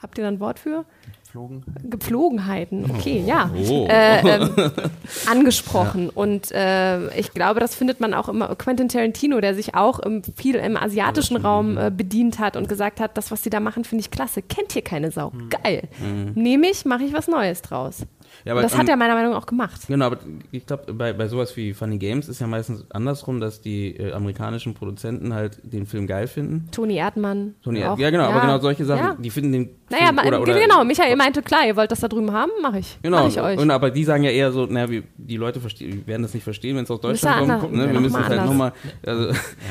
habt 0.00 0.16
ihr 0.18 0.24
da 0.24 0.28
ein 0.28 0.40
Wort 0.40 0.58
für? 0.58 0.84
Flogen. 1.32 1.64
Gepflogenheiten, 1.84 2.90
okay, 2.90 3.24
ja. 3.26 3.50
Oh. 3.66 3.86
Äh, 3.88 4.18
ähm, 4.20 4.50
angesprochen. 5.30 6.10
Und 6.10 6.52
äh, 6.52 7.08
ich 7.18 7.32
glaube, 7.32 7.58
das 7.58 7.74
findet 7.74 8.00
man 8.00 8.12
auch 8.12 8.28
immer. 8.28 8.54
Quentin 8.54 8.90
Tarantino, 8.90 9.40
der 9.40 9.54
sich 9.54 9.74
auch 9.74 9.98
im, 10.00 10.22
viel 10.22 10.56
im 10.56 10.76
asiatischen 10.76 11.38
Raum 11.38 11.78
äh, 11.78 11.90
bedient 11.90 12.38
hat 12.38 12.54
und 12.58 12.68
gesagt 12.68 13.00
hat, 13.00 13.16
das, 13.16 13.30
was 13.30 13.42
sie 13.42 13.48
da 13.48 13.60
machen, 13.60 13.84
finde 13.84 14.02
ich 14.02 14.10
klasse. 14.10 14.42
Kennt 14.42 14.72
hier 14.72 14.82
keine 14.82 15.10
Sau. 15.10 15.32
Geil. 15.48 15.88
Nehme 16.34 16.68
ich, 16.68 16.84
mache 16.84 17.04
ich 17.04 17.14
was 17.14 17.28
Neues 17.28 17.62
draus. 17.62 18.04
Ja, 18.44 18.54
und 18.54 18.62
das 18.62 18.72
ähm, 18.74 18.80
hat 18.80 18.88
er 18.88 18.96
meiner 18.96 19.14
Meinung 19.14 19.32
nach 19.32 19.42
auch 19.42 19.46
gemacht. 19.46 19.80
Genau, 19.88 20.06
aber 20.06 20.18
ich 20.50 20.66
glaube, 20.66 20.92
bei, 20.92 21.12
bei 21.12 21.28
sowas 21.28 21.56
wie 21.56 21.72
Funny 21.74 21.98
Games 21.98 22.28
ist 22.28 22.40
ja 22.40 22.46
meistens 22.46 22.84
andersrum, 22.90 23.40
dass 23.40 23.60
die 23.60 23.96
äh, 23.96 24.12
amerikanischen 24.12 24.74
Produzenten 24.74 25.32
halt 25.34 25.58
den 25.62 25.86
Film 25.86 26.06
geil 26.06 26.26
finden. 26.26 26.68
Toni 26.72 26.96
Erdmann. 26.96 27.54
Tony, 27.62 27.84
auch. 27.84 27.98
ja, 27.98 28.10
genau, 28.10 28.24
aber 28.24 28.40
genau 28.40 28.58
solche 28.58 28.84
Sachen, 28.84 29.02
Ja. 29.04 29.16
die 29.18 29.30
finden 29.30 29.52
den 29.52 29.70
Naja, 29.90 30.06
Film, 30.06 30.18
oder, 30.26 30.40
oder, 30.42 30.58
genau, 30.58 30.84
Michael 30.84 31.16
meinte, 31.16 31.42
klar, 31.42 31.66
ihr 31.66 31.76
wollt 31.76 31.90
das 31.92 32.00
da 32.00 32.08
drüben 32.08 32.32
haben, 32.32 32.50
mache 32.62 32.78
ich. 32.78 32.98
Genau, 33.02 33.18
Mach 33.24 33.28
ich 33.28 33.40
euch. 33.40 33.58
Und, 33.58 33.70
aber 33.70 33.90
die 33.90 34.04
sagen 34.04 34.24
ja 34.24 34.30
eher 34.30 34.50
so, 34.52 34.66
naja, 34.66 34.90
wie, 34.90 35.02
die 35.16 35.36
Leute 35.36 35.60
verstehen, 35.60 36.06
werden 36.06 36.22
das 36.22 36.34
nicht 36.34 36.44
verstehen, 36.44 36.76
wenn 36.76 36.84
es 36.84 36.90
aus 36.90 37.00
Deutschland 37.00 37.38
kommt. 37.38 37.50
anders- 37.50 37.70
Ne? 37.72 37.92
Wir 37.92 38.00
müssen 38.00 38.20
es 38.20 38.28
halt 38.28 38.44
nochmal, 38.44 38.72
also, 39.06 39.28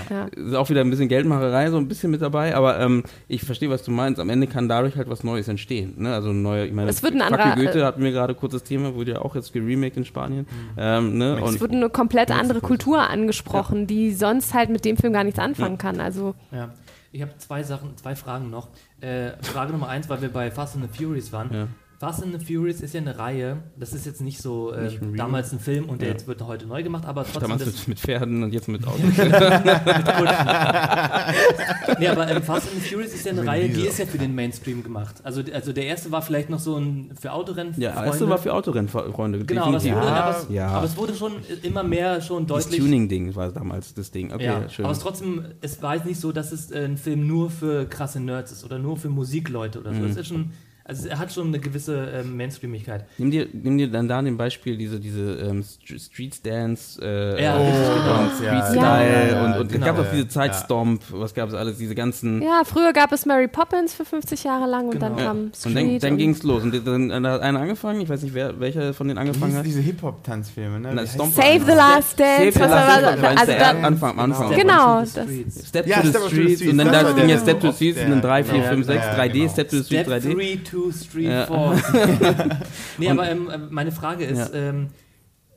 Ja. 0.10 0.26
ist 0.36 0.56
auch 0.56 0.70
wieder 0.70 0.82
ein 0.82 0.90
bisschen 0.90 1.08
Geldmacherei, 1.08 1.70
so 1.70 1.78
ein 1.78 1.88
bisschen 1.88 2.12
mit 2.12 2.22
dabei, 2.22 2.56
aber 2.56 2.80
ähm, 2.80 3.04
ich 3.28 3.44
verstehe, 3.44 3.70
was 3.70 3.84
du 3.84 3.92
meinst. 3.92 4.20
Am 4.20 4.30
Ende 4.30 4.48
kann 4.48 4.68
dadurch 4.70 4.96
halt 4.96 5.10
was 5.10 5.24
Neues 5.24 5.48
entstehen. 5.48 5.94
Ne? 5.98 6.14
Also 6.14 6.30
ein 6.30 6.42
neuer, 6.42 6.66
ich 6.66 6.74
meine, 6.74 6.90
Es 6.90 7.02
wird 7.04 7.14
ein 7.16 7.22
anderer, 7.22 7.56
Goethe 7.56 7.80
äh, 7.80 7.84
hatten 7.84 8.04
wir 8.04 8.12
gerade 8.12 8.36
kurzes 8.52 8.68
Thema, 8.68 8.94
wurde 8.96 9.12
ja 9.14 9.22
auch 9.22 9.36
jetzt 9.36 9.54
geremaked 9.54 9.98
in 9.98 10.06
Spanien. 10.06 10.46
Ähm, 10.78 11.18
ne? 11.18 11.42
Es 11.46 11.60
wird 11.60 11.72
eine 11.72 11.90
komplett 11.90 12.32
andere. 12.32 12.62
Kultur 12.62 13.10
angesprochen, 13.10 13.88
die 13.88 14.12
sonst 14.12 14.54
halt 14.54 14.70
mit 14.70 14.86
dem 14.86 14.98
Film 14.98 15.14
gar 15.14 15.24
nichts 15.24 15.40
anfangen 15.40 15.78
kann. 15.78 16.00
Also 16.00 16.36
Ja. 16.52 16.70
Ich 17.14 17.22
habe 17.22 17.32
zwei 17.40 17.62
Sachen, 17.64 17.98
zwei 17.98 18.16
Fragen 18.16 18.50
noch. 18.50 18.70
Äh, 19.02 19.32
Frage 19.42 19.74
Nummer 19.74 19.90
eins, 19.90 20.08
weil 20.08 20.22
wir 20.22 20.30
bei 20.30 20.50
Fast 20.50 20.78
and 20.78 20.86
the 20.90 21.04
Furious 21.04 21.34
waren. 21.34 21.68
Fast 22.02 22.24
and 22.24 22.34
the 22.40 22.44
Furious 22.44 22.82
ist 22.82 22.96
ja 22.96 23.02
eine 23.02 23.20
Reihe. 23.20 23.58
Das 23.78 23.94
ist 23.94 24.08
jetzt 24.08 24.22
nicht 24.22 24.42
so 24.42 24.72
äh, 24.72 24.86
Nicht 24.86 25.00
damals 25.18 25.54
ein 25.54 25.60
Film 25.60 25.88
und 25.88 26.02
der 26.02 26.08
Ja. 26.08 26.14
jetzt 26.16 26.26
wird 26.26 26.42
heute 26.42 26.66
neu 26.66 26.82
gemacht, 26.82 27.06
aber 27.06 27.24
trotzdem 27.24 27.42
damals 27.42 27.64
das, 27.64 27.76
mit, 27.82 27.90
mit 27.90 28.00
Pferden 28.00 28.42
und 28.42 28.52
jetzt 28.52 28.68
mit 28.70 28.88
Autos. 28.88 29.02
Nee, 32.00 32.08
aber 32.08 32.28
ähm, 32.30 32.42
Fast 32.42 32.72
and 32.72 32.82
the 32.82 32.90
Furious 32.90 33.14
ist 33.14 33.24
ja 33.26 33.32
eine 33.34 33.42
Vin 33.42 33.50
Reihe, 33.50 33.68
die 33.68 33.74
Diesel. 33.76 33.90
ist 33.90 34.00
ja 34.00 34.06
für 34.08 34.18
den 34.18 34.34
Mainstream 34.34 34.82
gemacht. 34.82 35.16
Also, 35.24 35.44
also 35.54 35.74
der 35.74 35.86
erste 35.86 36.12
war 36.12 36.22
vielleicht 36.24 36.50
noch 36.50 36.60
so 36.60 36.78
ein 36.78 37.12
für 37.20 37.34
Autorennen. 37.34 37.76
ja, 37.78 37.92
das 37.92 38.06
erste 38.06 38.30
war 38.30 38.38
für 38.40 38.54
Autorennfreunde. 38.54 39.46
Genau, 39.46 39.66
aber 39.66 39.78
es, 39.78 39.84
wurde, 39.84 39.94
Ja, 39.96 40.02
aber, 40.02 40.38
es, 40.38 40.46
ja. 40.50 40.68
aber 40.70 40.86
es 40.86 40.98
wurde 40.98 41.14
schon 41.14 41.34
immer 41.62 41.84
mehr 41.84 42.20
schon 42.22 42.48
Das 42.48 42.64
deutlich. 42.66 42.82
Tuning-Ding 42.82 43.36
war 43.36 43.52
damals 43.52 43.94
das 43.94 44.10
Ding. 44.10 44.34
Okay, 44.34 44.46
ja, 44.46 44.68
schön. 44.70 44.86
aber 44.86 44.94
es 44.94 45.00
trotzdem, 45.00 45.46
es 45.62 45.82
war 45.84 45.96
jetzt 45.96 46.06
nicht 46.08 46.20
so, 46.20 46.32
dass 46.32 46.52
es 46.52 46.72
äh, 46.72 46.86
ein 46.86 46.98
Film 46.98 47.28
nur 47.28 47.52
für 47.52 47.86
krasse 47.86 48.20
Nerds 48.20 48.52
ist 48.52 48.64
oder 48.66 48.80
nur 48.80 48.98
für 48.98 49.10
Musikleute 49.10 49.80
oder 49.80 49.94
so. 49.94 50.00
Mhm. 50.00 50.06
Es 50.10 50.16
ist 50.18 50.28
schon, 50.28 50.52
also 50.84 51.08
er 51.08 51.20
hat 51.20 51.32
schon 51.32 51.48
eine 51.48 51.60
gewisse 51.60 52.08
ähm, 52.14 52.36
Mainstreamigkeit. 52.38 53.06
Nimm 53.18 53.32
dir, 53.32 53.48
nimm 53.54 53.78
dir 53.78 53.88
dann 53.90 54.08
da 54.08 54.22
den 54.22 54.38
Beispiel 54.38 54.78
diese, 54.78 55.00
diese 55.00 55.34
ähm, 55.36 55.62
St- 55.62 56.00
Street 56.04 56.46
Dance 56.46 57.00
äh, 57.02 57.42
Ja, 57.44 57.56
und 57.56 57.68
richtig, 57.68 57.88
genau. 57.96 58.30
Street 58.36 58.48
Ja, 58.52 58.66
Style 58.72 59.12
ja, 59.12 59.28
ja, 59.36 59.46
und, 59.46 59.62
und 59.62 59.72
genau. 59.72 59.86
es 59.86 59.92
gab 59.96 60.00
auch 60.06 60.12
diese 60.12 60.24
Ja. 60.24 60.30
Zeitstomp, 60.30 61.02
was 61.12 61.34
gab 61.34 61.50
es 61.50 61.56
alles, 61.56 61.78
diese 61.78 61.96
ganzen 61.96 62.42
ja, 62.42 62.62
früher 62.66 62.94
gab 62.94 63.12
es 63.12 63.26
Mary 63.26 63.48
Poppins 63.48 63.94
für 63.94 64.06
50 64.06 64.44
Jahre 64.44 64.68
lang 64.70 64.88
und 64.90 65.02
dann 65.02 65.16
Genau. 65.16 65.28
kam 65.28 65.38
und 65.46 65.56
Street. 65.56 65.76
dann, 65.76 66.00
dann 66.00 66.18
ging 66.18 66.32
es 66.32 66.44
los 66.44 66.64
und 66.64 66.74
dann, 66.86 67.10
dann 67.10 67.28
hat 67.28 67.42
einer 67.42 67.60
angefangen, 67.60 68.02
ich 68.02 68.10
weiß 68.10 68.22
nicht 68.24 68.34
wer, 68.34 68.60
welcher 68.60 68.94
von 68.94 69.08
denen 69.08 69.18
angefangen 69.18 69.52
Diese, 69.52 69.60
hat. 69.60 69.66
diese 69.66 69.82
Hip-Hop-Tanzfilme, 69.82 70.80
ne? 70.80 71.08
Stomp-? 71.08 71.34
Save 71.34 71.60
the 71.66 71.72
Last 71.74 72.20
Dance. 72.20 72.38
Save 72.38 72.52
the 72.54 72.60
was 72.60 72.70
Last 72.70 73.04
war- 73.04 73.12
Dance, 73.18 73.28
also 73.28 73.46
der 73.46 73.60
da, 73.60 73.70
Anfang, 73.88 74.20
Anfang. 74.20 74.48
Step 74.48 74.60
Genau, 74.62 75.00
to 75.02 75.06
the 75.06 75.14
das- 75.16 75.26
Streets. 75.26 75.68
Step 75.68 75.86
to 75.86 75.92
the 76.02 76.10
Step 76.10 76.22
to 76.22 76.28
the 76.30 76.36
Streets 76.56 76.62
und 76.72 76.78
dann 76.78 77.16
ging 77.16 77.30
ja 77.30 77.38
Step 77.38 77.60
to 77.60 77.72
the 77.72 77.76
Streets 77.76 78.00
und 78.04 78.10
dann 78.12 78.22
3, 78.22 78.44
4, 78.44 78.54
genau. 78.60 78.68
5, 78.70 78.86
6, 78.86 79.06
Ja, 79.06 79.14
3D, 79.14 79.34
genau. 79.34 79.50
Step 79.52 79.70
to 79.70 79.78
the 79.78 79.84
Streets 79.84 80.10
3D. 80.10 80.36
3, 80.72 80.92
2, 80.92 81.04
Street 81.06 81.26
Ja. 81.28 81.46
4. 81.76 82.60
nee, 82.98 83.08
Und- 83.08 83.12
aber 83.20 83.30
ähm, 83.30 83.50
äh, 83.50 83.58
meine 83.58 83.92
Frage 83.92 84.26
ist, 84.26 84.52
ähm, 84.54 84.90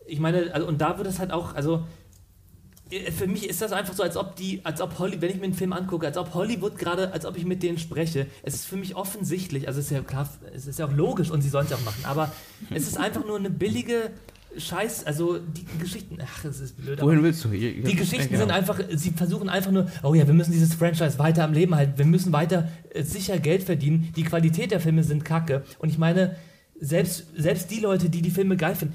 ich 0.06 0.20
meine, 0.20 0.52
also, 0.52 0.66
und 0.66 0.80
da 0.80 0.98
wird 0.98 1.08
es 1.08 1.18
halt 1.18 1.32
auch, 1.32 1.54
also 1.54 1.84
äh, 2.90 3.10
für 3.10 3.26
mich 3.26 3.48
ist 3.48 3.62
das 3.62 3.72
einfach 3.72 3.94
so, 3.94 4.02
als 4.02 4.16
ob 4.16 4.36
die, 4.36 4.60
als 4.64 4.80
ob 4.80 4.98
Hollywood, 4.98 5.22
wenn 5.22 5.30
ich 5.30 5.36
mir 5.36 5.44
einen 5.44 5.54
Film 5.54 5.72
angucke, 5.72 6.06
als 6.06 6.16
ob 6.18 6.34
Hollywood 6.34 6.76
gerade, 6.78 7.12
als 7.12 7.24
ob 7.24 7.36
ich 7.36 7.44
mit 7.46 7.62
denen 7.62 7.78
spreche. 7.78 8.26
Es 8.42 8.54
ist 8.54 8.66
für 8.66 8.76
mich 8.76 8.96
offensichtlich, 8.96 9.66
also 9.68 9.80
es 9.80 9.86
ist 9.86 9.92
ja 9.92 10.00
klar, 10.02 10.28
es 10.54 10.66
ist 10.66 10.78
ja 10.78 10.86
auch 10.86 10.92
logisch 10.92 11.30
und 11.30 11.40
sie 11.42 11.48
sollen 11.48 11.66
es 11.66 11.72
auch 11.72 11.84
machen, 11.84 12.04
aber 12.04 12.32
es 12.70 12.86
ist 12.86 12.98
einfach 12.98 13.24
nur 13.24 13.38
eine 13.38 13.50
billige 13.50 14.10
Scheiß, 14.56 15.04
also 15.06 15.38
die 15.38 15.64
Geschichten, 15.78 16.18
ach, 16.22 16.44
es 16.44 16.60
ist 16.60 16.76
blöd. 16.76 17.00
Wohin 17.02 17.22
willst 17.22 17.44
du? 17.44 17.50
Hier- 17.50 17.70
hier- 17.70 17.84
die 17.84 17.94
Geschichten 17.96 18.28
genau. 18.28 18.40
sind 18.40 18.50
einfach, 18.50 18.80
sie 18.94 19.10
versuchen 19.10 19.48
einfach 19.48 19.70
nur, 19.70 19.86
oh 20.02 20.14
ja, 20.14 20.26
wir 20.26 20.34
müssen 20.34 20.52
dieses 20.52 20.74
Franchise 20.74 21.18
weiter 21.18 21.44
am 21.44 21.52
Leben 21.52 21.74
halten, 21.74 21.94
wir 21.96 22.04
müssen 22.06 22.32
weiter 22.32 22.68
äh, 22.90 23.02
sicher 23.02 23.38
Geld 23.38 23.62
verdienen, 23.64 24.12
die 24.16 24.22
Qualität 24.22 24.70
der 24.70 24.80
Filme 24.80 25.02
sind 25.04 25.24
kacke. 25.24 25.64
Und 25.78 25.88
ich 25.88 25.98
meine, 25.98 26.36
selbst, 26.80 27.26
selbst 27.36 27.70
die 27.70 27.80
Leute, 27.80 28.10
die 28.10 28.22
die 28.22 28.30
Filme 28.30 28.56
geil 28.56 28.74
finden, 28.74 28.94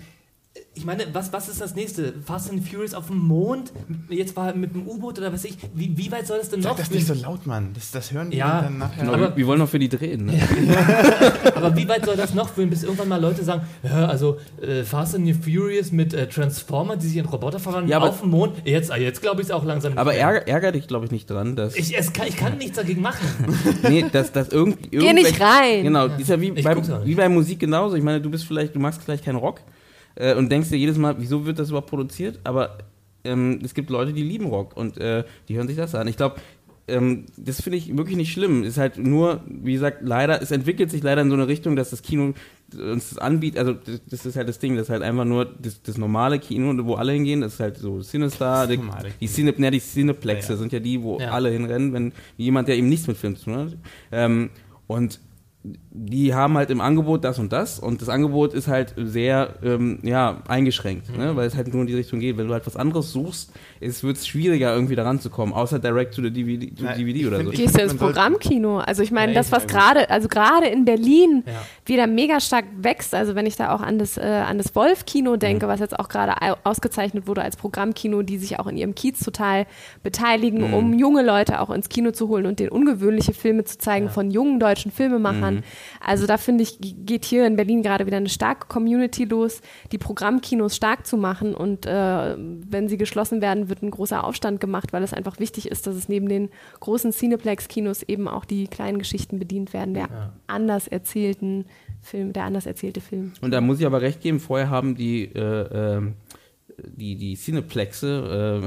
ich 0.80 0.86
meine, 0.86 1.06
was, 1.14 1.34
was 1.34 1.50
ist 1.50 1.60
das 1.60 1.76
nächste? 1.76 2.14
Fast 2.26 2.50
and 2.50 2.66
Furious 2.66 2.94
auf 2.94 3.08
dem 3.08 3.18
Mond? 3.18 3.74
Jetzt 4.10 4.36
war 4.38 4.56
mit 4.56 4.74
dem 4.74 4.88
U-Boot 4.88 5.20
oder 5.20 5.28
was 5.34 5.44
weiß 5.44 5.52
ich. 5.52 5.58
Wie, 5.76 5.98
wie 5.98 6.10
weit 6.12 6.26
soll 6.26 6.38
das 6.40 6.50
denn 6.50 6.62
noch? 6.62 6.70
Sag 6.70 6.78
das 6.78 6.92
nicht 6.92 7.06
so 7.06 7.14
laut, 7.14 7.46
Mann. 7.46 7.72
Das, 7.74 7.92
das 7.92 8.12
hören 8.14 8.32
die 8.32 8.38
Ja, 8.38 8.62
dann 8.62 8.78
nachher. 8.78 9.02
Genau, 9.02 9.14
aber- 9.14 9.30
wir, 9.32 9.38
wir 9.38 9.48
wollen 9.48 9.60
noch 9.60 9.68
für 9.68 9.78
die 9.78 9.90
drehen. 9.90 10.26
Ne? 10.26 10.40
Aber 11.56 11.76
wie 11.76 11.88
weit 11.90 12.06
soll 12.06 12.16
das 12.16 12.34
noch 12.34 12.50
führen, 12.50 12.70
bis 12.70 12.84
irgendwann 12.84 13.10
mal 13.10 13.20
Leute 13.20 13.44
sagen, 13.44 13.64
ja, 13.84 14.06
also 14.06 14.38
äh, 14.62 14.84
Fast 14.84 15.16
and 15.16 15.30
Furious 15.44 15.92
mit 15.92 16.14
äh, 16.14 16.28
Transformer, 16.28 16.96
die 16.96 17.08
sich 17.08 17.18
in 17.18 17.26
Roboter 17.26 17.60
verwandeln, 17.60 17.90
Ja, 17.90 18.00
auf 18.00 18.22
dem 18.22 18.30
Mond? 18.30 18.54
Jetzt, 18.64 18.92
ah, 18.92 18.98
jetzt 18.98 19.22
glaube 19.22 19.42
ich 19.42 19.48
es 19.48 19.52
auch 19.52 19.66
langsam. 19.66 19.98
Aber 19.98 20.14
ärger, 20.14 20.48
ärger 20.48 20.72
dich, 20.72 20.88
glaube 20.88 21.06
ich, 21.06 21.12
nicht 21.12 21.30
dran, 21.30 21.56
dass. 21.58 21.76
ich, 21.76 21.98
es 21.98 22.14
kann, 22.14 22.28
ich 22.28 22.38
kann 22.38 22.58
nichts 22.58 22.78
dagegen 22.78 23.02
machen. 23.02 23.26
nee, 23.84 24.06
dass, 24.10 24.32
dass 24.32 24.50
irgend, 24.50 24.92
Geh 24.92 25.12
nicht 25.12 25.42
rein. 25.42 25.84
Genau, 25.84 26.06
ist 26.06 26.30
ja 26.30 26.40
wie, 26.40 26.52
Ich 26.52 26.64
bei, 26.64 26.76
wie 27.06 27.16
bei 27.16 27.28
Musik 27.28 27.60
genauso. 27.60 27.96
Ich 27.96 28.04
meine, 28.04 28.22
du 28.22 28.30
bist 28.30 28.46
vielleicht, 28.46 28.76
du 28.76 28.80
magst 28.80 29.02
vielleicht 29.04 29.26
keinen 29.26 29.36
Rock 29.38 29.60
äh, 30.20 30.36
und 30.36 30.52
denkst 30.52 30.70
dir 30.70 30.78
jedes 30.78 30.98
Mal, 31.00 31.16
wieso 31.18 31.46
wird 31.48 31.58
das 31.58 31.70
überhaupt 31.70 31.90
produziert? 31.90 32.40
Aber 32.44 32.78
ähm, 33.24 33.60
es 33.64 33.74
gibt 33.74 33.90
Leute, 33.90 34.14
die 34.14 34.24
lieben 34.24 34.46
Rock 34.46 34.78
und 34.78 34.98
äh, 35.00 35.24
die 35.48 35.58
hören 35.58 35.68
sich 35.68 35.78
das 35.78 35.96
an. 35.96 36.08
Ich 36.08 36.18
glaube, 36.18 36.36
ähm, 36.88 37.26
das 37.38 37.62
finde 37.62 37.78
ich 37.78 37.96
wirklich 37.98 38.18
nicht 38.18 38.32
schlimm. 38.32 38.64
Ist 38.64 38.78
halt 38.78 38.98
nur, 38.98 39.42
wie 39.48 39.74
gesagt, 39.74 39.98
leider, 40.02 40.42
es 40.42 40.52
entwickelt 40.52 40.90
sich 40.90 41.04
leider 41.04 41.22
in 41.22 41.30
so 41.30 41.36
eine 41.36 41.48
Richtung, 41.48 41.76
dass 41.76 41.90
das 41.90 42.02
Kino 42.02 42.34
uns 42.78 43.10
das 43.10 43.18
anbietet, 43.18 43.60
also 43.60 43.74
das, 43.74 44.02
das 44.08 44.26
ist 44.28 44.36
halt 44.36 44.48
das 44.48 44.60
Ding, 44.60 44.76
das 44.76 44.84
ist 44.84 44.90
halt 44.92 45.02
einfach 45.02 45.26
nur 45.26 45.46
das, 45.46 45.82
das 45.82 45.98
normale 45.98 46.38
Kino, 46.40 46.74
wo 46.86 46.96
alle 46.96 47.14
hingehen, 47.14 47.42
das 47.42 47.56
ist 47.56 47.60
halt 47.60 47.78
so 47.78 48.00
Cinestar, 48.02 48.68
die, 48.68 48.80
die, 49.20 49.28
Cine, 49.28 49.56
ne, 49.58 49.72
die 49.72 49.80
Cineplexe 49.80 50.50
Ja, 50.50 50.54
ja. 50.54 50.60
sind 50.60 50.72
ja 50.74 50.80
die, 50.80 51.02
wo 51.02 51.20
Ja. 51.20 51.32
alle 51.32 51.50
hinrennen, 51.50 51.94
wenn 51.94 52.14
jemand, 52.38 52.68
der 52.68 52.78
eben 52.78 52.88
nichts 52.88 53.08
mit 53.08 53.18
Film 53.18 53.36
zu 53.36 53.46
tun 53.46 53.56
hat. 53.58 53.78
Ähm, 54.12 54.50
und 54.86 55.20
die 55.62 56.34
haben 56.34 56.56
halt 56.58 56.70
im 56.70 56.80
Angebot 56.80 57.26
das 57.26 57.38
und 57.38 57.52
das 57.52 57.80
und 57.80 58.02
das 58.02 58.08
Angebot 58.08 58.54
ist 58.54 58.70
halt 58.70 58.94
sehr 58.96 59.56
ähm, 59.62 60.00
ja, 60.04 60.42
eingeschränkt, 60.48 61.16
ne? 61.18 61.36
weil 61.36 61.48
es 61.48 61.56
halt 61.58 61.74
nur 61.74 61.82
in 61.82 61.88
die 61.88 61.96
Richtung 61.96 62.22
geht. 62.22 62.38
Wenn 62.38 62.48
du 62.48 62.54
halt 62.54 62.66
was 62.66 62.78
anderes 62.78 63.12
suchst, 63.12 63.52
wird 63.82 64.16
es 64.16 64.26
schwieriger 64.26 64.74
irgendwie 64.74 64.96
da 64.96 65.04
ranzukommen, 65.04 65.54
außer 65.54 65.80
direct 65.80 66.14
to 66.16 66.22
the 66.22 66.32
DVD, 66.32 66.68
to 66.74 66.86
Ja, 66.86 66.94
DVD 66.94 67.28
oder 67.28 67.38
find- 67.38 67.48
so. 67.48 67.54
ich- 67.54 67.60
Gehst 67.60 67.78
du 67.78 67.82
ins 67.82 67.94
Programmkino? 67.96 68.78
Also 68.80 69.04
ich 69.04 69.12
meine, 69.12 69.34
Ja, 69.34 69.40
das, 69.40 69.52
was 69.52 69.68
gerade, 69.68 70.10
also 70.10 70.30
gerade 70.30 70.68
in 70.68 70.86
Berlin 70.86 71.44
Ja. 71.46 71.52
wieder 71.86 72.08
mega 72.08 72.40
stark 72.40 72.64
wächst, 72.78 73.14
also 73.14 73.36
wenn 73.36 73.46
ich 73.46 73.58
da 73.58 73.74
auch 73.76 73.82
an 73.82 74.00
das, 74.00 74.18
äh, 74.18 74.22
an 74.22 74.58
das 74.60 74.74
Wolf-Kino 74.76 75.36
denke, 75.36 75.68
was 75.68 75.82
jetzt 75.82 76.00
auch 76.00 76.08
gerade 76.08 76.42
au- 76.42 76.56
ausgezeichnet 76.64 77.28
wurde 77.28 77.42
als 77.42 77.58
Programmkino, 77.58 78.22
die 78.22 78.38
sich 78.38 78.60
auch 78.60 78.68
in 78.68 78.78
ihrem 78.78 78.96
Kiez 78.96 79.20
total 79.20 79.66
beteiligen, 80.04 80.74
um 80.74 80.94
junge 80.98 81.22
Leute 81.22 81.60
auch 81.60 81.70
ins 81.70 81.90
Kino 81.90 82.12
zu 82.12 82.30
holen 82.30 82.46
und 82.46 82.60
denen 82.62 82.70
ungewöhnliche 82.70 83.34
Filme 83.34 83.66
zu 83.66 83.78
zeigen 83.78 84.08
von 84.10 84.32
jungen 84.32 84.62
deutschen 84.62 84.92
Filmemachern. 84.94 85.49
Also 86.00 86.28
da 86.28 86.38
finde 86.38 86.64
ich, 86.64 86.78
geht 86.80 87.26
hier 87.26 87.46
in 87.46 87.56
Berlin 87.56 87.82
gerade 87.84 88.06
wieder 88.06 88.18
eine 88.18 88.30
starke 88.30 88.68
Community 88.68 89.26
los, 89.26 89.62
die 89.92 89.98
Programmkinos 89.98 90.76
stark 90.76 91.06
zu 91.06 91.18
machen 91.18 91.54
und 91.54 91.86
äh, 91.86 92.36
wenn 92.38 92.88
sie 92.88 92.98
geschlossen 92.98 93.42
werden, 93.42 93.70
wird 93.70 93.82
ein 93.82 93.92
großer 93.92 94.24
Aufstand 94.24 94.60
gemacht, 94.62 94.94
weil 94.94 95.04
es 95.04 95.14
einfach 95.14 95.40
wichtig 95.40 95.70
ist, 95.70 95.88
dass 95.88 95.96
es 95.96 96.10
neben 96.10 96.28
den 96.30 96.50
großen 96.80 97.12
Cineplex-Kinos 97.12 98.04
eben 98.04 98.28
auch 98.28 98.46
die 98.46 98.68
kleinen 98.68 99.00
Geschichten 99.00 99.40
bedient 99.40 99.74
werden, 99.74 99.94
der 99.94 100.04
Ja. 100.10 100.34
anders 100.48 100.88
erzählten 100.88 101.66
Film, 102.02 102.34
der 102.34 102.44
anders 102.46 102.66
erzählte 102.66 103.02
Film. 103.02 103.34
Und 103.42 103.52
da 103.52 103.62
muss 103.62 103.80
ich 103.80 103.86
aber 103.86 104.02
recht 104.02 104.22
geben, 104.22 104.40
vorher 104.40 104.70
haben 104.70 104.96
die, 104.96 105.26
äh, 105.26 105.96
ähm, 105.98 106.14
die, 106.96 107.16
die 107.16 107.36
Cineplexe 107.36 108.62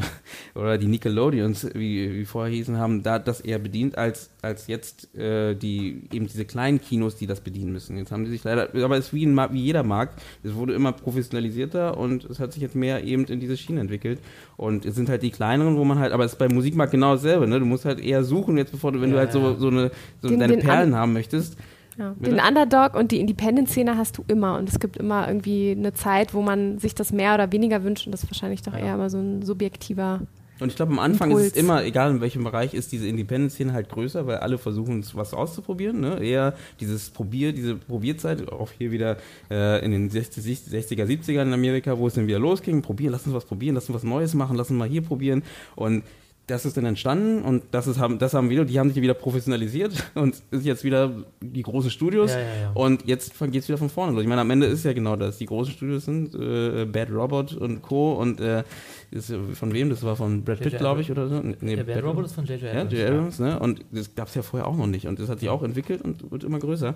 äh, 0.55 0.59
oder 0.59 0.79
die 0.79 0.87
Nickelodeons, 0.87 1.69
wie, 1.75 2.15
wie 2.15 2.25
vorher 2.25 2.53
hießen, 2.55 2.79
haben 2.79 3.03
da 3.03 3.19
das 3.19 3.41
eher 3.41 3.59
bedient 3.59 3.97
als, 3.99 4.31
als 4.43 4.67
jetzt 4.67 5.15
äh, 5.17 5.55
die 5.55 6.03
eben 6.13 6.27
diese 6.27 6.45
kleinen 6.45 6.81
Kinos, 6.81 7.17
die 7.17 7.27
das 7.27 7.41
bedienen 7.41 7.73
müssen. 7.73 7.97
Jetzt 7.97 8.13
haben 8.13 8.25
die 8.25 8.31
sich 8.31 8.45
leider, 8.45 8.69
aber 8.85 8.97
es 8.99 9.07
ist 9.07 9.15
wie, 9.15 9.27
ein, 9.27 9.37
wie 9.53 9.61
jeder 9.61 9.83
Markt, 9.83 10.21
es 10.43 10.55
wurde 10.55 10.75
immer 10.75 10.93
professionalisierter 10.93 11.97
und 11.97 12.25
es 12.25 12.39
hat 12.41 12.53
sich 12.53 12.63
jetzt 12.63 12.75
mehr 12.75 13.05
eben 13.05 13.25
in 13.27 13.41
diese 13.41 13.57
Schiene 13.57 13.81
entwickelt. 13.81 14.19
Und 14.57 14.85
es 14.85 14.95
sind 14.95 15.09
halt 15.09 15.23
die 15.23 15.31
kleineren, 15.31 15.77
wo 15.77 15.85
man 15.85 15.99
halt, 15.99 16.13
aber 16.13 16.25
es 16.25 16.33
ist 16.33 16.39
beim 16.39 16.53
Musikmarkt 16.53 16.93
genau 16.93 17.15
dasselbe, 17.15 17.47
ne? 17.49 17.59
Du 17.59 17.67
musst 17.67 17.85
halt 17.85 18.01
eher 18.01 18.23
suchen, 18.25 18.57
jetzt 18.59 18.73
bevor 18.73 18.93
du, 18.93 19.01
wenn 19.01 19.11
du 19.11 19.17
Ja, 19.17 19.23
halt 19.23 19.33
so, 19.33 19.55
so 19.57 19.69
eine 19.69 19.91
so 20.21 20.29
Den- 20.29 20.39
deine 20.39 20.57
den 20.57 20.63
Perlen 20.65 20.95
haben 20.95 21.13
möchtest. 21.13 21.57
Ja. 22.03 22.15
Den 22.19 22.41
Underdog 22.41 22.95
und 22.95 23.13
die 23.13 23.21
Independent-Szene 23.21 23.97
hast 23.97 24.19
du 24.19 24.25
immer 24.27 24.59
und 24.59 24.69
es 24.69 24.81
gibt 24.81 24.97
immer 24.97 25.29
irgendwie 25.29 25.71
eine 25.71 25.93
Zeit, 25.95 26.35
wo 26.35 26.43
man 26.43 26.79
sich 26.79 26.95
das 26.95 27.13
mehr 27.13 27.35
oder 27.35 27.53
weniger 27.53 27.85
wünscht 27.85 28.07
und 28.07 28.13
das 28.13 28.25
ist 28.25 28.31
wahrscheinlich 28.31 28.63
doch 28.63 28.73
Ja. 28.73 28.81
eher 28.81 28.95
immer 28.95 29.09
so 29.11 29.19
ein 29.19 29.43
subjektiver. 29.43 30.21
Und 30.61 30.69
ich 30.69 30.77
glaube, 30.77 30.93
am 30.93 30.99
Anfang 31.01 31.31
Impuls. 31.31 31.47
ist 31.49 31.57
es 31.57 31.63
immer, 31.63 31.83
egal 31.85 32.11
in 32.13 32.21
welchem 32.21 32.45
Bereich, 32.45 32.73
ist 32.73 32.93
diese 32.93 33.09
Independent-Szene 33.09 33.73
halt 33.73 33.89
größer, 33.89 34.27
weil 34.29 34.37
alle 34.37 34.59
versuchen, 34.59 35.05
was 35.15 35.35
auszuprobieren. 35.35 36.01
Ne? 36.01 36.23
Eher 36.23 36.55
dieses 36.79 37.11
Probier, 37.11 37.53
diese 37.53 37.75
Probierzeit, 37.75 38.53
auch 38.53 38.71
hier 38.71 38.93
wieder 38.93 39.17
äh, 39.51 39.85
in 39.85 39.91
den 39.91 40.09
60, 40.11 40.45
60er, 40.45 41.05
70er 41.05 41.43
in 41.43 41.53
Amerika, 41.53 41.99
wo 41.99 42.07
es 42.07 42.15
dann 42.15 42.29
wieder 42.29 42.39
losging, 42.39 42.81
probieren, 42.83 43.13
lass 43.13 43.27
uns 43.27 43.35
was 43.35 43.45
probieren, 43.45 43.75
lass 43.75 43.89
uns 43.89 43.97
was 43.97 44.05
Neues 44.05 44.35
machen, 44.35 44.57
lass 44.57 44.71
uns 44.71 44.79
mal 44.79 44.89
hier 44.89 45.03
probieren. 45.03 45.43
Und 45.75 46.05
das 46.47 46.67
ist 46.67 46.77
dann 46.77 46.85
entstanden 46.85 47.43
und 47.43 47.63
das 47.71 47.87
ist 47.87 47.99
haben 47.99 48.19
das 48.19 48.35
haben 48.35 48.51
wieder 48.51 48.65
die 48.65 48.79
haben 48.79 48.91
sich 48.91 49.01
wieder 49.01 49.15
professionalisiert 49.15 49.93
und 50.15 50.43
ist 50.51 50.65
jetzt 50.65 50.85
wieder 50.85 51.13
die 51.41 51.63
großen 51.63 51.91
Studios 51.91 52.33
Ja, 52.33 52.41
ja, 52.41 52.47
ja. 52.63 52.71
und 52.75 53.07
jetzt 53.07 53.39
geht 53.39 53.55
es 53.63 53.69
wieder 53.69 53.79
von 53.79 53.89
vorne 53.89 54.13
los. 54.13 54.23
Ich 54.23 54.29
meine, 54.29 54.41
am 54.41 54.51
Ende 54.51 54.67
ist 54.67 54.85
ja 54.85 54.93
genau 54.93 55.17
das. 55.17 55.39
Die 55.39 55.47
großen 55.47 55.73
Studios 55.73 56.05
sind 56.05 56.35
äh, 56.35 56.85
Bad 56.85 57.11
Robot 57.11 57.55
und 57.55 57.83
Co. 57.83 58.15
und 58.15 58.41
äh, 58.41 58.65
ist, 59.11 59.33
von 59.55 59.73
wem? 59.75 59.91
Das 59.91 60.03
war 60.03 60.17
von 60.17 60.43
Brad 60.43 60.61
Pitt, 60.61 60.79
glaube 60.79 61.03
ich, 61.03 61.11
oder 61.11 61.29
so. 61.29 61.41
Nee, 61.41 61.77
Der 61.77 61.85
Bad 61.85 61.97
Bad 61.97 62.05
Robot 62.05 62.27
ist 62.27 62.33
von 62.33 62.45
J.J. 62.47 62.63
ja, 62.63 62.81
Abrams. 62.81 62.93
J. 62.93 63.09
Abrams, 63.09 63.39
ne? 63.41 63.59
Und 63.61 63.85
das 63.93 64.15
gab 64.15 64.29
es 64.29 64.35
ja 64.35 64.43
vorher 64.43 64.67
auch 64.67 64.77
noch 64.77 64.87
nicht. 64.87 65.07
Und 65.07 65.19
das 65.19 65.29
hat 65.29 65.41
sich 65.41 65.49
auch 65.49 65.63
entwickelt 65.63 66.03
und 66.03 66.31
wird 66.31 66.45
immer 66.45 66.59
größer. 66.59 66.95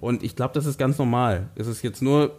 Und 0.00 0.22
ich 0.22 0.36
glaube, 0.36 0.54
das 0.54 0.66
ist 0.66 0.78
ganz 0.78 0.98
normal. 0.98 1.48
Es 1.56 1.66
ist 1.66 1.82
jetzt 1.82 2.02
nur, 2.02 2.36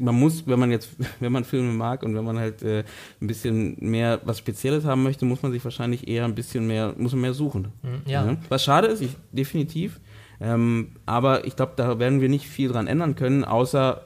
man 0.00 0.14
muss, 0.14 0.46
wenn 0.46 0.58
man 0.58 0.70
jetzt, 0.70 0.90
wenn 1.20 1.32
man 1.32 1.44
Filme 1.44 1.72
mag 1.72 2.02
und 2.02 2.14
wenn 2.14 2.24
man 2.24 2.38
halt 2.38 2.62
äh, 2.62 2.84
ein 3.20 3.26
bisschen 3.26 3.76
mehr 3.80 4.20
was 4.24 4.38
Spezielles 4.38 4.84
haben 4.84 5.02
möchte, 5.02 5.24
muss 5.24 5.42
man 5.42 5.52
sich 5.52 5.64
wahrscheinlich 5.64 6.08
eher 6.08 6.24
ein 6.24 6.34
bisschen 6.34 6.66
mehr, 6.66 6.94
muss 6.96 7.12
man 7.12 7.22
mehr 7.22 7.34
suchen. 7.34 7.68
Mhm, 7.82 8.02
Ja. 8.10 8.24
Ne? 8.24 8.38
Was 8.48 8.64
schade 8.64 8.88
ist, 8.88 9.00
ich, 9.02 9.16
definitiv. 9.32 10.00
Ähm, 10.40 10.92
aber 11.06 11.46
ich 11.46 11.54
glaube, 11.56 11.72
da 11.76 11.98
werden 11.98 12.20
wir 12.20 12.28
nicht 12.28 12.46
viel 12.48 12.68
dran 12.68 12.86
ändern 12.88 13.14
können, 13.14 13.44
außer 13.44 14.02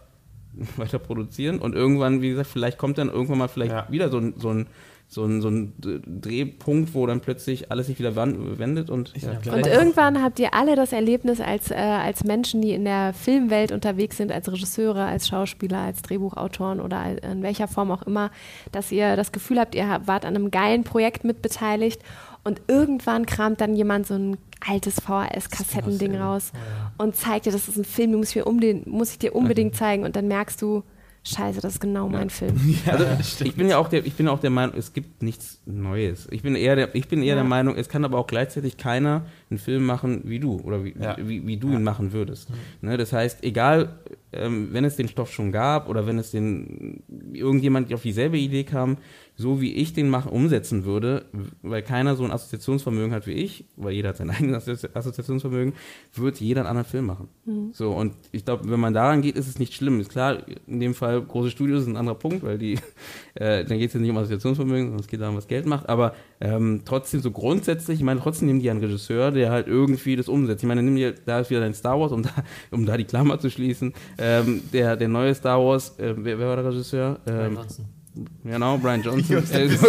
weiter 0.76 0.98
produzieren. 0.98 1.58
Und 1.58 1.74
irgendwann, 1.74 2.22
wie 2.22 2.30
gesagt, 2.30 2.48
vielleicht 2.50 2.78
kommt 2.78 2.98
dann 2.98 3.08
irgendwann 3.08 3.38
mal 3.38 3.48
vielleicht 3.48 3.72
Ja. 3.72 3.86
wieder 3.90 4.08
so 4.10 4.18
ein, 4.18 4.34
so 4.36 4.50
ein 4.50 4.66
so 5.08 5.24
ein, 5.24 5.40
so 5.40 5.48
ein 5.48 5.72
Drehpunkt, 5.78 6.92
wo 6.92 7.06
dann 7.06 7.20
plötzlich 7.20 7.70
alles 7.70 7.86
sich 7.86 7.98
wieder 7.98 8.16
wendet 8.16 8.90
und 8.90 9.12
ja. 9.16 9.52
Und 9.52 9.66
irgendwann 9.66 10.20
habt 10.20 10.40
ihr 10.40 10.52
alle 10.52 10.74
das 10.74 10.92
Erlebnis 10.92 11.40
als, 11.40 11.70
äh, 11.70 11.74
als 11.74 12.24
Menschen, 12.24 12.60
die 12.60 12.72
in 12.72 12.84
der 12.84 13.12
Filmwelt 13.14 13.70
unterwegs 13.70 14.16
sind, 14.16 14.32
als 14.32 14.50
Regisseure, 14.50 15.04
als 15.04 15.28
Schauspieler, 15.28 15.78
als 15.78 16.02
Drehbuchautoren 16.02 16.80
oder 16.80 17.22
in 17.22 17.42
welcher 17.42 17.68
Form 17.68 17.92
auch 17.92 18.02
immer, 18.02 18.30
dass 18.72 18.90
ihr 18.90 19.14
das 19.14 19.30
Gefühl 19.30 19.60
habt, 19.60 19.76
ihr 19.76 20.00
wart 20.06 20.24
an 20.24 20.34
einem 20.34 20.50
geilen 20.50 20.82
Projekt 20.82 21.22
mitbeteiligt 21.22 22.02
und 22.42 22.62
irgendwann 22.66 23.26
kramt 23.26 23.60
dann 23.60 23.76
jemand 23.76 24.08
so 24.08 24.14
ein 24.14 24.36
altes 24.60 25.00
VHS-Kassettending 25.00 26.16
raus 26.16 26.52
ja, 26.52 26.92
und 26.98 27.14
zeigt 27.14 27.46
dir, 27.46 27.52
das 27.52 27.68
ist 27.68 27.76
ein 27.76 27.84
Film, 27.84 28.10
den 28.10 28.18
muss 28.18 28.30
ich, 28.30 28.36
mir 28.36 28.44
unbedingt, 28.44 28.86
muss 28.86 29.12
ich 29.12 29.18
dir 29.18 29.34
unbedingt 29.34 29.76
zeigen 29.76 30.04
und 30.04 30.16
dann 30.16 30.26
merkst 30.26 30.60
du, 30.60 30.82
scheiße, 31.26 31.60
das 31.60 31.74
ist 31.74 31.80
genau 31.80 32.08
mein 32.08 32.30
Film. 32.30 32.56
Also 32.86 33.04
ich 33.44 33.54
bin 33.54 33.68
ja 33.68 33.78
auch 33.78 33.88
der, 33.88 34.06
ich 34.06 34.14
bin 34.14 34.28
auch 34.28 34.38
der 34.40 34.50
Meinung, 34.50 34.76
es 34.78 34.92
gibt 34.92 35.22
nichts 35.22 35.60
Neues. 35.66 36.28
Ich 36.30 36.42
bin 36.42 36.54
eher 36.54 36.76
der, 36.76 36.94
ich 36.94 37.08
bin 37.08 37.20
eher 37.20 37.30
Ja. 37.30 37.34
der 37.36 37.44
Meinung, 37.44 37.76
es 37.76 37.88
kann 37.88 38.04
aber 38.04 38.18
auch 38.18 38.26
gleichzeitig 38.26 38.76
keiner 38.76 39.26
einen 39.50 39.58
Film 39.58 39.84
machen 39.86 40.22
wie 40.24 40.40
du 40.40 40.56
oder 40.60 40.84
wie, 40.84 40.94
Ja. 41.00 41.16
wie, 41.20 41.46
wie 41.46 41.56
du 41.56 41.70
ihn 41.72 41.82
machen 41.84 42.12
würdest. 42.12 42.48
Ne, 42.80 42.96
das 42.96 43.12
heißt, 43.12 43.44
egal, 43.44 43.98
ähm, 44.32 44.68
wenn 44.72 44.84
es 44.84 44.96
den 44.96 45.08
Stoff 45.08 45.32
schon 45.32 45.52
gab 45.52 45.88
oder 45.88 46.06
wenn 46.06 46.18
es 46.18 46.30
den 46.32 47.02
irgendjemand 47.32 47.92
auf 47.94 48.02
dieselbe 48.02 48.38
Idee 48.38 48.64
kam, 48.64 48.98
so 49.38 49.60
wie 49.60 49.74
ich 49.74 49.92
den 49.92 50.08
machen, 50.08 50.32
umsetzen 50.32 50.84
würde, 50.84 51.26
weil 51.62 51.82
keiner 51.82 52.16
so 52.16 52.24
ein 52.24 52.30
Assoziationsvermögen 52.32 53.12
hat 53.12 53.26
wie 53.26 53.32
ich, 53.34 53.66
weil 53.76 53.92
jeder 53.92 54.08
hat 54.10 54.16
sein 54.16 54.30
eigenes 54.30 54.66
Assozi- 54.66 54.88
Assoziationsvermögen, 54.94 55.74
wird 56.14 56.40
jeder 56.40 56.62
einen 56.62 56.68
anderen 56.70 56.88
Film 56.88 57.06
machen. 57.06 57.28
So, 57.72 57.92
und 57.92 58.14
ich 58.32 58.44
glaube, 58.44 58.68
wenn 58.70 58.80
man 58.80 58.94
daran 58.94 59.22
geht, 59.22 59.36
ist 59.36 59.46
es 59.46 59.58
nicht 59.58 59.74
schlimm. 59.74 60.00
Ist 60.00 60.10
klar, 60.10 60.38
in 60.66 60.80
dem 60.80 60.94
Fall 60.94 61.20
große 61.22 61.50
Studios 61.50 61.82
ist 61.82 61.88
ein 61.88 61.96
anderer 61.96 62.16
Punkt, 62.18 62.42
weil 62.42 62.58
die, 62.58 62.78
äh, 63.34 63.64
dann 63.64 63.78
geht 63.78 63.88
es 63.88 63.94
ja 63.94 64.00
nicht 64.00 64.10
um 64.10 64.16
Assoziationsvermögen, 64.16 64.86
sondern 64.86 65.00
es 65.00 65.06
geht 65.06 65.20
darum, 65.20 65.36
was 65.36 65.46
Geld 65.48 65.66
macht. 65.66 65.88
Aber 65.88 66.14
ähm, 66.40 66.82
trotzdem 66.84 67.20
so 67.20 67.30
grundsätzlich, 67.30 67.98
ich 67.98 68.04
meine, 68.04 68.20
trotzdem 68.20 68.48
nehmen 68.48 68.60
die 68.60 68.70
einen 68.70 68.80
Regisseur, 68.80 69.30
der 69.36 69.50
halt 69.50 69.68
irgendwie 69.68 70.16
das 70.16 70.28
umsetzt. 70.28 70.62
Ich 70.64 70.68
meine, 70.68 70.82
nimm 70.82 70.96
dir, 70.96 71.14
da 71.24 71.38
ist 71.40 71.50
wieder 71.50 71.60
dein 71.60 71.74
Star 71.74 72.00
Wars, 72.00 72.10
um 72.12 72.22
da, 72.24 72.30
um 72.72 72.84
da 72.86 72.96
die 72.96 73.04
Klammer 73.04 73.38
zu 73.38 73.48
schließen. 73.50 73.92
Ähm, 74.18 74.62
der, 74.72 74.96
der 74.96 75.06
neue 75.08 75.34
Star 75.34 75.60
Wars, 75.64 75.98
äh, 75.98 76.14
wer, 76.16 76.38
wer 76.38 76.48
war 76.48 76.56
der 76.56 76.64
Regisseur? 76.66 77.20
Ähm, 77.28 77.54
Johnson. 77.54 77.84
genau, 78.44 78.78
Brian 78.78 79.02
Johnson. 79.04 79.36
Äh, 79.52 79.64
ist 79.66 79.80
so- 79.80 79.88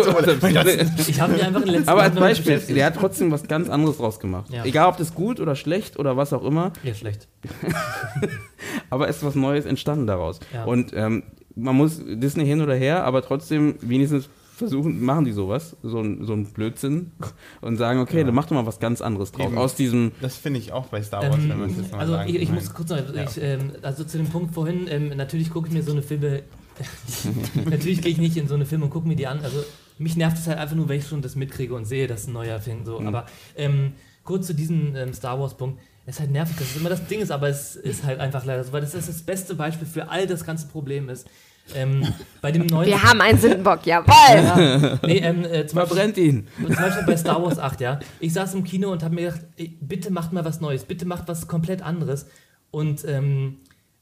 Ich 1.07 1.19
habe 1.21 1.33
einfach 1.41 1.61
in 1.61 1.67
letzten 1.69 1.89
aber 1.89 2.03
als 2.03 2.15
Beispiel, 2.15 2.59
der 2.59 2.85
hat 2.85 2.95
trotzdem 2.95 3.31
was 3.31 3.47
ganz 3.47 3.69
anderes 3.69 3.97
draus 3.97 4.19
gemacht. 4.19 4.51
Ja. 4.51 4.63
Egal, 4.65 4.89
ob 4.89 4.97
das 4.97 5.15
gut 5.15 5.39
oder 5.39 5.55
schlecht 5.55 5.97
oder 5.97 6.17
was 6.17 6.33
auch 6.33 6.43
immer, 6.43 6.73
Ja, 6.83 6.93
schlecht. 6.93 7.27
aber 8.89 9.07
es 9.09 9.17
ist 9.17 9.23
was 9.25 9.35
Neues 9.35 9.65
entstanden 9.65 10.07
daraus. 10.07 10.39
Ja. 10.53 10.65
Und 10.65 10.91
ähm, 10.93 11.23
man 11.55 11.75
muss 11.75 12.01
Disney 12.05 12.45
hin 12.45 12.61
oder 12.61 12.75
her, 12.75 13.03
aber 13.03 13.21
trotzdem 13.21 13.75
wenigstens 13.81 14.29
versuchen, 14.57 15.01
machen 15.03 15.25
die 15.25 15.31
sowas, 15.31 15.75
so 15.83 15.99
ein, 15.99 16.25
so 16.25 16.33
ein 16.33 16.45
Blödsinn 16.53 17.11
und 17.61 17.77
sagen, 17.77 17.99
okay, 17.99 18.19
Ja. 18.19 18.23
dann 18.25 18.35
mach 18.35 18.45
doch 18.45 18.55
mal 18.55 18.65
was 18.65 18.79
ganz 18.79 19.01
anderes 19.01 19.31
draus. 19.31 19.47
Eben. 19.47 19.57
Aus 19.57 19.75
diesem, 19.75 20.11
Das 20.21 20.35
finde 20.35 20.59
ich 20.59 20.71
auch 20.73 20.87
bei 20.87 21.01
Star 21.01 21.23
Wars, 21.23 21.37
wenn 21.37 21.59
man 21.59 21.69
es 21.69 21.77
jetzt 21.77 21.91
mal 21.91 21.99
also 21.99 22.13
sagen 22.13 22.29
ich, 22.29 22.41
ich 22.41 22.51
muss 22.51 22.73
kurz 22.73 22.89
noch, 22.89 22.97
Ja. 23.15 23.23
ich, 23.23 23.41
ähm, 23.41 23.71
also 23.81 24.03
zu 24.03 24.17
dem 24.17 24.27
Punkt 24.27 24.53
vorhin, 24.53 24.87
ähm, 24.89 25.09
natürlich 25.15 25.49
gucke 25.51 25.67
ich 25.67 25.73
mir 25.73 25.83
so 25.83 25.91
eine 25.91 26.01
Filme, 26.01 26.43
natürlich 27.69 28.01
gehe 28.01 28.11
ich 28.11 28.17
nicht 28.17 28.37
in 28.37 28.47
so 28.47 28.55
eine 28.55 28.65
Filme 28.65 28.85
und 28.85 28.91
gucke 28.91 29.07
mir 29.07 29.15
die 29.15 29.27
an, 29.27 29.39
also 29.43 29.63
mich 29.97 30.15
nervt 30.15 30.37
es 30.37 30.47
halt 30.47 30.57
einfach 30.59 30.75
nur, 30.75 30.87
wenn 30.89 30.99
ich 30.99 31.07
schon 31.07 31.21
das 31.21 31.35
mitkriege 31.35 31.73
und 31.73 31.85
sehe, 31.85 32.07
dass 32.07 32.27
ein 32.27 32.33
neuer 32.33 32.59
Film 32.59 32.85
so, 32.85 32.99
Mhm. 32.99 33.07
aber 33.07 33.25
ähm, 33.55 33.93
kurz 34.23 34.47
zu 34.47 34.53
diesem 34.53 34.95
ähm, 34.95 35.13
Star 35.13 35.39
Wars 35.39 35.55
Punkt, 35.57 35.79
es 36.05 36.15
ist 36.15 36.19
halt 36.21 36.31
nervig, 36.31 36.55
dass 36.57 36.69
es 36.71 36.77
immer 36.77 36.89
das 36.89 37.05
Ding 37.07 37.19
ist, 37.19 37.31
aber 37.31 37.49
es 37.49 37.75
ist 37.75 38.03
halt 38.03 38.19
einfach 38.19 38.45
leider 38.45 38.63
so, 38.63 38.71
weil 38.71 38.81
das 38.81 38.93
ist 38.93 39.09
das 39.09 39.21
beste 39.23 39.55
Beispiel 39.55 39.87
für 39.87 40.09
all 40.09 40.25
das 40.27 40.45
ganze 40.45 40.67
Problem 40.67 41.09
ist. 41.09 41.27
Ähm, 41.75 42.07
bei 42.41 42.51
dem 42.51 42.65
neuen 42.65 42.87
Wir 42.87 43.01
haben 43.03 43.21
einen 43.21 43.37
Sündenbock, 43.39 43.85
jawohl! 43.85 44.13
ja, 44.29 44.99
nee, 45.05 45.17
ähm, 45.17 45.43
äh, 45.43 45.65
zum 45.65 45.77
Beispiel, 45.77 45.95
verbrennt 45.97 46.17
ihn. 46.17 46.47
zum 46.57 46.75
Beispiel 46.75 47.05
bei 47.05 47.17
Star 47.17 47.43
Wars 47.43 47.59
8, 47.59 47.81
ja. 47.81 47.99
Ich 48.19 48.33
saß 48.33 48.53
im 48.53 48.63
Kino 48.63 48.91
und 48.91 49.03
habe 49.03 49.15
mir 49.15 49.31
gedacht, 49.31 49.45
ey, 49.57 49.77
bitte 49.81 50.11
macht 50.11 50.33
mal 50.33 50.45
was 50.45 50.61
Neues, 50.61 50.85
bitte 50.85 51.05
macht 51.05 51.27
was 51.27 51.47
komplett 51.47 51.81
anderes. 51.81 52.27
Und, 52.71 53.05
ähm, 53.05 53.57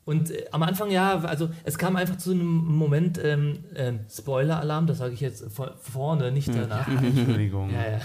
und 0.05 0.31
äh, 0.31 0.45
am 0.51 0.61
Anfang, 0.63 0.91
ja, 0.91 1.19
also 1.19 1.49
es 1.63 1.77
kam 1.77 1.95
einfach 1.95 2.17
zu 2.17 2.31
einem 2.31 2.45
Moment, 2.45 3.19
ähm, 3.23 3.63
ähm, 3.75 4.01
Spoiler-Alarm, 4.09 4.85
das 4.87 4.99
sage 4.99 5.13
ich 5.13 5.21
jetzt 5.21 5.51
vor, 5.51 5.73
vorne, 5.81 6.31
nicht 6.31 6.49
danach. 6.53 6.87
Entschuldigung. 7.03 7.71
Ja, 7.71 7.91
ja. 7.93 7.99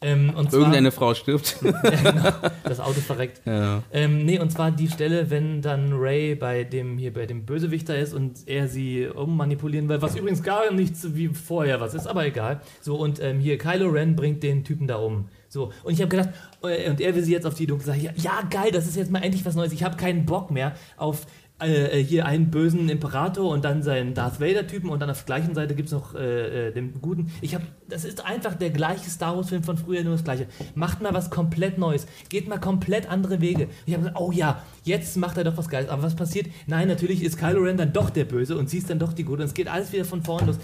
Ähm, 0.00 0.32
und 0.34 0.50
zwar, 0.50 0.60
Irgendeine 0.60 0.90
Frau 0.90 1.14
stirbt. 1.14 1.58
ja, 1.62 1.70
genau, 1.70 2.30
das 2.64 2.80
Auto 2.80 3.00
verreckt. 3.00 3.42
ja. 3.44 3.82
Ähm, 3.92 4.24
nee, 4.24 4.38
und 4.38 4.50
zwar 4.50 4.72
die 4.72 4.88
Stelle, 4.88 5.30
wenn 5.30 5.62
dann 5.62 5.92
Ray 5.92 6.34
bei 6.34 6.64
dem 6.64 6.98
hier 6.98 7.12
bei 7.12 7.26
dem 7.26 7.44
Bösewichter 7.46 7.96
ist 7.96 8.12
und 8.12 8.48
er 8.48 8.66
sie 8.66 9.06
ummanipulieren 9.06 9.88
will, 9.88 10.02
was 10.02 10.16
übrigens 10.16 10.42
gar 10.42 10.72
nichts 10.72 11.14
wie 11.14 11.28
vorher 11.28 11.80
was 11.80 11.94
ist, 11.94 12.06
aber 12.08 12.26
egal. 12.26 12.62
So, 12.80 12.96
und 12.96 13.22
ähm, 13.22 13.38
hier 13.38 13.58
Kylo 13.58 13.90
Ren 13.90 14.16
bringt 14.16 14.42
den 14.42 14.64
Typen 14.64 14.88
da 14.88 14.96
um. 14.96 15.28
So, 15.48 15.70
und 15.84 15.92
ich 15.92 16.00
habe 16.00 16.08
gedacht, 16.08 16.30
äh, 16.64 16.88
und 16.90 17.00
er 17.00 17.14
will 17.14 17.22
sie 17.22 17.32
jetzt 17.32 17.46
auf 17.46 17.54
die 17.54 17.66
dunkle 17.66 17.86
Seite. 17.86 18.06
Ja, 18.06 18.12
ja, 18.16 18.42
geil, 18.48 18.72
das 18.72 18.86
ist 18.86 18.96
jetzt 18.96 19.10
mal 19.10 19.22
endlich 19.22 19.44
was 19.44 19.54
Neues. 19.54 19.72
Ich 19.72 19.84
habe 19.84 19.96
keinen 19.96 20.24
Bock 20.24 20.50
mehr 20.50 20.74
auf 20.96 21.26
äh, 21.62 22.00
äh, 22.00 22.04
hier 22.04 22.26
einen 22.26 22.50
bösen 22.50 22.88
Imperator 22.88 23.50
und 23.50 23.64
dann 23.64 23.82
seinen 23.82 24.14
Darth 24.14 24.40
Vader-Typen 24.40 24.90
und 24.90 25.00
dann 25.00 25.10
auf 25.10 25.24
der 25.24 25.26
gleichen 25.26 25.54
Seite 25.54 25.74
gibt 25.74 25.88
es 25.88 25.92
noch 25.92 26.14
äh, 26.14 26.68
äh, 26.68 26.72
den 26.72 27.00
guten. 27.00 27.30
Ich 27.40 27.54
habe, 27.54 27.64
das 27.88 28.04
ist 28.04 28.24
einfach 28.24 28.54
der 28.54 28.70
gleiche 28.70 29.08
Star 29.08 29.36
Wars-Film 29.36 29.62
von 29.62 29.76
früher, 29.76 30.02
nur 30.04 30.12
das 30.14 30.24
gleiche. 30.24 30.46
Macht 30.74 31.02
mal 31.02 31.14
was 31.14 31.30
komplett 31.30 31.78
Neues. 31.78 32.06
Geht 32.28 32.48
mal 32.48 32.58
komplett 32.58 33.10
andere 33.10 33.40
Wege. 33.40 33.68
Ich 33.86 33.94
habe 33.94 34.04
gesagt, 34.04 34.20
oh 34.20 34.32
ja, 34.32 34.62
jetzt 34.84 35.16
macht 35.16 35.36
er 35.36 35.44
doch 35.44 35.56
was 35.56 35.68
Geiles. 35.68 35.88
Aber 35.88 36.02
was 36.02 36.16
passiert? 36.16 36.46
Nein, 36.66 36.88
natürlich 36.88 37.22
ist 37.22 37.38
Kylo 37.38 37.62
Ren 37.62 37.76
dann 37.76 37.92
doch 37.92 38.10
der 38.10 38.24
Böse 38.24 38.56
und 38.56 38.68
sie 38.68 38.78
ist 38.78 38.90
dann 38.90 38.98
doch 38.98 39.12
die 39.12 39.24
Gute 39.24 39.42
und 39.42 39.48
es 39.48 39.54
geht 39.54 39.68
alles 39.68 39.92
wieder 39.92 40.04
von 40.04 40.22
vorn 40.22 40.46
los. 40.46 40.58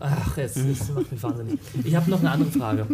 Ach, 0.00 0.36
es, 0.38 0.56
es 0.56 0.90
macht 0.90 1.10
mich 1.12 1.22
wahnsinnig. 1.22 1.58
Ich 1.84 1.94
habe 1.94 2.10
noch 2.10 2.18
eine 2.20 2.30
andere 2.32 2.50
Frage. 2.50 2.86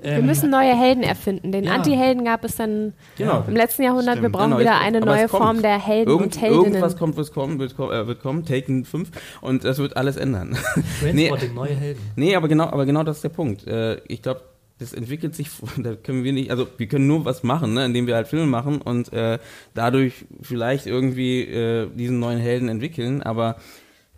Wir 0.00 0.12
Ähm, 0.12 0.26
müssen 0.26 0.50
neue 0.50 0.78
Helden 0.78 1.02
erfinden. 1.02 1.50
Den 1.50 1.64
Ja. 1.64 1.74
Anti-Helden 1.74 2.24
gab 2.24 2.44
es 2.44 2.56
dann 2.56 2.92
Genau. 3.18 3.42
im 3.46 3.56
letzten 3.56 3.82
Jahrhundert. 3.82 4.16
Wir 4.16 4.22
Stimmt. 4.22 4.32
brauchen 4.34 4.44
Genau, 4.50 4.60
wieder 4.60 4.72
jetzt- 4.72 4.82
eine 4.82 5.00
neue. 5.00 5.28
Form 5.28 5.62
der 5.62 5.78
Helden 5.84 6.10
Irgend, 6.10 6.26
und 6.36 6.40
Heldinnen. 6.40 6.64
irgendwas 6.66 6.96
kommt, 6.96 7.16
was 7.16 7.32
kommen, 7.32 7.58
wird, 7.58 7.72
äh, 7.78 8.06
wird 8.06 8.20
kommen, 8.20 8.44
Taken 8.44 8.84
5 8.84 9.10
und 9.40 9.64
das 9.64 9.78
wird 9.78 9.96
alles 9.96 10.16
ändern. 10.16 10.56
Transporting, 11.00 11.54
neue 11.54 11.74
Helden. 11.74 12.00
Nee, 12.16 12.36
aber 12.36 12.48
genau, 12.48 12.64
aber 12.66 12.86
genau 12.86 13.02
das 13.02 13.16
ist 13.16 13.22
der 13.24 13.28
Punkt. 13.30 13.66
Äh, 13.66 13.96
ich 14.06 14.22
glaube, 14.22 14.42
das 14.78 14.92
entwickelt 14.92 15.34
sich, 15.34 15.48
da 15.82 15.94
können 15.96 16.24
wir 16.24 16.32
nicht, 16.32 16.50
also 16.50 16.66
wir 16.76 16.86
können 16.86 17.06
nur 17.06 17.24
was 17.24 17.42
machen, 17.42 17.74
ne, 17.74 17.84
indem 17.84 18.06
wir 18.06 18.14
halt 18.14 18.28
Filme 18.28 18.46
machen 18.46 18.80
und 18.80 19.12
äh, 19.12 19.38
dadurch 19.74 20.24
vielleicht 20.42 20.86
irgendwie 20.86 21.42
äh, 21.42 21.88
diesen 21.94 22.18
neuen 22.20 22.38
Helden 22.38 22.68
entwickeln, 22.68 23.22
aber 23.22 23.56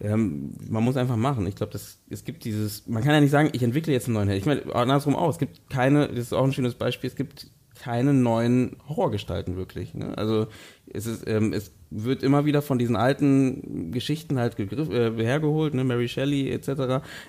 ähm, 0.01 0.55
man 0.69 0.85
muss 0.85 0.97
einfach 0.97 1.17
machen. 1.17 1.47
Ich 1.47 1.57
glaube, 1.57 1.73
es 1.75 2.25
gibt 2.25 2.45
dieses, 2.45 2.87
man 2.87 3.03
kann 3.03 3.15
ja 3.15 3.21
nicht 3.21 3.31
sagen, 3.31 3.51
ich 3.53 3.63
entwickle 3.63 3.93
jetzt 3.93 4.07
einen 4.07 4.15
neuen 4.15 4.29
Helden. 4.29 4.41
Ich 4.41 4.47
meine, 4.47 4.75
andersrum 4.75 5.17
auch, 5.17 5.31
es 5.31 5.39
gibt 5.39 5.71
keine, 5.71 6.09
das 6.09 6.19
ist 6.19 6.33
auch 6.33 6.45
ein 6.45 6.53
schönes 6.53 6.75
Beispiel, 6.75 7.09
es 7.09 7.17
gibt 7.17 7.49
keine 7.79 8.13
neuen 8.13 8.77
Horrorgestalten 8.89 9.57
wirklich. 9.57 9.95
Ne? 9.95 10.17
Also 10.17 10.49
es 10.87 11.07
ist, 11.07 11.27
ähm, 11.27 11.53
es 11.53 11.73
wird 11.91 12.23
immer 12.23 12.45
wieder 12.45 12.63
von 12.63 12.79
diesen 12.79 12.97
alten 12.97 13.93
Geschichten 13.93 14.39
halt 14.39 14.57
gegriff, 14.57 14.91
äh, 14.91 15.13
hergeholt, 15.17 15.75
ne, 15.75 15.85
Mary 15.85 16.09
Shelley 16.09 16.51
etc. 16.51 16.69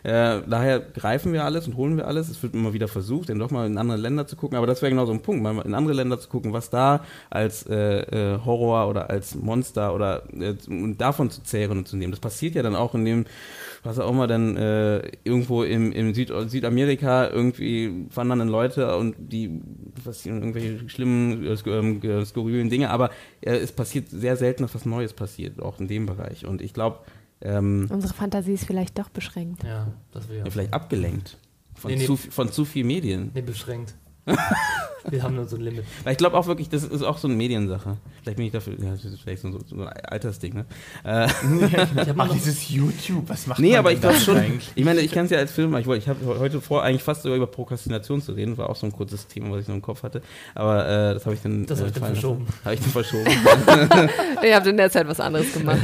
Äh, 0.04 0.42
daher 0.48 0.80
greifen 0.80 1.34
wir 1.34 1.46
alles 1.46 1.68
und 1.68 1.78
holen 1.78 1.98
wir 1.98 2.08
alles. 2.08 2.30
Es 2.30 2.42
wird 2.42 2.54
immer 2.54 2.74
wieder 2.74 2.88
versucht, 2.88 3.30
dann 3.30 3.40
doch 3.40 3.52
mal 3.52 3.68
in 3.68 3.78
andere 3.78 3.98
Länder 3.98 4.28
zu 4.28 4.36
gucken. 4.36 4.58
Aber 4.58 4.68
das 4.68 4.82
wäre 4.82 4.90
genau 4.90 5.06
so 5.06 5.14
ein 5.14 5.22
Punkt, 5.22 5.44
mal 5.44 5.60
in 5.66 5.74
andere 5.74 5.94
Länder 5.94 6.20
zu 6.20 6.30
gucken, 6.30 6.54
was 6.54 6.70
da 6.70 7.04
als 7.30 7.66
äh, 7.68 8.02
äh, 8.02 8.40
Horror 8.44 8.90
oder 8.90 9.10
als 9.10 9.36
Monster 9.36 9.94
oder 9.94 10.24
äh, 10.34 10.56
davon 10.98 11.30
zu 11.30 11.44
zehren 11.44 11.80
und 11.80 11.88
zu 11.88 11.98
nehmen. 11.98 12.12
Das 12.12 12.20
passiert 12.20 12.56
ja 12.56 12.64
dann 12.64 12.76
auch 12.76 12.96
in 12.96 13.06
dem 13.06 13.26
was 13.84 14.00
auch 14.00 14.12
immer 14.12 14.28
dann 14.28 14.58
äh, 14.58 15.12
irgendwo 15.24 15.64
im, 15.64 15.92
im 15.92 16.14
Süd 16.14 16.32
Südamerika 16.48 17.30
irgendwie 17.30 18.06
wandern 18.14 18.40
dann 18.40 18.50
Leute 18.50 18.98
und 18.98 19.16
die 19.18 19.62
was 20.08 20.26
irgendwelche 20.26 20.90
schlimmen, 20.90 21.46
äh, 21.46 21.56
ähm, 21.68 22.02
äh, 22.02 22.26
skurrilen 22.26 22.70
Dinge, 22.70 22.90
aber 22.90 23.12
äh, 23.42 23.58
es 23.58 23.72
passiert 23.72 24.10
sehr 24.10 24.38
selten, 24.38 24.64
dass 24.64 24.74
was 24.74 24.86
Neues 24.86 25.14
passiert, 25.14 25.62
auch 25.62 25.80
in 25.80 25.88
dem 25.88 26.06
Bereich. 26.06 26.46
Und 26.46 26.62
ich 26.62 26.74
glaube, 26.74 27.00
ähm, 27.42 27.88
Unsere 27.92 28.14
Fantasie 28.14 28.54
ist 28.54 28.66
vielleicht 28.66 28.98
doch 28.98 29.10
beschränkt. 29.10 29.64
Ja, 29.64 29.94
das 30.12 30.28
wäre 30.30 30.46
ja, 30.46 30.52
vielleicht 30.52 30.74
abgelenkt 30.74 31.38
von, 31.76 31.92
Nee, 31.92 31.98
nee. 31.98 32.06
Zu, 32.06 32.16
von 32.18 32.52
zu 32.52 32.66
viel 32.66 32.84
Medien. 32.84 33.32
Nee, 33.34 33.42
beschränkt. 33.42 33.96
Wir 35.10 35.24
haben 35.24 35.36
nur 35.36 35.48
so 35.48 35.56
ein 35.56 35.62
Limit. 35.62 35.86
Weil 36.04 36.12
ich 36.12 36.18
glaube 36.18 36.36
auch 36.38 36.48
wirklich, 36.48 36.68
das 36.68 36.84
ist 36.84 37.02
auch 37.02 37.18
so 37.18 37.30
eine 37.30 37.38
Mediensache. 37.38 37.96
Vielleicht 38.22 38.36
bin 38.36 38.46
ich 38.48 38.52
dafür, 38.52 38.74
ja, 38.78 38.92
das 38.92 39.06
ist 39.06 39.22
vielleicht 39.22 39.42
so, 39.42 39.58
so, 39.66 39.76
ein 39.78 39.88
Altersding, 39.88 40.54
ne? 40.54 40.66
Äh, 41.06 41.28
Ich 42.02 42.14
Ach, 42.18 42.30
dieses 42.34 42.70
YouTube, 42.70 43.30
was 43.30 43.48
macht 43.48 43.60
Nee, 43.60 43.70
man 43.70 43.80
aber 43.80 43.90
denn 43.90 43.96
ich 43.96 44.02
glaube 44.02 44.18
schon, 44.20 44.36
eigentlich? 44.38 44.70
ich 44.76 44.84
meine, 44.84 45.00
ich 45.00 45.12
kann 45.14 45.24
es 45.24 45.32
ja 45.32 45.38
als 45.38 45.54
Film, 45.54 45.74
ich, 45.78 45.86
wollte- 45.86 46.04
ich 46.04 46.10
habe 46.10 46.26
heute 46.40 46.60
vor, 46.60 46.84
eigentlich 46.84 47.04
fast 47.04 47.24
sogar 47.24 47.38
über 47.38 47.48
Prokrastination 47.48 48.22
zu 48.22 48.34
reden, 48.34 48.58
war 48.58 48.70
auch 48.70 48.76
so 48.76 48.86
ein 48.86 48.92
kurzes 48.92 49.28
Thema, 49.28 49.52
was 49.52 49.62
ich 49.62 49.68
noch 49.70 49.76
im 49.76 49.82
Kopf 49.82 50.04
hatte, 50.04 50.22
aber 50.56 50.86
äh, 50.86 51.14
das 51.14 51.26
habe 51.26 51.36
ich 51.36 51.42
dann 51.42 51.66
Das 51.66 51.80
äh, 51.80 51.84
hab 51.84 51.88
ich 51.88 51.94
dann 52.02 52.04
verschoben. 52.12 52.48
Habe 52.66 52.76
ich 52.76 52.82
dann 52.82 52.90
verschoben. 52.90 53.32
Ihr 54.44 54.56
habt 54.58 54.68
in 54.68 54.76
der 54.76 54.92
Zeit 54.92 55.08
was 55.08 55.22
anderes 55.22 55.54
gemacht. 55.54 55.80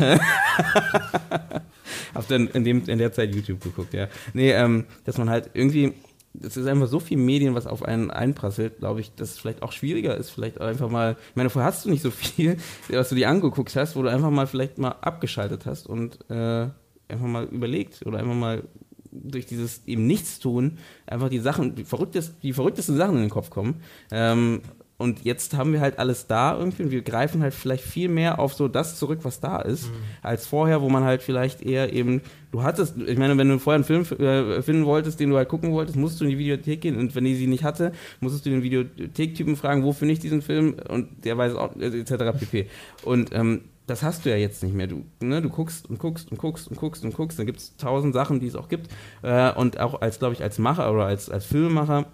Hab 2.13 2.27
dann 2.27 2.47
in, 2.47 2.63
dem, 2.63 2.83
in 2.87 2.97
der 2.97 3.11
Zeit 3.11 3.33
YouTube 3.33 3.61
geguckt, 3.61 3.93
ja. 3.93 4.07
Nee, 4.33 4.51
ähm, 4.51 4.85
dass 5.05 5.17
man 5.17 5.29
halt 5.29 5.49
irgendwie, 5.53 5.93
es 6.41 6.57
ist 6.57 6.67
einfach 6.67 6.87
so 6.87 6.99
viel 6.99 7.17
Medien, 7.17 7.55
was 7.55 7.67
auf 7.67 7.83
einen 7.83 8.11
einprasselt, 8.11 8.79
glaube 8.79 9.01
ich, 9.01 9.13
dass 9.15 9.31
es 9.31 9.39
vielleicht 9.39 9.61
auch 9.61 9.71
schwieriger 9.71 10.17
ist, 10.17 10.31
vielleicht 10.31 10.59
einfach 10.59 10.89
mal, 10.89 11.15
ich 11.29 11.35
meine, 11.35 11.49
vorher 11.49 11.71
hast 11.71 11.85
du 11.85 11.89
nicht 11.89 12.01
so 12.01 12.11
viel, 12.11 12.57
was 12.89 13.09
du 13.09 13.15
dir 13.15 13.29
angeguckt 13.29 13.75
hast, 13.75 13.95
wo 13.95 14.01
du 14.01 14.09
einfach 14.09 14.31
mal 14.31 14.47
vielleicht 14.47 14.77
mal 14.77 14.95
abgeschaltet 15.01 15.65
hast 15.65 15.87
und 15.87 16.19
äh, 16.29 16.67
einfach 17.07 17.27
mal 17.27 17.45
überlegt 17.45 18.05
oder 18.05 18.19
einfach 18.19 18.35
mal 18.35 18.63
durch 19.11 19.45
dieses 19.45 19.85
eben 19.85 20.07
Nichtstun 20.07 20.79
einfach 21.05 21.29
die 21.29 21.39
Sachen, 21.39 21.75
die, 21.75 21.83
verrücktest, 21.83 22.33
die 22.41 22.53
verrücktesten 22.53 22.97
Sachen 22.97 23.15
in 23.15 23.21
den 23.21 23.29
Kopf 23.29 23.51
kommen. 23.51 23.81
Ähm, 24.11 24.61
und 25.03 25.25
jetzt 25.25 25.53
haben 25.55 25.73
wir 25.73 25.81
halt 25.81 25.99
alles 25.99 26.27
da 26.27 26.57
irgendwie 26.57 26.83
und 26.83 26.91
wir 26.91 27.01
greifen 27.01 27.41
halt 27.41 27.53
vielleicht 27.53 27.83
viel 27.83 28.07
mehr 28.07 28.39
auf 28.39 28.53
so 28.53 28.69
das 28.69 28.97
zurück, 28.97 29.19
was 29.23 29.41
da 29.41 29.59
ist, 29.59 29.91
als 30.21 30.47
vorher, 30.47 30.81
wo 30.81 30.87
man 30.87 31.03
halt 31.03 31.21
vielleicht 31.21 31.61
eher 31.61 31.91
eben, 31.91 32.21
du 32.53 32.63
hattest, 32.63 32.95
ich 32.97 33.17
meine, 33.17 33.37
wenn 33.37 33.49
du 33.49 33.59
vorher 33.59 33.83
einen 33.83 33.83
Film 33.83 34.03
äh, 34.21 34.61
finden 34.61 34.85
wolltest, 34.85 35.19
den 35.19 35.29
du 35.29 35.35
halt 35.35 35.49
gucken 35.49 35.73
wolltest, 35.73 35.97
musst 35.97 36.21
du 36.21 36.23
in 36.23 36.29
die 36.29 36.37
Videothek 36.37 36.79
gehen 36.79 36.97
und 36.97 37.15
wenn 37.15 37.25
die 37.25 37.35
sie 37.35 37.47
nicht 37.47 37.65
hatte, 37.65 37.91
musstest 38.21 38.45
du 38.45 38.49
den 38.51 38.63
Videothektypen 38.63 39.57
fragen, 39.57 39.83
wo 39.83 39.91
finde 39.91 40.13
ich 40.13 40.19
diesen 40.19 40.41
Film 40.41 40.75
und 40.87 41.25
der 41.25 41.37
weiß 41.37 41.55
auch, 41.55 41.75
äh, 41.75 41.99
etc. 41.99 42.39
pp. 42.39 42.69
Und 43.03 43.35
ähm, 43.35 43.65
das 43.87 44.03
hast 44.03 44.25
du 44.25 44.29
ja 44.29 44.37
jetzt 44.37 44.63
nicht 44.63 44.73
mehr. 44.73 44.87
Du, 44.87 45.03
ne, 45.19 45.41
du 45.41 45.49
guckst 45.49 45.89
und 45.89 45.99
guckst 45.99 46.31
und 46.31 46.37
guckst 46.37 46.69
und 46.69 46.77
guckst 46.77 47.03
und 47.03 47.13
guckst. 47.13 47.37
Da 47.37 47.43
gibt 47.43 47.59
es 47.59 47.75
tausend 47.75 48.13
Sachen, 48.13 48.39
die 48.39 48.47
es 48.47 48.55
auch 48.55 48.69
gibt. 48.69 48.89
Äh, 49.21 49.51
und 49.51 49.81
auch 49.81 50.01
als, 50.01 50.19
glaube 50.19 50.33
ich, 50.33 50.41
als 50.41 50.59
Macher 50.59 50.89
oder 50.93 51.05
als, 51.05 51.29
als 51.29 51.45
Filmemacher, 51.45 52.05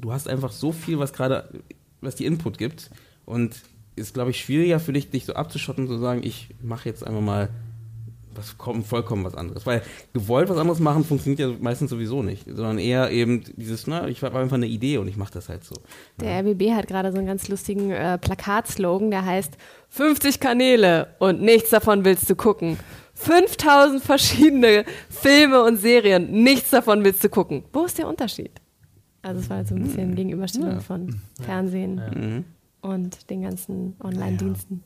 du 0.00 0.12
hast 0.12 0.28
einfach 0.28 0.52
so 0.52 0.70
viel, 0.72 0.98
was 0.98 1.12
gerade, 1.12 1.48
was 2.02 2.16
die 2.16 2.26
Input 2.26 2.58
gibt. 2.58 2.90
Und 3.24 3.62
ist, 3.96 4.14
glaube 4.14 4.30
ich, 4.30 4.40
schwieriger 4.40 4.80
für 4.80 4.92
dich, 4.92 5.10
dich 5.10 5.24
so 5.24 5.34
abzuschotten 5.34 5.84
und 5.84 5.90
zu 5.90 5.98
sagen, 5.98 6.22
ich 6.22 6.48
mache 6.62 6.88
jetzt 6.88 7.06
einfach 7.06 7.20
mal 7.20 7.48
was 8.34 8.56
vollkommen 8.86 9.24
was 9.24 9.34
anderes. 9.34 9.66
Weil 9.66 9.82
gewollt 10.12 10.48
was 10.48 10.56
anderes 10.56 10.80
machen 10.80 11.04
funktioniert 11.04 11.40
ja 11.40 11.54
meistens 11.60 11.90
sowieso 11.90 12.22
nicht, 12.22 12.46
sondern 12.46 12.78
eher 12.78 13.10
eben 13.10 13.44
dieses, 13.56 13.86
na, 13.86 14.08
ich 14.08 14.22
habe 14.22 14.38
einfach 14.38 14.56
eine 14.56 14.66
Idee 14.66 14.98
und 14.98 15.08
ich 15.08 15.16
mache 15.16 15.32
das 15.32 15.48
halt 15.48 15.64
so. 15.64 15.74
Der 16.20 16.40
RBB 16.40 16.72
hat 16.72 16.86
gerade 16.88 17.12
so 17.12 17.18
einen 17.18 17.26
ganz 17.26 17.48
lustigen 17.48 17.90
äh, 17.90 18.18
Plakatslogan, 18.18 19.10
der 19.10 19.24
heißt 19.24 19.56
50 19.90 20.40
Kanäle 20.40 21.14
und 21.18 21.42
nichts 21.42 21.70
davon 21.70 22.04
willst 22.04 22.28
du 22.30 22.34
gucken. 22.34 22.78
5000 23.14 24.02
verschiedene 24.02 24.84
Filme 25.10 25.62
und 25.62 25.76
Serien, 25.76 26.42
nichts 26.42 26.70
davon 26.70 27.04
willst 27.04 27.22
du 27.22 27.28
gucken. 27.28 27.64
Wo 27.72 27.84
ist 27.84 27.98
der 27.98 28.08
Unterschied? 28.08 28.61
Also 29.22 29.40
es 29.40 29.48
war 29.50 29.58
halt 29.58 29.68
so 29.68 29.74
ein 29.74 29.82
bisschen 29.82 30.14
Gegenüberstellung 30.14 30.70
Ja. 30.72 30.80
von 30.80 31.20
Fernsehen. 31.40 31.94
Mhm. 32.14 32.44
und 32.80 33.30
den 33.30 33.42
ganzen 33.42 33.94
Online-Diensten. 34.02 34.82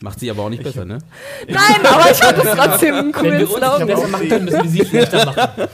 Macht 0.00 0.20
sie 0.20 0.30
aber 0.30 0.42
auch 0.42 0.50
nicht 0.50 0.62
besser, 0.62 0.84
ne? 0.84 0.98
Nein, 1.48 1.86
aber 1.90 2.10
ich 2.10 2.18
fand 2.18 2.36
es 2.38 2.50
trotzdem 2.54 2.94
einen 2.94 3.06
wenn 3.06 3.12
coolen 3.12 3.32
wir 3.38 3.40
uns 3.40 3.50
Slogan. 3.56 3.86
besser 3.86 4.08
machen 4.08 4.28
können, 4.28 4.44
müssen 4.44 4.62
wir 4.64 4.70
sie 4.70 4.84
schlechter 4.84 5.24
machen. 5.24 5.48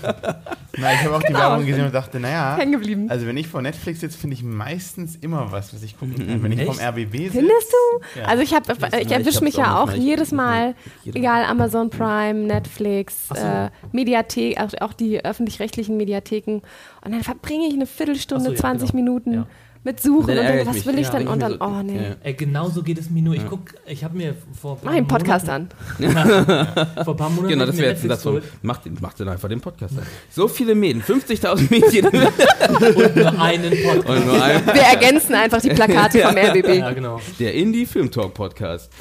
Na, 0.79 0.93
ich 0.95 1.05
habe 1.05 1.17
auch 1.17 1.21
die 1.21 1.27
Genau. 1.27 1.39
Werbung 1.41 1.67
gesehen 1.67 1.85
und 1.87 1.95
dachte, 1.95 2.21
naja, 2.21 2.57
Hängen 2.57 2.73
geblieben. 2.73 3.11
also 3.11 3.27
wenn 3.27 3.37
ich 3.37 3.49
vor 3.49 3.61
Netflix 3.63 4.01
sitze, 4.01 4.17
finde 4.17 4.35
ich 4.37 4.43
meistens 4.43 5.17
immer 5.17 5.51
was, 5.53 5.75
was 5.75 5.83
ich 5.83 5.99
gucken 5.99 6.17
kann. 6.27 6.43
Wenn 6.43 6.53
ich 6.53 6.61
Echt? 6.61 6.69
vom 6.73 6.79
RBB 6.79 7.13
sitze. 7.17 7.31
Findest 7.39 7.73
du? 7.73 8.21
Ja. 8.21 8.27
Also 8.27 8.43
ich 8.43 8.53
ich 8.53 9.13
erwische 9.13 9.43
mich 9.45 9.57
ja 9.57 9.77
auch 9.83 9.91
auch 9.91 9.93
jedes 9.93 10.31
Mal, 10.33 10.75
jeder- 11.03 11.19
egal 11.19 11.45
Amazon 11.45 11.91
Prime, 11.91 12.35
Netflix, 12.47 13.29
so. 13.29 13.35
äh, 13.35 13.71
Mediathek, 13.91 14.59
auch, 14.61 14.71
auch 14.81 14.93
die 14.93 15.23
öffentlich-rechtlichen 15.25 15.97
Mediatheken. 15.97 16.63
Und 17.05 17.13
dann 17.13 17.23
verbringe 17.25 17.67
ich 17.67 17.75
eine 17.75 17.87
Viertelstunde, 17.87 18.45
so, 18.45 18.51
ja, 18.53 18.57
20 18.57 18.93
genau. 18.93 19.03
Minuten 19.03 19.33
Ja. 19.35 19.47
Mit 19.85 20.01
Suchen 20.01 20.37
Dann 20.37 20.47
und 20.47 20.59
ich 20.61 20.67
was 20.67 20.87
will 20.87 20.99
ich 20.99 21.07
Ja, 21.09 21.19
denn? 21.19 21.27
Und 21.29 21.41
dann, 21.41 21.53
so, 21.53 21.59
oh 21.61 21.83
nee. 21.83 21.97
ja. 21.97 22.17
Ey, 22.23 22.35
genau 22.35 22.69
so 22.69 22.83
geht 22.83 22.99
es 22.99 23.11
mir 23.11 23.21
nur. 23.23 23.35
Ich 23.35 23.43
Ja. 23.43 23.49
guck, 23.49 23.75
ich 23.87 24.05
habe 24.05 24.17
mir 24.17 24.35
vor 24.59 24.75
ein 24.75 24.85
Mach 24.85 24.93
den 24.95 25.07
Podcast 25.09 25.47
Monaten, 25.47 25.69
an. 26.17 26.77
Vor 27.05 27.15
ein 27.15 27.17
paar 27.17 27.31
Monaten 27.31 27.49
Genau, 27.49 27.67
das 27.67 27.77
wäre 27.77 27.91
jetzt 27.91 28.09
das 28.09 28.23
von, 28.23 28.37
geholt 28.37 28.53
macht, 28.63 29.01
macht 29.01 29.19
dann 29.21 29.29
einfach 29.29 29.49
den 29.49 29.61
Podcast 29.61 29.99
an. 29.99 30.07
So 30.31 30.47
viele 30.47 30.75
Medien, 30.77 31.03
50.000 31.03 31.71
Medien 31.71 32.07
und 32.07 33.17
nur 33.17 33.41
einen 33.41 33.71
Podcast. 33.83 34.09
und 34.09 34.27
nur 34.27 34.43
ein, 34.43 34.67
Wir 34.67 34.83
ergänzen 34.83 35.35
einfach 35.35 35.61
die 35.61 35.71
Plakate 35.71 36.21
vom 36.23 36.37
RBB. 36.37 36.69
Ja, 36.79 36.93
genau. 36.93 37.21
der 37.41 37.55
Indie 37.55 37.87
Film 37.87 38.11
Talk 38.11 38.35
Podcast. 38.35 38.93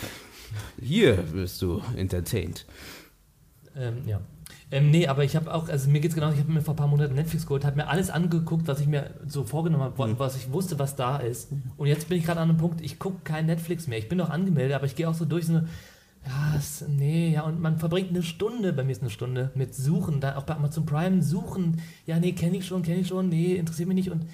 Hier 0.81 1.23
wirst 1.33 1.61
du 1.61 1.81
entertained. 1.95 2.65
Ähm, 3.77 3.97
ja. 4.07 4.19
Ähm, 4.71 4.89
nee, 4.89 5.05
aber 5.07 5.23
ich 5.25 5.35
habe 5.35 5.53
auch, 5.53 5.67
also 5.67 5.89
mir 5.89 5.99
geht's 5.99 6.15
genau, 6.15 6.31
ich 6.31 6.39
habe 6.39 6.51
mir 6.51 6.61
vor 6.61 6.73
ein 6.73 6.77
paar 6.77 6.87
Monaten 6.87 7.13
Netflix 7.15 7.45
geholt, 7.45 7.65
habe 7.65 7.75
mir 7.75 7.87
alles 7.87 8.09
angeguckt, 8.09 8.67
was 8.67 8.79
ich 8.79 8.87
mir 8.87 9.11
so 9.27 9.43
vorgenommen 9.43 9.83
habe, 9.83 10.07
Mhm. 10.07 10.17
was 10.19 10.37
ich 10.37 10.51
wusste, 10.53 10.79
was 10.79 10.95
da 10.95 11.17
ist. 11.17 11.49
Und 11.77 11.87
jetzt 11.87 12.07
bin 12.07 12.17
ich 12.17 12.25
gerade 12.25 12.39
an 12.39 12.49
einem 12.49 12.57
Punkt, 12.57 12.79
ich 12.81 12.97
gucke 12.97 13.19
kein 13.25 13.47
Netflix 13.47 13.87
mehr. 13.87 13.97
Ich 13.97 14.07
bin 14.07 14.17
noch 14.17 14.29
angemeldet, 14.29 14.75
aber 14.75 14.85
ich 14.85 14.95
gehe 14.95 15.09
auch 15.09 15.13
so 15.13 15.25
durch 15.25 15.45
so 15.45 15.53
eine, 15.53 15.67
ja, 16.25 16.55
es, 16.57 16.85
nee, 16.87 17.33
ja, 17.33 17.41
und 17.41 17.59
man 17.59 17.79
verbringt 17.79 18.11
eine 18.11 18.23
Stunde, 18.23 18.71
bei 18.73 18.83
mir 18.83 18.91
ist 18.91 19.01
eine 19.01 19.09
Stunde, 19.09 19.51
mit 19.55 19.75
Suchen, 19.75 20.21
da 20.21 20.37
auch 20.37 20.43
bei 20.43 20.55
Amazon 20.55 20.85
Prime 20.85 21.21
suchen. 21.21 21.81
Ja, 22.05 22.19
nee, 22.19 22.31
kenne 22.31 22.57
ich 22.57 22.65
schon, 22.65 22.83
kenne 22.83 22.99
ich 23.01 23.07
schon, 23.07 23.27
nee, 23.29 23.55
interessiert 23.55 23.87
mich 23.89 23.95
nicht 23.95 24.11
und 24.11 24.25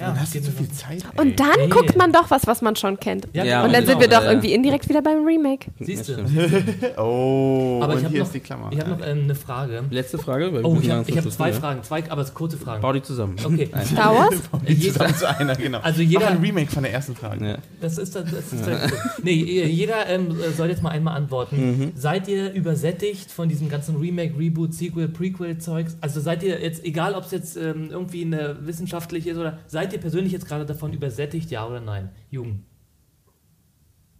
ja, 0.00 0.08
dann 0.08 0.20
hast 0.20 0.34
du 0.34 0.42
zu 0.42 0.50
viel. 0.50 0.68
Zeit. 0.70 1.04
ey. 1.14 1.20
Und 1.20 1.38
dann 1.38 1.48
Nee. 1.58 1.68
guckt 1.68 1.96
man 1.96 2.12
doch 2.12 2.30
was, 2.30 2.46
was 2.48 2.62
man 2.62 2.74
schon 2.76 2.98
kennt. 2.98 3.28
Ja, 3.32 3.44
Ja, 3.44 3.62
Und 3.62 3.68
genau, 3.68 3.78
dann 3.78 3.86
sind 3.86 4.00
wir 4.00 4.08
genau. 4.08 4.18
doch 4.20 4.24
ja. 4.26 4.30
irgendwie 4.32 4.52
indirekt 4.52 4.88
wieder 4.88 5.02
beim 5.02 5.24
Remake. 5.24 5.66
Siehst 5.80 6.08
du. 6.08 6.14
Oh, 6.96 7.80
Aber 7.82 7.92
und 7.94 7.98
ich 7.98 8.04
habe 8.04 8.12
hier 8.12 8.18
noch, 8.20 8.26
ist 8.26 8.34
die 8.34 8.40
Klammer. 8.40 8.70
ich 8.72 8.80
hab 8.80 8.88
noch 8.88 9.06
ähm, 9.06 9.24
eine 9.24 9.34
Frage. 9.34 9.84
Letzte 9.90 10.18
Frage. 10.18 10.50
Oh, 10.64 10.78
ich 10.80 10.90
habe 10.90 11.04
hab 11.16 11.30
zwei 11.30 11.52
Fragen, 11.52 11.82
zwei, 11.82 12.10
aber 12.10 12.24
kurze? 12.26 12.56
Fragen. 12.56 12.82
Bau 12.82 12.92
die 12.92 13.02
zusammen. 13.02 13.36
Okay. 13.42 13.68
Star 13.84 14.14
Wars? 14.14 14.34
Zusammen 14.82 15.14
zu 15.14 15.28
einer, 15.38 15.54
genau. 15.56 15.78
Also 15.80 16.02
jeder- 16.02 16.20
Mach 16.26 16.30
ein 16.32 16.38
Remake 16.40 16.70
von 16.70 16.82
der 16.82 16.92
ersten 16.92 17.14
Frage. 17.14 17.46
Ja. 17.46 17.58
Das 17.80 17.98
ist 17.98 18.14
das, 18.14 18.24
das 18.30 18.52
ist 18.52 18.66
das 18.66 18.92
Nee, 19.22 19.32
ihr- 19.34 19.68
jeder 19.68 20.06
ähm, 20.08 20.34
soll 20.56 20.68
jetzt 20.68 20.82
mal 20.82 20.90
einmal 20.90 21.16
antworten. 21.16 21.92
Seid 21.96 22.28
ihr 22.28 22.52
übersättigt 22.52 23.30
von 23.30 23.48
diesem 23.48 23.68
ganzen 23.68 23.96
Remake, 23.96 24.38
Reboot, 24.38 24.74
Sequel, 24.74 25.08
Prequel-Zeugs? 25.08 25.96
Also 26.00 26.20
seid 26.20 26.42
ihr 26.42 26.60
jetzt, 26.60 26.84
egal 26.84 27.14
ob 27.14 27.24
es 27.24 27.30
jetzt 27.32 27.56
ähm, 27.56 27.88
irgendwie 27.90 28.24
eine 28.24 28.56
wissenschaftlich 28.60 29.26
ist 29.26 29.36
oder 29.38 29.58
seid 29.66 29.83
ihr 29.92 30.00
persönlich 30.00 30.32
jetzt 30.32 30.46
gerade 30.46 30.66
davon 30.66 30.92
übersättigt, 30.92 31.50
ja 31.50 31.66
oder 31.66 31.80
nein? 31.80 32.10
Jugend. 32.30 32.64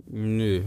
Nö. 0.07 0.63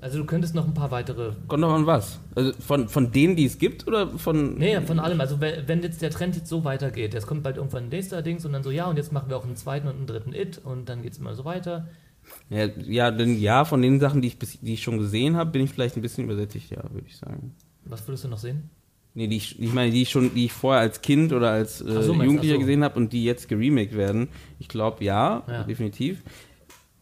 Also 0.00 0.18
du 0.18 0.26
könntest 0.26 0.54
noch 0.54 0.64
ein 0.64 0.74
paar 0.74 0.92
weitere. 0.92 1.32
Kommt 1.48 1.62
doch 1.62 1.72
an 1.72 1.86
was? 1.86 2.20
Also 2.36 2.52
von, 2.60 2.88
von 2.88 3.10
denen, 3.10 3.34
die 3.34 3.44
es 3.44 3.58
gibt 3.58 3.86
oder 3.88 4.16
von. 4.16 4.56
Nee, 4.56 4.80
von 4.82 5.00
allem. 5.00 5.20
Also 5.20 5.40
wenn 5.40 5.82
jetzt 5.82 6.02
der 6.02 6.10
Trend 6.10 6.36
jetzt 6.36 6.48
so 6.48 6.62
weitergeht, 6.64 7.14
es 7.14 7.26
kommt 7.26 7.42
bald 7.42 7.56
irgendwann 7.56 7.84
ein 7.84 7.88
nächster 7.88 8.22
Dings 8.22 8.44
und 8.44 8.52
dann 8.52 8.62
so, 8.62 8.70
ja, 8.70 8.86
und 8.86 8.96
jetzt 8.96 9.12
machen 9.12 9.28
wir 9.28 9.36
auch 9.36 9.44
einen 9.44 9.56
zweiten 9.56 9.88
und 9.88 9.96
einen 9.96 10.06
dritten 10.06 10.32
It 10.32 10.58
und 10.58 10.88
dann 10.88 11.02
geht 11.02 11.12
es 11.12 11.18
immer 11.18 11.34
so 11.34 11.44
weiter. 11.44 11.88
Ja, 12.48 12.66
ja, 12.66 13.10
denn 13.10 13.38
ja, 13.40 13.64
von 13.64 13.82
den 13.82 13.98
Sachen, 13.98 14.22
die 14.22 14.28
ich, 14.28 14.38
bis, 14.38 14.60
die 14.60 14.74
ich 14.74 14.82
schon 14.82 14.98
gesehen 14.98 15.36
habe, 15.36 15.50
bin 15.50 15.62
ich 15.62 15.70
vielleicht 15.70 15.96
ein 15.96 16.02
bisschen 16.02 16.24
übersättigt, 16.24 16.70
ja, 16.70 16.82
würde 16.92 17.06
ich 17.06 17.16
sagen. 17.16 17.54
Was 17.84 18.06
würdest 18.06 18.24
du 18.24 18.28
noch 18.28 18.38
sehen? 18.38 18.70
Nee, 19.18 19.26
die 19.26 19.36
ich, 19.38 19.60
ich 19.60 19.72
meine, 19.74 19.90
die 19.90 20.02
ich 20.02 20.10
schon, 20.10 20.32
die 20.32 20.44
ich 20.44 20.52
vorher 20.52 20.80
als 20.80 21.00
Kind 21.02 21.32
oder 21.32 21.50
als 21.50 21.80
äh, 21.80 22.02
so, 22.02 22.12
Jugendlicher 22.14 22.54
so. 22.54 22.60
gesehen 22.60 22.84
habe 22.84 22.96
und 23.00 23.12
die 23.12 23.24
jetzt 23.24 23.48
geremaked 23.48 23.96
werden. 23.96 24.28
Ich 24.60 24.68
glaube, 24.68 25.02
ja, 25.04 25.42
Ja. 25.48 25.64
definitiv. 25.64 26.22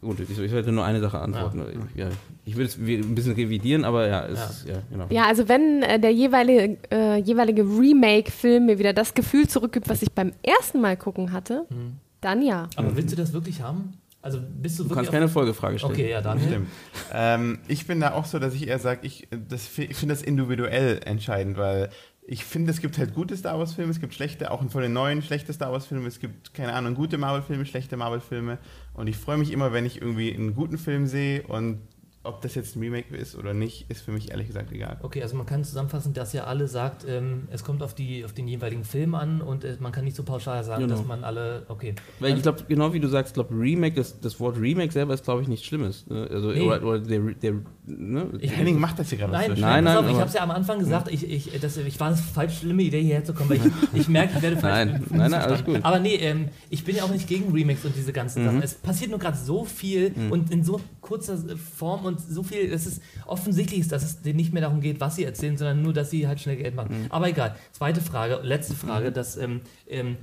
Gut, 0.01 0.21
ich, 0.21 0.31
ich 0.39 0.51
werde 0.53 0.73
nur 0.73 0.85
eine 0.85 1.01
Sache 1.01 1.19
antworten. 1.19 1.63
Ja. 1.95 2.09
ich 2.47 2.55
würde 2.57 2.69
es 2.71 2.79
ein 2.79 3.15
bisschen 3.15 3.35
revidieren, 3.35 3.85
aber 3.85 4.07
ja, 4.09 4.25
es, 4.27 4.65
ja. 4.67 4.77
genau. 4.91 5.07
Ja, 5.11 5.27
also 5.27 5.47
wenn 5.49 5.83
äh, 5.83 6.01
der 6.01 6.11
jeweilige, 6.13 6.79
äh, 6.91 7.19
jeweilige 7.21 7.63
Remake-Film 7.63 8.65
mir 8.67 8.79
wieder 8.79 8.95
das 8.95 9.13
Gefühl 9.13 9.47
zurückgibt, 9.47 9.89
was 9.91 10.01
ich 10.01 10.11
beim 10.13 10.33
ersten 10.43 10.81
Mal 10.81 10.97
gucken 10.97 11.33
hatte, 11.33 11.67
Hm. 11.69 11.95
dann 12.23 12.41
ja. 12.43 12.69
Aber 12.77 12.97
willst 12.97 13.13
du 13.13 13.17
das 13.17 13.35
wirklich 13.35 13.61
haben? 13.61 13.93
Also 14.27 14.41
bist 14.41 14.77
du 14.77 14.83
Du 14.83 14.89
wirklich 14.89 14.97
kannst 14.97 15.13
keine 15.13 15.29
Folgefrage 15.29 15.79
stellen. 15.79 15.93
Okay, 15.93 16.11
ja, 16.11 16.21
dann. 16.21 16.41
Stimmt. 16.41 16.69
ähm, 17.13 17.61
ich 17.69 17.87
bin 17.87 18.01
da 18.01 18.11
auch 18.11 18.25
so, 18.25 18.41
dass 18.41 18.55
ich 18.55 18.67
eher 18.67 18.81
sage, 18.81 19.07
ich, 19.07 19.29
das, 19.31 19.67
ich 19.79 19.97
finde 19.97 20.17
das 20.17 20.23
individuell 20.23 20.99
entscheidend, 21.05 21.57
weil 21.57 21.91
ich 22.27 22.45
finde, 22.45 22.73
es 22.73 22.81
gibt 22.81 22.99
halt 22.99 23.15
gute 23.15 23.37
Star 23.37 23.57
Wars-Filme, 23.57 23.93
es 23.93 24.01
gibt 24.01 24.13
schlechte, 24.13 24.51
auch 24.51 24.69
von 24.69 24.83
den 24.83 24.93
neuen 24.93 25.23
schlechte 25.23 25.53
Star 25.53 25.71
Wars-Filme, 25.71 26.09
es 26.09 26.19
gibt, 26.19 26.55
keine 26.55 26.73
Ahnung, 26.73 26.97
gute 26.97 27.19
Marvel-Filme, 27.19 27.67
schlechte 27.67 27.97
Marvel-Filme. 27.97 28.59
Und 28.95 29.07
ich 29.07 29.17
freue 29.17 29.37
mich 29.37 29.53
immer, 29.53 29.73
wenn 29.73 29.87
ich 29.87 30.03
irgendwie 30.03 30.35
einen 30.35 30.57
guten 30.57 30.77
Film 30.77 31.07
sehe 31.07 31.43
und 31.43 31.79
ob 32.27 32.41
das 32.43 32.55
jetzt 32.55 32.77
ein 32.77 32.81
Remake 32.81 33.15
ist 33.17 33.37
oder 33.37 33.55
nicht, 33.55 33.91
ist 33.91 34.03
für 34.03 34.13
mich 34.13 34.31
ehrlich 34.31 34.47
gesagt 34.49 34.73
egal. 34.73 34.99
Okay, 35.03 35.23
also 35.23 35.37
man 35.37 35.47
kann 35.47 35.65
zusammenfassen, 35.65 36.13
dass 36.13 36.35
ihr 36.35 36.47
alle 36.47 36.69
sagt, 36.69 37.05
ähm, 37.09 37.49
es 37.51 37.65
kommt 37.65 37.83
auf, 37.83 37.95
die, 37.95 38.25
auf 38.25 38.33
den 38.33 38.49
jeweiligen 38.49 38.85
Film 38.85 39.15
an 39.15 39.41
und 39.41 39.65
äh, 39.65 39.77
man 39.81 39.93
kann 39.93 40.05
nicht 40.05 40.17
so 40.17 40.23
pauschal 40.23 40.63
sagen, 40.65 40.83
Genau. 40.85 40.97
dass 40.97 41.07
man 41.07 41.25
alle, 41.25 41.65
okay. 41.69 41.95
Weil 42.21 42.37
ich 42.37 42.43
glaube, 42.43 42.63
genau 42.69 42.93
wie 42.93 43.01
du 43.01 43.09
sagst, 43.09 43.35
glaube 43.35 43.55
Remake, 43.59 43.97
das, 43.97 44.21
das 44.21 44.39
Wort 44.41 44.59
Remake 44.61 44.93
selber 44.93 45.15
ist, 45.15 45.25
glaube 45.25 45.43
ich, 45.43 45.49
nichts 45.49 45.67
Schlimmes. 45.67 46.07
Ne? 46.09 46.29
Also, 46.31 46.51
Nee. 46.51 46.61
oder, 46.63 46.83
oder 46.83 46.99
der, 47.01 47.21
der 47.21 47.55
ne? 47.87 48.27
Ich- 48.41 48.57
Henning 48.57 48.79
macht 48.79 48.99
das 48.99 49.09
hier 49.09 49.19
gerade 49.19 49.33
Nein, 49.33 49.55
so 49.55 49.61
Nein, 49.61 49.85
nein, 49.85 49.97
auf, 49.99 50.07
ich 50.11 50.17
habe 50.17 50.27
es 50.27 50.35
ja 50.35 50.43
am 50.43 50.51
Anfang 50.51 50.79
gesagt, 50.79 51.09
ich, 51.13 51.29
ich, 51.29 51.61
das, 51.61 51.77
ich 51.77 51.99
war 52.01 52.11
es 52.13 52.21
falsch, 52.21 52.59
schlimme 52.61 52.83
Idee 52.83 53.03
hierher 53.03 53.25
zu 53.25 53.33
kommen, 53.35 53.51
weil 53.51 53.59
ich, 53.59 53.63
ich 54.01 54.09
merke, 54.09 54.35
ich 54.37 54.43
werde 54.43 54.57
falsch 54.57 54.91
Nein, 54.93 55.05
nein, 55.11 55.31
nein, 55.31 55.41
alles 55.41 55.65
gut. 55.65 55.79
Aber 55.83 55.99
nee, 55.99 56.17
ähm, 56.17 56.49
ich 56.71 56.85
bin 56.85 56.97
ja 56.97 57.05
auch 57.05 57.11
nicht 57.11 57.29
gegen 57.29 57.53
Remakes 57.53 57.85
und 57.85 57.95
diese 57.97 58.13
ganzen 58.13 58.43
Mhm. 58.43 58.47
Sachen. 58.47 58.63
Es 58.63 58.75
passiert 58.75 59.11
nur 59.11 59.19
gerade 59.19 59.37
so 59.37 59.65
viel 59.65 60.13
und 60.31 60.51
in 60.51 60.63
so 60.65 60.81
kurzer 61.01 61.39
Form 61.77 62.05
und 62.05 62.16
so 62.19 62.43
viel, 62.43 62.73
es 62.73 62.87
ist 62.87 63.03
offensichtlich, 63.27 63.81
ist, 63.81 63.93
dass 63.93 64.03
es 64.03 64.23
denen 64.23 64.37
nicht 64.37 64.53
mehr 64.53 64.63
darum 64.63 64.81
geht, 64.81 65.01
was 65.01 65.17
sie 65.17 65.25
erzählen, 65.25 65.57
sondern 65.57 65.83
nur, 65.83 65.93
dass 65.93 66.11
sie 66.11 66.27
halt 66.27 66.41
schnell 66.41 66.57
Geld 66.57 66.75
machen. 66.75 67.03
Mhm. 67.03 67.07
Aber 67.11 67.29
egal. 67.29 67.57
Zweite 67.73 68.01
Frage, 68.01 68.41
letzte 68.43 68.75
Frage, 68.75 69.13
dass 69.13 69.37
ähm, 69.37 69.61
ähm, 69.89 70.17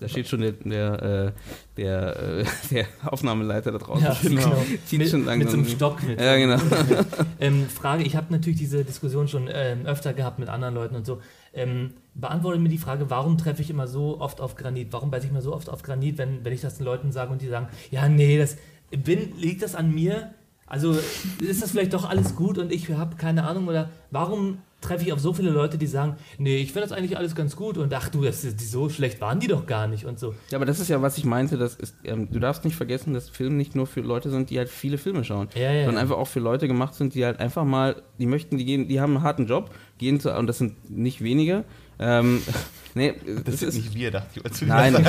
Da 0.00 0.08
steht 0.08 0.28
schon 0.28 0.40
der, 0.40 0.52
der, 0.52 1.02
äh, 1.02 1.32
der, 1.76 2.16
äh, 2.40 2.44
der 2.70 2.86
Aufnahmeleiter 3.04 3.72
da 3.72 3.78
draußen. 3.78 4.04
ja, 4.04 4.16
genau. 4.22 4.64
Zieht 4.86 4.98
mit, 4.98 5.08
schon 5.08 5.20
mit 5.20 5.28
so 5.28 5.30
langsam. 5.30 5.60
einem 5.60 5.68
Stock. 5.68 6.02
Mit, 6.02 6.20
Ja, 6.20 6.36
genau. 6.36 6.58
Ähm, 7.40 7.68
Frage, 7.68 8.04
ich 8.04 8.14
habe 8.14 8.32
natürlich 8.32 8.58
diese 8.58 8.84
Diskussion 8.84 9.26
schon 9.26 9.48
ähm, 9.52 9.84
öfter 9.86 10.12
gehabt 10.12 10.38
mit 10.38 10.48
anderen 10.48 10.74
Leuten 10.74 10.94
und 10.94 11.04
so. 11.04 11.20
Ähm, 11.54 11.94
beantworte 12.14 12.58
mir 12.58 12.68
die 12.68 12.78
Frage, 12.78 13.10
warum 13.10 13.36
treffe 13.36 13.62
ich 13.62 13.70
immer 13.70 13.86
so 13.86 14.20
oft 14.20 14.40
auf 14.40 14.54
Granit? 14.54 14.88
Warum 14.92 15.10
beiße 15.10 15.26
ich 15.26 15.30
immer 15.30 15.42
so 15.42 15.54
oft 15.54 15.68
auf 15.68 15.82
Granit, 15.82 16.18
wenn, 16.18 16.44
wenn 16.44 16.52
ich 16.52 16.60
das 16.60 16.76
den 16.76 16.84
Leuten 16.84 17.12
sage 17.12 17.32
und 17.32 17.42
die 17.42 17.48
sagen, 17.48 17.68
ja, 17.90 18.08
nee, 18.08 18.38
das 18.38 18.56
bin, 18.90 19.36
liegt 19.38 19.62
das 19.62 19.74
an 19.74 19.92
mir? 19.92 20.34
Also 20.72 20.96
ist 21.42 21.62
das 21.62 21.72
vielleicht 21.72 21.92
doch 21.92 22.08
alles 22.08 22.34
gut 22.34 22.56
und 22.56 22.72
ich 22.72 22.88
habe 22.88 23.16
keine 23.16 23.44
Ahnung? 23.44 23.68
Oder 23.68 23.90
warum 24.10 24.56
treffe 24.80 25.04
ich 25.04 25.12
auf 25.12 25.20
so 25.20 25.34
viele 25.34 25.50
Leute, 25.50 25.76
die 25.76 25.86
sagen, 25.86 26.16
nee, 26.38 26.56
ich 26.56 26.72
finde 26.72 26.88
das 26.88 26.96
eigentlich 26.96 27.18
alles 27.18 27.34
ganz 27.34 27.56
gut 27.56 27.76
und 27.76 27.92
ach 27.92 28.08
du, 28.08 28.22
das, 28.22 28.40
die, 28.40 28.64
so 28.64 28.88
schlecht 28.88 29.20
waren 29.20 29.38
die 29.38 29.48
doch 29.48 29.66
gar 29.66 29.86
nicht 29.86 30.06
und 30.06 30.18
so. 30.18 30.34
Ja, 30.50 30.56
aber 30.56 30.64
das 30.64 30.80
ist 30.80 30.88
ja, 30.88 31.02
was 31.02 31.18
ich 31.18 31.26
meinte, 31.26 31.58
das 31.58 31.74
ist, 31.74 31.94
ähm, 32.04 32.30
du 32.32 32.40
darfst 32.40 32.64
nicht 32.64 32.74
vergessen, 32.74 33.12
dass 33.12 33.28
Filme 33.28 33.56
nicht 33.56 33.76
nur 33.76 33.86
für 33.86 34.00
Leute 34.00 34.30
sind, 34.30 34.48
die 34.48 34.56
halt 34.56 34.70
viele 34.70 34.96
Filme 34.96 35.24
schauen, 35.24 35.48
Ja, 35.54 35.70
ja. 35.70 35.84
sondern 35.84 36.02
einfach 36.02 36.16
auch 36.16 36.26
für 36.26 36.40
Leute 36.40 36.66
gemacht 36.68 36.94
sind, 36.94 37.14
die 37.14 37.26
halt 37.26 37.38
einfach 37.38 37.66
mal, 37.66 37.96
die 38.18 38.24
möchten, 38.24 38.56
die 38.56 38.64
gehen, 38.64 38.88
die 38.88 38.98
haben 38.98 39.16
einen 39.16 39.24
harten 39.24 39.46
Job, 39.46 39.70
gehen 39.98 40.20
zu, 40.20 40.34
und 40.34 40.46
das 40.46 40.56
sind 40.56 40.90
nicht 40.90 41.22
wenige. 41.22 41.64
Ähm, 41.98 42.40
nee, 42.94 43.12
Das 43.26 43.44
das 43.44 43.60
sind 43.60 43.68
ist 43.68 43.74
nicht 43.76 43.94
wir, 43.94 44.10
dachte 44.10 44.40
ich. 44.42 44.62
Nein. 44.66 44.96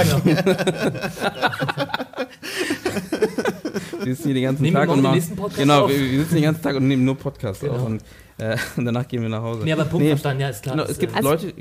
wir 4.06 4.16
sitzen 4.16 4.28
hier 4.28 4.34
den 4.36 4.44
ganzen 4.44 4.64
Nehmen 4.64 4.76
Tag 4.76 4.90
und 4.90 5.02
machen, 5.02 5.22
genau, 5.56 5.84
auf? 5.86 5.90
wir, 5.90 6.00
wir 6.00 6.20
sitzen 6.20 6.36
den 6.36 6.44
ganzen 6.44 6.62
Tag 6.62 6.76
und 6.76 6.88
nehmen 6.88 7.06
nur 7.06 7.16
Podcasts 7.18 7.62
Genau. 7.62 7.74
auf 7.76 7.86
und, 7.86 8.02
äh, 8.38 8.58
und 8.78 8.86
danach 8.86 9.08
gehen 9.08 9.22
wir 9.22 9.30
nach 9.30 9.42
Hause. 9.42 9.64
Nee, 9.64 9.74
aber 9.74 9.86
Punkt 9.86 10.04
Nee, 10.04 10.10
verstanden, 10.10 10.42
ja, 10.42 10.50
ist 10.50 10.64
klar. 10.64 10.76
Genau, 10.76 10.88
es 10.90 10.98
gibt 11.00 11.16
Also- 11.16 11.30
Leute, 11.30 11.54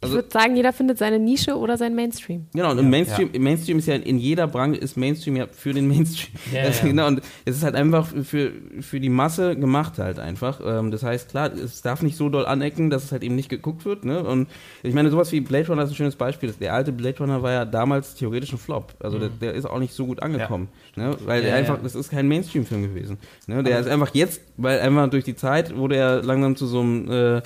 Ich 0.00 0.04
also 0.04 0.16
würde 0.16 0.30
sagen, 0.30 0.56
jeder 0.56 0.72
findet 0.72 0.96
seine 0.96 1.18
Nische 1.18 1.58
oder 1.58 1.76
sein 1.76 1.94
Mainstream. 1.94 2.46
Genau, 2.54 2.70
und 2.70 2.78
im 2.78 2.88
Mainstream, 2.88 3.28
im 3.34 3.42
Mainstream 3.42 3.78
ist 3.78 3.86
ja 3.86 3.96
in 3.96 4.18
jeder 4.18 4.46
Branche 4.46 4.80
ist 4.80 4.96
Mainstream 4.96 5.36
ja 5.36 5.46
für 5.50 5.74
den 5.74 5.88
Mainstream. 5.88 6.32
Ja, 6.52 6.62
also, 6.64 6.80
ja. 6.80 6.88
Genau, 6.88 7.06
und 7.06 7.20
es 7.44 7.56
ist 7.56 7.64
halt 7.64 7.74
einfach 7.74 8.06
für, 8.06 8.52
für 8.80 8.98
die 8.98 9.10
Masse 9.10 9.56
gemacht 9.56 9.98
halt 9.98 10.18
einfach. 10.18 10.60
Ähm, 10.64 10.90
das 10.90 11.02
heißt, 11.02 11.28
klar, 11.28 11.52
es 11.52 11.82
darf 11.82 12.00
nicht 12.00 12.16
so 12.16 12.30
doll 12.30 12.46
anecken, 12.46 12.88
dass 12.88 13.04
es 13.04 13.12
halt 13.12 13.22
eben 13.22 13.34
nicht 13.34 13.50
geguckt 13.50 13.84
wird. 13.84 14.06
Ne? 14.06 14.24
Und 14.24 14.48
ich 14.82 14.94
meine, 14.94 15.10
sowas 15.10 15.32
wie 15.32 15.40
Blade 15.40 15.68
Runner 15.68 15.82
ist 15.82 15.90
ein 15.90 15.96
schönes 15.96 16.16
Beispiel. 16.16 16.54
Der 16.58 16.72
alte 16.72 16.92
Blade 16.92 17.18
Runner 17.18 17.42
war 17.42 17.52
ja 17.52 17.64
damals 17.66 18.14
theoretisch 18.14 18.52
ein 18.52 18.58
Flop. 18.58 18.94
Also 19.00 19.18
der, 19.18 19.28
der 19.28 19.52
ist 19.52 19.66
auch 19.66 19.80
nicht 19.80 19.92
so 19.92 20.06
gut 20.06 20.22
angekommen. 20.22 20.68
Ne? 20.96 21.14
Weil 21.24 21.40
Mhm. 21.40 21.46
Ja, 21.46 21.50
der 21.50 21.54
einfach, 21.56 21.76
ja. 21.76 21.82
das 21.82 21.94
ist 21.94 22.10
kein 22.10 22.28
Mainstream-Film 22.28 22.82
gewesen. 22.82 23.18
Ne? 23.46 23.62
Der 23.62 23.80
ist 23.80 23.88
einfach 23.88 24.14
jetzt, 24.14 24.40
weil 24.56 24.80
einfach 24.80 25.10
durch 25.10 25.24
die 25.24 25.34
Zeit 25.34 25.76
wurde 25.76 25.96
er 25.96 26.22
langsam 26.22 26.56
zu 26.56 26.66
so 26.66 26.80
einem 26.80 27.10
äh, 27.10 27.42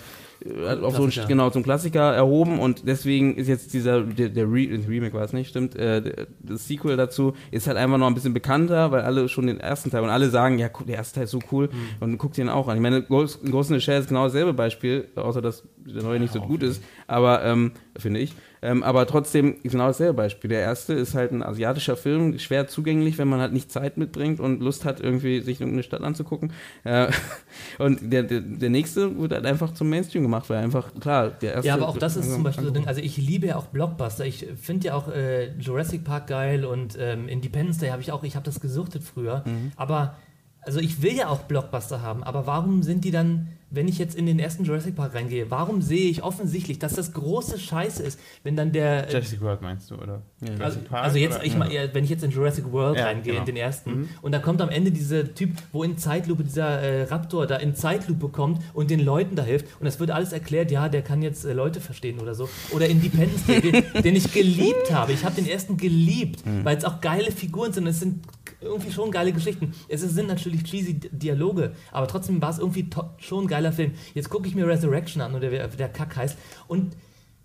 hat 0.66 0.82
auf 0.82 0.96
so 0.96 1.02
ein, 1.04 1.10
Klassiker. 1.10 1.26
genau 1.26 1.50
zum 1.50 1.62
Klassiker 1.62 2.12
erhoben 2.14 2.58
und 2.58 2.86
deswegen 2.86 3.36
ist 3.36 3.48
jetzt 3.48 3.72
dieser 3.72 4.02
der, 4.02 4.28
der 4.28 4.44
Re 4.44 4.68
Remake 4.88 5.14
war 5.14 5.22
es 5.22 5.32
nicht 5.32 5.48
stimmt 5.48 5.76
äh, 5.76 6.02
der, 6.02 6.26
das 6.40 6.66
Sequel 6.68 6.96
dazu 6.96 7.34
ist 7.50 7.66
halt 7.66 7.76
einfach 7.76 7.98
noch 7.98 8.06
ein 8.06 8.14
bisschen 8.14 8.34
bekannter 8.34 8.90
weil 8.90 9.02
alle 9.02 9.28
schon 9.28 9.46
den 9.46 9.60
ersten 9.60 9.90
Teil 9.90 10.02
und 10.02 10.10
alle 10.10 10.30
sagen 10.30 10.58
ja 10.58 10.68
guck, 10.68 10.86
der 10.86 10.96
erste 10.96 11.16
Teil 11.16 11.24
ist 11.24 11.30
so 11.30 11.40
cool 11.52 11.70
und 12.00 12.18
guck 12.18 12.32
den 12.34 12.48
auch 12.48 12.68
an. 12.68 12.76
Ich 12.76 12.82
meine 12.82 13.02
Ghost 13.02 13.40
Ghost 13.50 13.70
in 13.70 13.78
the 13.78 13.80
Shell 13.80 14.00
ist 14.00 14.08
genau 14.08 14.24
dasselbe 14.24 14.52
Beispiel 14.52 15.08
außer 15.14 15.40
dass 15.40 15.62
der 15.86 16.02
neue 16.02 16.20
nicht 16.20 16.32
so 16.32 16.40
gut 16.40 16.62
ist 16.62 16.82
aber 17.06 17.44
ähm, 17.44 17.72
finde 17.96 18.20
ich 18.20 18.34
ähm, 18.64 18.82
aber 18.82 19.06
trotzdem 19.06 19.56
genau 19.62 19.86
dasselbe 19.86 20.14
Beispiel 20.14 20.48
der 20.48 20.60
erste 20.60 20.94
ist 20.94 21.14
halt 21.14 21.32
ein 21.32 21.42
asiatischer 21.42 21.96
Film 21.96 22.38
schwer 22.38 22.66
zugänglich 22.66 23.18
wenn 23.18 23.28
man 23.28 23.40
halt 23.40 23.52
nicht 23.52 23.70
Zeit 23.70 23.96
mitbringt 23.96 24.40
und 24.40 24.60
Lust 24.60 24.84
hat 24.84 25.00
irgendwie 25.00 25.40
sich 25.40 25.60
irgendeine 25.60 25.82
Stadt 25.82 26.02
anzugucken 26.02 26.52
äh, 26.84 27.08
und 27.78 28.12
der, 28.12 28.22
der, 28.22 28.40
der 28.40 28.70
nächste 28.70 29.18
wird 29.18 29.32
halt 29.32 29.46
einfach 29.46 29.72
zum 29.72 29.88
Mainstream 29.88 30.22
gemacht, 30.22 30.48
weil 30.48 30.62
einfach, 30.62 30.92
klar, 31.00 31.30
der 31.30 31.54
erste. 31.54 31.68
Ja, 31.68 31.74
aber 31.74 31.88
auch 31.88 31.98
das 31.98 32.16
ist 32.16 32.32
zum 32.32 32.42
Beispiel 32.42 32.64
so 32.64 32.70
ein 32.70 32.74
Ding. 32.74 32.86
Also 32.86 33.00
ich 33.00 33.16
liebe 33.16 33.46
ja 33.46 33.56
auch 33.56 33.66
Blockbuster. 33.66 34.24
Ich 34.26 34.46
finde 34.60 34.88
ja 34.88 34.94
auch 34.94 35.08
äh, 35.08 35.52
Jurassic 35.58 36.04
Park 36.04 36.28
geil 36.28 36.64
und 36.64 36.96
ähm, 36.98 37.28
Independence 37.28 37.78
Day 37.78 37.90
habe 37.90 38.02
ich 38.02 38.12
auch, 38.12 38.22
ich 38.22 38.36
habe 38.36 38.44
das 38.44 38.60
gesuchtet 38.60 39.02
früher. 39.02 39.42
Mhm. 39.46 39.72
Aber, 39.76 40.16
also 40.62 40.80
ich 40.80 41.02
will 41.02 41.14
ja 41.14 41.28
auch 41.28 41.40
Blockbuster 41.40 42.02
haben, 42.02 42.22
aber 42.22 42.46
warum 42.46 42.82
sind 42.82 43.04
die 43.04 43.10
dann, 43.10 43.48
wenn 43.74 43.88
ich 43.88 43.98
jetzt 43.98 44.16
in 44.16 44.26
den 44.26 44.38
ersten 44.38 44.64
Jurassic 44.64 44.96
Park 44.96 45.14
reingehe, 45.14 45.50
warum 45.50 45.82
sehe 45.82 46.10
ich 46.10 46.22
offensichtlich, 46.22 46.78
dass 46.78 46.94
das 46.94 47.12
große 47.12 47.58
Scheiße 47.58 48.02
ist, 48.02 48.18
wenn 48.42 48.56
dann 48.56 48.72
der... 48.72 49.08
äh, 49.08 49.12
Jurassic 49.12 49.40
World 49.40 49.62
meinst 49.62 49.90
du, 49.90 49.96
oder? 49.96 50.22
also, 50.40 50.52
Jurassic 50.52 50.88
Park, 50.88 51.04
also 51.04 51.18
jetzt, 51.18 51.36
oder? 51.36 51.44
ich 51.44 51.56
mal, 51.56 51.70
wenn 51.92 52.04
ich 52.04 52.10
jetzt 52.10 52.24
in 52.24 52.30
Jurassic 52.30 52.70
World 52.72 52.96
Ja, 52.98 53.06
reingehe, 53.06 53.32
genau. 53.32 53.40
in 53.40 53.46
den 53.46 53.56
ersten, 53.56 54.08
und 54.22 54.32
da 54.32 54.38
kommt 54.38 54.60
am 54.60 54.68
Ende 54.68 54.90
dieser 54.90 55.34
Typ, 55.34 55.50
wo 55.72 55.82
in 55.82 55.98
Zeitlupe 55.98 56.44
dieser 56.44 56.80
äh, 56.80 57.02
Raptor 57.04 57.46
da 57.46 57.56
in 57.56 57.74
Zeitlupe 57.74 58.28
kommt 58.28 58.60
und 58.74 58.90
den 58.90 59.00
Leuten 59.00 59.36
da 59.36 59.42
hilft, 59.42 59.66
und 59.80 59.86
es 59.86 60.00
wird 60.00 60.10
alles 60.10 60.32
erklärt, 60.32 60.70
ja, 60.70 60.88
der 60.88 61.02
kann 61.02 61.22
jetzt 61.22 61.44
äh, 61.44 61.52
Leute 61.52 61.80
verstehen 61.80 62.20
oder 62.20 62.34
so. 62.34 62.48
Oder 62.72 62.88
Independence 62.88 63.46
Day, 63.46 63.60
den, 63.60 64.02
den 64.02 64.16
ich 64.16 64.32
geliebt 64.32 64.92
habe. 64.92 65.12
Ich 65.12 65.24
habe 65.24 65.34
den 65.34 65.46
ersten 65.48 65.76
geliebt, 65.76 66.42
weil 66.62 66.76
es 66.76 66.84
auch 66.84 67.00
geile 67.00 67.30
Figuren 67.30 67.72
sind. 67.72 67.86
Es 67.86 68.00
sind 68.00 68.24
irgendwie 68.60 68.92
schon 68.92 69.10
geile 69.10 69.32
Geschichten. 69.32 69.74
Es 69.88 70.00
sind 70.02 70.28
natürlich 70.28 70.64
cheesy 70.64 70.94
Dialoge, 70.94 71.72
aber 71.92 72.06
trotzdem 72.06 72.40
war 72.42 72.50
es 72.50 72.58
irgendwie 72.58 72.88
schon 73.18 73.44
ein 73.44 73.48
geiler 73.48 73.72
Film. 73.72 73.92
Jetzt 74.14 74.30
gucke 74.30 74.48
ich 74.48 74.54
mir 74.54 74.66
Resurrection 74.66 75.22
an, 75.22 75.34
oder 75.34 75.50
wie 75.50 75.76
der 75.76 75.88
Kack 75.88 76.16
heißt, 76.16 76.36
und 76.68 76.96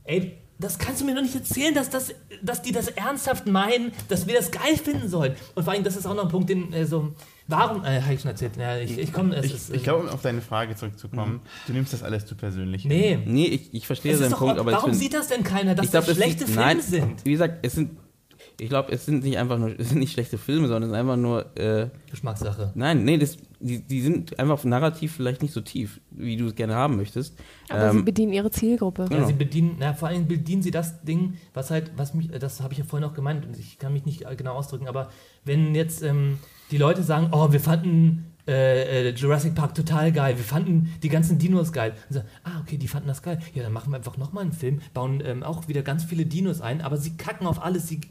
ey, 0.03 0.37
das 0.61 0.77
kannst 0.77 0.99
du 0.99 1.05
mir 1.05 1.15
doch 1.15 1.21
nicht 1.21 1.35
erzählen, 1.35 1.73
dass, 1.73 1.89
das, 1.89 2.13
dass 2.43 2.61
die 2.61 2.73
das 2.73 2.89
ernsthaft 2.89 3.47
meinen, 3.47 3.93
dass 4.09 4.27
wir 4.27 4.35
das 4.35 4.51
geil 4.51 4.75
finden 4.75 5.07
sollen. 5.07 5.33
Und 5.55 5.63
vor 5.63 5.71
allem, 5.71 5.85
das 5.85 5.95
ist 5.95 6.05
auch 6.05 6.13
noch 6.13 6.23
ein 6.23 6.29
Punkt, 6.29 6.49
den 6.49 6.73
äh, 6.73 6.85
so, 6.85 7.13
warum, 7.47 7.85
äh, 7.85 8.01
habe 8.01 8.13
ich 8.13 8.21
schon 8.21 8.31
erzählt, 8.31 8.57
ja, 8.57 8.77
ich, 8.77 8.97
ich 8.97 9.13
komme, 9.13 9.39
Ich, 9.39 9.53
ist, 9.53 9.73
ich 9.73 9.83
glaube, 9.83 10.03
um 10.03 10.09
auf 10.09 10.21
deine 10.21 10.41
Frage 10.41 10.75
zurückzukommen, 10.75 11.39
du 11.65 11.71
nimmst 11.71 11.93
das 11.93 12.03
alles 12.03 12.25
zu 12.25 12.35
persönlich. 12.35 12.83
nee. 12.83 13.17
Nee, 13.25 13.45
ich, 13.45 13.73
ich 13.73 13.87
verstehe 13.87 14.11
Es 14.11 14.17
ist 14.17 14.23
seinen 14.23 14.31
doch, 14.31 14.39
Punkt, 14.39 14.59
aber 14.59 14.73
warum 14.73 14.91
ich 14.91 14.97
sieht 14.97 15.13
das 15.13 15.29
denn 15.29 15.43
keiner, 15.45 15.75
dass 15.75 15.85
ich 15.85 15.91
glaub, 15.91 16.03
das 16.05 16.11
es 16.11 16.17
schlechte 16.17 16.45
Filme 16.45 16.81
sind? 16.81 17.23
Wie 17.25 17.31
gesagt, 17.31 17.59
es 17.65 17.75
sind, 17.75 17.91
ich 18.59 18.69
glaube, 18.69 18.91
es 18.91 19.05
sind 19.05 19.23
nicht 19.23 19.37
einfach 19.37 19.57
nur, 19.57 19.69
es 19.79 19.89
sind 19.89 19.99
nicht 19.99 20.11
schlechte 20.11 20.37
Filme, 20.37 20.67
sondern 20.67 20.83
es 20.83 20.89
ist 20.89 20.99
einfach 20.99 21.17
nur, 21.17 21.57
äh, 21.57 21.89
Geschmackssache. 22.09 22.71
nein, 22.75 23.03
nee, 23.03 23.17
das, 23.17 23.37
die, 23.59 23.81
die 23.81 24.01
sind 24.01 24.37
einfach 24.39 24.63
narrativ 24.63 25.13
vielleicht 25.15 25.41
nicht 25.41 25.53
so 25.53 25.61
tief, 25.61 25.99
wie 26.11 26.37
du 26.37 26.47
es 26.47 26.55
gerne 26.55 26.75
haben 26.75 26.95
möchtest. 26.97 27.37
Aber 27.69 27.91
sie 27.91 27.97
Ähm, 27.99 28.05
bedienen 28.05 28.33
ihre 28.33 28.51
Zielgruppe. 28.51 29.03
Ja, 29.03 29.07
Genau. 29.09 29.27
sie 29.27 29.33
bedienen, 29.33 29.75
na, 29.79 29.93
vor 29.93 30.07
allem 30.09 30.27
bedienen 30.27 30.61
sie 30.61 30.71
das 30.71 31.01
Ding, 31.03 31.35
was 31.53 31.71
halt, 31.71 31.91
was 31.97 32.13
mich, 32.13 32.29
das 32.31 32.61
habe 32.61 32.73
ich 32.73 32.79
ja 32.79 32.85
vorhin 32.85 33.07
auch 33.07 33.13
gemeint, 33.13 33.45
und 33.45 33.57
ich 33.57 33.79
kann 33.79 33.93
mich 33.93 34.05
nicht 34.05 34.25
genau 34.37 34.53
ausdrücken, 34.53 34.87
aber 34.87 35.09
wenn 35.45 35.75
jetzt 35.75 36.01
ähm, 36.03 36.37
die 36.71 36.77
Leute 36.77 37.03
sagen, 37.03 37.29
oh, 37.31 37.51
wir 37.51 37.59
fanden 37.59 38.25
äh, 38.47 39.09
äh, 39.09 39.13
Jurassic 39.13 39.53
Park 39.53 39.75
total 39.75 40.11
geil, 40.11 40.37
wir 40.37 40.43
fanden 40.43 40.91
die 41.03 41.09
ganzen 41.09 41.37
Dinos 41.37 41.71
geil, 41.71 41.93
und 42.09 42.15
sagen, 42.15 42.27
ah, 42.43 42.59
okay, 42.61 42.77
die 42.77 42.87
fanden 42.87 43.07
das 43.07 43.21
geil, 43.21 43.39
ja, 43.53 43.61
dann 43.63 43.73
machen 43.73 43.91
wir 43.91 43.97
einfach 43.97 44.17
nochmal 44.17 44.43
einen 44.43 44.53
Film, 44.53 44.79
bauen 44.93 45.21
ähm, 45.23 45.43
auch 45.43 45.67
wieder 45.67 45.81
ganz 45.83 46.03
viele 46.03 46.25
Dinos 46.25 46.59
ein, 46.61 46.81
aber 46.81 46.97
sie 46.97 47.15
kacken 47.17 47.45
auf 47.45 47.63
alles, 47.63 47.87
sie 47.87 48.01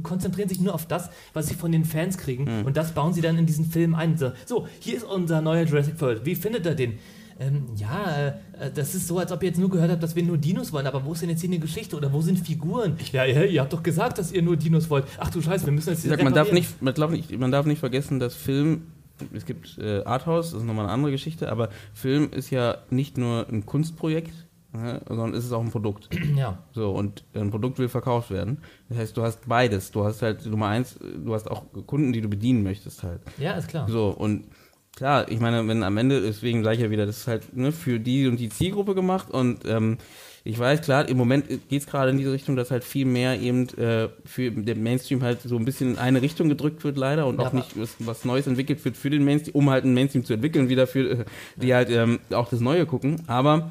konzentrieren 0.00 0.48
sich 0.48 0.60
nur 0.60 0.74
auf 0.74 0.86
das, 0.86 1.10
was 1.32 1.48
sie 1.48 1.54
von 1.54 1.72
den 1.72 1.84
Fans 1.84 2.18
kriegen, 2.18 2.64
und 2.64 2.76
das 2.76 2.92
bauen 2.92 3.12
sie 3.12 3.20
dann 3.20 3.38
in 3.38 3.46
diesen 3.46 3.64
Film 3.64 3.94
ein. 3.94 4.16
So, 4.16 4.32
so 4.44 4.66
hier 4.80 4.96
ist 4.96 5.04
unser 5.04 5.40
neuer 5.40 5.64
Jurassic 5.64 6.00
World, 6.00 6.24
wie 6.24 6.34
findet 6.34 6.66
ihr 6.66 6.74
den? 6.74 6.98
Ähm, 7.38 7.66
ja, 7.76 8.28
äh, 8.58 8.70
das 8.74 8.94
ist 8.94 9.08
so, 9.08 9.18
als 9.18 9.30
ob 9.30 9.42
ihr 9.42 9.50
jetzt 9.50 9.58
nur 9.58 9.68
gehört 9.68 9.90
habt, 9.90 10.02
dass 10.02 10.16
wir 10.16 10.22
nur 10.22 10.38
Dinos 10.38 10.72
wollen, 10.72 10.86
aber 10.86 11.04
wo 11.04 11.12
ist 11.12 11.20
denn 11.20 11.28
jetzt 11.28 11.42
hier 11.42 11.50
eine 11.50 11.58
Geschichte 11.58 11.94
oder 11.94 12.10
wo 12.12 12.22
sind 12.22 12.38
Figuren? 12.38 12.96
Ja, 13.12 13.24
ja, 13.24 13.42
ihr 13.42 13.60
habt 13.60 13.72
doch 13.72 13.82
gesagt, 13.82 14.18
dass 14.18 14.32
ihr 14.32 14.40
nur 14.40 14.56
Dinos 14.56 14.88
wollt. 14.88 15.04
Ach 15.18 15.28
du 15.28 15.42
Scheiße, 15.42 15.66
wir 15.66 15.72
müssen 15.72 15.90
jetzt 15.90 16.04
Ich 16.04 16.10
sag, 16.10 16.22
man 16.22 16.32
darf, 16.32 16.50
nicht, 16.50 16.80
man, 16.80 16.94
darf 16.94 17.10
nicht, 17.10 17.38
man 17.38 17.50
darf 17.50 17.66
nicht 17.66 17.78
vergessen, 17.78 18.20
dass 18.20 18.34
Film, 18.34 18.86
es 19.34 19.44
gibt 19.44 19.76
äh, 19.78 20.02
Arthouse, 20.04 20.52
das 20.52 20.60
ist 20.60 20.66
nochmal 20.66 20.86
eine 20.86 20.94
andere 20.94 21.12
Geschichte, 21.12 21.52
aber 21.52 21.68
Film 21.92 22.30
ist 22.32 22.50
ja 22.50 22.78
nicht 22.88 23.18
nur 23.18 23.46
ein 23.50 23.66
Kunstprojekt, 23.66 24.32
ne, 24.76 25.02
sondern 25.08 25.34
es 25.34 25.44
ist 25.44 25.52
auch 25.52 25.62
ein 25.62 25.70
Produkt. 25.70 26.08
Ja. 26.36 26.58
So, 26.72 26.90
und 26.90 27.24
ein 27.34 27.50
Produkt 27.50 27.78
will 27.78 27.88
verkauft 27.88 28.30
werden. 28.30 28.58
Das 28.88 28.98
heißt, 28.98 29.16
du 29.16 29.22
hast 29.22 29.48
beides. 29.48 29.90
Du 29.90 30.04
hast 30.04 30.20
halt 30.20 30.44
Nummer 30.44 30.68
eins, 30.68 30.98
du 30.98 31.32
hast 31.34 31.50
auch 31.50 31.64
Kunden, 31.86 32.12
die 32.12 32.20
du 32.20 32.28
bedienen 32.28 32.62
möchtest 32.62 33.02
halt. 33.02 33.20
Ja, 33.38 33.52
ist 33.52 33.68
klar. 33.68 33.88
So, 33.88 34.08
und 34.08 34.48
klar, 34.94 35.30
ich 35.30 35.40
meine, 35.40 35.66
wenn 35.66 35.82
am 35.82 35.96
Ende, 35.96 36.20
deswegen 36.20 36.62
sage 36.62 36.76
ich 36.76 36.82
ja 36.82 36.90
wieder, 36.90 37.06
das 37.06 37.18
ist 37.18 37.26
halt 37.26 37.56
ne, 37.56 37.72
für 37.72 38.00
die 38.00 38.26
und 38.26 38.38
die 38.38 38.50
Zielgruppe 38.50 38.94
gemacht 38.94 39.30
und 39.30 39.64
ähm, 39.66 39.98
ich 40.46 40.58
weiß, 40.58 40.80
klar, 40.82 41.08
im 41.08 41.16
Moment 41.16 41.48
geht 41.68 41.80
es 41.82 41.86
gerade 41.86 42.10
in 42.10 42.18
diese 42.18 42.32
Richtung, 42.32 42.56
dass 42.56 42.70
halt 42.70 42.84
viel 42.84 43.04
mehr 43.04 43.40
eben 43.40 43.68
äh, 43.78 44.08
für 44.24 44.50
den 44.50 44.82
Mainstream 44.82 45.22
halt 45.22 45.42
so 45.42 45.56
ein 45.56 45.64
bisschen 45.64 45.92
in 45.92 45.98
eine 45.98 46.22
Richtung 46.22 46.48
gedrückt 46.48 46.84
wird, 46.84 46.96
leider, 46.96 47.26
und 47.26 47.40
Ja, 47.40 47.46
auch 47.48 47.52
nicht 47.52 47.78
was, 47.78 47.96
was 47.98 48.24
Neues 48.24 48.46
entwickelt 48.46 48.84
wird 48.84 48.96
für 48.96 49.10
den 49.10 49.24
Mainstream, 49.24 49.54
um 49.54 49.70
halt 49.70 49.84
ein 49.84 49.92
Mainstream 49.94 50.24
zu 50.24 50.34
entwickeln, 50.34 50.68
wieder 50.68 50.86
für 50.86 51.10
äh, 51.20 51.24
die 51.56 51.74
halt 51.74 51.90
ähm, 51.90 52.20
auch 52.30 52.48
das 52.48 52.60
Neue 52.60 52.86
gucken. 52.86 53.22
Aber 53.26 53.68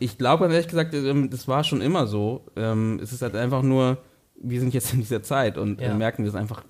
ich, 0.00 0.10
ich 0.10 0.18
glaube, 0.18 0.46
ehrlich 0.46 0.68
gesagt, 0.68 0.94
ähm, 0.94 1.30
das 1.30 1.46
war 1.48 1.62
schon 1.64 1.80
immer 1.80 2.06
so. 2.06 2.44
Ähm, 2.56 2.98
es 3.02 3.12
ist 3.12 3.22
halt 3.22 3.36
einfach 3.36 3.62
nur, 3.62 3.98
wir 4.42 4.58
sind 4.60 4.74
jetzt 4.74 4.92
in 4.92 5.00
dieser 5.00 5.22
Zeit 5.22 5.56
und 5.58 5.80
Ja. 5.80 5.92
äh, 5.92 5.94
merken 5.94 6.24
das 6.24 6.34
einfach. 6.34 6.64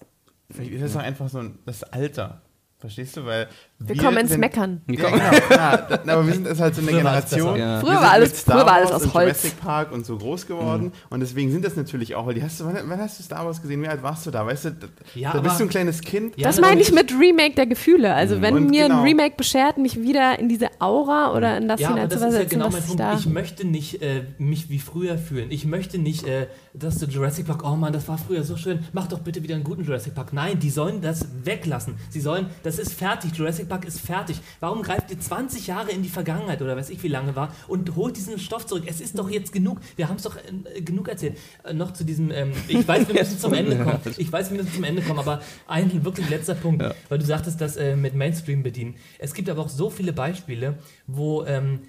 Vielleicht 0.51 0.73
ist 0.73 0.83
das 0.83 0.97
auch 0.97 1.01
einfach 1.01 1.29
so 1.29 1.39
ein, 1.39 1.59
das 1.65 1.83
Alter. 1.85 2.43
Verstehst 2.81 3.15
du? 3.19 3.27
Weil 3.27 3.47
Wir 3.78 3.94
kommen 3.97 4.16
ins 4.16 4.31
sind- 4.31 4.40
Meckern. 4.40 4.81
Ja, 4.89 5.11
genau, 5.11 5.31
klar. 5.48 5.86
Da, 6.05 6.12
aber 6.15 6.27
wir 6.27 6.32
sind 6.32 6.47
ist 6.47 6.61
halt 6.61 6.74
so 6.74 6.81
eine 6.81 6.90
Früher 6.90 6.98
Generation. 7.01 7.57
Ja. 7.59 7.77
wir 7.77 7.81
Früher 7.86 8.01
war 8.01 8.11
alles- 8.12 8.43
früher 8.43 8.55
war 8.57 8.73
alles 8.73 8.90
Wars 8.90 9.02
aus 9.07 9.15
Holz. 9.15 9.24
Jurassic 9.43 9.61
Park 9.61 9.93
und 9.93 10.07
so 10.07 10.16
groß 10.16 10.47
geworden. 10.47 10.85
Mhm. 10.86 10.93
Und 11.11 11.20
deswegen 11.20 11.52
sind 11.52 11.62
das 11.65 11.77
natürlich 11.77 12.15
auch, 12.15 12.27
weil 12.27 12.35
die 12.35 12.43
hast 12.43 12.59
du, 12.59 12.65
wann, 12.65 12.77
wann 12.85 12.98
hast 13.01 13.19
du 13.19 13.23
Star 13.23 13.44
Wars 13.44 13.61
gesehen? 13.61 13.82
Wie 13.82 13.89
alt 13.89 14.02
warst 14.02 14.24
du 14.24 14.31
da? 14.31 14.47
Weißt 14.47 14.65
du, 14.65 14.70
da, 14.73 14.86
Ja, 15.15 15.32
da 15.35 15.40
bist 15.40 15.61
du 15.61 15.65
ein 15.65 15.69
kleines 15.69 16.01
Kind. 16.01 16.39
Ja, 16.39 16.48
das 16.48 16.59
meine 16.59 16.81
ich 16.81 16.90
mit 16.90 17.12
Remake 17.12 17.55
der 17.55 17.66
Gefühle. 17.66 18.15
Also 18.15 18.40
wenn 18.40 18.55
Und 18.55 18.70
mir 18.70 18.85
genau. 18.85 19.01
ein 19.01 19.02
Remake 19.05 19.35
beschert, 19.36 19.77
mich 19.77 20.01
wieder 20.01 20.39
in 20.39 20.48
diese 20.48 20.69
Aura 20.78 21.35
oder 21.36 21.59
in 21.59 21.69
das 21.69 21.81
Ja, 21.81 21.90
aber 21.90 22.07
das 22.07 22.15
ist 22.15 22.20
ja 22.23 22.27
hineinzuversetzen, 22.28 22.48
genau 22.59 22.66
was 22.66 22.73
mein 22.73 22.81
ich 22.82 22.86
Punkt. 22.86 23.01
da... 23.01 23.15
Ich 23.19 23.27
möchte 23.27 23.66
nicht 23.66 24.02
äh, 24.02 24.23
mich 24.39 24.70
wie 24.70 24.78
früher 24.78 25.19
fühlen. 25.19 25.51
Ich 25.51 25.66
möchte 25.66 25.98
nicht, 25.98 26.27
äh, 26.27 26.47
dass 26.73 26.97
der 26.98 27.09
Jurassic 27.09 27.47
Park, 27.47 27.62
oh 27.65 27.77
Mann, 27.77 27.93
das 27.93 28.09
war 28.09 28.16
früher 28.16 28.43
so 28.43 28.57
schön, 28.57 28.81
mach 28.94 29.07
doch 29.09 29.19
bitte 29.19 29.43
wieder 29.43 29.55
einen 29.55 29.65
guten 29.65 29.85
Jurassic 29.85 30.15
Park. 30.15 30.32
Nein, 30.32 30.59
die 30.61 30.70
sollen 30.70 31.02
das 31.02 31.27
weglassen. 31.44 31.97
Sie 32.09 32.20
sollen, 32.20 32.47
das 32.62 32.69
ist 32.78 32.92
fertig, 32.92 33.34
Jurassic 33.34 33.68
Park 33.68 33.84
ist 33.84 34.01
fertig. 34.01 34.40
Warum 34.60 34.82
greift 34.82 35.10
ihr 35.10 35.18
20 35.18 35.66
Jahre 35.66 35.90
in 35.90 36.02
die 36.02 36.09
Vergangenheit 36.09 36.62
oder 36.62 36.76
weiß 36.76 36.90
ich 36.90 37.02
wie 37.02 37.09
lange 37.09 37.34
war 37.36 37.55
und 37.68 37.97
holt 37.97 38.16
diesen 38.16 38.38
Stoff 38.38 38.66
zurück? 38.66 38.84
Es 38.86 39.01
ist 39.01 39.18
doch 39.18 39.30
jetzt 39.30 39.52
genug. 39.52 39.80
Wir 39.97 40.09
haben 40.09 40.16
es 40.16 40.22
doch 40.22 40.36
äh, 40.36 40.80
genug 40.80 41.09
erzählt. 41.09 41.38
Äh, 41.64 41.72
noch 41.72 41.92
zu 41.92 42.05
diesem, 42.05 42.30
ähm, 42.30 42.52
ich 42.68 42.86
weiß, 42.86 43.09
wir 43.09 43.14
müssen 43.14 43.38
zum 43.38 43.55
Ende 43.55 43.76
kommen. 43.76 44.01
Ich 44.16 44.30
weiß, 44.30 44.51
wir 44.51 44.59
müssen 44.59 44.74
zum 44.74 44.84
Ende 44.84 45.02
kommen, 45.02 45.18
aber 45.18 45.40
ein 45.66 46.05
wirklich 46.05 46.28
letzter 46.28 46.55
Punkt, 46.55 46.84
weil 47.09 47.18
du 47.18 47.24
sagtest, 47.24 47.60
das 47.60 47.76
äh, 47.76 47.97
mit 47.97 48.14
Mainstream 48.14 48.62
bedienen. 48.62 48.94
Es 49.18 49.34
gibt 49.34 49.48
aber 49.48 49.62
auch 49.62 49.68
so 49.68 49.90
viele 49.90 50.12
Beispiele, 50.12 50.78
wo 51.06 51.44
ähm, 51.44 51.80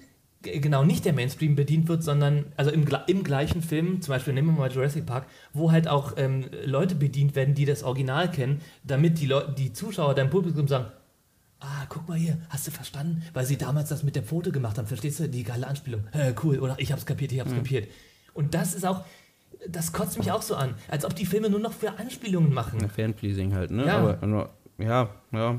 genau 0.42 0.84
nicht 0.84 1.04
der 1.04 1.12
Mainstream 1.12 1.54
bedient 1.56 1.88
wird, 1.88 2.02
sondern 2.02 2.46
also 2.56 2.70
im, 2.70 2.86
im 3.06 3.24
gleichen 3.24 3.62
Film, 3.62 4.00
zum 4.02 4.12
Beispiel 4.12 4.34
nehmen 4.34 4.48
wir 4.48 4.58
mal 4.58 4.70
Jurassic 4.70 5.06
Park, 5.06 5.26
wo 5.52 5.72
halt 5.72 5.88
auch 5.88 6.14
ähm, 6.16 6.46
Leute 6.64 6.94
bedient 6.94 7.34
werden, 7.34 7.54
die 7.54 7.64
das 7.64 7.82
Original 7.82 8.30
kennen, 8.30 8.60
damit 8.84 9.20
die, 9.20 9.26
Leu 9.26 9.42
die 9.56 9.72
Zuschauer, 9.72 10.14
dein 10.14 10.30
Publikum 10.30 10.68
sagen, 10.68 10.86
ah, 11.60 11.86
guck 11.88 12.08
mal 12.08 12.18
hier, 12.18 12.38
hast 12.48 12.66
du 12.66 12.70
verstanden? 12.70 13.22
Weil 13.32 13.46
sie 13.46 13.56
damals 13.56 13.88
das 13.88 14.02
mit 14.02 14.16
dem 14.16 14.24
Foto 14.24 14.50
gemacht 14.50 14.78
haben, 14.78 14.86
verstehst 14.86 15.20
du? 15.20 15.28
Die 15.28 15.44
geile 15.44 15.66
Anspielung. 15.66 16.04
Äh, 16.12 16.34
cool, 16.42 16.58
oder 16.58 16.76
ich 16.78 16.92
hab's 16.92 17.06
kapiert, 17.06 17.32
ich 17.32 17.40
hab's 17.40 17.54
kapiert. 17.54 17.88
Und 18.34 18.54
das 18.54 18.74
ist 18.74 18.84
auch, 18.84 19.04
das 19.68 19.92
kotzt 19.92 20.18
mich 20.18 20.32
auch 20.32 20.42
so 20.42 20.56
an, 20.56 20.74
als 20.88 21.04
ob 21.04 21.14
die 21.14 21.26
Filme 21.26 21.50
nur 21.50 21.60
noch 21.60 21.72
für 21.72 21.98
Anspielungen 21.98 22.52
machen. 22.52 22.88
Fanpleasing 22.88 23.54
halt, 23.54 23.70
ne? 23.70 23.86
Ja. 23.86 23.98
Aber 23.98 24.50
ja, 24.78 25.10
ja. 25.32 25.58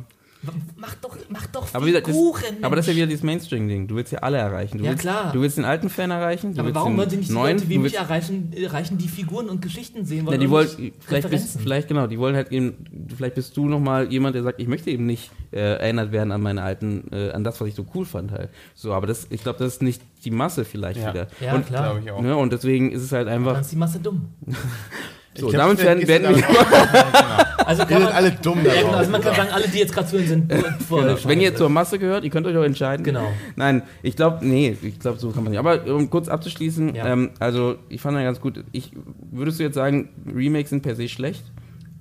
Mach 0.75 0.93
doch, 0.95 1.15
mach 1.29 1.45
doch 1.47 1.73
Aber, 1.73 1.85
wie 1.85 1.91
gesagt, 1.91 2.07
das, 2.07 2.15
Kuchen, 2.15 2.63
aber 2.63 2.75
das 2.75 2.85
ist 2.85 2.91
ja 2.91 2.97
wieder 2.97 3.07
dieses 3.07 3.23
Mainstream-Ding. 3.23 3.87
Du 3.87 3.95
willst 3.95 4.11
ja 4.11 4.19
alle 4.19 4.37
erreichen. 4.37 4.77
Du 4.79 4.83
Ja, 4.83 4.91
willst, 4.91 5.01
klar. 5.01 5.31
Du 5.31 5.39
willst 5.41 5.57
den 5.57 5.63
alten 5.63 5.89
Fan 5.89 6.11
erreichen. 6.11 6.53
Du 6.53 6.59
Aber 6.59 6.75
warum 6.75 6.97
wollen 6.97 7.09
sie 7.09 7.17
nicht 7.17 7.29
die 7.29 7.33
neuen, 7.33 7.57
Leute 7.57 7.69
wie 7.69 7.77
mich 7.77 7.95
erreichen, 7.95 8.51
erreichen, 8.53 8.97
die 8.97 9.07
Figuren 9.07 9.47
und 9.49 9.61
Geschichten 9.61 10.03
sehen 10.05 10.25
wollen? 10.25 10.33
ja, 10.35 10.41
die 10.41 10.49
wollen, 10.49 10.67
vielleicht 10.99 11.29
bist, 11.29 11.59
vielleicht 11.61 11.87
genau, 11.87 12.07
die 12.07 12.19
wollen 12.19 12.35
halt 12.35 12.51
eben, 12.51 13.07
vielleicht 13.15 13.35
bist 13.35 13.55
du 13.55 13.67
nochmal 13.69 14.11
jemand, 14.11 14.35
der 14.35 14.43
sagt, 14.43 14.59
ich 14.59 14.67
möchte 14.67 14.89
eben 14.91 15.05
nicht 15.05 15.31
äh, 15.51 15.59
erinnert 15.77 16.11
werden 16.11 16.31
an 16.33 16.41
meine 16.41 16.61
alten, 16.61 17.07
äh, 17.13 17.31
an 17.31 17.43
das, 17.45 17.61
was 17.61 17.67
ich 17.69 17.75
so 17.75 17.85
cool 17.95 18.05
fand 18.05 18.31
halt. 18.31 18.49
So, 18.75 18.93
aber 18.93 19.07
das, 19.07 19.27
ich 19.29 19.43
glaube, 19.43 19.59
das 19.59 19.73
ist 19.75 19.81
nicht 19.81 20.01
die 20.25 20.31
Masse 20.31 20.65
vielleicht 20.65 20.99
Ja. 20.99 21.09
wieder. 21.13 21.27
Ja, 21.39 21.53
und, 21.55 21.65
klar. 21.65 21.83
Glaube 21.91 22.01
ich 22.03 22.11
auch. 22.11 22.21
ne, 22.21 22.35
und 22.35 22.51
deswegen 22.51 22.91
ist 22.91 23.01
es 23.03 23.11
halt 23.13 23.27
Dann 23.27 23.35
einfach, 23.35 23.61
ist 23.61 23.71
die 23.71 23.75
Masse 23.77 23.99
dumm. 23.99 24.27
so, 24.45 25.47
Ich 25.47 25.53
glaub, 25.53 25.53
damit 25.53 25.79
werden, 25.83 26.07
werden 26.07 26.35
ist 26.35 26.41
wir, 26.41 26.49
es 26.49 27.42
Also 27.79 27.81
Wir 27.83 27.87
kann 27.87 27.97
sind 27.97 28.05
man, 28.05 28.13
alle 28.13 28.31
dumm 28.31 28.59
ja, 28.65 28.73
genau, 28.81 28.91
also 28.93 29.11
man 29.11 29.21
kann 29.21 29.35
sagen, 29.35 29.49
alle, 29.51 29.67
die 29.67 29.77
jetzt 29.79 29.93
gerade 29.93 30.07
zuhören, 30.07 30.27
sind 30.27 30.53
voll 30.87 31.03
genau. 31.03 31.17
wenn 31.25 31.41
ihr 31.41 31.55
zur 31.55 31.69
Masse 31.69 31.99
gehört, 31.99 32.23
ihr 32.23 32.29
könnt 32.29 32.45
euch 32.47 32.55
auch 32.57 32.63
entscheiden. 32.63 33.03
Genau. 33.03 33.27
Nein, 33.55 33.83
ich 34.01 34.15
glaube, 34.15 34.45
nee, 34.45 34.77
ich 34.81 34.99
glaube, 34.99 35.19
so 35.19 35.31
kann 35.31 35.43
man 35.43 35.51
nicht. 35.51 35.59
Aber 35.59 35.85
um 35.93 36.09
kurz 36.09 36.27
abzuschließen, 36.27 36.95
Ja. 36.95 37.07
ähm, 37.07 37.31
also 37.39 37.75
ich 37.89 38.01
fand 38.01 38.17
ja 38.17 38.23
ganz 38.23 38.39
gut. 38.39 38.63
Ich 38.71 38.91
würdest 39.31 39.59
du 39.59 39.63
jetzt 39.63 39.75
sagen, 39.75 40.09
Remakes 40.33 40.69
sind 40.69 40.81
per 40.83 40.95
se 40.95 41.07
schlecht? 41.09 41.43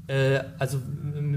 Äh, 0.08 0.40
also 0.58 0.78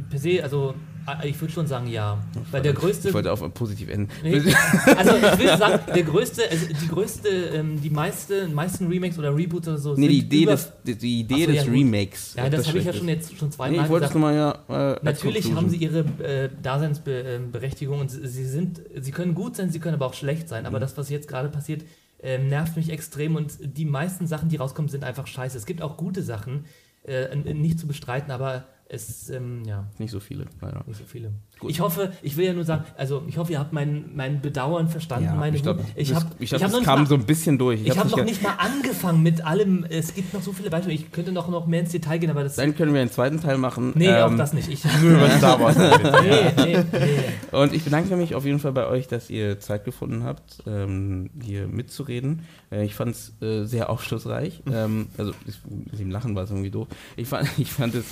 per 0.10 0.20
se, 0.20 0.44
also 0.44 0.72
äh, 0.72 0.95
ich 1.24 1.40
würde 1.40 1.54
schon 1.54 1.68
sagen 1.68 1.88
ja. 1.88 2.18
Weil 2.52 2.62
der 2.62 2.74
größte. 2.74 3.10
Ich 3.10 3.14
wollte 3.14 3.32
auf 3.32 3.54
positiv 3.54 3.90
enden. 3.90 4.10
Nee, 4.24 4.36
also 4.98 5.16
ich 5.16 5.40
will 5.40 5.58
sagen, 5.58 5.80
der 5.94 6.04
größte, 6.04 6.44
also 6.50 6.66
die 6.68 6.88
größte, 6.88 7.30
ähm, 7.30 7.82
die 7.82 7.90
meiste, 7.90 8.48
meisten 8.48 8.88
Remakes 8.88 9.20
oder 9.20 9.36
Reboots 9.36 9.68
oder 9.68 9.78
so 9.78 9.94
Nee, 9.96 10.08
die 10.08 10.20
sind 10.20 10.26
Idee 10.26 10.46
des, 10.46 10.72
die, 10.84 11.20
Idee 11.20 11.46
so, 11.46 11.52
des 11.52 11.66
ja. 11.66 11.72
Remakes. 11.72 12.34
Ja, 12.36 12.46
ob 12.46 12.52
das 12.52 12.68
habe 12.68 12.80
ich 12.80 12.86
ja 12.86 12.94
schon 12.94 13.08
jetzt 13.08 13.38
schon 13.38 13.50
Nee, 13.50 13.56
zweimal 13.56 13.86
ich 13.86 13.90
wollte 13.90 14.06
es 14.06 14.14
gesagt. 14.14 14.16
nochmal 14.16 14.36
ja. 14.70 14.94
Äh, 14.94 15.00
Natürlich 15.04 15.54
haben 15.54 15.70
sie 15.70 15.78
ihre 15.78 16.00
äh, 16.24 16.50
Daseinsberechtigung 16.62 18.00
und 18.00 18.12
sie 18.12 18.28
sie 18.28 18.46
sind, 18.46 18.82
sie 19.00 19.12
können 19.12 19.36
gut 19.36 19.56
sein, 19.56 19.70
sie 19.70 19.80
können 19.80 19.96
aber 19.96 20.08
auch 20.08 20.14
schlecht 20.14 20.50
sein. 20.50 20.64
Mhm. 20.64 20.68
Aber 20.68 20.80
das, 20.80 20.98
was 20.98 21.10
jetzt 21.10 21.28
gerade 21.28 21.50
passiert, 21.50 21.84
ähm, 22.22 22.48
nervt 22.48 22.76
mich 22.76 22.90
extrem 22.90 23.36
und 23.36 23.58
die 23.62 23.86
meisten 23.86 24.28
Sachen, 24.28 24.50
die 24.50 24.56
rauskommen, 24.56 24.90
sind 24.90 25.04
einfach 25.04 25.28
scheiße. 25.28 25.58
Es 25.58 25.66
gibt 25.66 25.82
auch 25.82 25.98
gute 25.98 26.24
Sachen, 26.24 26.66
äh, 27.04 27.36
nicht 27.36 27.80
zu 27.80 27.88
bestreiten, 27.88 28.32
aber 28.32 28.66
es, 28.88 29.30
ähm, 29.32 29.64
ja, 29.66 29.88
Nicht 29.98 30.12
so 30.12 30.20
viele, 30.20 30.46
leider. 30.62 30.84
nicht 30.86 30.98
so 31.00 31.06
viele. 31.06 31.32
Gut. 31.60 31.72
Ich 31.72 31.80
hoffe, 31.80 32.12
ich 32.22 32.38
will 32.38 32.46
ja 32.46 32.54
nur 32.54 32.66
sagen, 32.66 32.84
also 32.98 33.24
ich 33.28 33.38
hoffe, 33.38 33.54
ihr 33.54 33.60
habt 33.60 33.74
mein, 33.74 34.12
mein 34.14 34.42
Bedauern 34.42 34.90
verstanden, 34.90 35.26
Ja, 35.26 35.34
meine 35.36 35.56
ich 35.58 35.64
glaube. 35.64 35.84
Ich 35.96 36.14
habe 36.14 36.26
ich 36.38 36.50
glaub, 36.50 36.62
hab 36.62 36.70
noch 36.72 36.78
nicht 36.80 36.86
kam 36.86 37.00
mal- 37.00 37.08
so 37.08 37.16
ein 37.16 37.26
bisschen 37.26 37.58
durch. 37.58 37.82
ich 37.82 37.90
hab's 37.90 38.12
habe 38.12 38.22
noch 38.22 38.26
nicht 38.26 38.44
mal 38.44 38.54
angefangen 38.58 39.24
mit 39.24 39.44
allem. 39.44 39.86
Es 39.90 40.14
gibt 40.14 40.34
noch 40.34 40.42
so 40.44 40.52
viele 40.54 40.70
Beispiele. 40.70 40.94
Ich 40.96 41.12
könnte 41.12 41.32
noch, 41.32 41.48
noch 41.50 41.66
mehr 41.66 41.80
ins 41.80 41.92
Detail 41.94 42.20
gehen, 42.20 42.30
aber 42.30 42.44
das. 42.44 42.58
Dann 42.58 42.76
können 42.76 42.94
wir 42.94 43.02
einen 43.02 43.10
zweiten 43.10 43.40
Teil 43.42 43.58
machen. 43.58 43.94
nee, 43.96 44.14
auch 44.14 44.30
Ähm, 44.30 44.38
das 44.38 44.54
nicht. 44.54 44.68
Ich, 44.70 44.84
Nur 45.02 45.14
über 45.14 45.30
Star 45.32 45.60
Wars. 45.60 45.78
nee, 46.22 46.54
nee, 46.58 46.78
nee. 46.92 47.58
Und 47.58 47.74
ich 47.74 47.84
bedanke 47.86 48.16
mich 48.18 48.36
auf 48.36 48.46
jeden 48.46 48.60
Fall 48.60 48.74
bei 48.74 48.86
euch, 48.88 49.08
dass 49.08 49.30
ihr 49.32 49.60
Zeit 49.60 49.84
gefunden 49.86 50.24
habt, 50.26 50.62
ähm, 50.68 51.30
hier 51.42 51.68
mitzureden. 51.68 52.42
Äh, 52.72 52.86
ich 52.86 52.94
fand 52.94 53.16
es 53.16 53.34
äh, 53.42 53.64
sehr 53.66 53.90
aufschlussreich. 53.90 54.62
Ähm, 54.72 55.08
also 55.18 55.32
ich, 55.48 55.56
mit 55.92 56.00
dem 56.00 56.12
Lachen 56.12 56.36
war 56.36 56.44
es 56.44 56.50
irgendwie 56.52 56.70
doof. 56.72 56.88
Ich 57.16 57.28
fand, 57.30 57.48
ich 57.58 57.72
fand 57.72 57.96
es, 57.96 58.04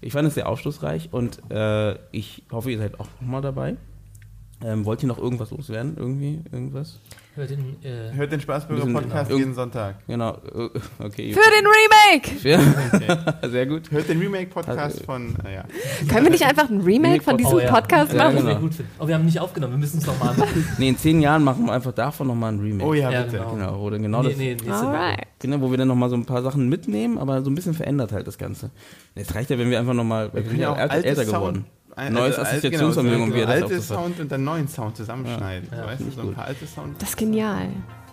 ich 0.00 0.12
fand 0.12 0.28
es 0.28 0.34
sehr 0.34 0.48
aufschlussreich 0.48 1.08
und 1.12 1.40
äh, 1.50 1.94
ich 2.12 2.44
hoffe, 2.50 2.70
ihr 2.70 2.78
seid 2.78 3.00
auch 3.00 3.08
nochmal 3.20 3.42
dabei. 3.42 3.76
Ähm, 4.64 4.84
wollt 4.84 5.02
ihr 5.02 5.08
noch 5.08 5.18
irgendwas 5.18 5.50
loswerden? 5.50 5.96
Irgendwie? 5.96 6.42
Irgendwas? 6.50 6.98
Hört 7.38 7.50
den, 7.50 7.76
äh, 7.84 8.12
Hört 8.16 8.32
den 8.32 8.40
Spaßbürger 8.40 8.82
Wir 8.82 8.84
sind- 8.86 8.94
Podcast 8.94 9.28
genau. 9.28 9.38
jeden 9.38 9.54
Sonntag. 9.54 9.94
Genau. 10.08 10.30
äh, 10.32 10.68
Okay. 10.98 11.32
Für 11.32 11.50
den 11.50 11.66
Remake! 11.66 12.48
Ja, 13.42 13.48
sehr 13.48 13.66
gut. 13.66 13.88
Hört 13.92 14.08
den 14.08 14.18
Remake-Podcast 14.18 14.78
Also- 14.78 15.04
von, 15.04 15.36
äh, 15.46 15.54
ja. 15.54 15.64
Können 16.08 16.24
wir 16.24 16.30
nicht 16.32 16.44
einfach 16.44 16.68
ein 16.68 16.80
Remake 16.80 17.22
von 17.22 17.36
diesem 17.38 17.54
Oh, 17.54 17.58
ja. 17.60 17.70
Podcast 17.70 18.12
Ja, 18.12 18.18
ja, 18.18 18.24
machen? 18.24 18.34
das 18.34 18.42
genau. 18.44 18.54
wäre 18.56 18.60
gut. 18.60 18.72
Oh, 18.98 19.06
wir 19.06 19.14
haben 19.14 19.24
nicht 19.24 19.38
aufgenommen, 19.38 19.74
wir 19.74 19.78
müssen 19.78 19.98
es 19.98 20.06
nochmal 20.06 20.34
machen. 20.36 20.64
Nee, 20.78 20.88
in 20.88 20.98
zehn 20.98 21.20
Jahren 21.20 21.44
machen 21.44 21.64
wir 21.66 21.72
einfach 21.72 21.92
davon 21.92 22.26
nochmal 22.26 22.52
ein 22.54 22.58
Remake. 22.60 22.84
Oh 22.90 22.94
ja, 22.94 23.08
Ja, 23.10 23.22
bitte. 23.22 23.36
genau. 23.38 23.50
Genau, 23.52 23.80
oder 23.82 23.98
genau 24.00 24.22
nee, 24.24 24.28
das. 24.30 24.38
nee, 24.38 24.56
Alright. 24.72 25.26
Genau, 25.38 25.60
wo 25.60 25.70
wir 25.70 25.78
dann 25.78 25.86
nochmal 25.88 26.08
so 26.10 26.16
ein 26.16 26.26
paar 26.26 26.42
Sachen 26.42 26.68
mitnehmen, 26.68 27.18
aber 27.18 27.42
so 27.42 27.50
ein 27.50 27.54
bisschen 27.54 27.74
verändert 27.74 28.10
halt 28.10 28.26
das 28.26 28.36
Ganze. 28.36 28.70
Es 29.14 29.32
reicht 29.34 29.50
ja, 29.50 29.58
wenn 29.58 29.70
wir 29.70 29.78
einfach 29.78 29.94
nochmal, 29.94 30.30
wir 30.34 30.42
sind 30.42 30.58
ja 30.58 30.72
auch 30.72 30.76
älter, 30.78 31.04
älter 31.04 31.24
geworden. 31.24 31.66
Ein- 31.98 32.12
Neues 32.14 32.38
also 32.38 32.50
Assoziationsvermögen, 32.50 33.24
genau, 33.26 33.34
wie 33.34 33.38
ihr 33.40 33.46
das 33.46 33.54
alte 33.54 33.64
aufgefasst 33.66 33.88
Sound 33.88 34.20
und 34.20 34.32
dann 34.32 34.44
neuen 34.44 34.68
Sound 34.68 34.96
zusammenschneiden. 34.96 35.68
Ja. 35.70 35.86
weißt 35.86 36.00
du, 36.00 36.04
Nicht 36.04 36.14
so 36.14 36.20
ein 36.22 36.26
gut. 36.28 36.36
paar 36.36 36.44
alte 36.46 36.66
Sound. 36.66 37.00
Das 37.02 37.10
ist 37.10 37.16
genial. 37.16 37.68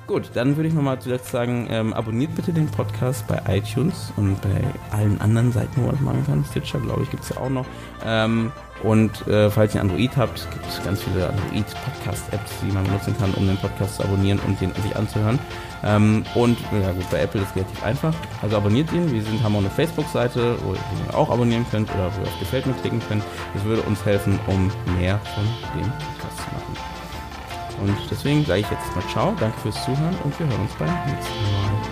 Gut, 0.08 0.30
dann 0.36 0.56
würde 0.56 0.68
ich 0.70 0.76
nochmal 0.76 1.00
zuletzt 1.00 1.30
sagen, 1.32 1.66
ähm, 1.72 1.92
abonniert 1.92 2.36
bitte 2.36 2.54
den 2.54 2.68
Podcast 2.68 3.26
bei 3.26 3.42
iTunes 3.48 4.14
und 4.18 4.40
bei 4.42 4.62
allen 4.96 5.20
anderen 5.20 5.52
Seiten, 5.52 5.72
wo 5.78 5.88
man 5.88 5.92
das 5.96 6.02
machen 6.02 6.24
kann. 6.28 6.46
Stitcher, 6.46 6.80
glaube 6.80 7.02
ich, 7.04 7.10
gibt 7.10 7.24
es 7.24 7.30
ja 7.30 7.38
auch 7.38 7.50
noch. 7.50 7.66
Ähm, 8.06 8.52
und 8.84 9.28
äh, 9.28 9.50
falls 9.50 9.74
ihr 9.74 9.82
Android 9.82 10.16
habt, 10.16 10.48
gibt 10.52 10.68
es 10.68 10.84
ganz 10.84 11.02
viele 11.02 11.28
Android-Podcast-Apps, 11.30 12.52
die 12.62 12.72
man 12.72 12.84
benutzen 12.84 13.16
kann, 13.18 13.34
um 13.34 13.48
den 13.48 13.58
Podcast 13.58 13.96
zu 13.96 14.04
abonnieren 14.04 14.40
und 14.46 14.60
den 14.62 14.72
sich 14.76 14.96
anzuhören. 14.96 15.40
Ähm, 15.86 16.24
und 16.34 16.58
ja 16.72 16.92
gut, 16.92 17.10
bei 17.12 17.22
Apple 17.22 17.42
ist 17.42 17.56
relativ 17.56 17.84
einfach. 17.84 18.14
Also 18.42 18.58
abonniert 18.58 18.92
ihn. 18.92 19.12
Wir 19.12 19.22
sind, 19.22 19.42
haben 19.44 19.56
auch 19.56 19.60
eine 19.60 19.70
Facebook-Seite, 19.70 20.58
wo 20.64 20.74
ihr 20.74 21.18
auch 21.18 21.30
abonnieren 21.30 21.66
könnt 21.70 21.90
oder 21.94 22.12
wo 22.16 22.22
ihr 22.22 22.28
auf 22.28 22.40
Gefällt 22.40 22.66
mir 22.66 22.74
klicken 22.74 23.02
könnt. 23.08 23.24
Das 23.54 23.64
würde 23.64 23.84
uns 23.84 24.04
helfen, 24.04 24.40
um 24.48 24.72
mehr 25.00 25.20
von 25.20 25.44
dem 25.76 25.90
Podcast 25.90 26.38
zu 26.38 26.56
machen. 26.56 26.96
Und 27.82 27.98
deswegen 28.10 28.46
sage 28.46 28.62
ich 28.62 28.72
jetzt 28.72 28.96
mal 28.96 29.06
Ciao, 29.12 29.36
danke 29.40 29.60
fürs 29.60 29.76
Zuhören 29.84 30.16
und 30.24 30.40
wir 30.40 30.48
hören 30.48 30.62
uns 30.62 30.74
beim 30.76 30.90
nächsten 31.06 31.44
Mal. 31.44 31.85